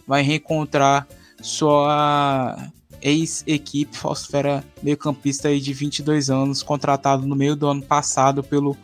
vai 0.07 0.23
reencontrar 0.23 1.07
sua 1.41 2.57
ex-equipe 3.01 3.97
Fosfera 3.97 4.65
meio-campista 4.83 5.55
de 5.59 5.73
22 5.73 6.31
anos, 6.31 6.63
contratado 6.63 7.27
no 7.27 7.37
meio 7.37 7.55
do 7.55 7.69
ano 7.69 7.83
passado 7.83 8.43
pelo 8.43 8.77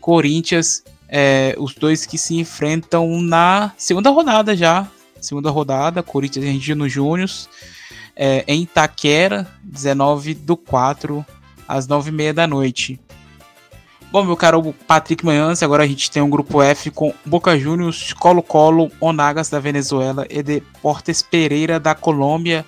Corinthians. 0.00 0.82
É, 1.08 1.54
os 1.58 1.74
dois 1.74 2.04
que 2.06 2.18
se 2.18 2.36
enfrentam 2.38 3.20
na 3.22 3.72
segunda 3.76 4.10
rodada 4.10 4.56
já. 4.56 4.88
Segunda 5.20 5.50
rodada, 5.50 6.02
Corinthians 6.02 6.44
e 6.44 6.48
Argentino 6.48 6.88
Júnior. 6.88 7.30
É, 8.16 8.44
em 8.46 8.62
Itaquera, 8.62 9.46
19 9.62 10.34
do 10.34 10.56
4 10.56 11.24
às 11.68 11.86
9h30 11.86 12.32
da 12.32 12.46
noite. 12.46 13.00
Bom, 14.10 14.22
meu 14.22 14.36
caro 14.36 14.72
Patrick 14.86 15.24
Manhãs, 15.24 15.60
agora 15.60 15.82
a 15.82 15.86
gente 15.86 16.08
tem 16.08 16.22
um 16.22 16.30
grupo 16.30 16.62
F 16.62 16.88
com 16.90 17.12
Boca 17.26 17.58
Juniors, 17.58 18.12
Colo-Colo, 18.12 18.88
Onagas 19.00 19.50
da 19.50 19.58
Venezuela 19.58 20.24
e 20.30 20.40
Deportes 20.40 21.20
Pereira 21.20 21.80
da 21.80 21.96
Colômbia. 21.96 22.64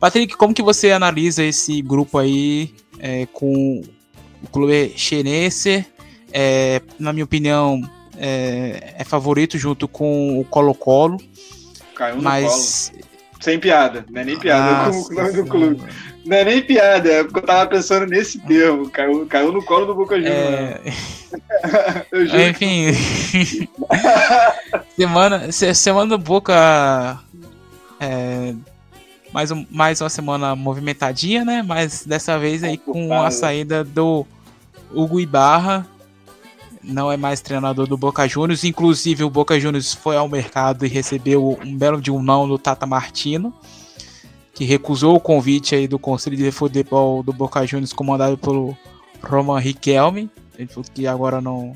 Patrick, 0.00 0.36
como 0.36 0.52
que 0.52 0.62
você 0.62 0.90
analisa 0.90 1.44
esse 1.44 1.80
grupo 1.80 2.18
aí 2.18 2.74
é, 2.98 3.26
com 3.26 3.80
o 4.42 4.48
clube 4.48 4.92
chinense? 4.96 5.86
É, 6.32 6.82
na 6.98 7.12
minha 7.12 7.24
opinião, 7.24 7.80
é, 8.16 8.94
é, 8.98 9.04
favorito 9.04 9.56
junto 9.56 9.86
com 9.86 10.40
o 10.40 10.44
Colo-Colo. 10.44 11.18
Caiu 11.94 12.16
no 12.16 12.22
mas... 12.22 12.90
colo. 12.90 12.99
Sem 13.40 13.58
piada, 13.58 14.04
não 14.10 14.20
é 14.20 14.24
nem 14.24 14.38
piada 14.38 14.88
ah, 14.88 14.90
com 14.90 15.12
o 15.12 15.14
nome 15.14 15.32
do 15.32 15.46
clube. 15.46 15.82
Não 16.26 16.36
é 16.36 16.44
nem 16.44 16.62
piada, 16.62 17.10
é 17.10 17.24
porque 17.24 17.38
eu 17.38 17.44
tava 17.44 17.70
pensando 17.70 18.06
nesse 18.06 18.38
termo. 18.40 18.90
Caiu, 18.90 19.26
caiu 19.26 19.50
no 19.50 19.64
colo 19.64 19.86
do 19.86 19.94
Boca 19.94 20.16
Juniors. 20.16 21.10
É... 22.12 22.50
Enfim. 22.50 22.88
semana, 24.98 25.52
semana 25.52 26.08
do 26.08 26.18
Boca. 26.18 27.20
É, 28.00 28.52
mais, 29.32 29.52
um, 29.52 29.64
mais 29.70 30.00
uma 30.00 30.08
semana 30.08 30.56
movimentadinha, 30.56 31.44
né? 31.44 31.62
Mas 31.62 32.04
dessa 32.04 32.36
vez 32.36 32.64
aí 32.64 32.76
com 32.76 33.14
a 33.14 33.30
saída 33.30 33.84
do 33.84 34.26
Hugo 34.92 35.20
Ibarra. 35.20 35.86
Não 36.82 37.12
é 37.12 37.16
mais 37.16 37.40
treinador 37.40 37.86
do 37.86 37.96
Boca 37.96 38.26
Juniors. 38.26 38.64
Inclusive, 38.64 39.24
o 39.24 39.30
Boca 39.30 39.58
Juniors 39.60 39.92
foi 39.92 40.16
ao 40.16 40.28
mercado 40.28 40.86
e 40.86 40.88
recebeu 40.88 41.58
um 41.64 41.76
belo 41.76 42.00
de 42.00 42.10
um 42.10 42.22
não 42.22 42.48
do 42.48 42.58
Tata 42.58 42.86
Martino 42.86 43.54
que 44.60 44.66
recusou 44.66 45.16
o 45.16 45.20
convite 45.20 45.74
aí 45.74 45.88
do 45.88 45.98
Conselho 45.98 46.36
de 46.36 46.50
Futebol 46.50 47.22
do 47.22 47.32
Boca 47.32 47.66
Juniors, 47.66 47.94
comandado 47.94 48.36
pelo 48.36 48.76
Roman 49.22 49.58
Riquelme. 49.58 50.28
Ele 50.58 50.68
falou 50.68 50.84
que 50.92 51.06
agora 51.06 51.40
não. 51.40 51.74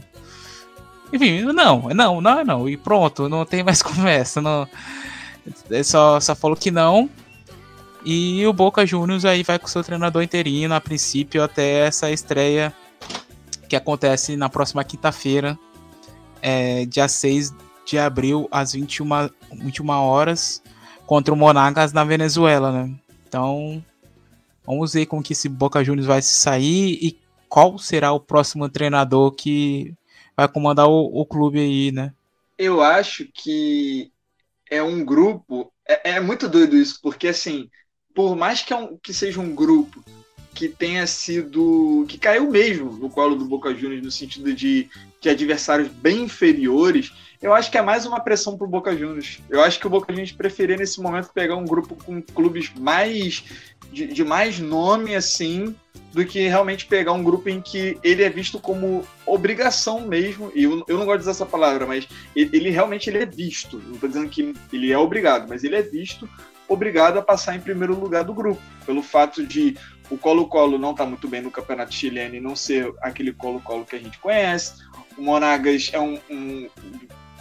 Enfim, 1.10 1.44
não, 1.44 1.88
não, 1.94 2.20
não, 2.20 2.44
não. 2.44 2.68
E 2.68 2.76
pronto, 2.76 3.26
não 3.26 3.46
tem 3.46 3.62
mais 3.62 3.80
conversa. 3.82 4.42
Não... 4.42 4.68
Ele 5.70 5.82
só, 5.82 6.20
só 6.20 6.34
falou 6.34 6.54
que 6.54 6.70
não. 6.70 7.08
E 8.04 8.46
o 8.46 8.52
Boca 8.52 8.84
Juniors 8.84 9.24
aí 9.24 9.42
vai 9.42 9.58
com 9.58 9.66
seu 9.66 9.82
treinador 9.82 10.22
interino, 10.22 10.74
a 10.74 10.80
princípio, 10.80 11.42
até 11.42 11.86
essa 11.86 12.10
estreia 12.10 12.70
que 13.74 13.76
acontece 13.76 14.36
na 14.36 14.48
próxima 14.48 14.84
quinta-feira, 14.84 15.58
é, 16.40 16.86
dia 16.86 17.08
6 17.08 17.52
de 17.84 17.98
abril, 17.98 18.46
às 18.50 18.72
21, 18.72 19.04
21 19.52 19.90
horas 19.90 20.62
contra 21.06 21.34
o 21.34 21.36
Monagas 21.36 21.92
na 21.92 22.04
Venezuela, 22.04 22.70
né? 22.70 22.94
Então, 23.26 23.84
vamos 24.64 24.92
ver 24.92 25.06
como 25.06 25.24
que 25.24 25.32
esse 25.32 25.48
Boca 25.48 25.82
Juniors 25.82 26.06
vai 26.06 26.22
se 26.22 26.34
sair 26.34 26.98
e 27.02 27.18
qual 27.48 27.76
será 27.76 28.12
o 28.12 28.20
próximo 28.20 28.68
treinador 28.68 29.32
que 29.32 29.92
vai 30.36 30.46
comandar 30.46 30.86
o, 30.86 31.10
o 31.12 31.26
clube 31.26 31.58
aí, 31.58 31.90
né? 31.90 32.12
Eu 32.56 32.80
acho 32.80 33.26
que 33.34 34.12
é 34.70 34.80
um 34.82 35.04
grupo. 35.04 35.72
É, 35.86 36.12
é, 36.12 36.20
muito 36.20 36.48
doido 36.48 36.76
isso, 36.76 37.00
porque 37.02 37.26
assim, 37.26 37.68
por 38.14 38.36
mais 38.36 38.62
que, 38.62 38.72
é 38.72 38.76
um, 38.76 38.96
que 38.96 39.12
seja 39.12 39.40
um 39.40 39.52
grupo 39.52 40.00
que 40.54 40.68
tenha 40.68 41.06
sido. 41.06 42.06
que 42.08 42.16
caiu 42.16 42.50
mesmo 42.50 42.92
no 42.92 43.10
colo 43.10 43.34
do 43.34 43.44
Boca 43.44 43.74
Juniors, 43.74 44.02
no 44.02 44.10
sentido 44.10 44.54
de, 44.54 44.88
de 45.20 45.28
adversários 45.28 45.88
bem 45.88 46.22
inferiores, 46.22 47.12
eu 47.42 47.52
acho 47.52 47.70
que 47.70 47.76
é 47.76 47.82
mais 47.82 48.06
uma 48.06 48.20
pressão 48.20 48.56
pro 48.56 48.66
Boca 48.66 48.96
Juniors. 48.96 49.40
Eu 49.50 49.60
acho 49.62 49.78
que 49.78 49.86
o 49.86 49.90
Boca 49.90 50.12
Juniors 50.12 50.32
preferia 50.32 50.76
nesse 50.76 51.00
momento 51.00 51.30
pegar 51.34 51.56
um 51.56 51.64
grupo 51.66 51.94
com 51.94 52.22
clubes 52.22 52.72
mais 52.78 53.44
de, 53.92 54.06
de, 54.06 54.24
mais 54.24 54.58
nome 54.58 55.14
assim 55.14 55.74
do 56.12 56.24
que 56.24 56.48
realmente 56.48 56.86
pegar 56.86 57.12
um 57.12 57.22
grupo 57.22 57.48
em 57.48 57.60
que 57.60 57.98
ele 58.02 58.22
é 58.22 58.30
visto 58.30 58.58
como 58.58 59.06
obrigação 59.26 60.00
mesmo. 60.02 60.50
E 60.54 60.62
eu, 60.62 60.84
eu 60.88 60.96
não 60.96 61.04
gosto 61.04 61.18
de 61.18 61.22
usar 61.24 61.32
essa 61.32 61.44
palavra, 61.46 61.84
mas 61.84 62.08
ele, 62.34 62.50
ele 62.56 62.70
realmente 62.70 63.10
ele 63.10 63.18
é 63.18 63.26
visto. 63.26 63.78
Não 63.78 63.94
estou 63.94 64.08
dizendo 64.08 64.28
que 64.28 64.54
ele 64.72 64.92
é 64.92 64.96
obrigado, 64.96 65.48
mas 65.48 65.64
ele 65.64 65.76
é 65.76 65.82
visto 65.82 66.28
obrigado 66.68 67.18
a 67.18 67.22
passar 67.22 67.54
em 67.56 67.60
primeiro 67.60 67.98
lugar 67.98 68.24
do 68.24 68.32
grupo, 68.32 68.60
pelo 68.86 69.02
fato 69.02 69.46
de 69.46 69.76
o 70.10 70.18
Colo-Colo 70.18 70.78
não 70.78 70.90
estar 70.90 71.04
tá 71.04 71.10
muito 71.10 71.28
bem 71.28 71.40
no 71.40 71.50
campeonato 71.50 71.94
chileno 71.94 72.34
e 72.34 72.40
não 72.40 72.54
ser 72.54 72.92
aquele 73.00 73.32
Colo-Colo 73.32 73.84
que 73.84 73.96
a 73.96 73.98
gente 73.98 74.18
conhece. 74.18 74.82
O 75.16 75.22
Monagas 75.22 75.90
é 75.92 76.00
um, 76.00 76.18
um 76.30 76.68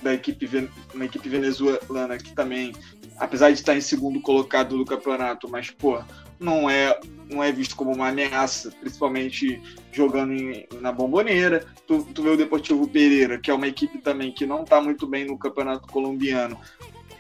da 0.02 0.14
equipe, 0.14 0.48
uma 0.94 1.06
equipe 1.06 1.28
venezuelana 1.30 2.18
que 2.18 2.34
também, 2.34 2.74
apesar 3.18 3.50
de 3.50 3.60
estar 3.60 3.76
em 3.76 3.82
segundo 3.82 4.22
colocado 4.22 4.78
do 4.78 4.86
campeonato, 4.86 5.50
mas, 5.50 5.72
pô, 5.72 6.02
não 6.40 6.70
é, 6.70 7.00
não 7.30 7.42
é 7.42 7.52
visto 7.52 7.76
como 7.76 7.94
uma 7.94 8.10
ameaça, 8.10 8.72
principalmente 8.80 9.62
jogando 9.92 10.34
em, 10.34 10.68
na 10.82 10.92
bomboneira. 10.92 11.66
Tu, 11.88 12.04
tu 12.14 12.22
vê 12.22 12.30
o 12.30 12.38
Deportivo 12.38 12.88
Pereira, 12.88 13.40
que 13.40 13.50
é 13.50 13.54
uma 13.54 13.68
equipe 13.68 13.98
também 14.00 14.32
que 14.32 14.46
não 14.46 14.64
está 14.64 14.82
muito 14.82 15.08
bem 15.08 15.26
no 15.26 15.38
campeonato 15.38 15.88
colombiano. 15.88 16.60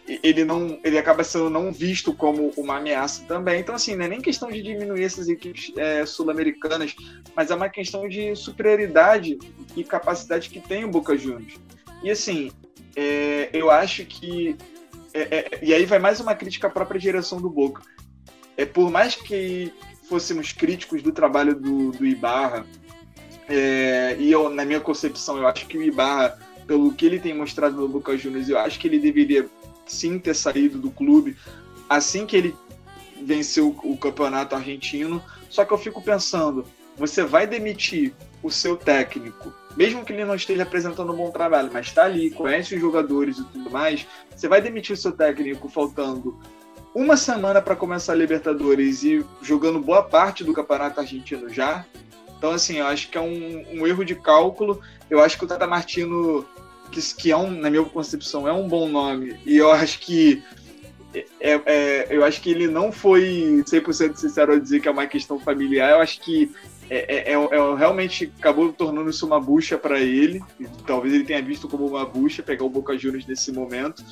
Ele 0.05 0.43
não, 0.43 0.77
ele 0.83 0.97
acaba 0.97 1.23
sendo 1.23 1.49
não 1.49 1.71
visto 1.71 2.13
como 2.13 2.51
uma 2.57 2.77
ameaça 2.77 3.23
também. 3.25 3.61
Então, 3.61 3.73
assim, 3.73 3.95
não 3.95 4.03
é 4.03 4.07
nem 4.09 4.21
questão 4.21 4.49
de 4.51 4.61
diminuir 4.61 5.03
essas 5.03 5.29
equipes 5.29 5.71
é, 5.77 6.05
sul-americanas, 6.05 6.93
mas 7.33 7.51
é 7.51 7.55
uma 7.55 7.69
questão 7.69 8.07
de 8.09 8.35
superioridade 8.35 9.39
e 9.77 9.83
capacidade 9.83 10.49
que 10.49 10.59
tem 10.59 10.83
o 10.83 10.89
Boca 10.89 11.17
Juniors. 11.17 11.57
E 12.03 12.11
assim, 12.11 12.51
é, 12.95 13.49
eu 13.53 13.71
acho 13.71 14.05
que. 14.05 14.57
É, 15.13 15.21
é, 15.21 15.59
e 15.61 15.73
aí 15.73 15.85
vai 15.85 15.99
mais 15.99 16.19
uma 16.19 16.35
crítica 16.35 16.67
à 16.67 16.69
própria 16.69 16.99
direção 16.99 17.39
do 17.39 17.49
Boca. 17.49 17.81
É, 18.57 18.65
por 18.65 18.91
mais 18.91 19.15
que 19.15 19.71
fôssemos 20.09 20.51
críticos 20.51 21.01
do 21.01 21.11
trabalho 21.11 21.55
do, 21.55 21.91
do 21.91 22.05
Ibarra, 22.05 22.65
é, 23.47 24.15
e 24.19 24.31
eu, 24.31 24.49
na 24.49 24.65
minha 24.65 24.79
concepção, 24.79 25.37
eu 25.37 25.47
acho 25.47 25.65
que 25.65 25.77
o 25.77 25.81
Ibarra, 25.81 26.37
pelo 26.67 26.93
que 26.93 27.05
ele 27.05 27.19
tem 27.19 27.33
mostrado 27.33 27.75
no 27.75 27.87
Boca 27.87 28.17
Juniors, 28.17 28.49
eu 28.49 28.57
acho 28.57 28.79
que 28.79 28.87
ele 28.87 28.99
deveria 28.99 29.47
sim 29.85 30.19
ter 30.19 30.33
saído 30.33 30.79
do 30.79 30.91
clube 30.91 31.35
assim 31.89 32.25
que 32.25 32.35
ele 32.35 32.55
venceu 33.21 33.75
o 33.83 33.97
campeonato 33.97 34.55
argentino. 34.55 35.23
Só 35.49 35.63
que 35.63 35.71
eu 35.71 35.77
fico 35.77 36.01
pensando, 36.01 36.65
você 36.97 37.23
vai 37.23 37.45
demitir 37.45 38.13
o 38.41 38.49
seu 38.49 38.75
técnico 38.75 39.53
mesmo 39.75 40.05
que 40.05 40.13
ele 40.13 40.25
não 40.25 40.35
esteja 40.35 40.63
apresentando 40.63 41.13
um 41.13 41.15
bom 41.15 41.31
trabalho, 41.31 41.69
mas 41.71 41.87
está 41.87 42.03
ali, 42.03 42.29
conhece 42.29 42.75
os 42.75 42.81
jogadores 42.81 43.37
e 43.37 43.43
tudo 43.45 43.69
mais, 43.69 44.07
você 44.35 44.47
vai 44.47 44.61
demitir 44.61 44.93
o 44.93 44.97
seu 44.97 45.11
técnico 45.11 45.67
faltando 45.67 46.39
uma 46.93 47.17
semana 47.17 47.61
para 47.61 47.75
começar 47.75 48.13
a 48.13 48.15
Libertadores 48.15 49.03
e 49.03 49.25
jogando 49.41 49.79
boa 49.79 50.03
parte 50.03 50.43
do 50.43 50.53
Campeonato 50.53 50.99
Argentino 50.99 51.49
já. 51.49 51.85
Então, 52.37 52.51
assim, 52.51 52.77
eu 52.77 52.85
acho 52.85 53.09
que 53.09 53.17
é 53.17 53.21
um, 53.21 53.65
um 53.79 53.87
erro 53.87 54.05
de 54.05 54.15
cálculo. 54.15 54.79
Eu 55.09 55.19
acho 55.19 55.37
que 55.37 55.45
o 55.45 55.47
Tata 55.47 55.65
Martino, 55.65 56.45
que, 56.93 57.15
que 57.15 57.31
é 57.31 57.37
um, 57.37 57.49
na 57.49 57.69
minha 57.69 57.83
concepção, 57.83 58.47
é 58.47 58.53
um 58.53 58.67
bom 58.67 58.87
nome, 58.87 59.35
e 59.45 59.57
eu 59.57 59.71
acho 59.71 59.99
que 59.99 60.43
é, 61.39 61.61
é, 61.65 62.07
eu 62.09 62.23
acho 62.23 62.41
que 62.41 62.49
ele 62.49 62.67
não 62.67 62.91
foi 62.91 63.63
100% 63.67 64.15
sincero 64.15 64.53
ao 64.53 64.59
dizer 64.59 64.79
que 64.79 64.87
é 64.87 64.91
uma 64.91 65.05
questão 65.05 65.39
familiar. 65.39 65.91
Eu 65.91 65.99
acho 65.99 66.19
que 66.21 66.51
é, 66.89 67.31
é, 67.31 67.33
é, 67.33 67.35
é, 67.35 67.75
realmente 67.75 68.31
acabou 68.39 68.73
tornando 68.73 69.09
isso 69.09 69.25
uma 69.25 69.39
bucha 69.39 69.77
para 69.77 69.99
ele. 69.99 70.41
Talvez 70.87 71.13
ele 71.13 71.23
tenha 71.23 71.41
visto 71.41 71.67
como 71.67 71.85
uma 71.85 72.05
bucha 72.05 72.41
pegar 72.41 72.65
o 72.65 72.69
Boca 72.69 72.97
Juniors 72.97 73.27
nesse 73.27 73.51
momento. 73.51 74.03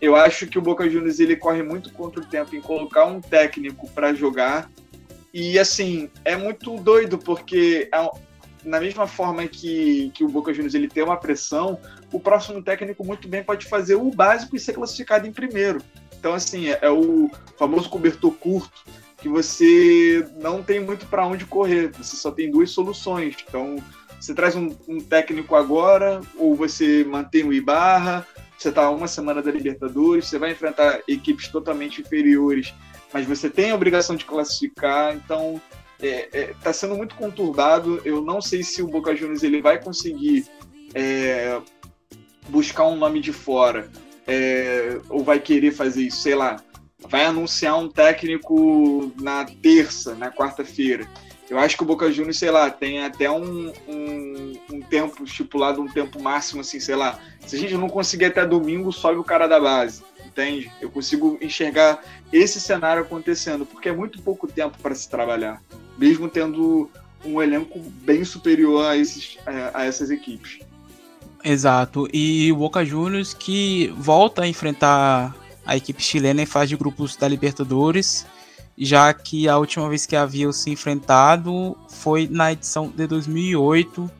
eu 0.00 0.16
acho 0.16 0.46
que 0.46 0.58
o 0.58 0.62
Boca 0.62 0.88
Juniors 0.88 1.20
ele 1.20 1.36
corre 1.36 1.62
muito 1.62 1.92
contra 1.92 2.20
o 2.20 2.24
tempo 2.24 2.56
em 2.56 2.60
colocar 2.60 3.04
um 3.04 3.20
técnico 3.20 3.88
para 3.90 4.14
jogar. 4.14 4.70
E 5.32 5.58
assim, 5.58 6.10
é 6.24 6.36
muito 6.36 6.76
doido, 6.78 7.18
porque 7.18 7.88
é 7.92 8.10
na 8.64 8.80
mesma 8.80 9.06
forma 9.06 9.46
que, 9.46 10.10
que 10.14 10.24
o 10.24 10.28
Boca 10.28 10.52
Juniors 10.52 10.74
ele 10.74 10.88
tem 10.88 11.02
uma 11.02 11.16
pressão, 11.16 11.78
o 12.12 12.20
próximo 12.20 12.62
técnico 12.62 13.04
muito 13.04 13.28
bem 13.28 13.42
pode 13.42 13.66
fazer 13.66 13.94
o 13.94 14.10
básico 14.10 14.56
e 14.56 14.60
ser 14.60 14.74
classificado 14.74 15.26
em 15.26 15.32
primeiro. 15.32 15.82
Então, 16.18 16.34
assim, 16.34 16.68
é, 16.68 16.78
é 16.82 16.90
o 16.90 17.30
famoso 17.58 17.88
cobertor 17.88 18.32
curto, 18.32 18.84
que 19.16 19.28
você 19.28 20.26
não 20.40 20.62
tem 20.62 20.80
muito 20.80 21.06
para 21.06 21.26
onde 21.26 21.44
correr, 21.44 21.90
você 21.92 22.16
só 22.16 22.30
tem 22.30 22.50
duas 22.50 22.70
soluções. 22.70 23.36
Então, 23.48 23.76
você 24.20 24.34
traz 24.34 24.54
um, 24.54 24.76
um 24.86 25.00
técnico 25.00 25.56
agora, 25.56 26.20
ou 26.36 26.54
você 26.54 27.04
mantém 27.04 27.44
o 27.44 27.52
Ibarra, 27.52 28.26
você 28.56 28.68
está 28.68 28.90
uma 28.90 29.08
semana 29.08 29.40
da 29.40 29.50
Libertadores, 29.50 30.26
você 30.26 30.38
vai 30.38 30.52
enfrentar 30.52 31.00
equipes 31.08 31.48
totalmente 31.48 32.02
inferiores, 32.02 32.74
mas 33.12 33.26
você 33.26 33.48
tem 33.48 33.70
a 33.70 33.74
obrigação 33.74 34.14
de 34.14 34.26
classificar, 34.26 35.14
então 35.14 35.60
está 36.02 36.06
é, 36.06 36.28
é, 36.32 36.54
tá 36.62 36.72
sendo 36.72 36.96
muito 36.96 37.14
conturbado. 37.14 38.00
Eu 38.04 38.22
não 38.22 38.40
sei 38.40 38.62
se 38.62 38.82
o 38.82 38.88
Boca 38.88 39.14
Juniors 39.14 39.42
ele 39.42 39.60
vai 39.60 39.82
conseguir 39.82 40.46
é, 40.94 41.60
buscar 42.48 42.86
um 42.86 42.96
nome 42.96 43.20
de 43.20 43.32
fora 43.32 43.90
é, 44.26 44.98
ou 45.08 45.22
vai 45.24 45.38
querer 45.38 45.72
fazer 45.72 46.02
isso, 46.02 46.22
sei 46.22 46.34
lá, 46.34 46.62
vai 47.08 47.24
anunciar 47.24 47.78
um 47.78 47.88
técnico 47.88 49.12
na 49.20 49.44
terça, 49.44 50.14
na 50.14 50.30
quarta-feira. 50.30 51.08
Eu 51.48 51.58
acho 51.58 51.76
que 51.76 51.82
o 51.82 51.86
Boca 51.86 52.12
Juniors, 52.12 52.38
sei 52.38 52.50
lá, 52.50 52.70
tem 52.70 53.02
até 53.02 53.28
um, 53.28 53.72
um, 53.88 54.52
um, 54.72 54.80
tempo 54.80 55.24
estipulado, 55.24 55.82
um 55.82 55.88
tempo 55.88 56.22
máximo, 56.22 56.60
assim, 56.60 56.78
sei 56.78 56.94
lá. 56.94 57.18
Se 57.44 57.56
a 57.56 57.58
gente 57.58 57.74
não 57.74 57.88
conseguir 57.88 58.26
até 58.26 58.46
domingo, 58.46 58.92
sobe 58.92 59.18
o 59.18 59.24
cara 59.24 59.48
da 59.48 59.58
base, 59.58 60.04
entende? 60.42 60.70
Eu 60.80 60.90
consigo 60.90 61.38
enxergar 61.40 62.02
esse 62.32 62.60
cenário 62.60 63.02
acontecendo, 63.02 63.66
porque 63.66 63.88
é 63.88 63.92
muito 63.92 64.20
pouco 64.22 64.46
tempo 64.46 64.78
para 64.82 64.94
se 64.94 65.08
trabalhar, 65.08 65.62
mesmo 65.98 66.28
tendo 66.28 66.90
um 67.24 67.40
elenco 67.42 67.78
bem 67.78 68.24
superior 68.24 68.86
a, 68.86 68.96
esses, 68.96 69.38
a, 69.46 69.80
a 69.80 69.84
essas 69.84 70.10
equipes. 70.10 70.60
Exato. 71.44 72.08
E 72.12 72.50
o 72.52 72.56
Boca 72.56 72.84
Juniors 72.84 73.34
que 73.34 73.92
volta 73.96 74.42
a 74.42 74.48
enfrentar 74.48 75.34
a 75.64 75.76
equipe 75.76 76.02
chilena 76.02 76.42
em 76.42 76.46
fase 76.46 76.70
de 76.70 76.76
grupos 76.76 77.16
da 77.16 77.28
Libertadores 77.28 78.26
já 78.80 79.12
que 79.12 79.46
a 79.46 79.58
última 79.58 79.88
vez 79.90 80.06
que 80.06 80.16
haviam 80.16 80.50
se 80.52 80.70
enfrentado 80.70 81.76
foi 81.88 82.26
na 82.30 82.52
edição 82.52 82.88
de 82.88 83.06
2008. 83.06 84.10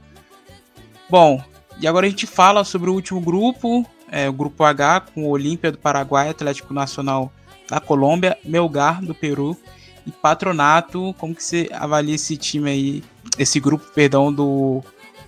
Bom, 1.08 1.42
e 1.80 1.86
agora 1.86 2.06
a 2.06 2.10
gente 2.10 2.26
fala 2.26 2.62
sobre 2.62 2.90
o 2.90 2.92
último 2.92 3.20
grupo, 3.22 3.86
é, 4.10 4.28
o 4.28 4.32
grupo 4.32 4.64
H, 4.64 5.00
com 5.14 5.24
o 5.24 5.28
Olímpia 5.30 5.70
do 5.70 5.78
Paraguai, 5.78 6.28
Atlético 6.28 6.74
Nacional 6.74 7.32
da 7.68 7.80
Colômbia, 7.80 8.36
Melgar 8.44 9.00
do 9.00 9.14
Peru 9.14 9.56
e 10.06 10.10
Patronato. 10.10 11.14
Como 11.18 11.34
que 11.34 11.42
você 11.42 11.68
avalia 11.72 12.16
esse 12.16 12.36
time 12.36 12.70
aí, 12.70 13.04
esse 13.38 13.60
grupo, 13.60 13.86
perdão, 13.94 14.32
do 14.32 14.82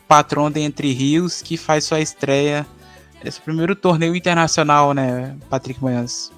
Patrão 0.09 0.51
de 0.51 0.61
Entre 0.61 0.93
Rios, 0.93 1.41
que 1.41 1.57
faz 1.57 1.85
sua 1.85 2.01
estreia, 2.01 2.67
esse 3.25 3.41
primeiro 3.41 3.77
torneio 3.77 4.17
internacional, 4.17 4.93
né, 4.93 5.37
Patrick 5.49 5.83
Manhãs? 5.83 6.33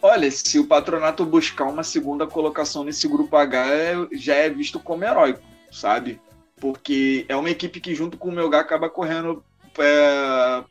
Olha, 0.00 0.30
se 0.30 0.58
o 0.58 0.66
patronato 0.66 1.24
buscar 1.24 1.64
uma 1.64 1.82
segunda 1.82 2.26
colocação 2.26 2.84
nesse 2.84 3.08
grupo 3.08 3.36
H, 3.36 4.08
já 4.12 4.34
é 4.34 4.50
visto 4.50 4.78
como 4.78 5.02
heróico, 5.02 5.40
sabe? 5.72 6.20
Porque 6.60 7.24
é 7.26 7.34
uma 7.34 7.48
equipe 7.48 7.80
que, 7.80 7.94
junto 7.94 8.18
com 8.18 8.28
o 8.28 8.32
Melgar, 8.32 8.60
acaba 8.60 8.90
correndo 8.90 9.42
é, 9.78 10.62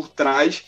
por 0.00 0.08
trás 0.08 0.64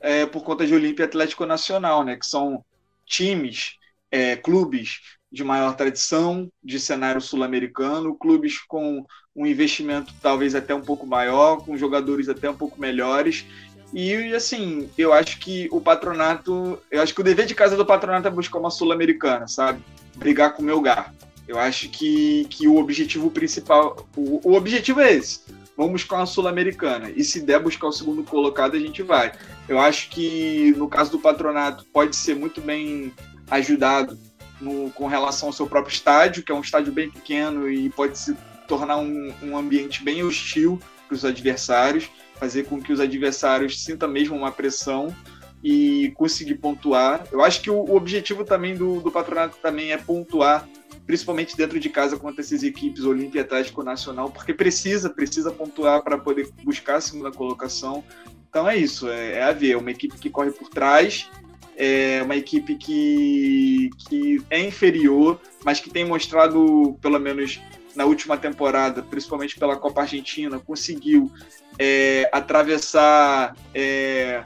é, 0.00 0.24
por 0.26 0.42
conta 0.42 0.66
de 0.66 0.74
Olímpia 0.74 1.04
Atlético 1.04 1.44
Nacional, 1.44 2.04
né? 2.04 2.16
Que 2.16 2.26
são 2.26 2.64
times, 3.06 3.76
é, 4.10 4.36
clubes 4.36 5.00
de 5.30 5.44
maior 5.44 5.76
tradição, 5.76 6.50
de 6.62 6.80
cenário 6.80 7.20
sul-americano, 7.20 8.16
clubes 8.16 8.58
com 8.58 9.04
um 9.34 9.46
investimento 9.46 10.12
talvez 10.20 10.54
até 10.54 10.74
um 10.74 10.82
pouco 10.82 11.06
maior, 11.06 11.64
com 11.64 11.76
jogadores 11.76 12.28
até 12.28 12.50
um 12.50 12.56
pouco 12.56 12.80
melhores 12.80 13.46
e 13.92 14.34
assim, 14.34 14.88
eu 14.96 15.12
acho 15.12 15.38
que 15.38 15.68
o 15.70 15.80
patronato, 15.80 16.78
eu 16.90 17.02
acho 17.02 17.14
que 17.14 17.20
o 17.20 17.24
dever 17.24 17.44
de 17.44 17.54
casa 17.54 17.76
do 17.76 17.84
patronato 17.84 18.26
é 18.26 18.30
buscar 18.30 18.58
uma 18.58 18.70
sul-americana, 18.70 19.46
sabe? 19.46 19.82
Brigar 20.16 20.54
com 20.54 20.62
o 20.62 20.64
Melgar. 20.64 21.14
Eu 21.46 21.58
acho 21.58 21.90
que, 21.90 22.46
que 22.48 22.66
o 22.66 22.76
objetivo 22.76 23.30
principal, 23.30 24.08
o, 24.16 24.40
o 24.50 24.54
objetivo 24.54 25.00
é 25.00 25.12
esse. 25.12 25.40
Vamos 25.82 26.02
buscar 26.02 26.18
uma 26.18 26.26
sul-americana. 26.26 27.10
E 27.10 27.24
se 27.24 27.40
der 27.40 27.58
buscar 27.58 27.88
o 27.88 27.92
segundo 27.92 28.22
colocado, 28.22 28.76
a 28.76 28.78
gente 28.78 29.02
vai. 29.02 29.32
Eu 29.68 29.80
acho 29.80 30.10
que 30.10 30.72
no 30.76 30.88
caso 30.88 31.10
do 31.10 31.18
patronato 31.18 31.84
pode 31.92 32.14
ser 32.14 32.36
muito 32.36 32.60
bem 32.60 33.12
ajudado 33.50 34.16
no, 34.60 34.90
com 34.90 35.08
relação 35.08 35.48
ao 35.48 35.52
seu 35.52 35.66
próprio 35.66 35.92
estádio, 35.92 36.44
que 36.44 36.52
é 36.52 36.54
um 36.54 36.60
estádio 36.60 36.92
bem 36.92 37.10
pequeno 37.10 37.68
e 37.68 37.90
pode 37.90 38.16
se 38.16 38.36
tornar 38.68 38.98
um, 38.98 39.34
um 39.42 39.56
ambiente 39.56 40.04
bem 40.04 40.22
hostil 40.22 40.78
para 41.08 41.16
os 41.16 41.24
adversários 41.24 42.08
fazer 42.42 42.64
com 42.64 42.80
que 42.80 42.92
os 42.92 42.98
adversários 42.98 43.84
sintam 43.84 44.08
mesmo 44.08 44.36
uma 44.36 44.50
pressão 44.50 45.14
e 45.62 46.12
conseguir 46.16 46.56
pontuar. 46.56 47.24
Eu 47.30 47.40
acho 47.40 47.60
que 47.60 47.70
o, 47.70 47.76
o 47.76 47.94
objetivo 47.94 48.44
também 48.44 48.74
do, 48.74 49.00
do, 49.00 49.12
patronato 49.12 49.58
também 49.62 49.92
é 49.92 49.96
pontuar, 49.96 50.68
principalmente 51.06 51.56
dentro 51.56 51.78
de 51.78 51.88
casa 51.88 52.16
contra 52.16 52.40
essas 52.40 52.62
equipes 52.62 53.04
Olímpia 53.04 53.42
Atlético 53.42 53.82
Nacional, 53.82 54.30
porque 54.30 54.54
precisa, 54.54 55.10
precisa 55.10 55.50
pontuar 55.50 56.02
para 56.02 56.18
poder 56.18 56.50
buscar 56.62 56.96
a 56.96 57.00
segunda 57.00 57.30
colocação. 57.30 58.04
Então 58.48 58.68
é 58.68 58.76
isso, 58.76 59.08
é, 59.08 59.38
é 59.38 59.42
a 59.42 59.52
ver, 59.52 59.72
é 59.72 59.76
uma 59.76 59.90
equipe 59.90 60.16
que 60.18 60.30
corre 60.30 60.50
por 60.50 60.68
trás, 60.68 61.28
é 61.76 62.20
uma 62.22 62.36
equipe 62.36 62.76
que, 62.76 63.90
que 64.08 64.42
é 64.50 64.60
inferior, 64.60 65.40
mas 65.64 65.80
que 65.80 65.90
tem 65.90 66.04
mostrado, 66.04 66.96
pelo 67.00 67.18
menos 67.18 67.60
na 67.94 68.04
última 68.04 68.36
temporada, 68.36 69.02
principalmente 69.02 69.58
pela 69.58 69.76
Copa 69.76 70.02
Argentina, 70.02 70.58
conseguiu 70.58 71.30
é, 71.78 72.28
atravessar 72.32 73.56
é, 73.74 74.44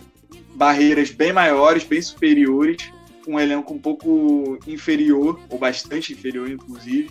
barreiras 0.55 1.11
bem 1.11 1.33
maiores, 1.33 1.85
bem 1.85 2.01
superiores, 2.01 2.91
um 3.27 3.39
elenco 3.39 3.73
um 3.75 3.79
pouco 3.79 4.59
inferior, 4.67 5.41
ou 5.49 5.59
bastante 5.59 6.13
inferior, 6.13 6.51
inclusive. 6.51 7.11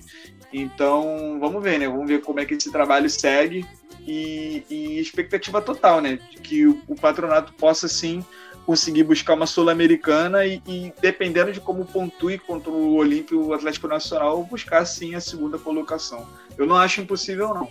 Então, 0.52 1.38
vamos 1.40 1.62
ver, 1.62 1.80
né? 1.80 1.88
Vamos 1.88 2.08
ver 2.08 2.22
como 2.22 2.40
é 2.40 2.46
que 2.46 2.54
esse 2.54 2.72
trabalho 2.72 3.10
segue 3.10 3.66
e, 4.08 4.64
e 4.70 5.00
expectativa 5.00 5.62
total, 5.62 6.02
né? 6.02 6.20
Que 6.42 6.66
o, 6.66 6.82
o 6.88 6.96
patronato 6.96 7.54
possa 7.54 7.88
sim 7.88 8.24
conseguir 8.66 9.04
buscar 9.04 9.36
uma 9.36 9.46
Sul-Americana 9.46 10.46
e, 10.46 10.62
e, 10.68 10.94
dependendo 11.00 11.52
de 11.52 11.60
como 11.60 11.86
pontue 11.86 12.40
contra 12.40 12.72
o 12.72 12.96
Olímpio 12.96 13.48
o 13.48 13.54
Atlético 13.54 13.88
Nacional, 13.88 14.44
buscar 14.44 14.86
sim 14.86 15.14
a 15.14 15.22
segunda 15.22 15.58
colocação. 15.58 16.26
Eu 16.58 16.66
não 16.66 16.76
acho 16.76 17.02
impossível, 17.02 17.54
não. 17.54 17.70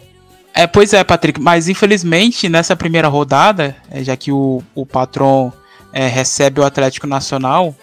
É, 0.54 0.68
pois 0.68 0.92
é, 0.92 1.02
Patrick, 1.02 1.40
mas 1.40 1.68
infelizmente 1.68 2.48
nessa 2.48 2.76
primeira 2.76 3.08
rodada, 3.08 3.76
é, 3.90 4.04
já 4.04 4.16
que 4.16 4.30
o, 4.30 4.62
o 4.72 4.86
patrão 4.86 5.52
é, 5.92 6.06
recebe 6.06 6.60
o 6.60 6.64
Atlético 6.64 7.08
Nacional 7.08 7.74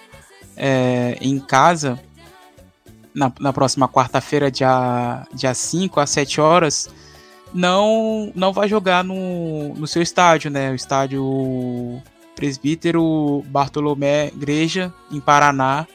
é, 0.56 1.18
em 1.22 1.40
casa, 1.40 1.99
na, 3.14 3.32
na 3.40 3.53
próxima 3.53 3.88
quarta-feira, 3.88 4.52
dia, 4.52 5.26
dia 5.34 5.53
5 5.53 5.99
às 5.99 6.10
7 6.10 6.40
horas, 6.40 6.90
não, 7.53 8.32
não 8.34 8.53
vai 8.53 8.68
jogar 8.68 9.03
no, 9.03 9.73
no 9.76 9.88
seu 9.88 10.02
estádio, 10.02 10.49
né? 10.49 10.72
O 10.72 10.76
estádio 10.76 12.02
Presbítero 12.36 13.44
Bartolomé 13.48 14.28
Igreja, 14.28 14.94
em 15.11 15.19
Paraná, 15.19 15.86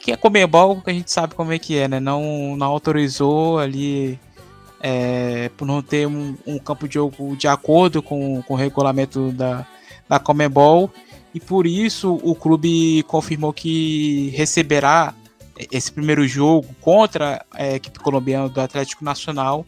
que 0.00 0.12
é 0.12 0.16
Comebol, 0.16 0.80
que 0.82 0.90
a 0.90 0.92
gente 0.92 1.10
sabe 1.10 1.34
como 1.34 1.52
é 1.52 1.58
que 1.58 1.78
é, 1.78 1.88
né? 1.88 2.00
Não, 2.00 2.56
não 2.56 2.66
autorizou 2.66 3.58
ali 3.58 4.18
é, 4.80 5.50
por 5.56 5.64
não 5.64 5.80
ter 5.80 6.06
um, 6.06 6.36
um, 6.46 6.58
campo 6.58 6.86
de 6.86 6.94
jogo 6.94 7.36
de 7.36 7.48
acordo 7.48 8.02
com, 8.02 8.42
com 8.42 8.54
o 8.54 8.56
regulamento 8.56 9.32
da, 9.32 9.66
da 10.06 10.18
Comebol 10.18 10.90
e 11.34 11.40
por 11.40 11.66
isso 11.66 12.20
o 12.22 12.34
clube 12.34 13.02
confirmou 13.04 13.52
que 13.52 14.30
receberá 14.30 15.12
esse 15.70 15.90
primeiro 15.90 16.26
jogo 16.26 16.74
contra 16.80 17.44
a 17.50 17.74
equipe 17.74 17.98
colombiana 17.98 18.48
do 18.48 18.60
Atlético 18.60 19.04
Nacional 19.04 19.66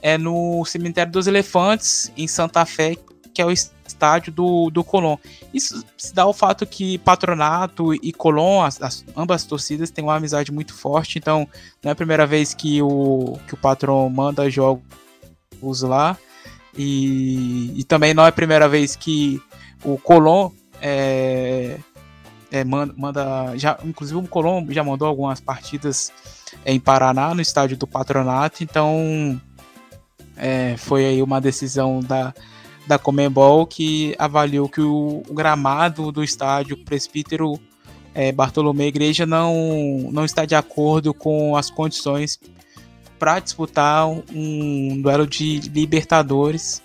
é 0.00 0.18
no 0.18 0.64
Cemitério 0.66 1.10
dos 1.10 1.26
Elefantes 1.26 2.12
em 2.16 2.28
Santa 2.28 2.64
Fé, 2.66 2.94
que 3.32 3.40
é 3.40 3.46
o 3.46 3.50
estádio 3.50 4.32
do, 4.32 4.70
do 4.70 4.84
Colón. 4.84 5.16
Isso 5.52 5.82
se 5.96 6.14
dá 6.14 6.24
ao 6.24 6.34
fato 6.34 6.66
que 6.66 6.98
Patronato 6.98 7.94
e 7.94 8.12
Colón, 8.12 8.62
as, 8.62 8.80
as, 8.82 9.04
ambas 9.16 9.44
torcidas, 9.44 9.90
têm 9.90 10.04
uma 10.04 10.16
amizade 10.16 10.52
muito 10.52 10.74
forte, 10.74 11.18
então 11.18 11.48
não 11.82 11.88
é 11.88 11.92
a 11.92 11.96
primeira 11.96 12.26
vez 12.26 12.52
que 12.52 12.82
o, 12.82 13.38
que 13.48 13.54
o 13.54 13.56
patrão 13.56 14.08
manda 14.10 14.50
jogos 14.50 14.82
lá. 15.82 16.18
E, 16.76 17.72
e 17.74 17.84
também 17.84 18.12
não 18.12 18.26
é 18.26 18.28
a 18.28 18.32
primeira 18.32 18.68
vez 18.68 18.94
que 18.96 19.40
o 19.82 19.96
Colón 19.96 20.50
é, 20.86 21.78
é, 22.52 22.62
manda, 22.62 22.94
manda, 22.94 23.56
já, 23.56 23.78
inclusive 23.82 24.18
o 24.18 24.28
Colón 24.28 24.66
já 24.68 24.84
mandou 24.84 25.08
algumas 25.08 25.40
partidas 25.40 26.12
em 26.66 26.78
Paraná, 26.78 27.34
no 27.34 27.40
estádio 27.40 27.78
do 27.78 27.86
Patronato, 27.86 28.62
então 28.62 29.40
é, 30.36 30.76
foi 30.76 31.06
aí 31.06 31.22
uma 31.22 31.40
decisão 31.40 32.00
da, 32.00 32.34
da 32.86 32.98
Comembol 32.98 33.66
que 33.66 34.14
avaliou 34.18 34.68
que 34.68 34.82
o, 34.82 35.22
o 35.26 35.32
gramado 35.32 36.12
do 36.12 36.22
estádio 36.22 36.76
Presbítero 36.76 37.58
é, 38.14 38.30
Bartolomé 38.30 38.86
Igreja 38.86 39.24
não, 39.24 40.10
não 40.12 40.26
está 40.26 40.44
de 40.44 40.54
acordo 40.54 41.14
com 41.14 41.56
as 41.56 41.70
condições 41.70 42.38
para 43.18 43.40
disputar 43.40 44.06
um 44.06 45.00
duelo 45.00 45.26
de 45.26 45.60
Libertadores. 45.60 46.82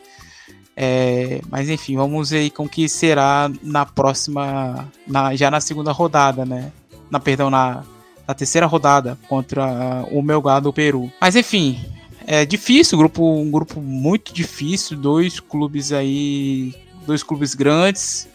É, 0.82 1.42
mas 1.50 1.68
enfim, 1.70 1.98
vamos 1.98 2.30
ver 2.30 2.52
com 2.52 2.66
que 2.66 2.88
será 2.88 3.52
na 3.62 3.86
próxima, 3.86 4.90
na, 5.06 5.36
já 5.36 5.52
na 5.52 5.60
segunda 5.60 5.92
rodada, 5.92 6.46
né? 6.46 6.72
Na 7.12 7.20
perdão, 7.20 7.50
na, 7.50 7.84
na 8.26 8.34
terceira 8.34 8.66
rodada 8.66 9.20
contra 9.28 10.06
o 10.10 10.22
Melgar 10.22 10.62
do 10.62 10.72
Peru. 10.72 11.12
Mas 11.20 11.36
enfim, 11.36 11.78
é 12.26 12.46
difícil, 12.46 12.98
grupo, 12.98 13.42
um 13.42 13.52
grupo 13.52 13.82
muito 13.82 14.34
difícil, 14.34 14.96
dois 14.96 15.42
clubes 15.42 15.92
aí, 15.92 16.74
dois 17.06 17.24
clubes 17.24 17.54
grandes, 17.54 18.30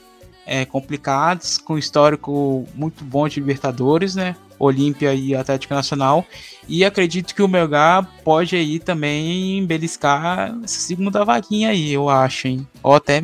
é, 0.46 0.64
complicados, 0.64 1.58
com 1.58 1.78
histórico 1.78 2.66
muito 2.74 3.04
bom 3.04 3.28
de 3.28 3.40
Libertadores, 3.40 4.14
né? 4.14 4.36
Olímpia 4.58 5.14
e 5.14 5.34
Atlético 5.34 5.74
Nacional. 5.74 6.24
E 6.68 6.84
acredito 6.84 7.34
que 7.34 7.42
o 7.42 7.48
Melgar 7.48 8.08
pode 8.22 8.56
aí 8.56 8.78
também 8.78 9.64
beliscar 9.66 10.56
essa 10.62 10.80
segunda 10.80 11.24
vaguinha 11.24 11.70
aí, 11.70 11.92
eu 11.92 12.08
acho, 12.08 12.48
hein? 12.48 12.66
Ou 12.82 12.94
até 12.94 13.22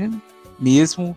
mesmo 0.59 1.16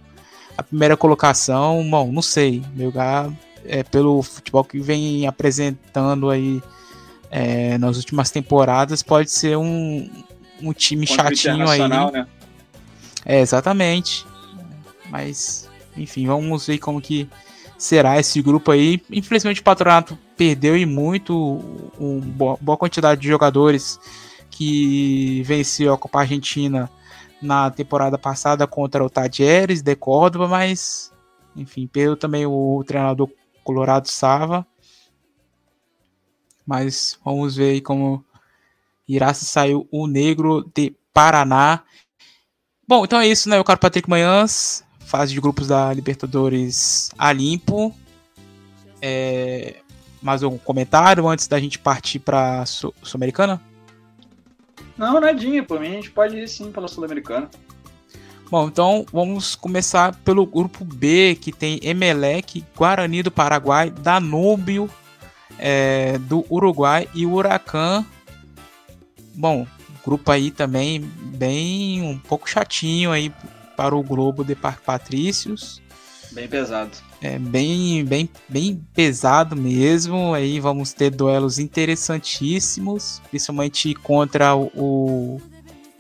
a 0.58 0.64
primeira 0.64 0.96
colocação, 0.96 1.86
bom, 1.90 2.12
não 2.12 2.22
sei. 2.22 2.64
Melgar, 2.76 3.32
é, 3.66 3.84
pelo 3.84 4.22
futebol 4.22 4.64
que 4.64 4.80
vem 4.80 5.26
apresentando 5.26 6.30
aí 6.30 6.62
é, 7.32 7.78
nas 7.78 7.98
últimas 7.98 8.30
temporadas, 8.30 9.02
pode 9.02 9.32
ser 9.32 9.58
um, 9.58 10.10
um 10.62 10.72
time 10.74 11.08
Contra 11.08 11.36
chatinho 11.36 11.68
aí. 11.68 11.88
Né? 11.88 12.28
É, 13.26 13.40
exatamente. 13.40 14.26
Mas, 15.10 15.70
enfim, 15.96 16.28
vamos 16.28 16.68
ver 16.68 16.78
como 16.80 17.02
que 17.02 17.30
será 17.78 18.20
esse 18.20 18.42
grupo 18.42 18.72
aí. 18.72 19.02
Infelizmente 19.12 19.62
o 19.62 19.64
Patronato 19.64 20.18
perdeu 20.38 20.78
e 20.78 20.86
muito 20.86 21.36
uma 22.00 22.22
boa, 22.22 22.58
boa 22.60 22.78
quantidade 22.78 23.22
de 23.22 23.28
jogadores 23.28 24.00
que 24.50 25.42
venceu 25.44 25.94
a 25.94 25.98
Copa 25.98 26.20
Argentina 26.20 26.90
na 27.42 27.70
temporada 27.70 28.18
passada 28.18 28.66
contra 28.66 29.04
o 29.04 29.10
Tadieres 29.10 29.82
de 29.82 29.96
Córdoba, 29.96 30.48
mas 30.48 31.12
enfim, 31.56 31.88
perdeu 31.88 32.16
também 32.16 32.46
o 32.46 32.84
treinador 32.86 33.30
Colorado 33.64 34.08
Sava. 34.08 34.66
Mas 36.66 37.20
vamos 37.24 37.56
ver 37.56 37.72
aí 37.72 37.82
como 37.82 38.24
irá 39.08 39.34
se 39.34 39.46
sair 39.46 39.76
o 39.92 40.08
negro 40.08 40.70
de 40.74 40.96
Paraná. 41.14 41.84
Bom, 42.88 43.04
então 43.04 43.20
é 43.20 43.28
isso, 43.28 43.50
né? 43.50 43.58
Eu 43.58 43.64
quero 43.64 43.80
Patrick 43.80 44.10
Manhãs 44.10 44.83
fase 45.14 45.32
de 45.32 45.40
grupos 45.40 45.68
da 45.68 45.94
Libertadores 45.94 47.12
a 47.20 47.32
limpo. 47.32 47.94
É, 49.00 49.76
mais 50.20 50.42
algum 50.42 50.58
comentário 50.58 51.28
antes 51.28 51.48
da 51.48 51.60
gente 51.60 51.78
partir 51.78 52.18
para 52.18 52.66
Sul-Americana? 52.66 53.62
Não, 54.98 55.20
nadinha, 55.20 55.62
por 55.62 55.80
mim 55.80 55.90
a 55.90 55.92
gente 55.92 56.10
pode 56.10 56.36
ir 56.36 56.48
sim 56.48 56.72
pela 56.72 56.88
Sul-Americana. 56.88 57.48
Bom, 58.50 58.68
então 58.68 59.06
vamos 59.14 59.54
começar 59.54 60.16
pelo 60.26 60.48
grupo 60.48 60.84
B, 60.84 61.38
que 61.40 61.52
tem 61.52 61.80
Emelec, 61.84 62.66
Guarani 62.76 63.22
do 63.22 63.30
Paraguai, 63.30 63.92
Danúbio 63.92 64.90
é, 65.60 66.18
do 66.18 66.44
Uruguai 66.50 67.08
e 67.14 67.28
Huracan. 67.28 68.04
Bom, 69.36 69.68
grupo 70.04 70.32
aí 70.32 70.50
também 70.50 71.02
bem 71.02 72.02
um 72.02 72.18
pouco 72.18 72.50
chatinho 72.50 73.12
aí 73.12 73.32
para 73.76 73.96
o 73.96 74.04
Globo 74.04 74.44
de 74.44 74.56
Patrícios. 74.56 75.82
Bem 76.32 76.48
pesado. 76.48 76.92
É 77.22 77.38
bem, 77.38 78.04
bem, 78.04 78.30
bem 78.50 78.84
pesado 78.94 79.56
mesmo. 79.56 80.34
Aí 80.34 80.60
vamos 80.60 80.92
ter 80.94 81.12
duelos 81.12 81.60
interessantíssimos, 81.60 83.22
principalmente 83.30 83.94
contra 83.94 84.56
o, 84.56 85.40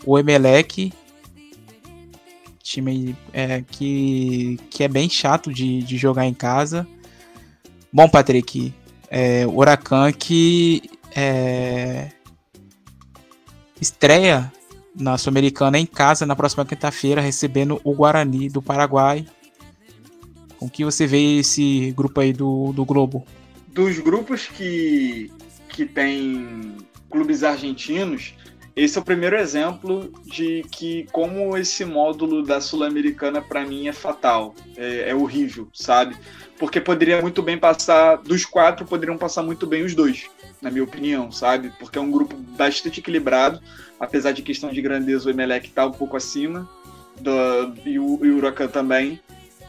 o 0.05 0.19
Emelec, 0.19 0.91
time 2.63 3.15
é, 3.31 3.61
que, 3.61 4.57
que 4.69 4.83
é 4.83 4.87
bem 4.87 5.09
chato 5.09 5.53
de, 5.53 5.83
de 5.83 5.97
jogar 5.97 6.25
em 6.25 6.33
casa. 6.33 6.87
Bom, 7.91 8.09
Patrick, 8.09 8.73
é, 9.09 9.45
o 9.45 9.57
Huracan 9.59 10.11
que 10.11 10.89
é, 11.15 12.09
estreia 13.79 14.51
na 14.95 15.17
Sul-Americana 15.17 15.79
em 15.79 15.85
casa 15.85 16.25
na 16.25 16.35
próxima 16.35 16.65
quinta-feira, 16.65 17.21
recebendo 17.21 17.79
o 17.83 17.93
Guarani 17.93 18.49
do 18.49 18.61
Paraguai. 18.61 19.25
Com 20.57 20.69
que 20.69 20.85
você 20.85 21.05
vê 21.05 21.39
esse 21.39 21.91
grupo 21.91 22.21
aí 22.21 22.31
do, 22.31 22.71
do 22.73 22.85
Globo? 22.85 23.25
Dos 23.67 23.99
grupos 23.99 24.47
que, 24.47 25.31
que 25.69 25.85
tem 25.85 26.77
clubes 27.09 27.43
argentinos, 27.43 28.33
esse 28.75 28.97
é 28.97 29.01
o 29.01 29.03
primeiro 29.03 29.35
exemplo 29.35 30.11
de 30.25 30.63
que 30.71 31.05
como 31.11 31.55
esse 31.55 31.85
módulo 31.85 32.41
da 32.41 32.59
Sul-Americana 32.59 33.39
para 33.39 33.63
mim 33.63 33.87
é 33.87 33.93
fatal, 33.93 34.55
é, 34.75 35.11
é, 35.11 35.15
horrível, 35.15 35.67
sabe? 35.71 36.15
Porque 36.57 36.81
poderia 36.81 37.21
muito 37.21 37.43
bem 37.43 37.57
passar 37.57 38.17
dos 38.17 38.45
quatro, 38.45 38.85
poderiam 38.85 39.17
passar 39.17 39.43
muito 39.43 39.67
bem 39.67 39.83
os 39.83 39.93
dois, 39.93 40.27
na 40.63 40.71
minha 40.71 40.83
opinião, 40.83 41.31
sabe? 41.31 41.71
Porque 41.77 41.97
é 41.97 42.01
um 42.01 42.09
grupo 42.09 42.35
bastante 42.35 42.99
equilibrado, 42.99 43.61
apesar 43.99 44.31
de 44.31 44.41
questão 44.41 44.71
de 44.71 44.81
grandeza, 44.81 45.27
o 45.27 45.29
Emelec 45.29 45.67
está 45.67 45.85
um 45.85 45.91
pouco 45.91 46.17
acima 46.17 46.67
do, 47.19 47.31
e, 47.85 47.99
o, 47.99 48.25
e 48.25 48.31
o 48.31 48.37
Huracan 48.37 48.67
também. 48.67 49.19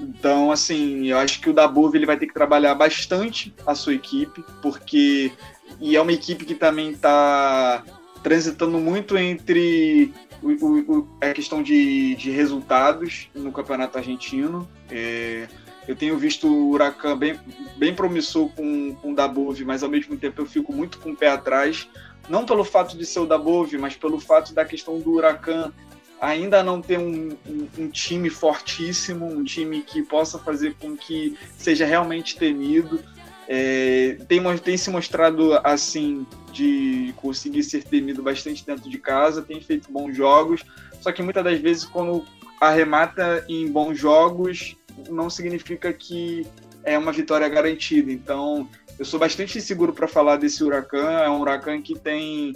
Então, 0.00 0.50
assim, 0.50 1.06
eu 1.06 1.18
acho 1.18 1.40
que 1.40 1.50
o 1.50 1.52
Dabov 1.52 1.94
ele 1.94 2.06
vai 2.06 2.16
ter 2.16 2.26
que 2.26 2.34
trabalhar 2.34 2.74
bastante 2.74 3.54
a 3.66 3.74
sua 3.74 3.94
equipe, 3.94 4.44
porque 4.62 5.32
e 5.80 5.96
é 5.96 6.00
uma 6.00 6.12
equipe 6.12 6.44
que 6.44 6.54
também 6.54 6.90
está 6.90 7.84
transitando 8.22 8.78
muito 8.78 9.16
entre 9.18 10.12
o, 10.42 10.98
o, 10.98 11.08
a 11.20 11.32
questão 11.32 11.62
de, 11.62 12.14
de, 12.16 12.30
resultados 12.30 13.28
no 13.34 13.52
campeonato 13.52 13.98
argentino. 13.98 14.68
É, 14.90 15.46
eu 15.86 15.94
tenho 15.94 16.16
visto 16.16 16.46
o 16.46 16.70
Huracan 16.70 17.16
bem, 17.16 17.38
bem 17.76 17.94
promissor 17.94 18.48
com, 18.50 18.94
com 18.94 19.12
o 19.12 19.14
Dabov, 19.14 19.58
mas 19.64 19.82
ao 19.82 19.88
mesmo 19.88 20.16
tempo 20.16 20.40
eu 20.40 20.46
fico 20.46 20.72
muito 20.72 20.98
com 20.98 21.10
o 21.10 21.16
pé 21.16 21.28
atrás, 21.28 21.88
não 22.28 22.46
pelo 22.46 22.64
fato 22.64 22.96
de 22.96 23.04
ser 23.04 23.20
o 23.20 23.26
Dabov, 23.26 23.72
mas 23.78 23.94
pelo 23.94 24.18
fato 24.18 24.54
da 24.54 24.64
questão 24.64 24.98
do 24.98 25.12
Huracan 25.12 25.72
ainda 26.20 26.62
não 26.62 26.80
ter 26.80 26.98
um, 26.98 27.36
um, 27.46 27.68
um, 27.78 27.88
time 27.88 28.30
fortíssimo, 28.30 29.26
um 29.26 29.44
time 29.44 29.82
que 29.82 30.02
possa 30.02 30.38
fazer 30.38 30.74
com 30.80 30.96
que 30.96 31.36
seja 31.58 31.84
realmente 31.84 32.36
temido. 32.36 33.00
É, 33.46 34.16
tem, 34.26 34.40
tem 34.58 34.76
se 34.76 34.88
mostrado 34.88 35.52
assim 35.62 36.26
de 36.50 37.12
conseguir 37.16 37.62
ser 37.62 37.84
temido 37.84 38.22
bastante 38.22 38.64
dentro 38.64 38.88
de 38.88 38.96
casa, 38.96 39.42
tem 39.42 39.60
feito 39.60 39.92
bons 39.92 40.16
jogos, 40.16 40.64
só 41.02 41.12
que 41.12 41.22
muitas 41.22 41.44
das 41.44 41.60
vezes 41.60 41.84
quando 41.84 42.24
arremata 42.58 43.44
em 43.46 43.70
bons 43.70 43.98
jogos 43.98 44.76
não 45.08 45.28
significa 45.28 45.92
que 45.92 46.46
é 46.84 46.98
uma 46.98 47.12
vitória 47.12 47.48
garantida. 47.48 48.12
Então 48.12 48.68
eu 48.98 49.04
sou 49.04 49.18
bastante 49.18 49.58
inseguro 49.58 49.92
para 49.92 50.08
falar 50.08 50.36
desse 50.36 50.62
Huracan. 50.62 51.10
É 51.10 51.28
um 51.28 51.40
Huracan 51.40 51.80
que 51.80 51.98
tem 51.98 52.54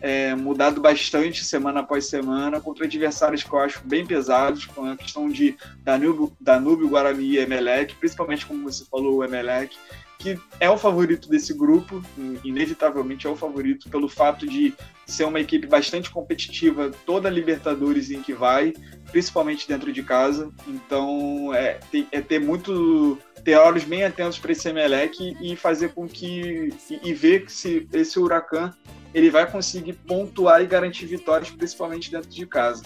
é, 0.00 0.34
mudado 0.34 0.80
bastante 0.80 1.44
semana 1.44 1.80
após 1.80 2.06
semana 2.06 2.60
contra 2.60 2.84
adversários 2.84 3.42
que 3.42 3.52
eu 3.52 3.58
acho 3.58 3.80
bem 3.84 4.06
pesados, 4.06 4.66
com 4.66 4.84
a 4.84 4.96
questão 4.96 5.28
de 5.28 5.56
Danúbio, 5.82 6.36
Danúbio 6.40 6.88
Guarani 6.88 7.24
e 7.24 7.38
Emelec, 7.38 7.94
principalmente 7.96 8.46
como 8.46 8.70
você 8.70 8.84
falou, 8.84 9.16
o 9.16 9.24
Emelec, 9.24 9.76
que 10.18 10.38
é 10.58 10.68
o 10.70 10.78
favorito 10.78 11.28
desse 11.28 11.52
grupo, 11.52 12.02
inevitavelmente 12.42 13.26
é 13.26 13.30
o 13.30 13.36
favorito 13.36 13.88
pelo 13.88 14.08
fato 14.08 14.46
de 14.46 14.74
ser 15.06 15.24
uma 15.24 15.40
equipe 15.40 15.66
bastante 15.66 16.10
competitiva 16.10 16.90
toda 17.04 17.30
Libertadores 17.30 18.10
em 18.10 18.22
que 18.22 18.32
vai, 18.32 18.72
principalmente 19.10 19.68
dentro 19.68 19.92
de 19.92 20.02
casa. 20.02 20.50
Então 20.66 21.54
é, 21.54 21.78
é 22.10 22.20
ter 22.20 22.40
muito 22.40 23.18
ter 23.44 23.56
olhos 23.56 23.84
bem 23.84 24.02
atentos 24.04 24.38
para 24.38 24.50
esse 24.50 24.68
Emelec 24.68 25.36
e 25.40 25.54
fazer 25.54 25.90
com 25.90 26.08
que 26.08 26.74
e, 26.90 27.10
e 27.10 27.14
ver 27.14 27.48
se 27.48 27.86
esse 27.92 28.18
Huracan 28.18 28.74
ele 29.14 29.30
vai 29.30 29.48
conseguir 29.48 29.92
pontuar 29.92 30.62
e 30.62 30.66
garantir 30.66 31.06
vitórias, 31.06 31.50
principalmente 31.50 32.10
dentro 32.10 32.28
de 32.28 32.46
casa. 32.46 32.82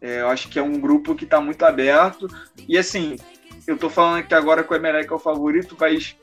É, 0.00 0.20
eu 0.20 0.28
acho 0.28 0.48
que 0.48 0.58
é 0.58 0.62
um 0.62 0.78
grupo 0.78 1.14
que 1.14 1.24
está 1.24 1.40
muito 1.40 1.64
aberto 1.64 2.28
e 2.68 2.78
assim 2.78 3.16
eu 3.66 3.74
estou 3.74 3.88
falando 3.88 4.24
que 4.24 4.34
agora 4.34 4.62
que 4.62 4.72
o 4.72 4.76
Emelec 4.76 5.10
é 5.10 5.14
o 5.14 5.18
favorito, 5.18 5.76
mas 5.80 6.16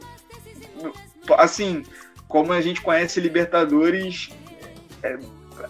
assim, 1.37 1.83
como 2.27 2.53
a 2.53 2.61
gente 2.61 2.81
conhece 2.81 3.19
Libertadores, 3.19 4.29
é, 5.03 5.17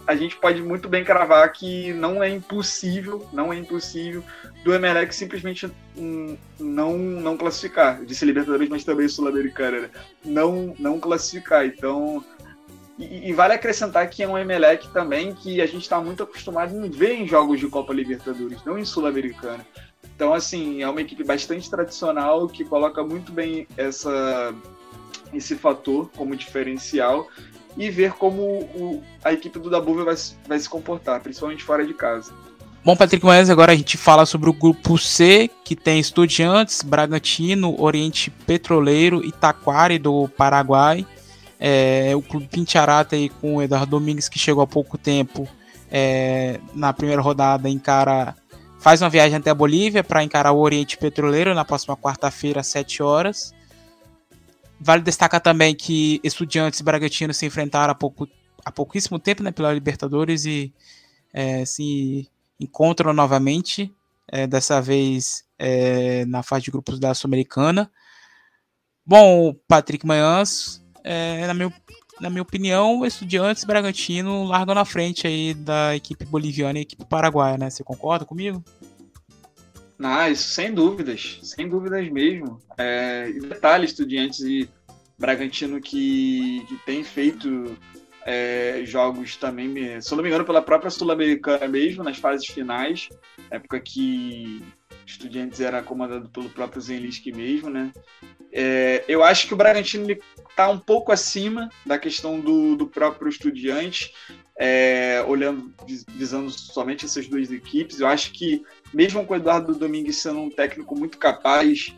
a 0.08 0.16
gente 0.16 0.36
pode 0.38 0.62
muito 0.62 0.88
bem 0.88 1.04
cravar 1.04 1.52
que 1.52 1.94
não 1.94 2.24
é 2.24 2.30
impossível, 2.30 3.28
não 3.34 3.52
é 3.52 3.58
impossível 3.58 4.24
do 4.64 4.74
Emelec 4.74 5.14
simplesmente 5.14 5.72
não 6.60 6.98
não 6.98 7.38
classificar. 7.38 8.00
Eu 8.00 8.06
disse 8.06 8.26
Libertadores, 8.26 8.70
mas 8.70 8.84
também 8.84 9.08
Sul-Americana, 9.08 9.82
né? 9.82 9.90
não 10.24 10.76
não 10.78 11.00
classificar. 11.00 11.66
Então, 11.66 12.24
E, 13.00 13.30
e, 13.30 13.34
vale 13.34 13.54
acrescentar 13.54 14.08
que 14.10 14.22
é 14.22 14.28
um 14.28 14.38
Emelec 14.38 14.88
também 14.90 15.34
que 15.34 15.60
a 15.60 15.66
gente 15.66 15.82
está 15.82 16.00
muito 16.00 16.22
acostumado 16.22 16.76
em 16.76 16.90
ver 16.90 17.14
em 17.16 17.28
jogos 17.28 17.60
de 17.60 17.68
Copa 17.68 17.94
Libertadores, 17.94 18.64
não 18.64 18.78
em 18.78 18.86
Sul-Americana. 18.86 19.66
Então, 20.16 20.34
assim, 20.34 20.84
é 20.84 20.88
uma 20.88 21.02
equipe 21.02 21.24
bastante 21.24 21.68
tradicional 21.68 22.48
que 22.48 22.64
coloca 22.64 23.04
muito 23.04 23.32
bem 23.32 23.68
essa, 23.76 24.54
esse 25.34 25.56
fator 25.56 26.10
como 26.16 26.36
diferencial 26.36 27.28
e 27.78 27.90
ver 27.90 28.14
como 28.14 28.42
o, 28.42 29.04
a 29.24 29.32
equipe 29.32 29.58
do 29.60 29.70
Dabúvia 29.70 30.04
vai, 30.04 30.16
vai 30.48 30.60
se 30.60 30.70
comportar, 30.70 31.22
principalmente 31.22 31.64
fora 31.64 31.86
de 31.86 31.94
casa. 31.94 32.34
Bom, 32.84 32.96
Patrick 32.96 33.24
Manhãs, 33.24 33.50
agora 33.50 33.74
a 33.74 33.76
gente 33.76 33.96
fala 33.96 34.26
sobre 34.26 34.50
o 34.50 34.54
grupo 34.54 34.98
C, 34.98 35.50
que 35.64 35.76
tem 35.76 36.00
Estudiantes, 36.00 36.82
Bragantino, 36.82 37.80
Oriente 37.80 38.32
Petroleiro 38.32 39.24
e 39.24 39.32
Taquari 39.32 40.00
do 40.00 40.28
Paraguai. 40.30 41.06
É, 41.60 42.12
o 42.16 42.24
Clube 42.24 42.48
Pintiarata 42.48 43.16
aí 43.16 43.30
com 43.30 43.58
o 43.58 43.62
Eduardo 43.62 43.92
Domingues, 43.92 44.28
que 44.28 44.40
chegou 44.40 44.64
há 44.64 44.68
pouco 44.68 44.98
tempo 44.98 45.48
é, 45.92 46.60
na 46.74 46.92
primeira 46.92 47.22
rodada, 47.22 47.70
encara 47.70 48.36
faz 48.80 49.00
uma 49.00 49.12
viagem 49.12 49.38
até 49.38 49.52
a 49.52 49.56
Bolívia 49.56 50.04
para 50.04 50.24
encarar 50.24 50.52
o 50.52 50.60
Oriente 50.60 50.98
Petroleiro 50.98 51.54
na 51.54 51.64
próxima 51.64 51.96
quarta-feira, 51.96 52.62
às 52.62 52.68
7 52.68 53.04
horas. 53.04 53.54
Vale 54.84 55.04
destacar 55.04 55.40
também 55.40 55.76
que 55.76 56.20
Estudiantes 56.24 56.80
e 56.80 56.84
Bragantino 56.84 57.32
se 57.36 57.46
enfrentaram 57.46 57.92
há, 57.92 57.96
pouco, 57.96 58.28
há 58.66 58.72
pouquíssimo 58.72 59.20
tempo 59.20 59.44
né, 59.44 59.52
pela 59.52 59.72
Libertadores 59.72 60.44
e 60.46 60.74
é, 61.32 61.64
se 61.66 62.28
encontram 62.60 63.14
novamente, 63.14 63.94
é, 64.28 64.48
dessa 64.48 64.82
vez 64.82 65.46
é, 65.60 66.26
na 66.26 66.42
fase 66.42 66.66
de 66.66 66.72
grupos 66.72 67.00
da 67.00 67.14
Sul-Americana. 67.14 67.92
Bom, 69.06 69.54
Patrick 69.68 70.04
Manhãs, 70.04 70.84
é, 71.04 71.46
na, 71.46 71.54
meu, 71.54 71.72
na 72.20 72.32
minha 72.32 72.42
opinião, 72.42 73.06
Estudiantes 73.06 73.62
e 73.62 73.68
Bragantino 73.68 74.46
largam 74.46 74.74
na 74.74 74.86
frente 74.86 75.28
aí 75.28 75.54
da 75.54 75.96
equipe 75.96 76.26
boliviana 76.26 76.80
e 76.80 76.82
equipe 76.82 77.06
paraguaia, 77.06 77.56
né? 77.56 77.70
Você 77.70 77.84
concorda 77.84 78.26
comigo? 78.26 78.64
Ah, 80.04 80.30
isso 80.30 80.50
sem 80.50 80.74
dúvidas, 80.74 81.40
sem 81.44 81.68
dúvidas 81.68 82.10
mesmo. 82.10 82.62
É, 82.78 83.30
e 83.30 83.40
detalhe, 83.40 83.86
Estudiantes 83.86 84.40
e 84.42 84.70
Bragantino 85.18 85.80
que, 85.80 86.66
que 86.68 86.76
tem 86.86 87.04
feito 87.04 87.78
é, 88.26 88.82
jogos 88.86 89.36
também, 89.36 90.02
se 90.02 90.16
não 90.16 90.24
me 90.24 90.30
engano, 90.30 90.46
pela 90.46 90.62
própria 90.62 90.90
Sul-Americana 90.90 91.68
mesmo, 91.68 92.04
nas 92.04 92.18
fases 92.18 92.48
finais, 92.48 93.10
época 93.50 93.80
que 93.80 94.64
Estudiantes 95.06 95.60
era 95.60 95.82
comandado 95.82 96.30
pelo 96.30 96.50
próprio 96.50 96.82
Zenlisk 96.82 97.26
mesmo, 97.28 97.70
né? 97.70 97.92
É, 98.52 99.04
eu 99.08 99.24
acho 99.24 99.48
que 99.48 99.54
o 99.54 99.58
Bragantino 99.58 100.08
está 100.50 100.70
um 100.70 100.80
pouco 100.80 101.12
acima 101.12 101.70
da 101.86 101.98
questão 101.98 102.40
do, 102.40 102.76
do 102.76 102.88
próprio 102.88 103.30
Estudiante, 103.30 104.14
é, 104.58 105.24
olhando, 105.28 105.74
visando 106.10 106.50
somente 106.50 107.06
essas 107.06 107.28
duas 107.28 107.52
equipes. 107.52 108.00
Eu 108.00 108.08
acho 108.08 108.32
que, 108.32 108.64
mesmo 108.94 109.26
com 109.26 109.34
o 109.34 109.38
Eduardo 109.38 109.74
Domingues 109.74 110.18
sendo 110.18 110.40
um 110.40 110.50
técnico 110.50 110.98
muito 110.98 111.18
capaz 111.18 111.94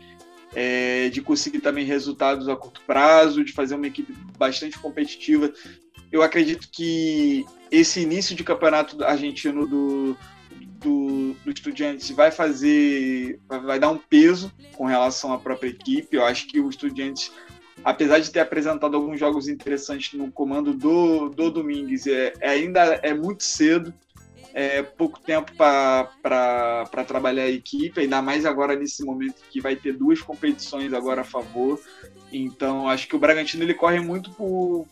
é, 0.54 1.08
de 1.08 1.20
conseguir 1.20 1.60
também 1.60 1.84
resultados 1.84 2.48
a 2.48 2.56
curto 2.56 2.80
prazo, 2.86 3.44
de 3.44 3.52
fazer 3.52 3.74
uma 3.74 3.86
equipe 3.86 4.14
bastante 4.38 4.78
competitiva, 4.78 5.52
eu 6.12 6.22
acredito 6.22 6.68
que 6.70 7.44
esse 7.70 8.00
início 8.00 8.36
de 8.36 8.44
campeonato 8.44 9.02
argentino 9.02 9.66
do, 9.66 10.16
do, 10.78 11.34
do 11.44 11.50
Estudiantes 11.50 12.08
vai 12.10 12.30
fazer, 12.30 13.40
vai 13.48 13.80
dar 13.80 13.90
um 13.90 13.98
peso 13.98 14.52
com 14.76 14.84
relação 14.84 15.32
à 15.32 15.38
própria 15.38 15.70
equipe. 15.70 16.16
Eu 16.16 16.24
acho 16.24 16.46
que 16.46 16.60
o 16.60 16.68
Estudiantes, 16.68 17.32
apesar 17.84 18.18
de 18.18 18.30
ter 18.30 18.40
apresentado 18.40 18.96
alguns 18.96 19.20
jogos 19.20 19.48
interessantes 19.48 20.18
no 20.18 20.30
comando 20.30 20.72
do, 20.72 21.28
do 21.28 21.50
Domingues, 21.50 22.06
é, 22.06 22.32
é 22.40 22.50
ainda 22.50 22.80
é 23.02 23.12
muito 23.12 23.44
cedo, 23.44 23.92
é 24.54 24.82
pouco 24.82 25.20
tempo 25.20 25.52
para 25.56 27.04
trabalhar 27.06 27.42
a 27.42 27.50
equipe, 27.50 28.00
ainda 28.00 28.22
mais 28.22 28.46
agora 28.46 28.76
nesse 28.76 29.04
momento 29.04 29.42
que 29.50 29.60
vai 29.60 29.76
ter 29.76 29.92
duas 29.92 30.20
competições 30.20 30.92
agora 30.92 31.22
a 31.22 31.24
favor. 31.24 31.80
Então, 32.32 32.88
acho 32.88 33.06
que 33.08 33.16
o 33.16 33.18
Bragantino 33.18 33.64
ele 33.64 33.74
corre 33.74 34.00
muito 34.00 34.30
por 34.30 34.86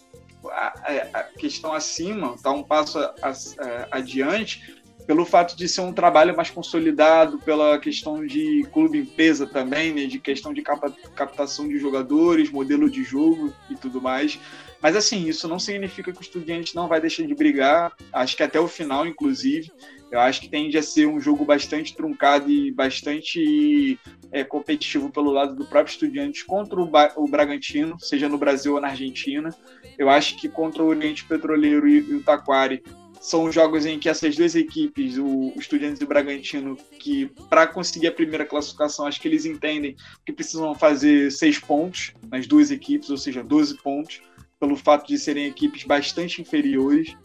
a, 0.50 1.20
a 1.20 1.22
questão 1.22 1.72
acima, 1.72 2.34
está 2.34 2.50
um 2.50 2.62
passo 2.62 2.98
a, 2.98 3.14
a, 3.22 3.88
adiante, 3.92 4.81
pelo 5.06 5.24
fato 5.24 5.56
de 5.56 5.68
ser 5.68 5.80
um 5.80 5.92
trabalho 5.92 6.36
mais 6.36 6.50
consolidado, 6.50 7.38
pela 7.38 7.78
questão 7.78 8.24
de 8.24 8.66
clube-empresa 8.72 9.46
também, 9.46 9.92
né, 9.92 10.06
de 10.06 10.18
questão 10.18 10.52
de 10.52 10.62
captação 10.62 11.68
de 11.68 11.78
jogadores, 11.78 12.50
modelo 12.50 12.88
de 12.88 13.02
jogo 13.02 13.52
e 13.68 13.74
tudo 13.74 14.00
mais. 14.00 14.38
Mas 14.80 14.96
assim, 14.96 15.28
isso 15.28 15.46
não 15.46 15.60
significa 15.60 16.12
que 16.12 16.18
o 16.18 16.22
Estudiante 16.22 16.74
não 16.74 16.88
vai 16.88 17.00
deixar 17.00 17.24
de 17.24 17.34
brigar, 17.34 17.92
acho 18.12 18.36
que 18.36 18.42
até 18.42 18.58
o 18.58 18.66
final, 18.66 19.06
inclusive. 19.06 19.70
Eu 20.10 20.20
acho 20.20 20.42
que 20.42 20.48
tende 20.48 20.76
a 20.76 20.82
ser 20.82 21.06
um 21.06 21.20
jogo 21.20 21.44
bastante 21.44 21.94
truncado 21.94 22.50
e 22.50 22.70
bastante 22.70 23.98
é, 24.30 24.44
competitivo 24.44 25.08
pelo 25.08 25.30
lado 25.30 25.54
do 25.54 25.64
próprio 25.64 25.92
Estudiantes 25.92 26.42
contra 26.42 26.78
o, 26.78 26.90
o 27.16 27.28
Bragantino, 27.28 27.98
seja 27.98 28.28
no 28.28 28.36
Brasil 28.36 28.74
ou 28.74 28.80
na 28.80 28.88
Argentina. 28.88 29.48
Eu 29.96 30.10
acho 30.10 30.36
que 30.36 30.48
contra 30.48 30.82
o 30.82 30.88
Oriente 30.88 31.24
Petroleiro 31.24 31.88
e, 31.88 31.98
e 31.98 32.14
o 32.14 32.22
Taquari 32.22 32.82
são 33.22 33.52
jogos 33.52 33.86
em 33.86 34.00
que 34.00 34.08
essas 34.08 34.34
duas 34.34 34.56
equipes, 34.56 35.16
o 35.16 35.52
Estudiantes 35.56 36.00
e 36.00 36.04
o 36.04 36.08
Bragantino, 36.08 36.76
que 36.98 37.26
para 37.48 37.68
conseguir 37.68 38.08
a 38.08 38.12
primeira 38.12 38.44
classificação, 38.44 39.06
acho 39.06 39.20
que 39.20 39.28
eles 39.28 39.46
entendem 39.46 39.94
que 40.26 40.32
precisam 40.32 40.74
fazer 40.74 41.30
seis 41.30 41.56
pontos 41.56 42.12
nas 42.28 42.48
duas 42.48 42.72
equipes, 42.72 43.08
ou 43.10 43.16
seja, 43.16 43.44
12 43.44 43.76
pontos, 43.80 44.20
pelo 44.58 44.74
fato 44.74 45.06
de 45.06 45.16
serem 45.16 45.46
equipes 45.46 45.84
bastante 45.84 46.42
inferiores. 46.42 47.16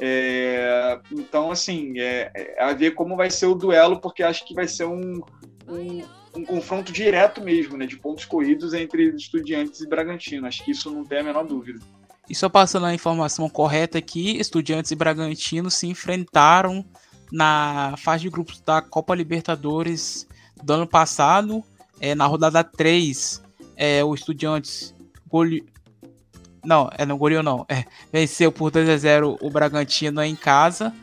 É, 0.00 1.00
então, 1.10 1.50
assim, 1.50 1.98
é, 1.98 2.30
é, 2.32 2.62
a 2.62 2.72
ver 2.72 2.92
como 2.92 3.16
vai 3.16 3.28
ser 3.28 3.46
o 3.46 3.54
duelo, 3.56 4.00
porque 4.00 4.22
acho 4.22 4.46
que 4.46 4.54
vai 4.54 4.68
ser 4.68 4.84
um, 4.84 5.20
um, 5.68 6.02
um, 6.36 6.44
confronto 6.44 6.92
direto 6.92 7.42
mesmo, 7.42 7.76
né, 7.76 7.86
de 7.86 7.96
pontos 7.96 8.24
corridos 8.24 8.72
entre 8.72 9.16
Estudiantes 9.16 9.80
e 9.80 9.88
Bragantino. 9.88 10.46
Acho 10.46 10.64
que 10.64 10.70
isso 10.70 10.92
não 10.92 11.04
tem 11.04 11.18
a 11.18 11.24
menor 11.24 11.44
dúvida. 11.44 11.80
E 12.30 12.34
só 12.36 12.48
passando 12.48 12.86
a 12.86 12.94
informação 12.94 13.48
correta 13.48 13.98
aqui, 13.98 14.38
Estudiantes 14.38 14.92
e 14.92 14.94
Bragantino 14.94 15.68
se 15.68 15.88
enfrentaram 15.88 16.84
na 17.32 17.96
fase 17.98 18.22
de 18.22 18.30
grupos 18.30 18.60
da 18.60 18.80
Copa 18.80 19.16
Libertadores 19.16 20.28
do 20.62 20.74
ano 20.74 20.86
passado. 20.86 21.64
É, 22.00 22.14
na 22.14 22.26
rodada 22.26 22.62
3, 22.62 23.42
é, 23.76 24.04
o 24.04 24.14
Estudiantes 24.14 24.94
gole... 25.28 25.66
Não, 26.64 26.88
é, 26.96 27.04
não 27.04 27.18
goleou 27.18 27.42
não. 27.42 27.66
É, 27.68 27.84
venceu 28.12 28.52
por 28.52 28.70
2 28.70 28.88
a 28.88 28.96
0 28.96 29.36
o 29.40 29.50
Bragantino 29.50 30.22
em 30.22 30.36
casa. 30.36 30.94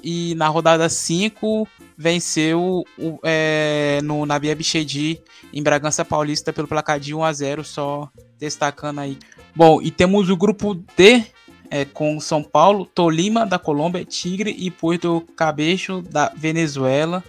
E 0.00 0.36
na 0.36 0.46
rodada 0.46 0.88
5 0.88 1.66
venceu 1.96 2.84
o, 2.96 3.18
é, 3.24 3.98
no 4.04 4.24
Nabia 4.24 4.54
Bichedi 4.54 5.20
em 5.52 5.60
Bragança 5.60 6.04
Paulista 6.04 6.52
pelo 6.52 6.68
placar 6.68 7.00
de 7.00 7.12
1 7.12 7.24
a 7.24 7.32
0 7.32 7.64
só 7.64 8.08
destacando 8.38 9.00
aí 9.00 9.18
Bom, 9.58 9.82
e 9.82 9.90
temos 9.90 10.30
o 10.30 10.36
grupo 10.36 10.72
D 10.96 11.24
é, 11.68 11.84
com 11.84 12.20
São 12.20 12.44
Paulo, 12.44 12.86
Tolima 12.86 13.44
da 13.44 13.58
Colômbia, 13.58 14.04
Tigre 14.04 14.54
e 14.56 14.70
Porto 14.70 15.26
Cabeixo 15.34 16.00
da 16.00 16.28
Venezuela. 16.28 17.24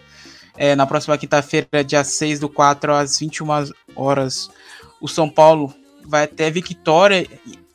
É, 0.55 0.75
na 0.75 0.85
próxima 0.85 1.17
quinta-feira, 1.17 1.83
dia 1.83 2.03
6 2.03 2.39
do 2.39 2.47
4 2.47 2.93
às 2.93 3.17
21 3.17 3.47
horas, 3.95 4.47
o 5.01 5.07
São 5.07 5.27
Paulo 5.27 5.73
vai 6.05 6.25
até 6.25 6.51
Vitória 6.51 7.27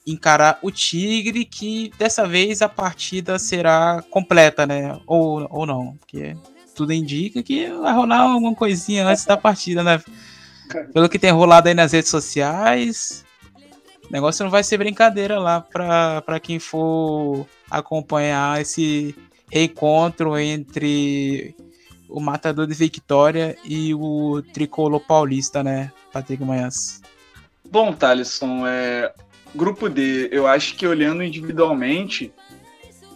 encarar 0.06 0.60
o 0.62 0.70
Tigre, 0.70 1.44
que 1.44 1.90
dessa 1.98 2.24
vez 2.24 2.62
a 2.62 2.68
partida 2.68 3.40
será 3.40 4.04
completa, 4.08 4.64
né? 4.64 5.00
Ou, 5.04 5.48
ou 5.50 5.66
não, 5.66 5.96
porque 5.96 6.36
tudo 6.76 6.92
indica 6.92 7.42
que 7.42 7.68
vai 7.70 7.92
rolar 7.92 8.20
alguma 8.20 8.54
coisinha 8.54 9.04
antes 9.04 9.24
da 9.24 9.36
partida, 9.36 9.82
né? 9.82 10.00
Pelo 10.92 11.08
que 11.08 11.18
tem 11.18 11.32
rolado 11.32 11.66
aí 11.66 11.74
nas 11.74 11.90
redes 11.90 12.08
sociais, 12.08 13.23
o 14.08 14.12
negócio 14.12 14.44
não 14.44 14.50
vai 14.50 14.62
ser 14.62 14.78
brincadeira 14.78 15.38
lá 15.38 15.60
para 15.60 16.40
quem 16.40 16.58
for 16.58 17.46
acompanhar 17.70 18.60
esse 18.60 19.14
reencontro 19.50 20.38
entre 20.38 21.54
o 22.08 22.20
Matador 22.20 22.66
de 22.66 22.74
Victória 22.74 23.56
e 23.64 23.94
o 23.94 24.42
Tricolor 24.52 25.00
Paulista, 25.00 25.62
né, 25.62 25.92
Patrick 26.12 26.42
Manhãs? 26.44 27.00
Bom, 27.70 27.92
Thalisson, 27.92 28.66
é, 28.66 29.12
grupo 29.54 29.88
D, 29.88 30.28
eu 30.30 30.46
acho 30.46 30.76
que 30.76 30.86
olhando 30.86 31.22
individualmente, 31.22 32.32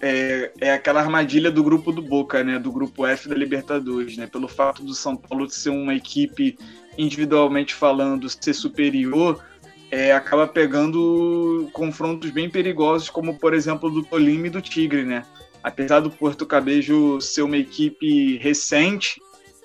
é, 0.00 0.52
é, 0.60 0.72
aquela 0.72 1.00
armadilha 1.00 1.50
do 1.50 1.62
grupo 1.62 1.92
do 1.92 2.00
Boca, 2.00 2.42
né? 2.44 2.58
Do 2.58 2.70
grupo 2.70 3.06
F 3.06 3.28
da 3.28 3.34
Libertadores, 3.34 4.16
né? 4.16 4.26
Pelo 4.26 4.48
fato 4.48 4.82
do 4.82 4.94
São 4.94 5.16
Paulo 5.16 5.48
ser 5.50 5.70
uma 5.70 5.94
equipe 5.94 6.56
individualmente 6.96 7.74
falando 7.74 8.28
ser 8.28 8.54
superior, 8.54 9.42
é, 9.90 10.12
acaba 10.12 10.46
pegando 10.46 11.68
confrontos 11.72 12.30
bem 12.30 12.48
perigosos, 12.48 13.08
como 13.08 13.38
por 13.38 13.54
exemplo 13.54 13.90
do 13.90 14.02
Tolima 14.02 14.46
e 14.46 14.50
do 14.50 14.60
Tigre, 14.60 15.04
né? 15.04 15.24
Apesar 15.62 16.00
do 16.00 16.10
Porto 16.10 16.46
Cabejo 16.46 17.20
ser 17.20 17.42
uma 17.42 17.56
equipe 17.56 18.36
recente, 18.38 19.20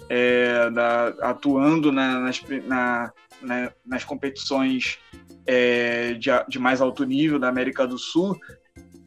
é, 0.10 0.70
da, 0.70 1.08
atuando 1.22 1.92
na, 1.92 2.20
nas, 2.20 2.42
na, 2.66 3.14
na, 3.42 3.72
nas 3.86 4.04
competições 4.04 4.98
é, 5.46 6.14
de, 6.14 6.30
de, 6.48 6.60
mais 6.60 6.82
alto 6.82 7.04
nível 7.04 7.40
da 7.40 7.50
América 7.50 7.86
do 7.88 7.98
Sul, 7.98 8.38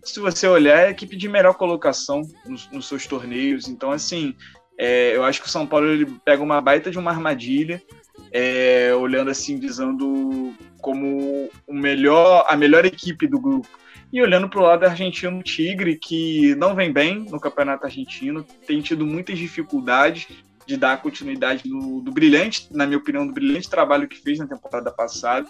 se 0.03 0.21
você 0.21 0.47
olhar, 0.47 0.79
é 0.79 0.87
a 0.87 0.91
equipe 0.91 1.17
de 1.17 1.29
melhor 1.29 1.55
colocação 1.55 2.23
nos, 2.47 2.71
nos 2.71 2.87
seus 2.87 3.07
torneios. 3.07 3.69
Então, 3.69 3.91
assim, 3.91 4.35
é, 4.79 5.17
eu 5.17 5.25
acho 5.25 5.41
que 5.43 5.49
o 5.49 5.51
São 5.51 5.67
Paulo 5.67 5.87
ele 5.87 6.07
pega 6.25 6.43
uma 6.43 6.61
baita 6.61 6.91
de 6.91 6.99
uma 6.99 7.11
armadilha, 7.11 7.83
é, 8.31 8.95
olhando 8.95 9.31
assim, 9.31 9.59
visando 9.59 10.55
como 10.81 11.51
o 11.67 11.75
melhor, 11.75 12.45
a 12.49 12.57
melhor 12.57 12.85
equipe 12.85 13.27
do 13.27 13.41
grupo. 13.41 13.69
E 14.13 14.23
olhando 14.23 14.49
para 14.49 14.61
o 14.61 14.63
lado 14.63 14.85
argentino, 14.85 15.43
Tigre, 15.43 15.97
que 15.97 16.55
não 16.55 16.75
vem 16.75 16.93
bem 16.93 17.27
no 17.31 17.41
campeonato 17.41 17.87
argentino, 17.87 18.45
tem 18.67 18.81
tido 18.81 19.05
muitas 19.05 19.39
dificuldades 19.39 20.29
de 20.67 20.77
dar 20.77 21.01
continuidade 21.01 21.69
do, 21.69 22.01
do 22.01 22.11
brilhante, 22.11 22.69
na 22.73 22.87
minha 22.87 22.99
opinião, 22.99 23.27
do 23.27 23.33
brilhante 23.33 23.71
trabalho 23.71 24.09
que 24.09 24.21
fez 24.21 24.39
na 24.39 24.47
temporada 24.47 24.91
passada. 24.91 25.49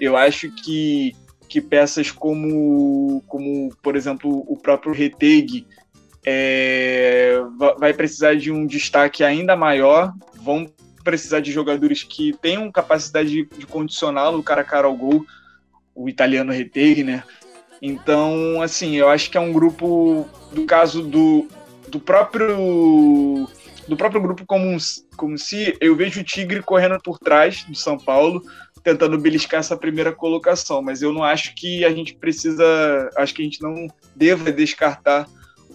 Eu 0.00 0.16
acho 0.16 0.50
que, 0.50 1.12
que 1.48 1.60
peças 1.60 2.10
como, 2.10 3.22
como, 3.26 3.74
por 3.82 3.94
exemplo, 3.94 4.44
o 4.48 4.56
próprio 4.56 4.92
Reteg 4.92 5.66
é, 6.24 7.38
vai 7.78 7.92
precisar 7.92 8.34
de 8.34 8.50
um 8.50 8.66
destaque 8.66 9.22
ainda 9.22 9.54
maior, 9.54 10.14
vão 10.36 10.66
precisar 11.04 11.40
de 11.40 11.52
jogadores 11.52 12.02
que 12.02 12.32
tenham 12.40 12.72
capacidade 12.72 13.28
de, 13.28 13.44
de 13.44 13.66
condicioná-lo 13.66 14.42
cara 14.42 14.62
a 14.62 14.64
cara 14.64 14.86
ao 14.86 14.96
gol, 14.96 15.24
o 15.94 16.08
italiano 16.08 16.50
Reteg, 16.50 17.04
né? 17.04 17.22
Então, 17.80 18.62
assim, 18.62 18.96
eu 18.96 19.08
acho 19.08 19.30
que 19.30 19.36
é 19.36 19.40
um 19.40 19.52
grupo, 19.52 20.28
do 20.52 20.64
caso 20.64 21.02
do, 21.02 21.46
do 21.88 22.00
próprio 22.00 23.46
do 23.86 23.96
próprio 23.96 24.22
grupo 24.22 24.46
como, 24.46 24.76
como 25.14 25.36
se 25.36 25.76
eu 25.78 25.94
vejo 25.94 26.20
o 26.20 26.24
Tigre 26.24 26.62
correndo 26.62 26.98
por 27.02 27.18
trás 27.18 27.64
do 27.64 27.76
São 27.76 27.98
Paulo, 27.98 28.42
tentando 28.82 29.18
beliscar 29.18 29.60
essa 29.60 29.76
primeira 29.76 30.12
colocação, 30.12 30.82
mas 30.82 31.02
eu 31.02 31.12
não 31.12 31.22
acho 31.22 31.54
que 31.54 31.84
a 31.84 31.90
gente 31.90 32.14
precisa, 32.14 33.10
acho 33.16 33.34
que 33.34 33.42
a 33.42 33.44
gente 33.44 33.62
não 33.62 33.86
deva 34.16 34.50
descartar, 34.50 35.28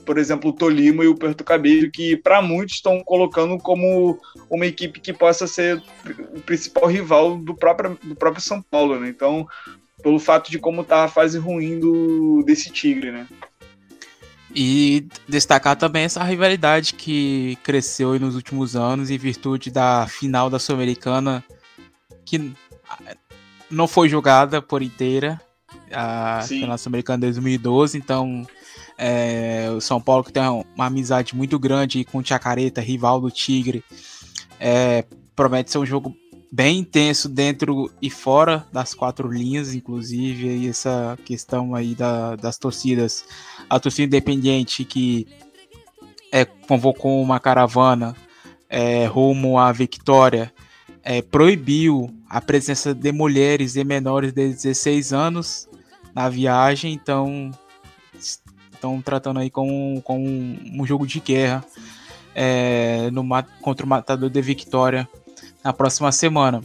por 0.10 0.18
exemplo, 0.18 0.50
o 0.50 0.54
Tolima 0.54 1.04
e 1.04 1.08
o 1.08 1.14
Porto 1.14 1.44
Cabello, 1.44 1.92
que 1.92 2.18
para 2.18 2.42
muitos 2.42 2.78
estão 2.78 3.04
colocando 3.04 3.60
como 3.60 4.20
uma 4.50 4.66
equipe 4.66 5.00
que 5.00 5.14
possa 5.14 5.46
ser 5.46 5.80
o 6.36 6.42
principal 6.42 6.88
rival 6.88 7.38
do 7.38 7.54
próprio, 7.54 7.96
do 8.04 8.16
próprio 8.16 8.42
São 8.42 8.60
Paulo, 8.60 9.00
né? 9.00 9.08
Então, 9.08 9.48
pelo 10.02 10.18
fato 10.18 10.50
de 10.50 10.58
como 10.58 10.84
tá 10.84 11.04
a 11.04 11.08
fase 11.08 11.38
ruim 11.38 11.80
do, 11.80 12.42
desse 12.42 12.72
Tigre, 12.72 13.12
né? 13.12 13.28
E 14.56 15.06
destacar 15.28 15.76
também 15.76 16.06
essa 16.06 16.24
rivalidade 16.24 16.96
que 16.96 17.56
cresceu 17.62 18.20
nos 18.20 18.34
últimos 18.34 18.76
anos 18.76 19.12
em 19.12 19.18
virtude 19.20 19.70
da 19.70 20.08
final 20.08 20.50
da 20.50 20.58
Sul-Americana, 20.58 21.44
que 22.26 22.52
não 23.70 23.88
foi 23.88 24.10
jogada 24.10 24.60
por 24.60 24.82
inteira, 24.82 25.40
a 25.94 26.42
Sim. 26.42 26.62
final 26.62 26.80
Sul-Americana 26.80 27.20
de 27.20 27.26
2012, 27.28 27.96
então 27.96 28.48
é, 29.00 29.72
o 29.72 29.80
São 29.80 30.02
Paulo 30.02 30.26
que 30.26 30.34
tem 30.34 30.44
uma 30.44 30.86
amizade 30.86 31.34
muito 31.34 31.58
grande 31.58 32.04
com 32.04 32.18
o 32.18 32.26
Chacareta, 32.26 32.82
rival 32.82 33.22
do 33.22 33.32
Tigre, 33.32 33.82
é, 34.60 35.06
promete 35.34 35.72
ser 35.72 35.78
um 35.78 35.86
jogo 35.86 36.14
bem 36.52 36.80
intenso 36.80 37.30
dentro 37.30 37.90
e 38.02 38.10
fora 38.10 38.66
das 38.74 38.94
quatro 38.94 39.32
linhas, 39.32 39.74
inclusive 39.74 40.50
aí 40.50 40.68
essa 40.68 41.18
questão 41.24 41.74
aí 41.74 41.96
da, 41.96 42.36
das 42.36 42.58
torcidas, 42.58 43.24
a 43.70 43.80
torcida 43.80 44.18
independente 44.18 44.84
que 44.84 45.26
é, 46.30 46.44
convocou 46.44 47.22
uma 47.22 47.40
caravana 47.40 48.16
é, 48.68 49.06
rumo 49.06 49.58
à 49.58 49.72
Vitória, 49.72 50.52
é, 51.04 51.22
proibiu 51.22 52.14
a 52.30 52.42
presença 52.42 52.94
de 52.94 53.12
mulheres 53.14 53.78
e 53.78 53.84
menores 53.86 54.34
de 54.34 54.50
16 54.50 55.14
anos 55.14 55.70
na 56.14 56.28
viagem, 56.28 56.94
então 56.94 57.52
estão 58.80 59.02
tratando 59.02 59.40
aí 59.40 59.50
com, 59.50 60.02
com 60.04 60.18
um, 60.18 60.86
jogo 60.86 61.06
de 61.06 61.20
guerra 61.20 61.64
é, 62.34 63.10
no, 63.12 63.24
contra 63.62 63.86
o 63.86 63.90
Matador 63.90 64.30
de 64.30 64.42
Vitória 64.42 65.08
na 65.64 65.74
próxima 65.74 66.12
semana. 66.12 66.64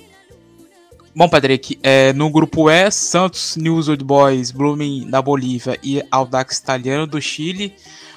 Bom, 1.15 1.28
Patrick, 1.28 1.78
é, 1.82 2.12
no 2.12 2.31
grupo 2.31 2.70
E, 2.70 2.91
Santos, 2.91 3.57
News 3.57 3.89
Old 3.89 4.03
Boys, 4.03 4.51
Blooming 4.51 5.11
da 5.11 5.20
Bolívia 5.20 5.78
e 5.82 6.03
Audax 6.11 6.59
Italiano 6.59 7.07
do 7.07 7.20
Chile. 7.20 7.74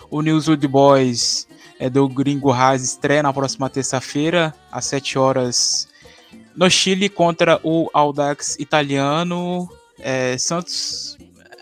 O 0.09 0.21
News 0.21 0.47
Old 0.47 0.67
Boys 0.67 1.47
é 1.79 1.89
do 1.89 2.07
Gringo 2.07 2.51
Haas 2.51 2.83
estreia 2.83 3.21
na 3.21 3.33
próxima 3.33 3.69
terça-feira, 3.69 4.53
às 4.71 4.85
7 4.85 5.19
horas, 5.19 5.87
no 6.55 6.69
Chile, 6.71 7.07
contra 7.07 7.59
o 7.63 7.89
Audax 7.93 8.57
Italiano. 8.59 9.69
É, 9.99 10.37
Santos. 10.37 11.16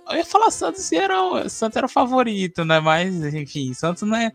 Eu 0.10 0.18
ia 0.18 0.26
falar 0.26 0.52
Santos 0.52 0.92
era, 0.92 1.50
Santos 1.50 1.78
era 1.78 1.86
o 1.86 1.90
favorito, 1.90 2.64
né? 2.64 2.80
Mas, 2.80 3.16
enfim, 3.34 3.74
Santos 3.74 4.04
não 4.04 4.16
é. 4.16 4.32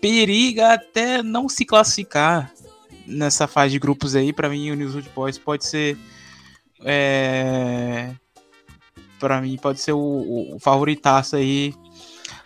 Periga 0.00 0.74
até 0.74 1.22
não 1.22 1.48
se 1.48 1.64
classificar 1.64 2.52
nessa 3.06 3.46
fase 3.46 3.72
de 3.72 3.78
grupos 3.78 4.14
aí, 4.14 4.32
para 4.32 4.48
mim 4.48 4.70
o 4.70 4.74
News 4.74 5.04
Boys 5.08 5.36
pode 5.36 5.66
ser 5.66 5.98
é, 6.84 8.14
para 9.18 9.40
mim 9.40 9.56
pode 9.56 9.80
ser 9.80 9.92
o, 9.92 10.54
o 10.54 10.58
favoritaço 10.58 11.36
aí 11.36 11.74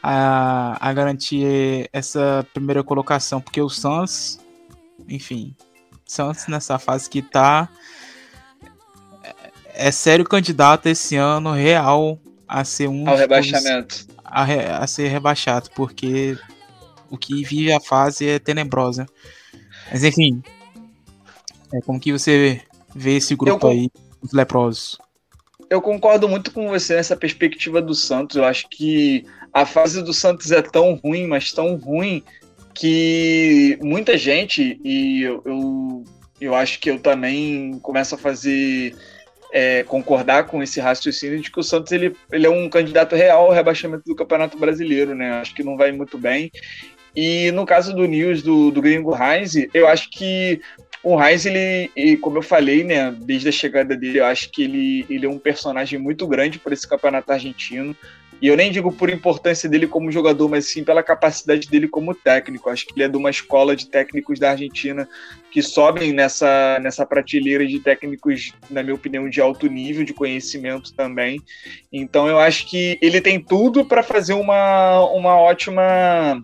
a, 0.03 0.77
a 0.81 0.93
garantir 0.93 1.89
essa 1.93 2.47
primeira 2.53 2.83
colocação, 2.83 3.41
porque 3.41 3.61
o 3.61 3.69
Suns, 3.69 4.39
enfim, 5.09 5.55
Suns 6.05 6.47
nessa 6.49 6.79
fase 6.79 7.09
que 7.09 7.23
tá 7.23 7.69
é, 9.23 9.89
é 9.89 9.91
sério 9.91 10.25
candidato 10.25 10.87
esse 10.87 11.17
ano 11.17 11.53
real 11.53 12.19
a 12.55 12.65
ser 12.65 12.89
um 12.89 13.09
ao 13.09 13.17
rebaixamento. 13.17 14.07
A, 14.25 14.45
a 14.79 14.87
ser 14.87 15.09
rebaixado, 15.09 15.71
porque 15.75 16.39
o 17.11 17.19
que 17.19 17.43
vive 17.43 17.73
a 17.73 17.81
fase 17.81 18.29
é 18.29 18.39
tenebrosa. 18.39 19.07
Mas 19.91 20.05
enfim, 20.05 20.41
é, 21.73 21.81
como 21.81 21.99
que 21.99 22.13
você 22.13 22.61
vê 22.95 23.17
esse 23.17 23.35
grupo 23.35 23.67
eu, 23.67 23.71
aí, 23.71 23.91
os 24.23 24.33
leprosos? 24.33 24.97
Eu 25.69 25.83
concordo 25.83 26.29
muito 26.29 26.53
com 26.53 26.69
você 26.69 26.95
nessa 26.95 27.17
perspectiva 27.17 27.83
do 27.83 27.95
Santos. 27.95 28.37
Eu 28.37 28.45
acho 28.45 28.69
que 28.69 29.27
a 29.53 29.67
fase 29.67 30.01
do 30.01 30.13
Santos 30.13 30.53
é 30.53 30.63
tão 30.63 30.95
ruim, 30.95 31.27
mas 31.27 31.53
tão 31.53 31.75
ruim, 31.75 32.23
que 32.73 33.77
muita 33.83 34.17
gente, 34.17 34.81
e 34.85 35.23
eu, 35.23 35.43
eu, 35.45 36.05
eu 36.41 36.55
acho 36.55 36.79
que 36.79 36.89
eu 36.89 37.01
também 37.01 37.81
começo 37.81 38.15
a 38.15 38.19
fazer. 38.19 38.95
É, 39.57 39.85
concordar 39.85 40.49
com 40.49 40.61
esse 40.65 40.81
raciocínio 40.81 41.41
de 41.41 41.49
que 41.49 41.61
o 41.61 41.63
Santos 41.63 41.93
ele, 41.93 42.17
ele 42.33 42.45
é 42.45 42.51
um 42.51 42.69
candidato 42.69 43.15
real 43.15 43.47
ao 43.47 43.53
rebaixamento 43.53 44.03
do 44.05 44.17
Campeonato 44.17 44.59
Brasileiro, 44.59 45.15
né? 45.15 45.31
Acho 45.35 45.55
que 45.55 45.63
não 45.63 45.77
vai 45.77 45.93
muito 45.93 46.19
bem. 46.19 46.51
E 47.15 47.53
no 47.53 47.65
caso 47.65 47.95
do 47.95 48.05
News 48.05 48.43
do, 48.43 48.73
do 48.73 48.83
Gringo 48.83 49.15
Heinz, 49.15 49.55
eu 49.73 49.87
acho 49.87 50.11
que 50.11 50.61
o 51.05 51.23
Heinz, 51.23 51.47
ele, 51.47 52.17
como 52.17 52.39
eu 52.39 52.43
falei, 52.43 52.83
né, 52.83 53.15
desde 53.17 53.49
a 53.49 53.53
chegada 53.53 53.95
dele, 53.95 54.19
eu 54.19 54.25
acho 54.25 54.51
que 54.51 54.65
ele, 54.65 55.07
ele 55.09 55.27
é 55.27 55.29
um 55.29 55.39
personagem 55.39 55.99
muito 55.99 56.27
grande 56.27 56.59
por 56.59 56.73
esse 56.73 56.89
campeonato 56.89 57.31
argentino. 57.31 57.95
E 58.41 58.49
eu 58.49 58.57
nem 58.57 58.71
digo 58.71 58.93
por 58.93 59.09
importância 59.09 59.69
dele 59.69 59.87
como 59.87 60.11
jogador, 60.11 60.49
mas 60.49 60.67
sim 60.71 60.85
pela 60.85 61.03
capacidade 61.03 61.69
dele 61.69 61.89
como 61.89 62.15
técnico. 62.15 62.69
Acho 62.69 62.87
que 62.87 62.93
ele 62.95 63.05
é 63.05 63.09
de 63.09 63.17
uma 63.17 63.31
escola 63.31 63.75
de 63.75 63.89
técnicos 63.89 64.39
da 64.39 64.51
Argentina 64.51 65.09
que 65.51 65.63
sobem 65.63 66.13
nessa, 66.13 66.79
nessa 66.81 67.07
prateleira 67.07 67.67
de 67.67 67.79
técnicos, 67.79 68.53
na 68.69 68.83
minha 68.83 68.95
opinião, 68.95 69.29
de 69.31 69.41
alto 69.41 69.69
nível 69.69 70.05
de 70.05 70.13
conhecimento 70.13 70.93
também. 70.95 71.41
Então 71.93 72.27
eu 72.27 72.39
acho 72.39 72.69
que 72.69 72.99
ele 73.01 73.21
tem 73.21 73.41
tudo 73.41 73.85
para 73.85 74.03
fazer 74.03 74.35
uma, 74.35 75.01
uma 75.11 75.37
ótima 75.37 76.43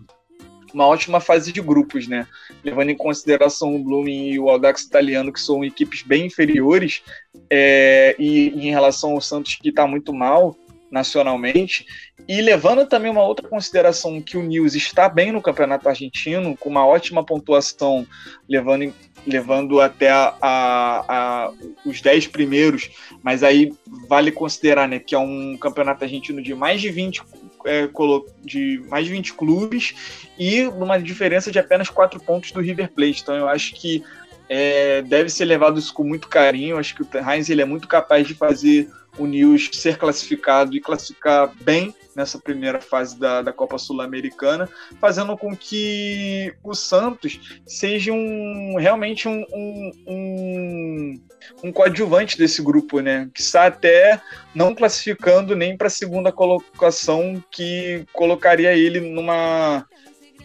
uma 0.73 0.87
ótima 0.87 1.19
fase 1.19 1.51
de 1.51 1.61
grupos, 1.61 2.07
né? 2.07 2.25
Levando 2.63 2.89
em 2.89 2.95
consideração 2.95 3.75
o 3.75 3.83
Blooming 3.83 4.29
e 4.29 4.39
o 4.39 4.49
Audax 4.49 4.83
italiano, 4.83 5.31
que 5.31 5.39
são 5.39 5.63
equipes 5.63 6.01
bem 6.01 6.27
inferiores, 6.27 7.03
é, 7.49 8.15
e, 8.17 8.49
e 8.49 8.67
em 8.67 8.71
relação 8.71 9.11
ao 9.11 9.21
Santos, 9.21 9.55
que 9.55 9.69
está 9.69 9.85
muito 9.85 10.13
mal 10.13 10.55
nacionalmente, 10.91 11.85
e 12.27 12.41
levando 12.41 12.85
também 12.85 13.09
uma 13.09 13.23
outra 13.23 13.47
consideração 13.47 14.21
que 14.21 14.37
o 14.37 14.43
News 14.43 14.75
está 14.75 15.07
bem 15.07 15.31
no 15.31 15.41
campeonato 15.41 15.87
argentino, 15.87 16.55
com 16.57 16.69
uma 16.69 16.85
ótima 16.85 17.25
pontuação, 17.25 18.05
levando, 18.47 18.93
levando 19.25 19.79
até 19.79 20.09
a, 20.11 20.35
a, 20.41 21.05
a, 21.07 21.53
os 21.85 22.01
10 22.01 22.27
primeiros, 22.27 22.89
mas 23.23 23.41
aí 23.41 23.71
vale 24.07 24.31
considerar 24.31 24.87
né, 24.87 24.99
que 24.99 25.15
é 25.15 25.19
um 25.19 25.57
campeonato 25.57 26.03
argentino 26.03 26.41
de 26.41 26.53
mais 26.53 26.81
de 26.81 26.89
20 26.89 27.21
é, 27.65 27.87
de 28.43 28.83
mais 28.89 29.05
de 29.05 29.11
20 29.11 29.33
clubes 29.33 30.27
e 30.37 30.63
numa 30.63 30.97
diferença 30.97 31.51
de 31.51 31.59
apenas 31.59 31.89
4 31.89 32.19
pontos 32.19 32.51
do 32.51 32.59
River 32.59 32.91
Plate. 32.91 33.21
Então 33.21 33.35
eu 33.35 33.47
acho 33.47 33.75
que 33.75 34.03
é, 34.49 35.01
deve 35.03 35.29
ser 35.29 35.45
levado 35.45 35.79
isso 35.79 35.93
com 35.93 36.03
muito 36.03 36.27
carinho. 36.27 36.71
Eu 36.71 36.77
acho 36.77 36.95
que 36.95 37.03
o 37.03 37.07
Heinz 37.29 37.49
ele 37.49 37.61
é 37.61 37.65
muito 37.65 37.87
capaz 37.87 38.27
de 38.27 38.33
fazer 38.33 38.89
o 39.17 39.25
News 39.25 39.69
ser 39.73 39.97
classificado 39.97 40.75
e 40.75 40.81
classificar 40.81 41.51
bem 41.61 41.93
nessa 42.15 42.37
primeira 42.37 42.81
fase 42.81 43.17
da, 43.17 43.41
da 43.41 43.53
Copa 43.53 43.77
Sul-Americana, 43.77 44.67
fazendo 44.99 45.37
com 45.37 45.55
que 45.55 46.53
o 46.63 46.73
Santos 46.73 47.61
seja 47.65 48.11
um, 48.11 48.75
realmente 48.77 49.27
um, 49.27 49.45
um, 49.53 49.91
um, 50.07 51.21
um 51.63 51.71
coadjuvante 51.71 52.37
desse 52.37 52.61
grupo, 52.61 52.99
né? 52.99 53.29
Que 53.33 53.41
está 53.41 53.67
até 53.67 54.21
não 54.53 54.75
classificando 54.75 55.55
nem 55.55 55.77
para 55.77 55.87
a 55.87 55.91
segunda 55.91 56.31
colocação, 56.31 57.41
que 57.49 58.05
colocaria 58.13 58.73
ele 58.73 58.99
numa 58.99 59.85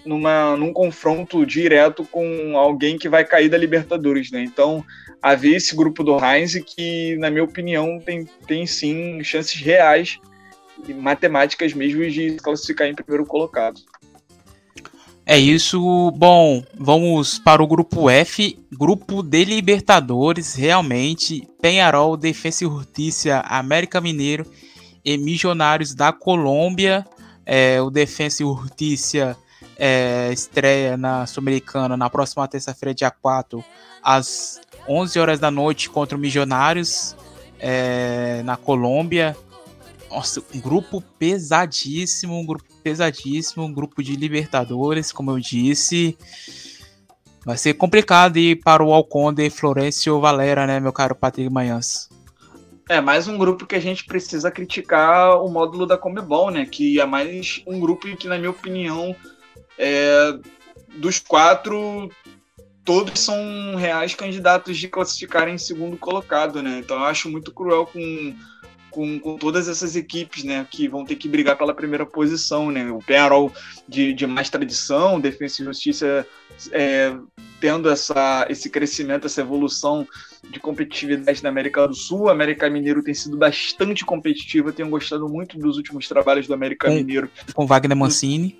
numa, 0.05 0.57
num 0.57 0.73
confronto 0.73 1.45
direto 1.45 2.05
com 2.05 2.57
alguém 2.57 2.97
que 2.97 3.09
vai 3.09 3.25
cair 3.25 3.49
da 3.49 3.59
Libertadores, 3.59 4.31
né? 4.31 4.43
Então, 4.43 4.85
haver 5.27 5.57
esse 5.57 5.75
grupo 5.75 6.05
do 6.05 6.17
Heinz 6.25 6.55
que, 6.55 7.17
na 7.17 7.31
minha 7.31 7.43
opinião, 7.43 7.99
tem, 7.99 8.29
tem 8.47 8.65
sim 8.65 9.23
chances 9.25 9.61
reais 9.61 10.21
e 10.87 10.95
matemáticas 10.95 11.73
mesmo 11.75 12.09
de 12.09 12.37
classificar 12.37 12.87
em 12.87 12.95
primeiro 12.95 13.27
colocado. 13.27 13.81
É 15.25 15.37
isso. 15.37 16.13
Bom, 16.13 16.63
vamos 16.79 17.41
para 17.41 17.61
o 17.61 17.67
grupo 17.67 18.09
F, 18.09 18.57
grupo 18.71 19.21
de 19.21 19.45
Libertadores, 19.45 20.55
realmente. 20.55 21.49
Penharol, 21.61 22.17
Defensa 22.17 22.65
e 22.65 22.69
Justiça, 22.69 23.41
América 23.41 24.01
Mineiro 24.01 24.47
e 25.05 25.19
Missionários 25.19 25.93
da 25.93 26.13
Colômbia. 26.13 27.05
É, 27.45 27.83
o 27.83 27.91
Defensa 27.91 28.45
e 28.45 28.47
Justiça 28.47 29.37
é, 29.79 30.31
estreia 30.33 30.97
na 30.97 31.27
Sul-Americana 31.27 31.97
na 31.97 32.09
próxima 32.09 32.47
terça-feira, 32.49 32.95
dia 32.95 33.11
4, 33.11 33.65
às 34.03 34.61
11 34.89 35.19
horas 35.19 35.41
da 35.41 35.51
noite 35.51 35.91
contra 35.91 36.17
o 36.17 36.21
Missionários 36.21 37.17
é, 37.59 38.43
na 38.45 38.57
Colômbia. 38.57 39.37
Nossa, 40.11 40.43
um 40.55 40.61
grupo 40.61 41.03
pesadíssimo, 41.19 42.39
um 42.39 42.47
grupo 42.47 42.65
pesadíssimo, 42.83 43.65
um 43.65 43.73
grupo 43.73 44.03
de 44.03 44.15
Libertadores, 44.15 45.13
como 45.13 45.33
eu 45.33 45.41
disse. 45.41 46.17
Vai 47.45 47.57
ser 47.57 47.75
complicado 47.75 48.39
ir 48.39 48.57
para 48.57 48.85
o 48.85 48.93
Alconde, 48.93 49.49
Florencio 49.51 50.21
Valera, 50.21 50.67
né, 50.67 50.81
meu 50.81 50.93
caro 50.93 51.15
Patrick 51.15 51.51
Manhãs? 51.51 52.09
É 52.89 53.01
mais 53.01 53.27
um 53.27 53.37
grupo 53.37 53.67
que 53.67 53.75
a 53.75 53.81
gente 53.81 54.05
precisa 54.05 54.49
criticar 54.49 55.43
o 55.43 55.49
módulo 55.49 55.87
da 55.87 55.99
Comebol, 55.99 56.53
né? 56.53 56.65
Que 56.65 57.01
é 57.01 57.05
mais 57.05 57.61
um 57.67 57.81
grupo 57.81 58.07
que, 58.17 58.29
na 58.29 58.39
minha 58.39 58.51
opinião, 58.51 59.15
é, 59.79 60.39
dos 60.97 61.19
quatro, 61.19 62.11
todos 62.85 63.21
são 63.21 63.75
reais 63.77 64.15
candidatos 64.15 64.79
de 64.79 64.89
classificarem 64.89 65.55
em 65.55 65.59
segundo 65.59 65.97
colocado, 65.97 66.63
né? 66.63 66.79
Então 66.79 66.97
eu 66.97 67.05
acho 67.05 67.29
muito 67.29 67.53
cruel 67.53 67.87
com, 67.87 68.35
com, 68.91 69.19
com, 69.19 69.37
todas 69.37 69.69
essas 69.69 69.97
equipes, 69.97 70.45
né? 70.45 70.67
Que 70.71 70.89
vão 70.89 71.05
ter 71.05 71.17
que 71.17 71.29
brigar 71.29 71.59
pela 71.59 71.75
primeira 71.75 72.07
posição, 72.07 72.71
né? 72.71 72.91
O 72.91 72.99
Penarol 72.99 73.53
de, 73.89 74.13
de 74.13 74.27
mais 74.27 74.49
tradição, 74.49 75.21
Defesa 75.21 75.63
e 75.63 75.65
Justiça 75.65 76.27
é, 76.73 77.15
tendo 77.61 77.91
essa, 77.91 78.47
esse 78.49 78.71
crescimento, 78.71 79.27
essa 79.27 79.41
evolução 79.41 80.07
de 80.49 80.61
competitividade 80.61 81.43
na 81.43 81.49
América 81.49 81.87
do 81.87 81.95
Sul. 81.95 82.23
O 82.23 82.29
América 82.29 82.71
Mineiro 82.71 83.03
tem 83.03 83.15
sido 83.15 83.37
bastante 83.37 84.05
competitivo. 84.05 84.69
Eu 84.69 84.73
tenho 84.73 84.89
gostado 84.89 85.29
muito 85.29 85.59
dos 85.59 85.77
últimos 85.77 86.07
trabalhos 86.07 86.47
do 86.47 86.55
América 86.55 86.89
com, 86.89 86.95
Mineiro. 86.95 87.31
Com 87.55 87.67
Wagner 87.67 87.97
Mancini. 87.97 88.59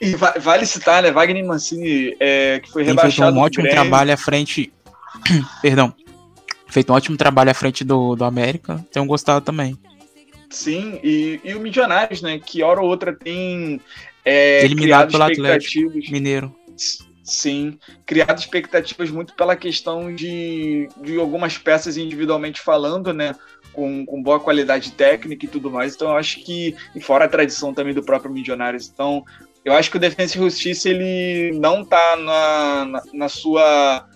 E 0.00 0.14
vale 0.14 0.66
citar, 0.66 1.02
né? 1.02 1.10
Wagner 1.10 1.44
Mancini, 1.44 2.16
é, 2.18 2.60
que 2.60 2.70
foi 2.70 2.84
Tem 2.84 2.94
rebaixado. 2.94 3.32
Feito 3.32 3.38
um 3.38 3.42
ótimo 3.42 3.68
trabalho 3.68 4.12
à 4.12 4.16
frente. 4.16 4.72
Perdão. 5.62 5.94
Feito 6.68 6.92
um 6.92 6.96
ótimo 6.96 7.16
trabalho 7.16 7.50
à 7.50 7.54
frente 7.54 7.84
do, 7.84 8.16
do 8.16 8.24
América. 8.24 8.84
Tenho 8.90 9.06
gostado 9.06 9.44
também. 9.44 9.78
Sim, 10.50 11.00
e, 11.02 11.40
e 11.44 11.54
o 11.54 11.60
Milionários, 11.60 12.22
né? 12.22 12.38
Que 12.38 12.62
hora 12.62 12.80
ou 12.80 12.88
outra 12.88 13.12
tem. 13.12 13.80
É, 14.24 14.64
Eliminado 14.64 15.10
pelo 15.10 15.24
Atlético 15.24 15.92
Mineiro. 16.10 16.54
Sim, 17.24 17.78
criado 18.04 18.38
expectativas 18.38 19.10
muito 19.10 19.34
pela 19.34 19.56
questão 19.56 20.14
de, 20.14 20.88
de 21.00 21.18
algumas 21.18 21.56
peças 21.56 21.96
individualmente 21.96 22.60
falando, 22.60 23.12
né? 23.12 23.34
Com, 23.72 24.04
com 24.04 24.22
boa 24.22 24.38
qualidade 24.38 24.92
técnica 24.92 25.46
e 25.46 25.48
tudo 25.48 25.70
mais. 25.70 25.94
Então, 25.94 26.10
eu 26.10 26.16
acho 26.16 26.44
que, 26.44 26.76
e 26.94 27.00
fora 27.00 27.24
a 27.24 27.28
tradição 27.28 27.72
também 27.72 27.94
do 27.94 28.02
próprio 28.02 28.30
Milionários. 28.30 28.88
Então, 28.92 29.24
eu 29.64 29.72
acho 29.72 29.90
que 29.90 29.96
o 29.96 30.00
Defensa 30.00 30.36
e 30.36 30.40
Justiça 30.40 30.88
ele 30.88 31.58
não 31.58 31.82
está 31.82 32.16
na, 32.16 32.84
na, 32.84 33.02
na, 33.12 33.28
sua 33.28 34.06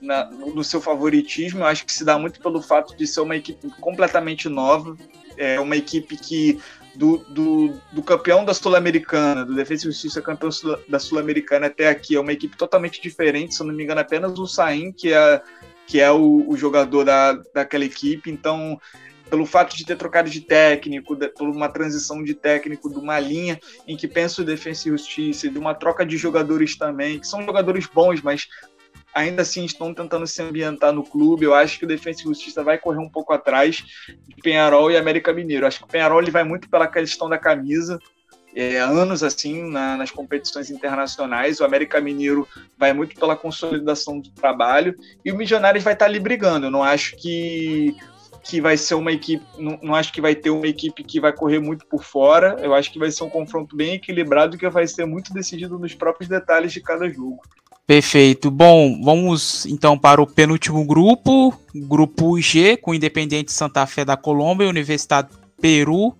na, 0.00 0.30
no 0.30 0.62
seu 0.62 0.80
favoritismo. 0.80 1.60
Eu 1.60 1.66
acho 1.66 1.84
que 1.84 1.92
se 1.92 2.04
dá 2.04 2.18
muito 2.18 2.40
pelo 2.40 2.62
fato 2.62 2.96
de 2.96 3.06
ser 3.06 3.20
uma 3.20 3.36
equipe 3.36 3.68
completamente 3.80 4.48
nova, 4.48 4.96
é 5.36 5.58
uma 5.58 5.76
equipe 5.76 6.16
que 6.16 6.60
do, 6.94 7.18
do, 7.28 7.74
do 7.90 8.02
campeão 8.02 8.44
da 8.44 8.54
Sul-Americana, 8.54 9.44
do 9.44 9.54
Defensa 9.54 9.82
e 9.82 9.90
Justiça 9.90 10.22
campeão 10.22 10.50
da 10.88 11.00
Sul-Americana 11.00 11.66
até 11.66 11.88
aqui, 11.88 12.14
é 12.14 12.20
uma 12.20 12.32
equipe 12.32 12.56
totalmente 12.56 13.02
diferente. 13.02 13.54
Se 13.54 13.62
eu 13.62 13.66
não 13.66 13.74
me 13.74 13.82
engano, 13.82 14.00
apenas 14.00 14.38
o 14.38 14.46
Sain 14.46 14.92
que 14.92 15.12
é 15.12 15.42
que 15.86 16.00
é 16.00 16.10
o, 16.10 16.48
o 16.48 16.56
jogador 16.56 17.04
da, 17.04 17.32
daquela 17.52 17.84
equipe. 17.84 18.30
Então 18.30 18.80
pelo 19.28 19.46
fato 19.46 19.76
de 19.76 19.84
ter 19.84 19.96
trocado 19.96 20.28
de 20.28 20.40
técnico, 20.40 21.16
de, 21.16 21.28
por 21.28 21.48
uma 21.48 21.68
transição 21.68 22.22
de 22.22 22.34
técnico 22.34 22.90
de 22.90 22.98
uma 22.98 23.18
linha 23.18 23.58
em 23.86 23.96
que 23.96 24.06
penso 24.06 24.44
defesa 24.44 24.88
e 24.88 24.92
justiça, 24.92 25.48
de 25.48 25.58
uma 25.58 25.74
troca 25.74 26.04
de 26.04 26.16
jogadores 26.16 26.76
também, 26.76 27.18
que 27.18 27.26
são 27.26 27.42
jogadores 27.42 27.86
bons, 27.86 28.20
mas 28.22 28.48
ainda 29.14 29.42
assim 29.42 29.64
estão 29.64 29.94
tentando 29.94 30.26
se 30.26 30.42
ambientar 30.42 30.92
no 30.92 31.04
clube. 31.04 31.44
Eu 31.44 31.54
acho 31.54 31.78
que 31.78 31.84
o 31.84 31.88
Defensa 31.88 32.20
e 32.20 32.24
Justiça 32.24 32.64
vai 32.64 32.76
correr 32.76 32.98
um 32.98 33.08
pouco 33.08 33.32
atrás 33.32 33.76
de 34.28 34.42
Penharol 34.42 34.90
e 34.90 34.96
América 34.96 35.32
Mineiro. 35.32 35.66
Acho 35.66 35.78
que 35.78 35.84
o 35.84 35.88
Penharol 35.88 36.20
ele 36.20 36.32
vai 36.32 36.42
muito 36.42 36.68
pela 36.68 36.88
questão 36.88 37.28
da 37.28 37.38
camisa. 37.38 37.98
É, 38.56 38.78
anos 38.78 39.24
assim 39.24 39.68
na, 39.68 39.96
nas 39.96 40.12
competições 40.12 40.70
internacionais. 40.70 41.58
O 41.58 41.64
América 41.64 42.00
Mineiro 42.00 42.46
vai 42.78 42.92
muito 42.92 43.18
pela 43.18 43.34
consolidação 43.34 44.20
do 44.20 44.30
trabalho 44.30 44.94
e 45.24 45.32
o 45.32 45.36
Milionários 45.36 45.82
vai 45.82 45.94
estar 45.94 46.04
ali 46.04 46.20
brigando. 46.20 46.66
Eu 46.66 46.70
não 46.70 46.82
acho 46.82 47.16
que 47.16 47.96
que 48.44 48.60
vai 48.60 48.76
ser 48.76 48.94
uma 48.94 49.10
equipe, 49.10 49.42
não, 49.58 49.78
não, 49.82 49.94
acho 49.94 50.12
que 50.12 50.20
vai 50.20 50.34
ter 50.34 50.50
uma 50.50 50.66
equipe 50.66 51.02
que 51.02 51.18
vai 51.18 51.32
correr 51.32 51.58
muito 51.58 51.86
por 51.86 52.04
fora. 52.04 52.56
Eu 52.60 52.74
acho 52.74 52.92
que 52.92 52.98
vai 52.98 53.10
ser 53.10 53.24
um 53.24 53.30
confronto 53.30 53.74
bem 53.74 53.94
equilibrado 53.94 54.58
que 54.58 54.68
vai 54.68 54.86
ser 54.86 55.06
muito 55.06 55.32
decidido 55.32 55.78
nos 55.78 55.94
próprios 55.94 56.28
detalhes 56.28 56.70
de 56.70 56.80
cada 56.82 57.08
jogo. 57.08 57.40
Perfeito. 57.86 58.50
Bom, 58.50 59.00
vamos 59.02 59.64
então 59.64 59.98
para 59.98 60.20
o 60.20 60.26
penúltimo 60.26 60.84
grupo, 60.84 61.58
grupo 61.74 62.38
G, 62.38 62.76
com 62.76 62.94
Independente 62.94 63.50
Santa 63.50 63.86
Fé 63.86 64.04
da 64.04 64.16
Colômbia, 64.16 64.68
Universidade 64.68 65.30
Peru, 65.58 66.14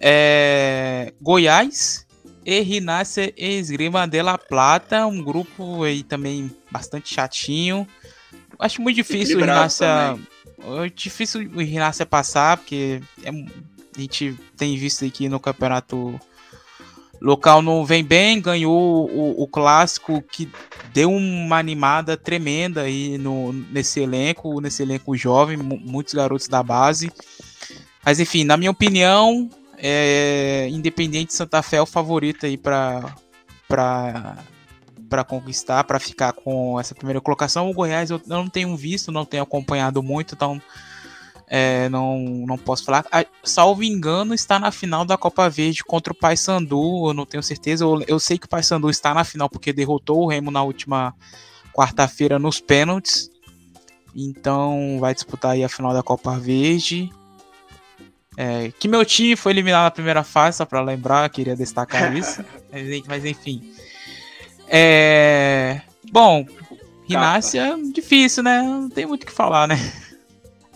é, 0.00 1.12
Goiás 1.20 2.06
e 2.44 2.60
Rinácia 2.60 3.32
e 3.36 3.58
Esgrima 3.58 4.06
de 4.06 4.20
La 4.20 4.36
Plata, 4.36 5.06
um 5.06 5.22
grupo 5.22 5.84
aí 5.84 6.02
também 6.02 6.50
bastante 6.70 7.14
chatinho. 7.14 7.86
Acho 8.58 8.82
muito 8.82 8.96
difícil 8.96 9.36
o 9.36 9.40
Rinácia 9.40 10.16
é 10.58 10.88
difícil 10.88 11.50
o 11.54 11.60
Rinácia 11.60 12.06
passar, 12.06 12.56
porque 12.56 13.00
é, 13.22 13.30
a 13.30 14.00
gente 14.00 14.38
tem 14.56 14.76
visto 14.76 15.04
aqui 15.04 15.28
no 15.28 15.40
campeonato 15.40 16.18
local 17.20 17.62
não 17.62 17.84
vem 17.84 18.04
bem, 18.04 18.40
ganhou 18.40 19.10
o, 19.10 19.42
o, 19.42 19.46
clássico 19.46 20.22
que 20.22 20.48
deu 20.92 21.10
uma 21.10 21.58
animada 21.58 22.16
tremenda 22.16 22.82
aí 22.82 23.18
no, 23.18 23.52
nesse 23.52 24.00
elenco, 24.00 24.60
nesse 24.60 24.82
elenco 24.82 25.16
jovem, 25.16 25.56
muitos 25.56 26.14
garotos 26.14 26.48
da 26.48 26.62
base. 26.62 27.10
Mas 28.04 28.20
enfim, 28.20 28.44
na 28.44 28.56
minha 28.56 28.70
opinião, 28.70 29.50
é, 29.78 30.68
Independente 30.70 31.34
Santa 31.34 31.62
Fé 31.62 31.78
é 31.78 31.82
o 31.82 31.86
favorito 31.86 32.46
aí 32.46 32.56
para 32.56 33.14
para 35.08 35.24
conquistar, 35.24 35.84
para 35.84 35.98
ficar 35.98 36.32
com 36.32 36.78
essa 36.78 36.94
primeira 36.94 37.20
colocação. 37.20 37.70
O 37.70 37.74
Goiás 37.74 38.10
eu 38.10 38.20
não 38.26 38.48
tenho 38.48 38.76
visto, 38.76 39.12
não 39.12 39.24
tenho 39.24 39.42
acompanhado 39.42 40.02
muito, 40.02 40.34
então 40.34 40.60
é, 41.46 41.88
não, 41.88 42.18
não 42.46 42.58
posso 42.58 42.84
falar. 42.84 43.06
Ah, 43.10 43.24
salvo 43.44 43.84
engano, 43.84 44.34
está 44.34 44.58
na 44.58 44.70
final 44.70 45.04
da 45.04 45.16
Copa 45.16 45.48
Verde 45.48 45.84
contra 45.84 46.12
o 46.12 46.16
Paysandu, 46.16 47.08
eu 47.08 47.14
não 47.14 47.24
tenho 47.24 47.42
certeza. 47.42 47.84
Eu, 47.84 48.02
eu 48.06 48.18
sei 48.18 48.38
que 48.38 48.46
o 48.46 48.48
Paysandu 48.48 48.90
está 48.90 49.14
na 49.14 49.24
final 49.24 49.48
porque 49.48 49.72
derrotou 49.72 50.22
o 50.22 50.28
Remo 50.28 50.50
na 50.50 50.62
última 50.62 51.14
quarta-feira 51.72 52.38
nos 52.38 52.60
pênaltis. 52.60 53.30
Então 54.14 54.98
vai 54.98 55.14
disputar 55.14 55.52
aí 55.52 55.62
a 55.62 55.68
final 55.68 55.92
da 55.92 56.02
Copa 56.02 56.38
Verde. 56.38 57.12
É, 58.36 58.70
que 58.78 58.88
meu 58.88 59.04
time 59.04 59.34
foi 59.34 59.52
eliminado 59.52 59.84
na 59.84 59.90
primeira 59.90 60.22
fase, 60.22 60.58
só 60.58 60.66
para 60.66 60.82
lembrar, 60.82 61.28
queria 61.30 61.56
destacar 61.56 62.14
isso. 62.16 62.44
mas 63.06 63.24
enfim. 63.24 63.72
É... 64.68 65.80
Bom, 66.10 66.46
Rinácia, 67.04 67.76
difícil, 67.92 68.42
né? 68.42 68.62
Não 68.62 68.88
tem 68.88 69.06
muito 69.06 69.22
o 69.22 69.26
que 69.26 69.32
falar, 69.32 69.68
né? 69.68 69.76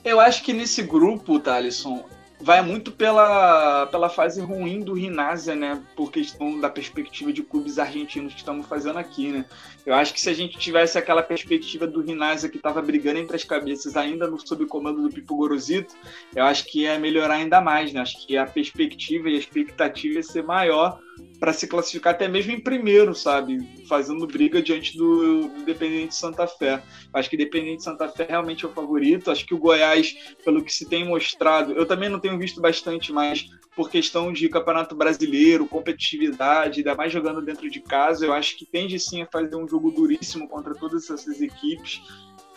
Eu 0.04 0.20
acho 0.20 0.42
que 0.42 0.52
nesse 0.52 0.82
grupo, 0.82 1.38
Thalisson, 1.38 2.04
vai 2.40 2.62
muito 2.62 2.90
pela, 2.90 3.86
pela 3.86 4.08
fase 4.08 4.40
ruim 4.40 4.80
do 4.80 4.94
Rinásia, 4.94 5.54
né? 5.54 5.80
Por 5.94 6.10
questão 6.10 6.58
da 6.58 6.70
perspectiva 6.70 7.32
de 7.32 7.42
clubes 7.42 7.78
argentinos 7.78 8.32
que 8.32 8.38
estamos 8.38 8.66
fazendo 8.66 8.98
aqui, 8.98 9.28
né? 9.28 9.44
Eu 9.86 9.94
acho 9.94 10.12
que 10.12 10.20
se 10.20 10.28
a 10.28 10.34
gente 10.34 10.58
tivesse 10.58 10.98
aquela 10.98 11.22
perspectiva 11.22 11.86
do 11.86 12.02
Rinásia 12.02 12.48
que 12.48 12.56
estava 12.56 12.82
brigando 12.82 13.18
entre 13.18 13.36
as 13.36 13.44
cabeças 13.44 13.96
ainda 13.96 14.28
no 14.28 14.38
sob 14.38 14.66
comando 14.66 15.02
do 15.02 15.10
Pipo 15.10 15.36
Gorosito, 15.36 15.94
eu 16.34 16.44
acho 16.44 16.64
que 16.66 16.82
ia 16.82 16.98
melhorar 16.98 17.34
ainda 17.34 17.60
mais, 17.60 17.92
né? 17.92 18.00
Acho 18.00 18.26
que 18.26 18.36
a 18.36 18.46
perspectiva 18.46 19.28
e 19.28 19.36
a 19.36 19.38
expectativa 19.38 20.14
ia 20.14 20.22
ser 20.22 20.42
maior 20.42 21.00
para 21.38 21.52
se 21.52 21.66
classificar 21.66 22.14
até 22.14 22.28
mesmo 22.28 22.52
em 22.52 22.60
primeiro, 22.60 23.14
sabe? 23.14 23.58
Fazendo 23.88 24.26
briga 24.26 24.60
diante 24.62 24.96
do, 24.96 25.48
do 25.48 25.60
Independente 25.60 26.14
Santa 26.14 26.46
Fé. 26.46 26.82
Acho 27.12 27.30
que 27.30 27.36
Independente 27.36 27.82
Santa 27.82 28.08
Fé 28.08 28.26
realmente 28.28 28.64
é 28.64 28.68
o 28.68 28.72
favorito. 28.72 29.30
Acho 29.30 29.46
que 29.46 29.54
o 29.54 29.58
Goiás, 29.58 30.14
pelo 30.44 30.62
que 30.62 30.72
se 30.72 30.86
tem 30.88 31.06
mostrado, 31.06 31.72
eu 31.72 31.86
também 31.86 32.08
não 32.08 32.20
tenho 32.20 32.38
visto 32.38 32.60
bastante, 32.60 33.12
mas 33.12 33.48
por 33.74 33.88
questão 33.88 34.32
de 34.32 34.48
campeonato 34.48 34.94
brasileiro, 34.94 35.66
competitividade, 35.66 36.80
ainda 36.80 36.94
mais 36.94 37.12
jogando 37.12 37.40
dentro 37.40 37.70
de 37.70 37.80
casa, 37.80 38.26
eu 38.26 38.32
acho 38.32 38.58
que 38.58 38.66
tende 38.66 38.98
sim 38.98 39.22
a 39.22 39.26
fazer 39.26 39.56
um 39.56 39.64
jogo 39.70 39.90
duríssimo 39.90 40.48
contra 40.48 40.74
todas 40.74 41.08
essas 41.10 41.40
equipes. 41.40 42.02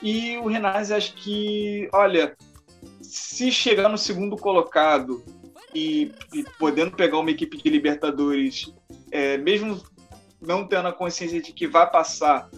E 0.02 0.38
o 0.38 0.48
Renazzi, 0.48 0.94
acho 0.94 1.14
que, 1.14 1.88
olha, 1.94 2.36
se 3.02 3.52
chegar 3.52 3.88
no 3.88 3.98
segundo 3.98 4.36
colocado 4.36 5.24
e, 5.74 6.12
e 6.34 6.44
podendo 6.60 6.92
pegar 6.92 7.20
uma 7.20 7.32
equipe 7.32 7.58
de 7.58 7.70
Libertadores, 7.70 8.74
é, 9.12 9.38
mesmo 9.38 9.82
não 10.42 10.68
tendo 10.68 10.88
a 10.88 10.94
consciência 10.94 11.42
de 11.42 11.54
que 11.54 11.68
vai 11.68 11.90
passar, 11.90 12.50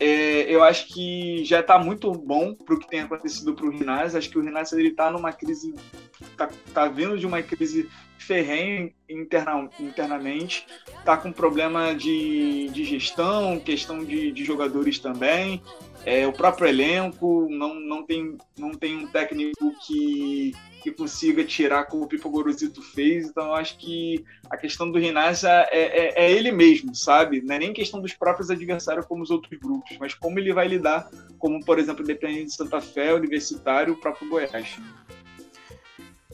é, 0.00 0.42
eu 0.42 0.62
acho 0.62 0.86
que 0.88 1.44
já 1.44 1.60
está 1.60 1.78
muito 1.78 2.10
bom 2.12 2.54
para 2.54 2.74
o 2.74 2.78
que 2.78 2.88
tem 2.88 3.00
acontecido 3.00 3.54
para 3.54 3.66
o 3.66 3.70
Rinaz. 3.70 4.14
Acho 4.14 4.30
que 4.30 4.38
o 4.38 4.42
Rinaz 4.42 4.72
está 4.72 5.10
numa 5.10 5.32
crise, 5.32 5.74
está 6.20 6.48
tá 6.72 6.88
vindo 6.88 7.18
de 7.18 7.26
uma 7.26 7.42
crise 7.42 7.88
ferrenha 8.18 8.92
interna, 9.08 9.70
internamente, 9.80 10.66
está 10.98 11.16
com 11.16 11.32
problema 11.32 11.94
de, 11.94 12.68
de 12.68 12.84
gestão, 12.84 13.58
questão 13.58 14.04
de, 14.04 14.32
de 14.32 14.44
jogadores 14.44 14.98
também. 14.98 15.62
É, 16.04 16.26
o 16.26 16.32
próprio 16.32 16.68
elenco 16.68 17.48
não, 17.50 17.74
não, 17.74 18.02
tem, 18.02 18.36
não 18.56 18.70
tem 18.72 18.96
um 18.96 19.06
técnico 19.06 19.72
que 19.86 20.52
que 20.82 20.92
consiga 20.92 21.44
tirar 21.44 21.84
como 21.84 22.04
o 22.04 22.08
Pipo 22.08 22.30
Gorosito 22.30 22.80
fez. 22.82 23.26
Então, 23.26 23.54
acho 23.54 23.76
que 23.78 24.24
a 24.50 24.56
questão 24.56 24.90
do 24.90 24.98
Rinasa 24.98 25.50
é, 25.70 25.80
é, 25.80 26.24
é, 26.24 26.32
ele 26.32 26.50
mesmo, 26.52 26.94
sabe? 26.94 27.40
Não 27.40 27.54
é 27.54 27.58
nem 27.58 27.72
questão 27.72 28.00
dos 28.00 28.14
próprios 28.14 28.50
adversários 28.50 29.06
como 29.06 29.22
os 29.22 29.30
outros 29.30 29.58
grupos, 29.58 29.96
mas 29.98 30.14
como 30.14 30.38
ele 30.38 30.52
vai 30.52 30.68
lidar, 30.68 31.08
como, 31.38 31.64
por 31.64 31.78
exemplo, 31.78 32.02
Independente 32.02 32.46
de 32.46 32.54
Santa 32.54 32.80
Fé, 32.80 33.12
Universitário, 33.12 33.94
o 33.94 33.96
próprio 33.96 34.28
Goiás. 34.28 34.76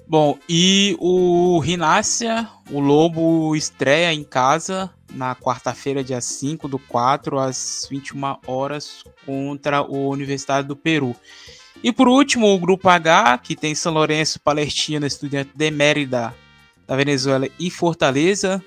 Bom, 0.07 0.39
e 0.49 0.97
o 1.01 1.59
Rinácia, 1.61 2.49
o 2.71 2.79
Lobo 2.79 3.57
estreia 3.57 4.13
em 4.13 4.23
casa 4.23 4.91
na 5.11 5.35
quarta-feira, 5.35 6.05
dia 6.05 6.21
5 6.21 6.69
do 6.69 6.79
4, 6.79 7.39
às 7.39 7.87
21 7.91 8.37
horas, 8.47 9.03
contra 9.25 9.83
o 9.83 10.11
Universitário 10.11 10.69
do 10.69 10.77
Peru. 10.77 11.17
E 11.83 11.91
por 11.91 12.07
último, 12.07 12.53
o 12.53 12.59
grupo 12.59 12.89
H, 12.89 13.39
que 13.39 13.57
tem 13.57 13.75
São 13.75 13.93
Lourenço, 13.95 14.41
Palestina, 14.41 15.07
Estudiante 15.07 15.51
de 15.55 15.71
Mérida, 15.71 16.35
da 16.87 16.97
Venezuela 16.97 17.49
e 17.59 17.71
Fortaleza. 17.71 18.63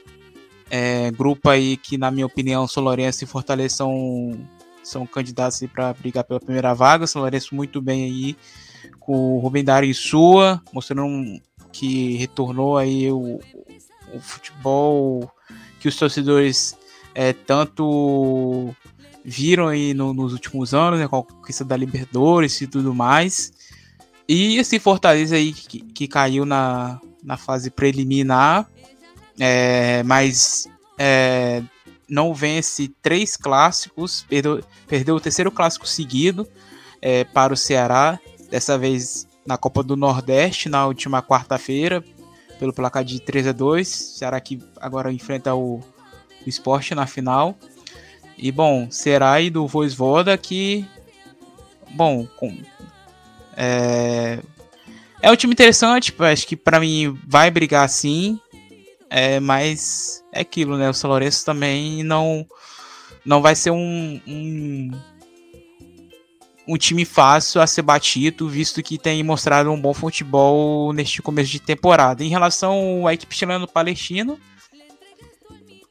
É, 0.70 1.12
grupo 1.12 1.50
aí 1.50 1.78
que, 1.78 1.98
na 1.98 2.10
minha 2.10 2.26
opinião, 2.26 2.68
São 2.68 2.84
Lourenço 2.84 3.24
e 3.24 3.28
Fortaleza 3.28 3.78
são, 3.78 4.40
são 4.84 5.06
candidatos 5.06 5.62
para 5.72 5.94
brigar 5.94 6.24
pela 6.24 6.40
primeira 6.40 6.74
vaga. 6.74 7.06
São 7.06 7.22
Lourenço 7.22 7.54
muito 7.56 7.80
bem 7.82 8.06
aí 8.06 8.36
com 9.00 9.38
o 9.38 9.40
Rubem 9.40 9.64
Dari 9.64 9.94
Sua, 9.94 10.62
mostrando 10.74 11.40
que 11.72 12.16
retornou 12.18 12.78
aí 12.78 13.12
o, 13.12 13.40
o 14.14 14.20
futebol 14.20 15.32
que 15.80 15.88
os 15.88 15.96
torcedores 15.96 16.76
é, 17.14 17.34
tanto 17.34 18.74
viram 19.24 19.68
aí 19.68 19.94
no, 19.94 20.14
nos 20.14 20.34
últimos 20.34 20.74
anos, 20.74 21.00
né, 21.00 21.08
com 21.08 21.18
a 21.18 21.24
conquista 21.24 21.66
da 21.66 21.76
Libertadores 21.76 22.60
e 22.62 22.68
tudo 22.68 22.94
mais. 22.94 23.52
E 24.28 24.58
esse 24.58 24.80
Fortaleza 24.80 25.36
aí 25.36 25.54
que, 25.54 25.82
que 25.82 26.08
caiu 26.08 26.46
na, 26.46 27.00
na 27.24 27.38
fase 27.38 27.70
preliminar, 27.70 28.70
é, 29.40 30.02
mas 30.04 30.68
é, 30.98 31.62
não 32.10 32.34
vence 32.34 32.90
três 33.02 33.36
clássicos, 33.36 34.26
perdeu, 34.30 34.64
perdeu 34.88 35.16
o 35.16 35.20
terceiro 35.20 35.52
clássico 35.52 35.88
seguido 35.88 36.48
é, 37.02 37.24
para 37.24 37.54
o 37.54 37.58
Ceará, 37.58 38.20
dessa 38.50 38.78
vez 38.78 39.28
na 39.46 39.58
Copa 39.58 39.82
do 39.84 39.96
Nordeste, 39.96 40.70
na 40.70 40.86
última 40.86 41.22
quarta-feira, 41.22 42.04
pelo 42.60 42.74
placar 42.74 43.04
de 43.04 43.20
3 43.22 43.48
a 43.48 43.52
2 43.52 43.88
Ceará 43.88 44.40
que 44.42 44.60
agora 44.80 45.12
enfrenta 45.12 45.54
o, 45.56 45.78
o 45.78 46.50
esporte 46.50 46.94
na 46.96 47.08
final. 47.08 47.56
E 48.38 48.52
bom, 48.52 48.90
será 48.92 49.32
aí 49.32 49.50
do 49.50 49.68
Voivoda 49.68 50.38
que. 50.38 50.86
Bom, 51.92 52.28
com, 52.38 52.56
é, 53.56 54.40
é 55.22 55.32
um 55.32 55.36
time 55.36 55.54
interessante, 55.54 56.14
acho 56.20 56.46
que 56.46 56.56
para 56.56 56.80
mim 56.80 57.18
vai 57.26 57.50
brigar 57.50 57.90
sim. 57.90 58.40
É, 59.10 59.40
mas 59.40 60.24
é 60.34 60.42
aquilo, 60.42 60.78
né? 60.78 60.90
O 60.90 60.94
São 60.94 61.10
Lourenço 61.10 61.46
também 61.46 62.04
não, 62.04 62.46
não 63.26 63.42
vai 63.42 63.56
ser 63.56 63.72
um, 63.72 64.22
um, 64.28 64.92
um 66.68 66.78
time 66.78 67.06
fácil 67.06 67.62
a 67.62 67.68
ser 67.68 67.82
batido, 67.82 68.50
visto 68.50 68.84
que 68.84 68.98
tem 68.98 69.24
mostrado 69.24 69.72
um 69.72 69.80
bom 69.80 69.94
futebol 69.94 70.92
neste 70.92 71.22
começo 71.22 71.50
de 71.50 71.60
temporada. 71.60 72.24
Em 72.24 72.30
relação 72.30 73.08
à 73.08 73.14
equipe 73.14 73.34
chilena 73.34 73.66
palestino, 73.66 74.38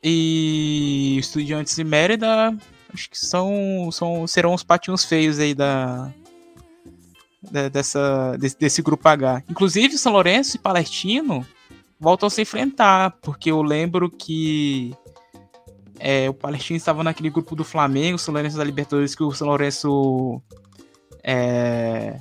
e 0.02 1.16
Estudiantes 1.18 1.76
e 1.78 1.84
Mérida, 1.84 2.56
acho 2.92 3.10
que 3.10 3.18
são, 3.18 3.88
são 3.90 4.26
serão 4.26 4.54
os 4.54 4.62
patinhos 4.62 5.04
feios 5.04 5.38
aí 5.38 5.54
da, 5.54 6.12
da 7.42 7.68
dessa, 7.68 8.36
desse, 8.38 8.58
desse, 8.58 8.82
grupo 8.82 9.08
H. 9.08 9.42
Inclusive, 9.48 9.98
São 9.98 10.12
Lourenço 10.12 10.56
e 10.56 10.60
Palestino 10.60 11.44
voltam 11.98 12.26
a 12.26 12.30
se 12.30 12.42
enfrentar, 12.42 13.16
porque 13.22 13.50
eu 13.50 13.62
lembro 13.62 14.10
que 14.10 14.94
é, 15.98 16.28
o 16.28 16.34
Palestino 16.34 16.76
estava 16.76 17.02
naquele 17.02 17.30
grupo 17.30 17.56
do 17.56 17.64
Flamengo, 17.64 18.18
São 18.18 18.32
Lourenço 18.32 18.58
da 18.58 18.64
Libertadores, 18.64 19.14
que 19.14 19.24
o 19.24 19.32
São 19.32 19.48
Lourenço 19.48 20.40
é, 21.28 22.20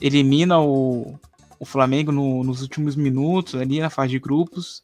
elimina 0.00 0.58
o, 0.58 1.18
o 1.60 1.66
Flamengo 1.66 2.10
no, 2.10 2.42
nos 2.42 2.62
últimos 2.62 2.96
minutos, 2.96 3.54
ali 3.54 3.78
na 3.78 3.90
fase 3.90 4.12
de 4.12 4.18
grupos. 4.18 4.82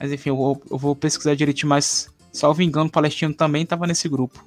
Mas 0.00 0.10
enfim, 0.10 0.30
eu 0.30 0.36
vou, 0.36 0.62
eu 0.68 0.76
vou 0.76 0.96
pesquisar 0.96 1.36
direitinho, 1.36 1.68
mas 1.68 2.12
salvo 2.32 2.60
engano, 2.60 2.88
o 2.88 2.92
Palestino 2.92 3.32
também 3.32 3.62
estava 3.62 3.86
nesse 3.86 4.08
grupo. 4.08 4.44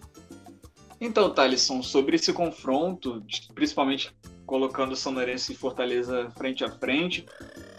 Então, 1.00 1.34
Thalisson, 1.34 1.82
sobre 1.82 2.18
esse 2.18 2.34
confronto, 2.34 3.24
principalmente 3.56 4.12
colocando 4.54 4.96
São 4.96 5.12
Lourenço 5.12 5.52
e 5.52 5.56
Fortaleza 5.56 6.30
frente 6.38 6.64
a 6.64 6.70
frente, 6.70 7.26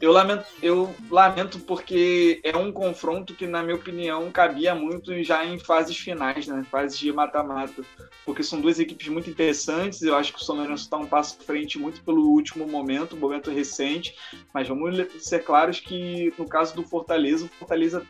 eu 0.01 0.11
lamento, 0.11 0.45
eu 0.61 0.93
lamento 1.09 1.61
porque 1.61 2.41
é 2.43 2.57
um 2.57 2.73
confronto 2.73 3.33
que, 3.33 3.47
na 3.47 3.63
minha 3.63 3.77
opinião, 3.77 4.29
cabia 4.33 4.75
muito 4.75 5.23
já 5.23 5.47
em 5.47 5.57
fases 5.57 5.97
finais, 5.97 6.49
né? 6.49 6.67
fases 6.69 6.99
de 6.99 7.13
mata-mata. 7.13 7.81
Porque 8.27 8.43
são 8.43 8.61
duas 8.61 8.81
equipes 8.81 9.07
muito 9.07 9.31
interessantes. 9.31 10.03
Eu 10.03 10.17
acho 10.17 10.33
que 10.33 10.43
o 10.43 10.53
Lourenço 10.53 10.83
está 10.83 10.97
um 10.97 11.07
passo 11.07 11.39
frente 11.45 11.79
muito 11.79 12.03
pelo 12.03 12.29
último 12.29 12.67
momento, 12.67 13.17
momento 13.17 13.53
recente. 13.53 14.17
Mas 14.53 14.67
vamos 14.67 14.97
ser 15.21 15.45
claros 15.45 15.79
que, 15.79 16.35
no 16.37 16.49
caso 16.49 16.75
do 16.75 16.83
Fortaleza, 16.83 17.45
o 17.45 17.49
Fortaleza 17.51 18.05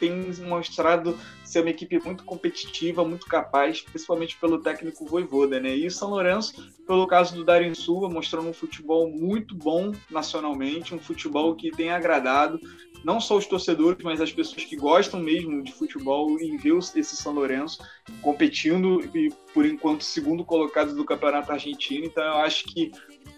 tem 0.00 0.32
mostrado 0.46 1.18
ser 1.44 1.60
uma 1.60 1.70
equipe 1.70 1.98
muito 2.02 2.24
competitiva, 2.24 3.04
muito 3.04 3.26
capaz, 3.26 3.82
principalmente 3.82 4.38
pelo 4.38 4.62
técnico 4.62 5.04
Voivoda, 5.04 5.60
né? 5.60 5.76
E 5.76 5.86
o 5.86 5.90
São 5.90 6.08
Lourenço, 6.08 6.77
pelo 6.88 7.06
caso 7.06 7.34
do 7.34 7.44
Darin 7.44 7.74
Silva, 7.74 8.08
mostrando 8.08 8.48
um 8.48 8.52
futebol 8.54 9.10
muito 9.10 9.54
bom 9.54 9.92
nacionalmente, 10.10 10.94
um 10.94 10.98
futebol 10.98 11.54
que 11.54 11.70
tem 11.70 11.90
agradado 11.90 12.58
não 13.04 13.20
só 13.20 13.36
os 13.36 13.46
torcedores, 13.46 14.02
mas 14.02 14.22
as 14.22 14.32
pessoas 14.32 14.64
que 14.64 14.74
gostam 14.74 15.20
mesmo 15.20 15.62
de 15.62 15.70
futebol 15.70 16.40
em 16.40 16.56
ver 16.56 16.78
esse 16.78 17.14
São 17.14 17.32
Lourenço 17.32 17.78
competindo 18.22 19.00
e, 19.14 19.30
por 19.52 19.66
enquanto, 19.66 20.02
segundo 20.02 20.44
colocado 20.44 20.94
do 20.94 21.04
Campeonato 21.04 21.52
Argentino. 21.52 22.06
Então, 22.06 22.24
eu 22.24 22.38
acho 22.38 22.64
que 22.64 22.90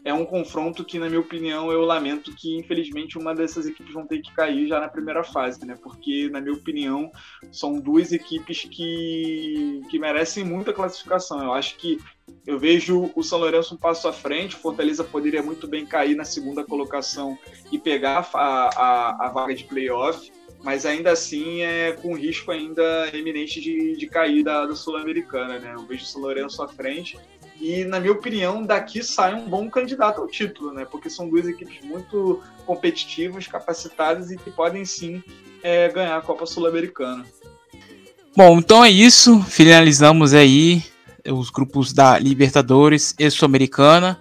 é 0.04 0.14
um 0.14 0.24
confronto 0.24 0.84
que, 0.84 0.98
na 0.98 1.08
minha 1.08 1.20
opinião, 1.20 1.70
eu 1.70 1.82
lamento 1.82 2.34
que, 2.34 2.56
infelizmente, 2.56 3.18
uma 3.18 3.34
dessas 3.34 3.66
equipes 3.66 3.92
vão 3.92 4.06
ter 4.06 4.20
que 4.20 4.32
cair 4.34 4.66
já 4.66 4.80
na 4.80 4.88
primeira 4.88 5.22
fase, 5.22 5.64
né? 5.66 5.76
Porque, 5.82 6.28
na 6.30 6.40
minha 6.40 6.54
opinião, 6.54 7.10
são 7.52 7.78
duas 7.78 8.12
equipes 8.12 8.62
que, 8.62 9.82
que 9.90 9.98
merecem 9.98 10.44
muita 10.44 10.72
classificação. 10.72 11.42
Eu 11.42 11.52
acho 11.52 11.76
que 11.76 11.98
eu 12.46 12.58
vejo 12.58 13.10
o 13.14 13.22
São 13.22 13.38
Lourenço 13.38 13.74
um 13.74 13.78
passo 13.78 14.08
à 14.08 14.12
frente, 14.12 14.56
Fortaleza 14.56 15.04
poderia 15.04 15.42
muito 15.42 15.66
bem 15.66 15.84
cair 15.84 16.14
na 16.14 16.24
segunda 16.24 16.64
colocação 16.64 17.36
e 17.70 17.78
pegar 17.78 18.28
a, 18.34 18.38
a, 18.38 19.26
a 19.26 19.28
vaga 19.28 19.54
de 19.54 19.64
playoff, 19.64 20.30
mas 20.62 20.86
ainda 20.86 21.10
assim 21.10 21.62
é 21.62 21.92
com 21.92 22.14
risco 22.14 22.50
ainda 22.50 23.10
eminente 23.12 23.60
de, 23.60 23.96
de 23.96 24.06
cair 24.06 24.42
da, 24.42 24.64
da 24.64 24.76
Sul-Americana, 24.76 25.58
né? 25.58 25.74
Eu 25.74 25.86
vejo 25.86 26.04
o 26.04 26.06
São 26.06 26.22
Lourenço 26.22 26.62
à 26.62 26.68
frente 26.68 27.18
E, 27.60 27.84
na 27.84 28.00
minha 28.00 28.12
opinião, 28.12 28.62
daqui 28.62 29.02
sai 29.02 29.34
um 29.34 29.46
bom 29.46 29.68
candidato 29.68 30.20
ao 30.20 30.26
título, 30.26 30.72
né? 30.72 30.86
Porque 30.86 31.10
são 31.10 31.28
duas 31.28 31.46
equipes 31.46 31.84
muito 31.84 32.42
competitivas, 32.64 33.46
capacitadas 33.46 34.30
e 34.30 34.38
que 34.38 34.50
podem 34.50 34.84
sim 34.84 35.22
é, 35.62 35.88
ganhar 35.90 36.16
a 36.16 36.22
Copa 36.22 36.46
Sul-Americana. 36.46 37.24
Bom, 38.34 38.58
então 38.58 38.82
é 38.82 38.90
isso. 38.90 39.42
Finalizamos 39.42 40.32
aí 40.32 40.82
os 41.28 41.50
grupos 41.50 41.92
da 41.92 42.18
Libertadores 42.18 43.14
e 43.18 43.30
Sul-Americana. 43.30 44.18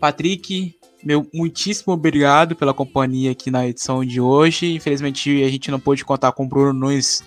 Patrick, 0.00 0.74
meu 1.04 1.24
muitíssimo 1.32 1.92
obrigado 1.92 2.56
pela 2.56 2.74
companhia 2.74 3.30
aqui 3.30 3.50
na 3.50 3.66
edição 3.68 4.04
de 4.04 4.20
hoje. 4.20 4.74
Infelizmente 4.74 5.44
a 5.44 5.48
gente 5.48 5.70
não 5.70 5.78
pôde 5.78 6.04
contar 6.04 6.32
com 6.32 6.44
o 6.44 6.48
Bruno 6.48 6.72
Nunes 6.72 7.22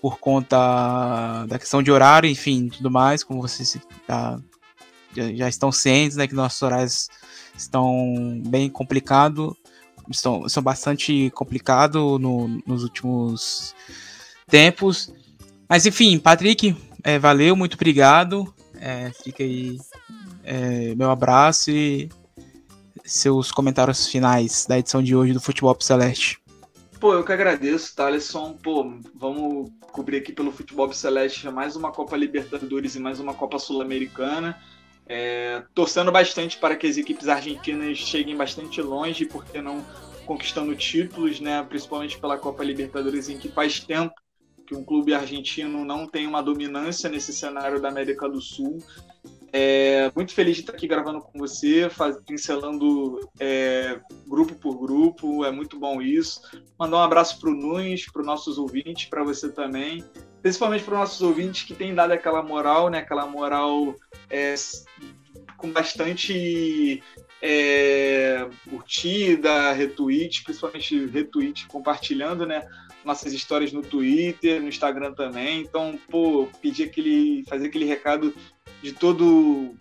por 0.00 0.18
conta 0.18 1.46
da 1.46 1.58
questão 1.58 1.82
de 1.82 1.90
horário, 1.90 2.28
enfim, 2.28 2.68
tudo 2.68 2.90
mais, 2.90 3.24
como 3.24 3.40
vocês 3.40 3.76
já, 4.08 4.38
já 5.36 5.48
estão 5.48 5.70
cientes, 5.72 6.16
né, 6.16 6.26
que 6.26 6.34
nossos 6.34 6.60
horários 6.62 7.08
estão 7.56 8.40
bem 8.46 8.68
complicados, 8.68 9.54
estão, 10.10 10.48
são 10.48 10.62
bastante 10.62 11.30
complicados 11.34 12.20
no, 12.20 12.48
nos 12.66 12.82
últimos 12.82 13.74
tempos. 14.46 15.12
Mas 15.68 15.86
enfim, 15.86 16.18
Patrick, 16.18 16.76
é, 17.02 17.18
valeu, 17.18 17.54
muito 17.54 17.74
obrigado. 17.74 18.52
É, 18.80 19.10
fica 19.22 19.42
aí 19.42 19.78
é, 20.44 20.94
meu 20.94 21.10
abraço 21.10 21.70
e 21.70 22.08
seus 23.04 23.50
comentários 23.50 24.06
finais 24.06 24.66
da 24.66 24.78
edição 24.78 25.02
de 25.02 25.14
hoje 25.14 25.32
do 25.32 25.40
Futebol 25.40 25.76
Celeste. 25.80 26.38
Pô, 27.00 27.14
eu 27.14 27.24
que 27.24 27.32
agradeço, 27.32 27.94
Thaleson. 27.94 28.54
Pô, 28.62 28.94
vamos 29.14 29.70
cobrir 29.92 30.18
aqui 30.18 30.32
pelo 30.32 30.50
Futebol 30.50 30.92
Celeste 30.92 31.48
mais 31.50 31.76
uma 31.76 31.92
Copa 31.92 32.16
Libertadores 32.16 32.94
e 32.94 33.00
mais 33.00 33.20
uma 33.20 33.34
Copa 33.34 33.58
Sul-Americana. 33.58 34.58
É, 35.08 35.62
torcendo 35.74 36.12
bastante 36.12 36.58
para 36.58 36.76
que 36.76 36.86
as 36.86 36.96
equipes 36.96 37.28
argentinas 37.28 37.96
cheguem 37.96 38.36
bastante 38.36 38.82
longe, 38.82 39.24
porque 39.24 39.62
não 39.62 39.84
conquistando 40.26 40.76
títulos, 40.76 41.40
né? 41.40 41.64
Principalmente 41.66 42.18
pela 42.18 42.36
Copa 42.36 42.62
Libertadores, 42.62 43.28
em 43.28 43.38
que 43.38 43.48
faz 43.48 43.80
tempo 43.80 44.14
que 44.66 44.74
um 44.74 44.84
clube 44.84 45.14
argentino 45.14 45.82
não 45.82 46.06
tem 46.06 46.26
uma 46.26 46.42
dominância 46.42 47.08
nesse 47.08 47.32
cenário 47.32 47.80
da 47.80 47.88
América 47.88 48.28
do 48.28 48.38
Sul. 48.38 48.78
É, 49.50 50.12
muito 50.14 50.34
feliz 50.34 50.56
de 50.56 50.60
estar 50.60 50.74
aqui 50.74 50.86
gravando 50.86 51.22
com 51.22 51.38
você, 51.38 51.88
faz, 51.88 52.18
pincelando 52.26 53.18
é, 53.40 53.98
grupo 54.26 54.54
por 54.56 54.78
grupo, 54.78 55.42
é 55.42 55.50
muito 55.50 55.78
bom 55.78 56.02
isso. 56.02 56.42
Mandar 56.78 56.98
um 56.98 57.02
abraço 57.02 57.40
para 57.40 57.48
o 57.48 57.54
Nunes, 57.54 58.10
para 58.12 58.20
os 58.20 58.26
nossos 58.26 58.58
ouvintes, 58.58 59.06
para 59.08 59.24
você 59.24 59.50
também, 59.50 60.04
principalmente 60.42 60.84
para 60.84 60.94
os 60.94 61.00
nossos 61.00 61.22
ouvintes 61.22 61.64
que 61.64 61.74
têm 61.74 61.94
dado 61.94 62.12
aquela 62.12 62.42
moral, 62.42 62.88
né, 62.88 62.98
aquela 62.98 63.26
moral 63.26 63.94
é, 64.30 64.54
com 65.56 65.70
bastante 65.70 67.02
é, 67.42 68.48
curtida, 68.68 69.72
retweet, 69.72 70.42
principalmente 70.42 71.06
retweet 71.06 71.66
compartilhando, 71.66 72.46
né? 72.46 72.66
Nossas 73.04 73.32
histórias 73.32 73.72
no 73.72 73.82
Twitter, 73.82 74.60
no 74.60 74.68
Instagram 74.68 75.12
também. 75.14 75.60
Então, 75.60 75.98
pô, 76.10 76.48
pedir 76.60 76.84
aquele, 76.84 77.44
fazer 77.48 77.68
aquele 77.68 77.84
recado 77.84 78.34
de 78.82 78.92
todo 78.92 79.74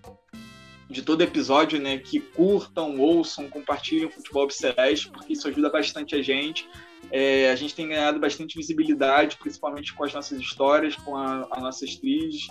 de 0.90 1.02
todo 1.02 1.22
episódio, 1.22 1.82
né? 1.82 1.98
Que 1.98 2.20
curtam, 2.20 2.98
ouçam, 2.98 3.50
compartilhem 3.50 4.06
o 4.06 4.12
Futebol 4.12 4.50
Celeste, 4.50 5.12
porque 5.12 5.34
isso 5.34 5.48
ajuda 5.48 5.70
bastante 5.70 6.16
a 6.16 6.22
gente. 6.22 6.68
É, 7.12 7.50
a 7.50 7.56
gente 7.56 7.76
tem 7.76 7.88
ganhado 7.88 8.20
bastante 8.20 8.58
visibilidade, 8.58 9.38
principalmente 9.38 9.94
com 9.94 10.04
as 10.04 10.14
nossas 10.14 10.40
histórias, 10.40 10.96
com 10.96 11.16
a, 11.16 11.48
as 11.52 11.62
nossas 11.62 11.96
trilhas. 11.96 12.48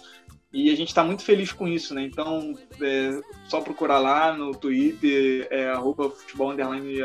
E 0.52 0.70
a 0.70 0.74
gente 0.74 0.88
está 0.88 1.04
muito 1.04 1.22
feliz 1.22 1.52
com 1.52 1.68
isso, 1.68 1.92
né? 1.92 2.02
Então, 2.02 2.54
é 2.80 3.20
só 3.46 3.60
procurar 3.60 3.98
lá 3.98 4.34
no 4.34 4.52
Twitter, 4.52 5.46
é, 5.50 5.68
arroba 5.68 6.08
futebol 6.08 6.50
underline 6.50 6.98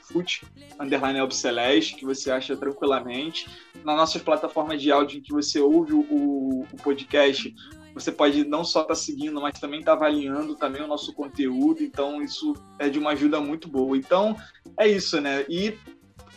fute 0.00 0.44
underline 0.80 1.20
obseleste, 1.20 1.94
que 1.94 2.04
você 2.04 2.30
acha 2.30 2.56
tranquilamente. 2.56 3.48
Nas 3.84 3.96
nossas 3.96 4.22
plataformas 4.22 4.82
de 4.82 4.90
áudio 4.90 5.18
em 5.18 5.22
que 5.22 5.32
você 5.32 5.60
ouve 5.60 5.92
o, 5.92 6.66
o 6.72 6.76
podcast, 6.82 7.54
você 7.94 8.10
pode 8.10 8.44
não 8.44 8.64
só 8.64 8.82
estar 8.82 8.94
tá 8.94 9.00
seguindo, 9.00 9.40
mas 9.40 9.60
também 9.60 9.80
estar 9.80 9.92
tá 9.92 9.98
avaliando 9.98 10.56
também 10.56 10.82
o 10.82 10.88
nosso 10.88 11.12
conteúdo. 11.12 11.82
Então, 11.82 12.22
isso 12.22 12.54
é 12.78 12.88
de 12.88 12.98
uma 12.98 13.10
ajuda 13.10 13.40
muito 13.40 13.68
boa. 13.68 13.96
Então, 13.96 14.36
é 14.76 14.88
isso, 14.88 15.20
né? 15.20 15.44
E 15.48 15.78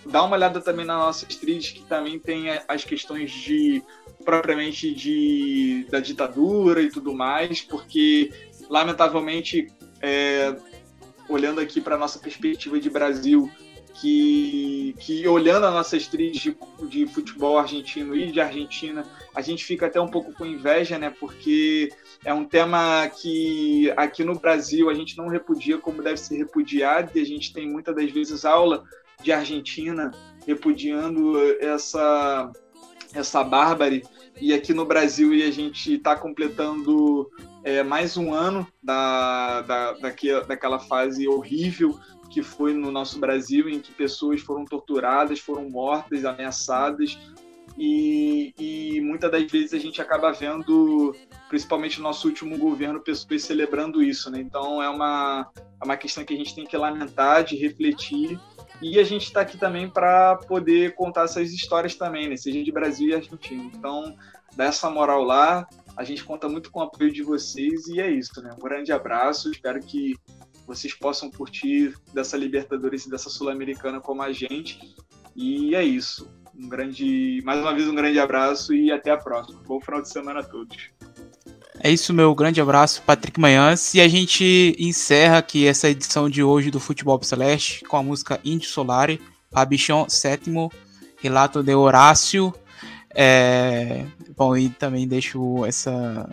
dá 0.06 0.24
uma 0.24 0.36
olhada 0.36 0.62
também 0.62 0.86
nas 0.86 0.98
nossas 0.98 1.36
trilhas, 1.36 1.70
que 1.70 1.84
também 1.84 2.20
tem 2.20 2.46
as 2.68 2.84
questões 2.84 3.32
de 3.32 3.84
propriamente 4.24 4.94
de 4.94 5.86
da 5.90 6.00
ditadura 6.00 6.82
e 6.82 6.90
tudo 6.90 7.14
mais, 7.14 7.62
porque 7.62 8.32
lamentavelmente, 8.70 9.68
é, 10.02 10.56
olhando 11.30 11.60
aqui 11.60 11.82
para 11.82 11.98
nossa 11.98 12.20
perspectiva 12.20 12.80
de 12.80 12.90
Brasil, 12.90 13.50
que, 13.96 14.94
que 15.00 15.26
olhando 15.28 15.66
as 15.66 15.74
nossas 15.74 16.08
trilhas 16.08 16.38
de, 16.38 16.56
de, 16.90 17.08
futebol 17.08 17.58
argentino 17.58 18.16
e 18.16 18.32
de 18.32 18.42
Argentina, 18.42 19.06
a 19.34 19.42
gente 19.42 19.64
fica 19.64 19.86
até 19.86 20.02
um 20.02 20.08
pouco 20.08 20.34
com 20.34 20.46
inveja, 20.46 20.98
né? 20.98 21.10
Porque 21.18 21.90
é 22.24 22.34
um 22.34 22.44
tema 22.44 23.08
que 23.08 23.92
aqui 23.96 24.24
no 24.24 24.38
Brasil 24.38 24.90
a 24.90 24.94
gente 24.94 25.18
não 25.18 25.30
repudia 25.30 25.78
como 25.78 26.04
deve 26.04 26.18
ser 26.18 26.38
repudiado, 26.38 27.12
e 27.16 27.22
a 27.22 27.26
gente 27.26 27.54
tem 27.54 27.70
muitas 27.70 27.96
das 27.96 28.12
vezes 28.12 28.44
aula 28.44 28.84
de 29.22 29.32
Argentina 29.32 30.12
repudiando 30.46 31.38
essa 31.60 32.52
essa 33.14 33.44
bárbare 33.44 34.04
e 34.42 34.54
aqui 34.54 34.74
no 34.74 34.86
Brasil 34.86 35.34
e 35.34 35.44
a 35.44 35.52
gente 35.52 35.94
está 35.96 36.16
completando 36.16 37.30
é, 37.64 37.82
mais 37.82 38.18
um 38.18 38.34
ano 38.34 38.68
da, 38.84 39.62
da, 39.62 39.94
daquela 40.46 40.80
fase 40.80 41.28
horrível 41.28 41.98
que 42.30 42.44
foi 42.44 42.74
no 42.74 42.92
nosso 42.92 43.18
Brasil, 43.20 43.70
em 43.70 43.80
que 43.80 43.94
pessoas 43.94 44.42
foram 44.42 44.66
torturadas, 44.66 45.40
foram 45.40 45.70
mortas, 45.70 46.26
ameaçadas, 46.26 47.18
e, 47.78 48.54
e, 48.58 49.02
muitas 49.02 49.30
das 49.30 49.52
vezes 49.52 49.74
a 49.74 49.80
gente 49.80 50.02
acaba 50.02 50.32
vendo, 50.32 51.14
principalmente 51.50 51.98
no 51.98 52.04
nosso 52.04 52.28
último 52.28 52.58
governo, 52.58 53.02
pessoas 53.02 53.44
celebrando 53.44 54.02
isso. 54.02 54.30
Né? 54.32 54.40
Então 54.40 54.82
é 54.82 54.90
uma, 54.90 55.52
é 55.82 55.86
uma 55.86 55.98
questão 55.98 56.24
que 56.24 56.34
a 56.34 56.38
gente 56.38 56.56
tem 56.56 56.66
que 56.66 56.78
lamentar, 56.78 57.44
de 57.44 57.56
refletir 57.56 58.40
e 58.82 59.00
a 59.00 59.04
gente 59.04 59.24
está 59.24 59.42
aqui 59.42 59.58
também 59.58 59.90
para 59.90 60.36
poder 60.36 60.96
contar 60.96 61.24
essas 61.24 61.52
histórias 61.52 61.96
também, 61.96 62.30
né? 62.30 62.38
seja 62.38 62.64
de 62.64 62.72
Brasil 62.72 63.10
e 63.10 63.16
Argentina. 63.16 63.64
Então, 63.74 64.16
dá 64.56 64.66
essa 64.66 64.90
moral 64.90 65.24
lá. 65.24 65.68
A 65.96 66.04
gente 66.04 66.24
conta 66.24 66.50
muito 66.50 66.72
com 66.72 66.80
o 66.80 66.84
apoio 66.84 67.12
de 67.12 67.24
vocês 67.24 67.88
e 67.88 68.02
é 68.02 68.10
isso, 68.10 68.42
né? 68.42 68.52
Um 68.54 68.62
grande 68.62 68.92
abraço. 68.92 69.50
Espero 69.50 69.80
que 69.80 70.16
vocês 70.68 70.94
possam 70.94 71.32
curtir 71.32 71.96
dessa 72.14 72.36
Libertadores 72.36 73.06
e 73.06 73.10
dessa 73.10 73.30
Sul-Americana 73.30 74.02
como 74.02 74.22
a 74.22 74.32
gente. 74.32 74.80
E 75.36 75.74
é 75.76 75.84
isso. 75.84 76.30
Um 76.58 76.68
grande, 76.68 77.42
mais 77.44 77.60
uma 77.60 77.74
vez 77.74 77.88
um 77.88 77.96
grande 77.96 78.20
abraço 78.20 78.74
e 78.74 78.92
até 78.92 79.12
a 79.12 79.18
próxima. 79.18 79.62
Bom 79.66 79.80
final 79.80 80.02
de 80.02 80.10
semana 80.10 80.40
a 80.42 80.44
todos. 80.44 80.90
É 81.80 81.92
isso, 81.92 82.14
meu 82.14 82.34
grande 82.34 82.60
abraço, 82.60 83.02
Patrick 83.04 83.40
Manhãs. 83.40 83.94
E 83.94 84.02
a 84.02 84.08
gente 84.08 84.76
encerra 84.80 85.38
aqui 85.38 85.68
essa 85.68 85.90
edição 85.90 86.30
de 86.30 86.42
hoje 86.42 86.72
do 86.72 86.80
Futebol 86.80 87.22
Celeste 87.22 87.84
com 87.86 87.98
a 87.98 88.04
música 88.04 88.40
Indy 88.44 88.66
Solare, 88.66 89.22
Pabichon 89.52 90.08
sétimo, 90.10 90.72
relato 91.22 91.62
de 91.62 91.76
Horácio. 91.76 92.54
É... 93.14 94.06
Bom, 94.36 94.58
e 94.58 94.70
também 94.70 95.08
deixo 95.08 95.64
essa, 95.66 96.30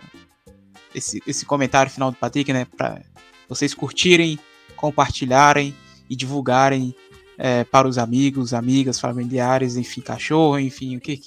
esse, 0.93 1.21
esse 1.27 1.45
comentário 1.45 1.91
final 1.91 2.11
do 2.11 2.17
Patrick, 2.17 2.51
né, 2.51 2.65
para 2.77 3.01
vocês 3.47 3.73
curtirem, 3.73 4.39
compartilharem 4.75 5.75
e 6.09 6.15
divulgarem 6.15 6.95
é, 7.37 7.63
para 7.63 7.87
os 7.87 7.97
amigos, 7.97 8.53
amigas, 8.53 8.99
familiares, 8.99 9.75
enfim, 9.75 10.01
cachorro, 10.01 10.59
enfim, 10.59 10.97
o 10.97 10.99
que 10.99 11.21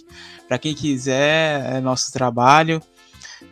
para 0.47 0.59
quem 0.59 0.74
quiser 0.74 1.76
é 1.76 1.80
nosso 1.80 2.12
trabalho. 2.12 2.80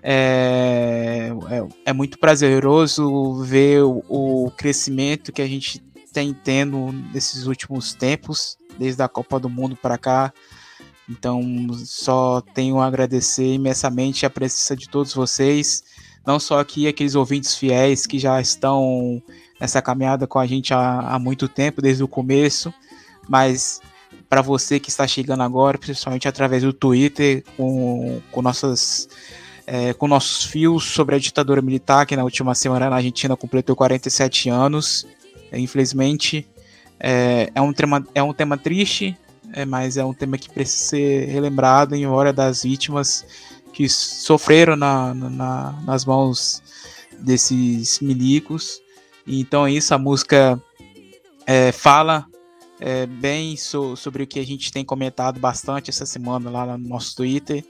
É, 0.02 1.30
é, 1.50 1.90
é, 1.90 1.92
muito 1.92 2.18
prazeroso 2.18 3.42
ver 3.42 3.82
o, 3.82 4.04
o, 4.08 4.50
crescimento 4.50 5.32
que 5.32 5.40
a 5.40 5.46
gente 5.46 5.82
tem 6.12 6.32
tendo 6.34 6.92
nesses 7.12 7.46
últimos 7.46 7.94
tempos, 7.94 8.56
desde 8.78 9.02
a 9.02 9.08
Copa 9.08 9.40
do 9.40 9.48
Mundo 9.48 9.76
para 9.76 9.96
cá. 9.96 10.32
Então, 11.08 11.42
só 11.84 12.40
tenho 12.40 12.80
a 12.80 12.86
agradecer 12.86 13.54
imensamente 13.54 14.24
a 14.24 14.30
presença 14.30 14.76
de 14.76 14.88
todos 14.88 15.12
vocês, 15.12 15.84
não 16.26 16.40
só 16.40 16.60
aqui 16.60 16.86
aqueles 16.86 17.14
ouvintes 17.14 17.54
fiéis 17.54 18.06
que 18.06 18.18
já 18.18 18.40
estão 18.40 19.22
nessa 19.60 19.82
caminhada 19.82 20.26
com 20.26 20.38
a 20.38 20.46
gente 20.46 20.72
há, 20.72 21.00
há 21.00 21.18
muito 21.18 21.48
tempo, 21.48 21.82
desde 21.82 22.02
o 22.02 22.08
começo, 22.08 22.72
mas 23.28 23.80
para 24.28 24.42
você 24.42 24.80
que 24.80 24.88
está 24.88 25.06
chegando 25.06 25.42
agora, 25.42 25.78
principalmente 25.78 26.26
através 26.26 26.62
do 26.62 26.72
Twitter, 26.72 27.44
com, 27.56 28.20
com 28.32 28.42
nossas 28.42 29.08
é, 29.66 29.92
com 29.94 30.06
nossos 30.06 30.44
fios 30.44 30.84
sobre 30.84 31.14
a 31.14 31.18
ditadura 31.18 31.62
militar, 31.62 32.06
que 32.06 32.16
na 32.16 32.24
última 32.24 32.54
semana 32.54 32.90
na 32.90 32.96
Argentina 32.96 33.36
completou 33.36 33.74
47 33.74 34.48
anos. 34.48 35.06
É, 35.50 35.58
infelizmente, 35.58 36.46
é, 37.00 37.50
é, 37.54 37.60
um 37.60 37.72
tema, 37.72 38.06
é 38.14 38.22
um 38.22 38.32
tema 38.32 38.56
triste, 38.56 39.16
é, 39.52 39.64
mas 39.64 39.96
é 39.96 40.04
um 40.04 40.14
tema 40.14 40.36
que 40.38 40.50
precisa 40.50 40.90
ser 40.90 41.26
relembrado 41.26 41.94
em 41.94 42.00
memória 42.00 42.32
das 42.32 42.62
vítimas 42.62 43.24
que 43.72 43.88
sofreram 43.88 44.76
na, 44.76 45.14
na, 45.14 45.72
nas 45.84 46.04
mãos 46.04 46.62
desses 47.18 48.00
milicos. 48.00 48.80
Então 49.26 49.66
é 49.66 49.72
isso, 49.72 49.94
a 49.94 49.98
música 49.98 50.60
é, 51.46 51.72
fala 51.72 52.26
é, 52.86 53.06
bem 53.06 53.56
so, 53.56 53.96
sobre 53.96 54.24
o 54.24 54.26
que 54.26 54.38
a 54.38 54.44
gente 54.44 54.70
tem 54.70 54.84
comentado 54.84 55.40
bastante 55.40 55.88
essa 55.88 56.04
semana 56.04 56.50
lá 56.50 56.76
no 56.76 56.86
nosso 56.86 57.16
Twitter. 57.16 57.64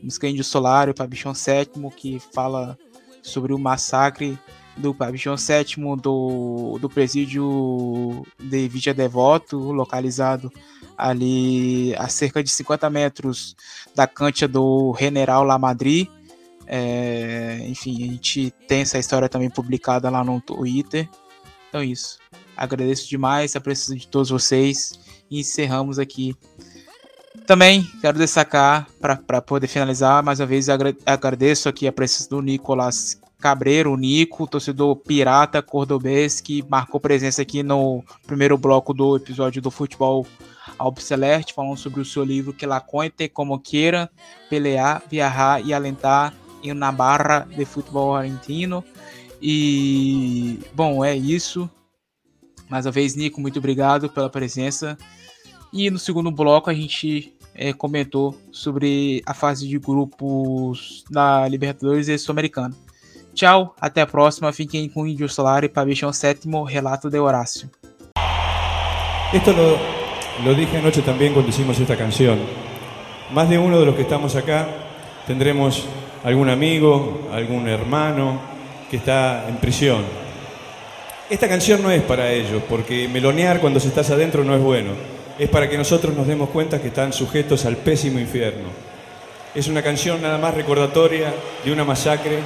Música 0.00 0.28
Índio 0.28 0.44
Solário, 0.44 0.94
Pabichão 0.94 1.34
Sétimo, 1.34 1.90
que 1.90 2.22
fala 2.32 2.78
sobre 3.20 3.52
o 3.52 3.58
massacre 3.58 4.38
do 4.76 4.94
Pabichão 4.94 5.36
Sétimo 5.36 5.96
do, 5.96 6.78
do 6.80 6.88
presídio 6.88 8.24
de 8.38 8.68
Vidia 8.68 8.94
Devoto, 8.94 9.58
localizado 9.58 10.52
ali 10.96 11.92
a 11.96 12.06
cerca 12.06 12.40
de 12.40 12.48
50 12.48 12.88
metros 12.88 13.56
da 13.92 14.06
cancha 14.06 14.46
do 14.46 14.94
General 14.96 15.42
La 15.42 15.58
Madrid. 15.58 16.06
É, 16.64 17.66
enfim, 17.66 18.04
a 18.04 18.06
gente 18.12 18.52
tem 18.68 18.82
essa 18.82 19.00
história 19.00 19.28
também 19.28 19.50
publicada 19.50 20.08
lá 20.08 20.22
no 20.22 20.40
Twitter. 20.40 21.08
Então 21.68 21.80
é 21.80 21.86
isso. 21.86 22.20
Agradeço 22.60 23.08
demais 23.08 23.56
a 23.56 23.60
presença 23.60 23.96
de 23.96 24.06
todos 24.06 24.28
vocês 24.28 25.00
e 25.30 25.40
encerramos 25.40 25.98
aqui. 25.98 26.36
Também 27.46 27.82
quero 28.02 28.18
destacar, 28.18 28.86
para 29.00 29.40
poder 29.40 29.66
finalizar, 29.66 30.22
mais 30.22 30.40
uma 30.40 30.46
vez 30.46 30.68
agradeço 30.68 31.70
aqui 31.70 31.88
a 31.88 31.92
presença 31.92 32.28
do 32.28 32.42
Nicolas 32.42 33.18
Cabreiro, 33.38 33.92
o 33.92 33.96
Nico, 33.96 34.46
torcedor 34.46 34.94
pirata 34.96 35.62
cordobês, 35.62 36.38
que 36.38 36.62
marcou 36.68 37.00
presença 37.00 37.40
aqui 37.40 37.62
no 37.62 38.04
primeiro 38.26 38.58
bloco 38.58 38.92
do 38.92 39.16
episódio 39.16 39.62
do 39.62 39.70
Futebol 39.70 40.26
Albiceleste, 40.78 41.54
falando 41.54 41.78
sobre 41.78 42.02
o 42.02 42.04
seu 42.04 42.22
livro 42.22 42.52
Que 42.52 42.66
la 42.66 42.84
como 43.32 43.58
quiera, 43.58 44.10
pelear, 44.50 45.02
viajar 45.08 45.64
e 45.64 45.72
alentar 45.72 46.34
em 46.62 46.72
uma 46.72 46.92
barra 46.92 47.48
de 47.48 47.64
futebol 47.64 48.14
argentino. 48.14 48.84
E, 49.40 50.60
bom, 50.74 51.02
é 51.02 51.16
isso. 51.16 51.70
Mais 52.70 52.86
uma 52.86 52.92
vez, 52.92 53.16
Nico, 53.16 53.40
muito 53.40 53.58
obrigado 53.58 54.08
pela 54.08 54.30
presença. 54.30 54.96
E 55.72 55.90
no 55.90 55.98
segundo 55.98 56.30
bloco 56.30 56.70
a 56.70 56.74
gente 56.74 57.34
é, 57.52 57.72
comentou 57.72 58.36
sobre 58.52 59.22
a 59.26 59.34
fase 59.34 59.66
de 59.66 59.76
grupos 59.76 61.04
da 61.10 61.48
Libertadores 61.48 62.06
e 62.06 62.16
Sul-Americana. 62.16 62.74
Tchau, 63.34 63.74
até 63.80 64.02
a 64.02 64.06
próxima. 64.06 64.52
Fiquem 64.52 64.88
com 64.88 65.04
Índio 65.04 65.28
Solar 65.28 65.64
y 65.64 65.68
Pabellón 65.68 66.14
Séptimo, 66.14 66.64
Relato 66.64 67.10
de 67.10 67.18
Horacio. 67.18 67.68
Esto 69.32 69.52
lo, 69.52 69.76
lo 70.44 70.54
dije 70.54 70.78
anoche 70.78 71.02
también 71.02 71.32
cuando 71.32 71.50
hicimos 71.50 71.78
esta 71.80 71.96
canción. 71.96 72.38
Más 73.32 73.48
de 73.48 73.58
uno 73.58 73.80
de 73.80 73.86
los 73.86 73.96
que 73.96 74.02
estamos 74.02 74.36
acá 74.36 74.68
tendremos 75.26 75.84
algún 76.22 76.48
amigo, 76.48 77.28
algún 77.32 77.68
hermano 77.68 78.40
que 78.90 78.96
está 78.96 79.48
en 79.48 79.56
prisión. 79.56 80.19
Esta 81.30 81.48
canción 81.48 81.80
no 81.80 81.92
es 81.92 82.02
para 82.02 82.32
ellos, 82.32 82.60
porque 82.68 83.06
melonear 83.06 83.60
cuando 83.60 83.78
se 83.78 83.86
estás 83.86 84.10
adentro 84.10 84.42
no 84.42 84.52
es 84.52 84.60
bueno. 84.60 84.90
Es 85.38 85.48
para 85.48 85.70
que 85.70 85.78
nosotros 85.78 86.12
nos 86.16 86.26
demos 86.26 86.50
cuenta 86.50 86.82
que 86.82 86.88
están 86.88 87.12
sujetos 87.12 87.64
al 87.66 87.76
pésimo 87.76 88.18
infierno. 88.18 88.68
Es 89.54 89.68
una 89.68 89.80
canción 89.80 90.20
nada 90.20 90.38
más 90.38 90.54
recordatoria 90.54 91.32
de 91.64 91.72
una 91.72 91.84
masacre 91.84 92.40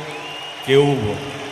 que 0.67 0.77
hubo. 0.77 1.44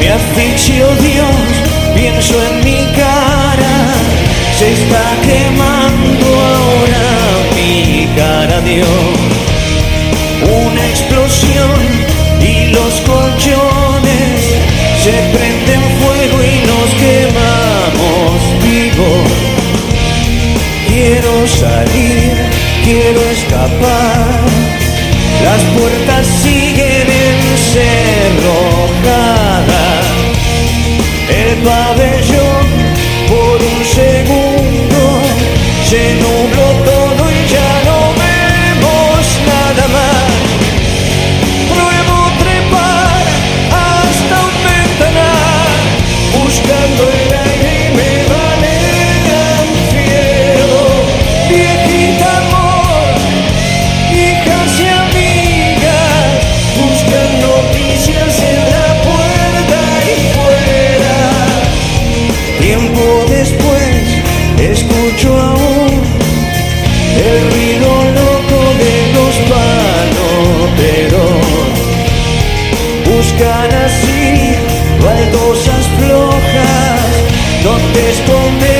Me 0.00 0.08
asfixio 0.08 0.86
Dios, 0.96 1.36
pienso 1.94 2.34
en 2.48 2.64
mi 2.64 2.84
cara, 2.96 3.76
se 4.58 4.72
está 4.72 5.04
quemando 5.22 6.26
ahora 6.56 7.06
mi 7.54 8.08
cara 8.16 8.60
Dios. 8.62 8.88
Una 10.42 10.86
explosión 10.86 11.78
y 12.40 12.72
los 12.72 12.94
colchones 13.02 14.40
se 15.04 15.16
prenden 15.36 15.82
fuego 16.00 16.38
y 16.42 16.56
nos 16.70 16.88
quemamos 17.04 18.36
vivos. 18.64 19.30
Quiero 20.88 21.46
salir, 21.46 22.32
quiero 22.84 23.20
escapar, 23.36 24.40
las 25.44 25.62
puertas 25.78 26.26
sí 26.42 26.59
Love. 31.62 31.99
ganas 73.40 73.92
y 74.04 74.54
no 75.02 75.84
flojas, 75.98 77.00
no 77.64 77.76
te. 77.94 78.79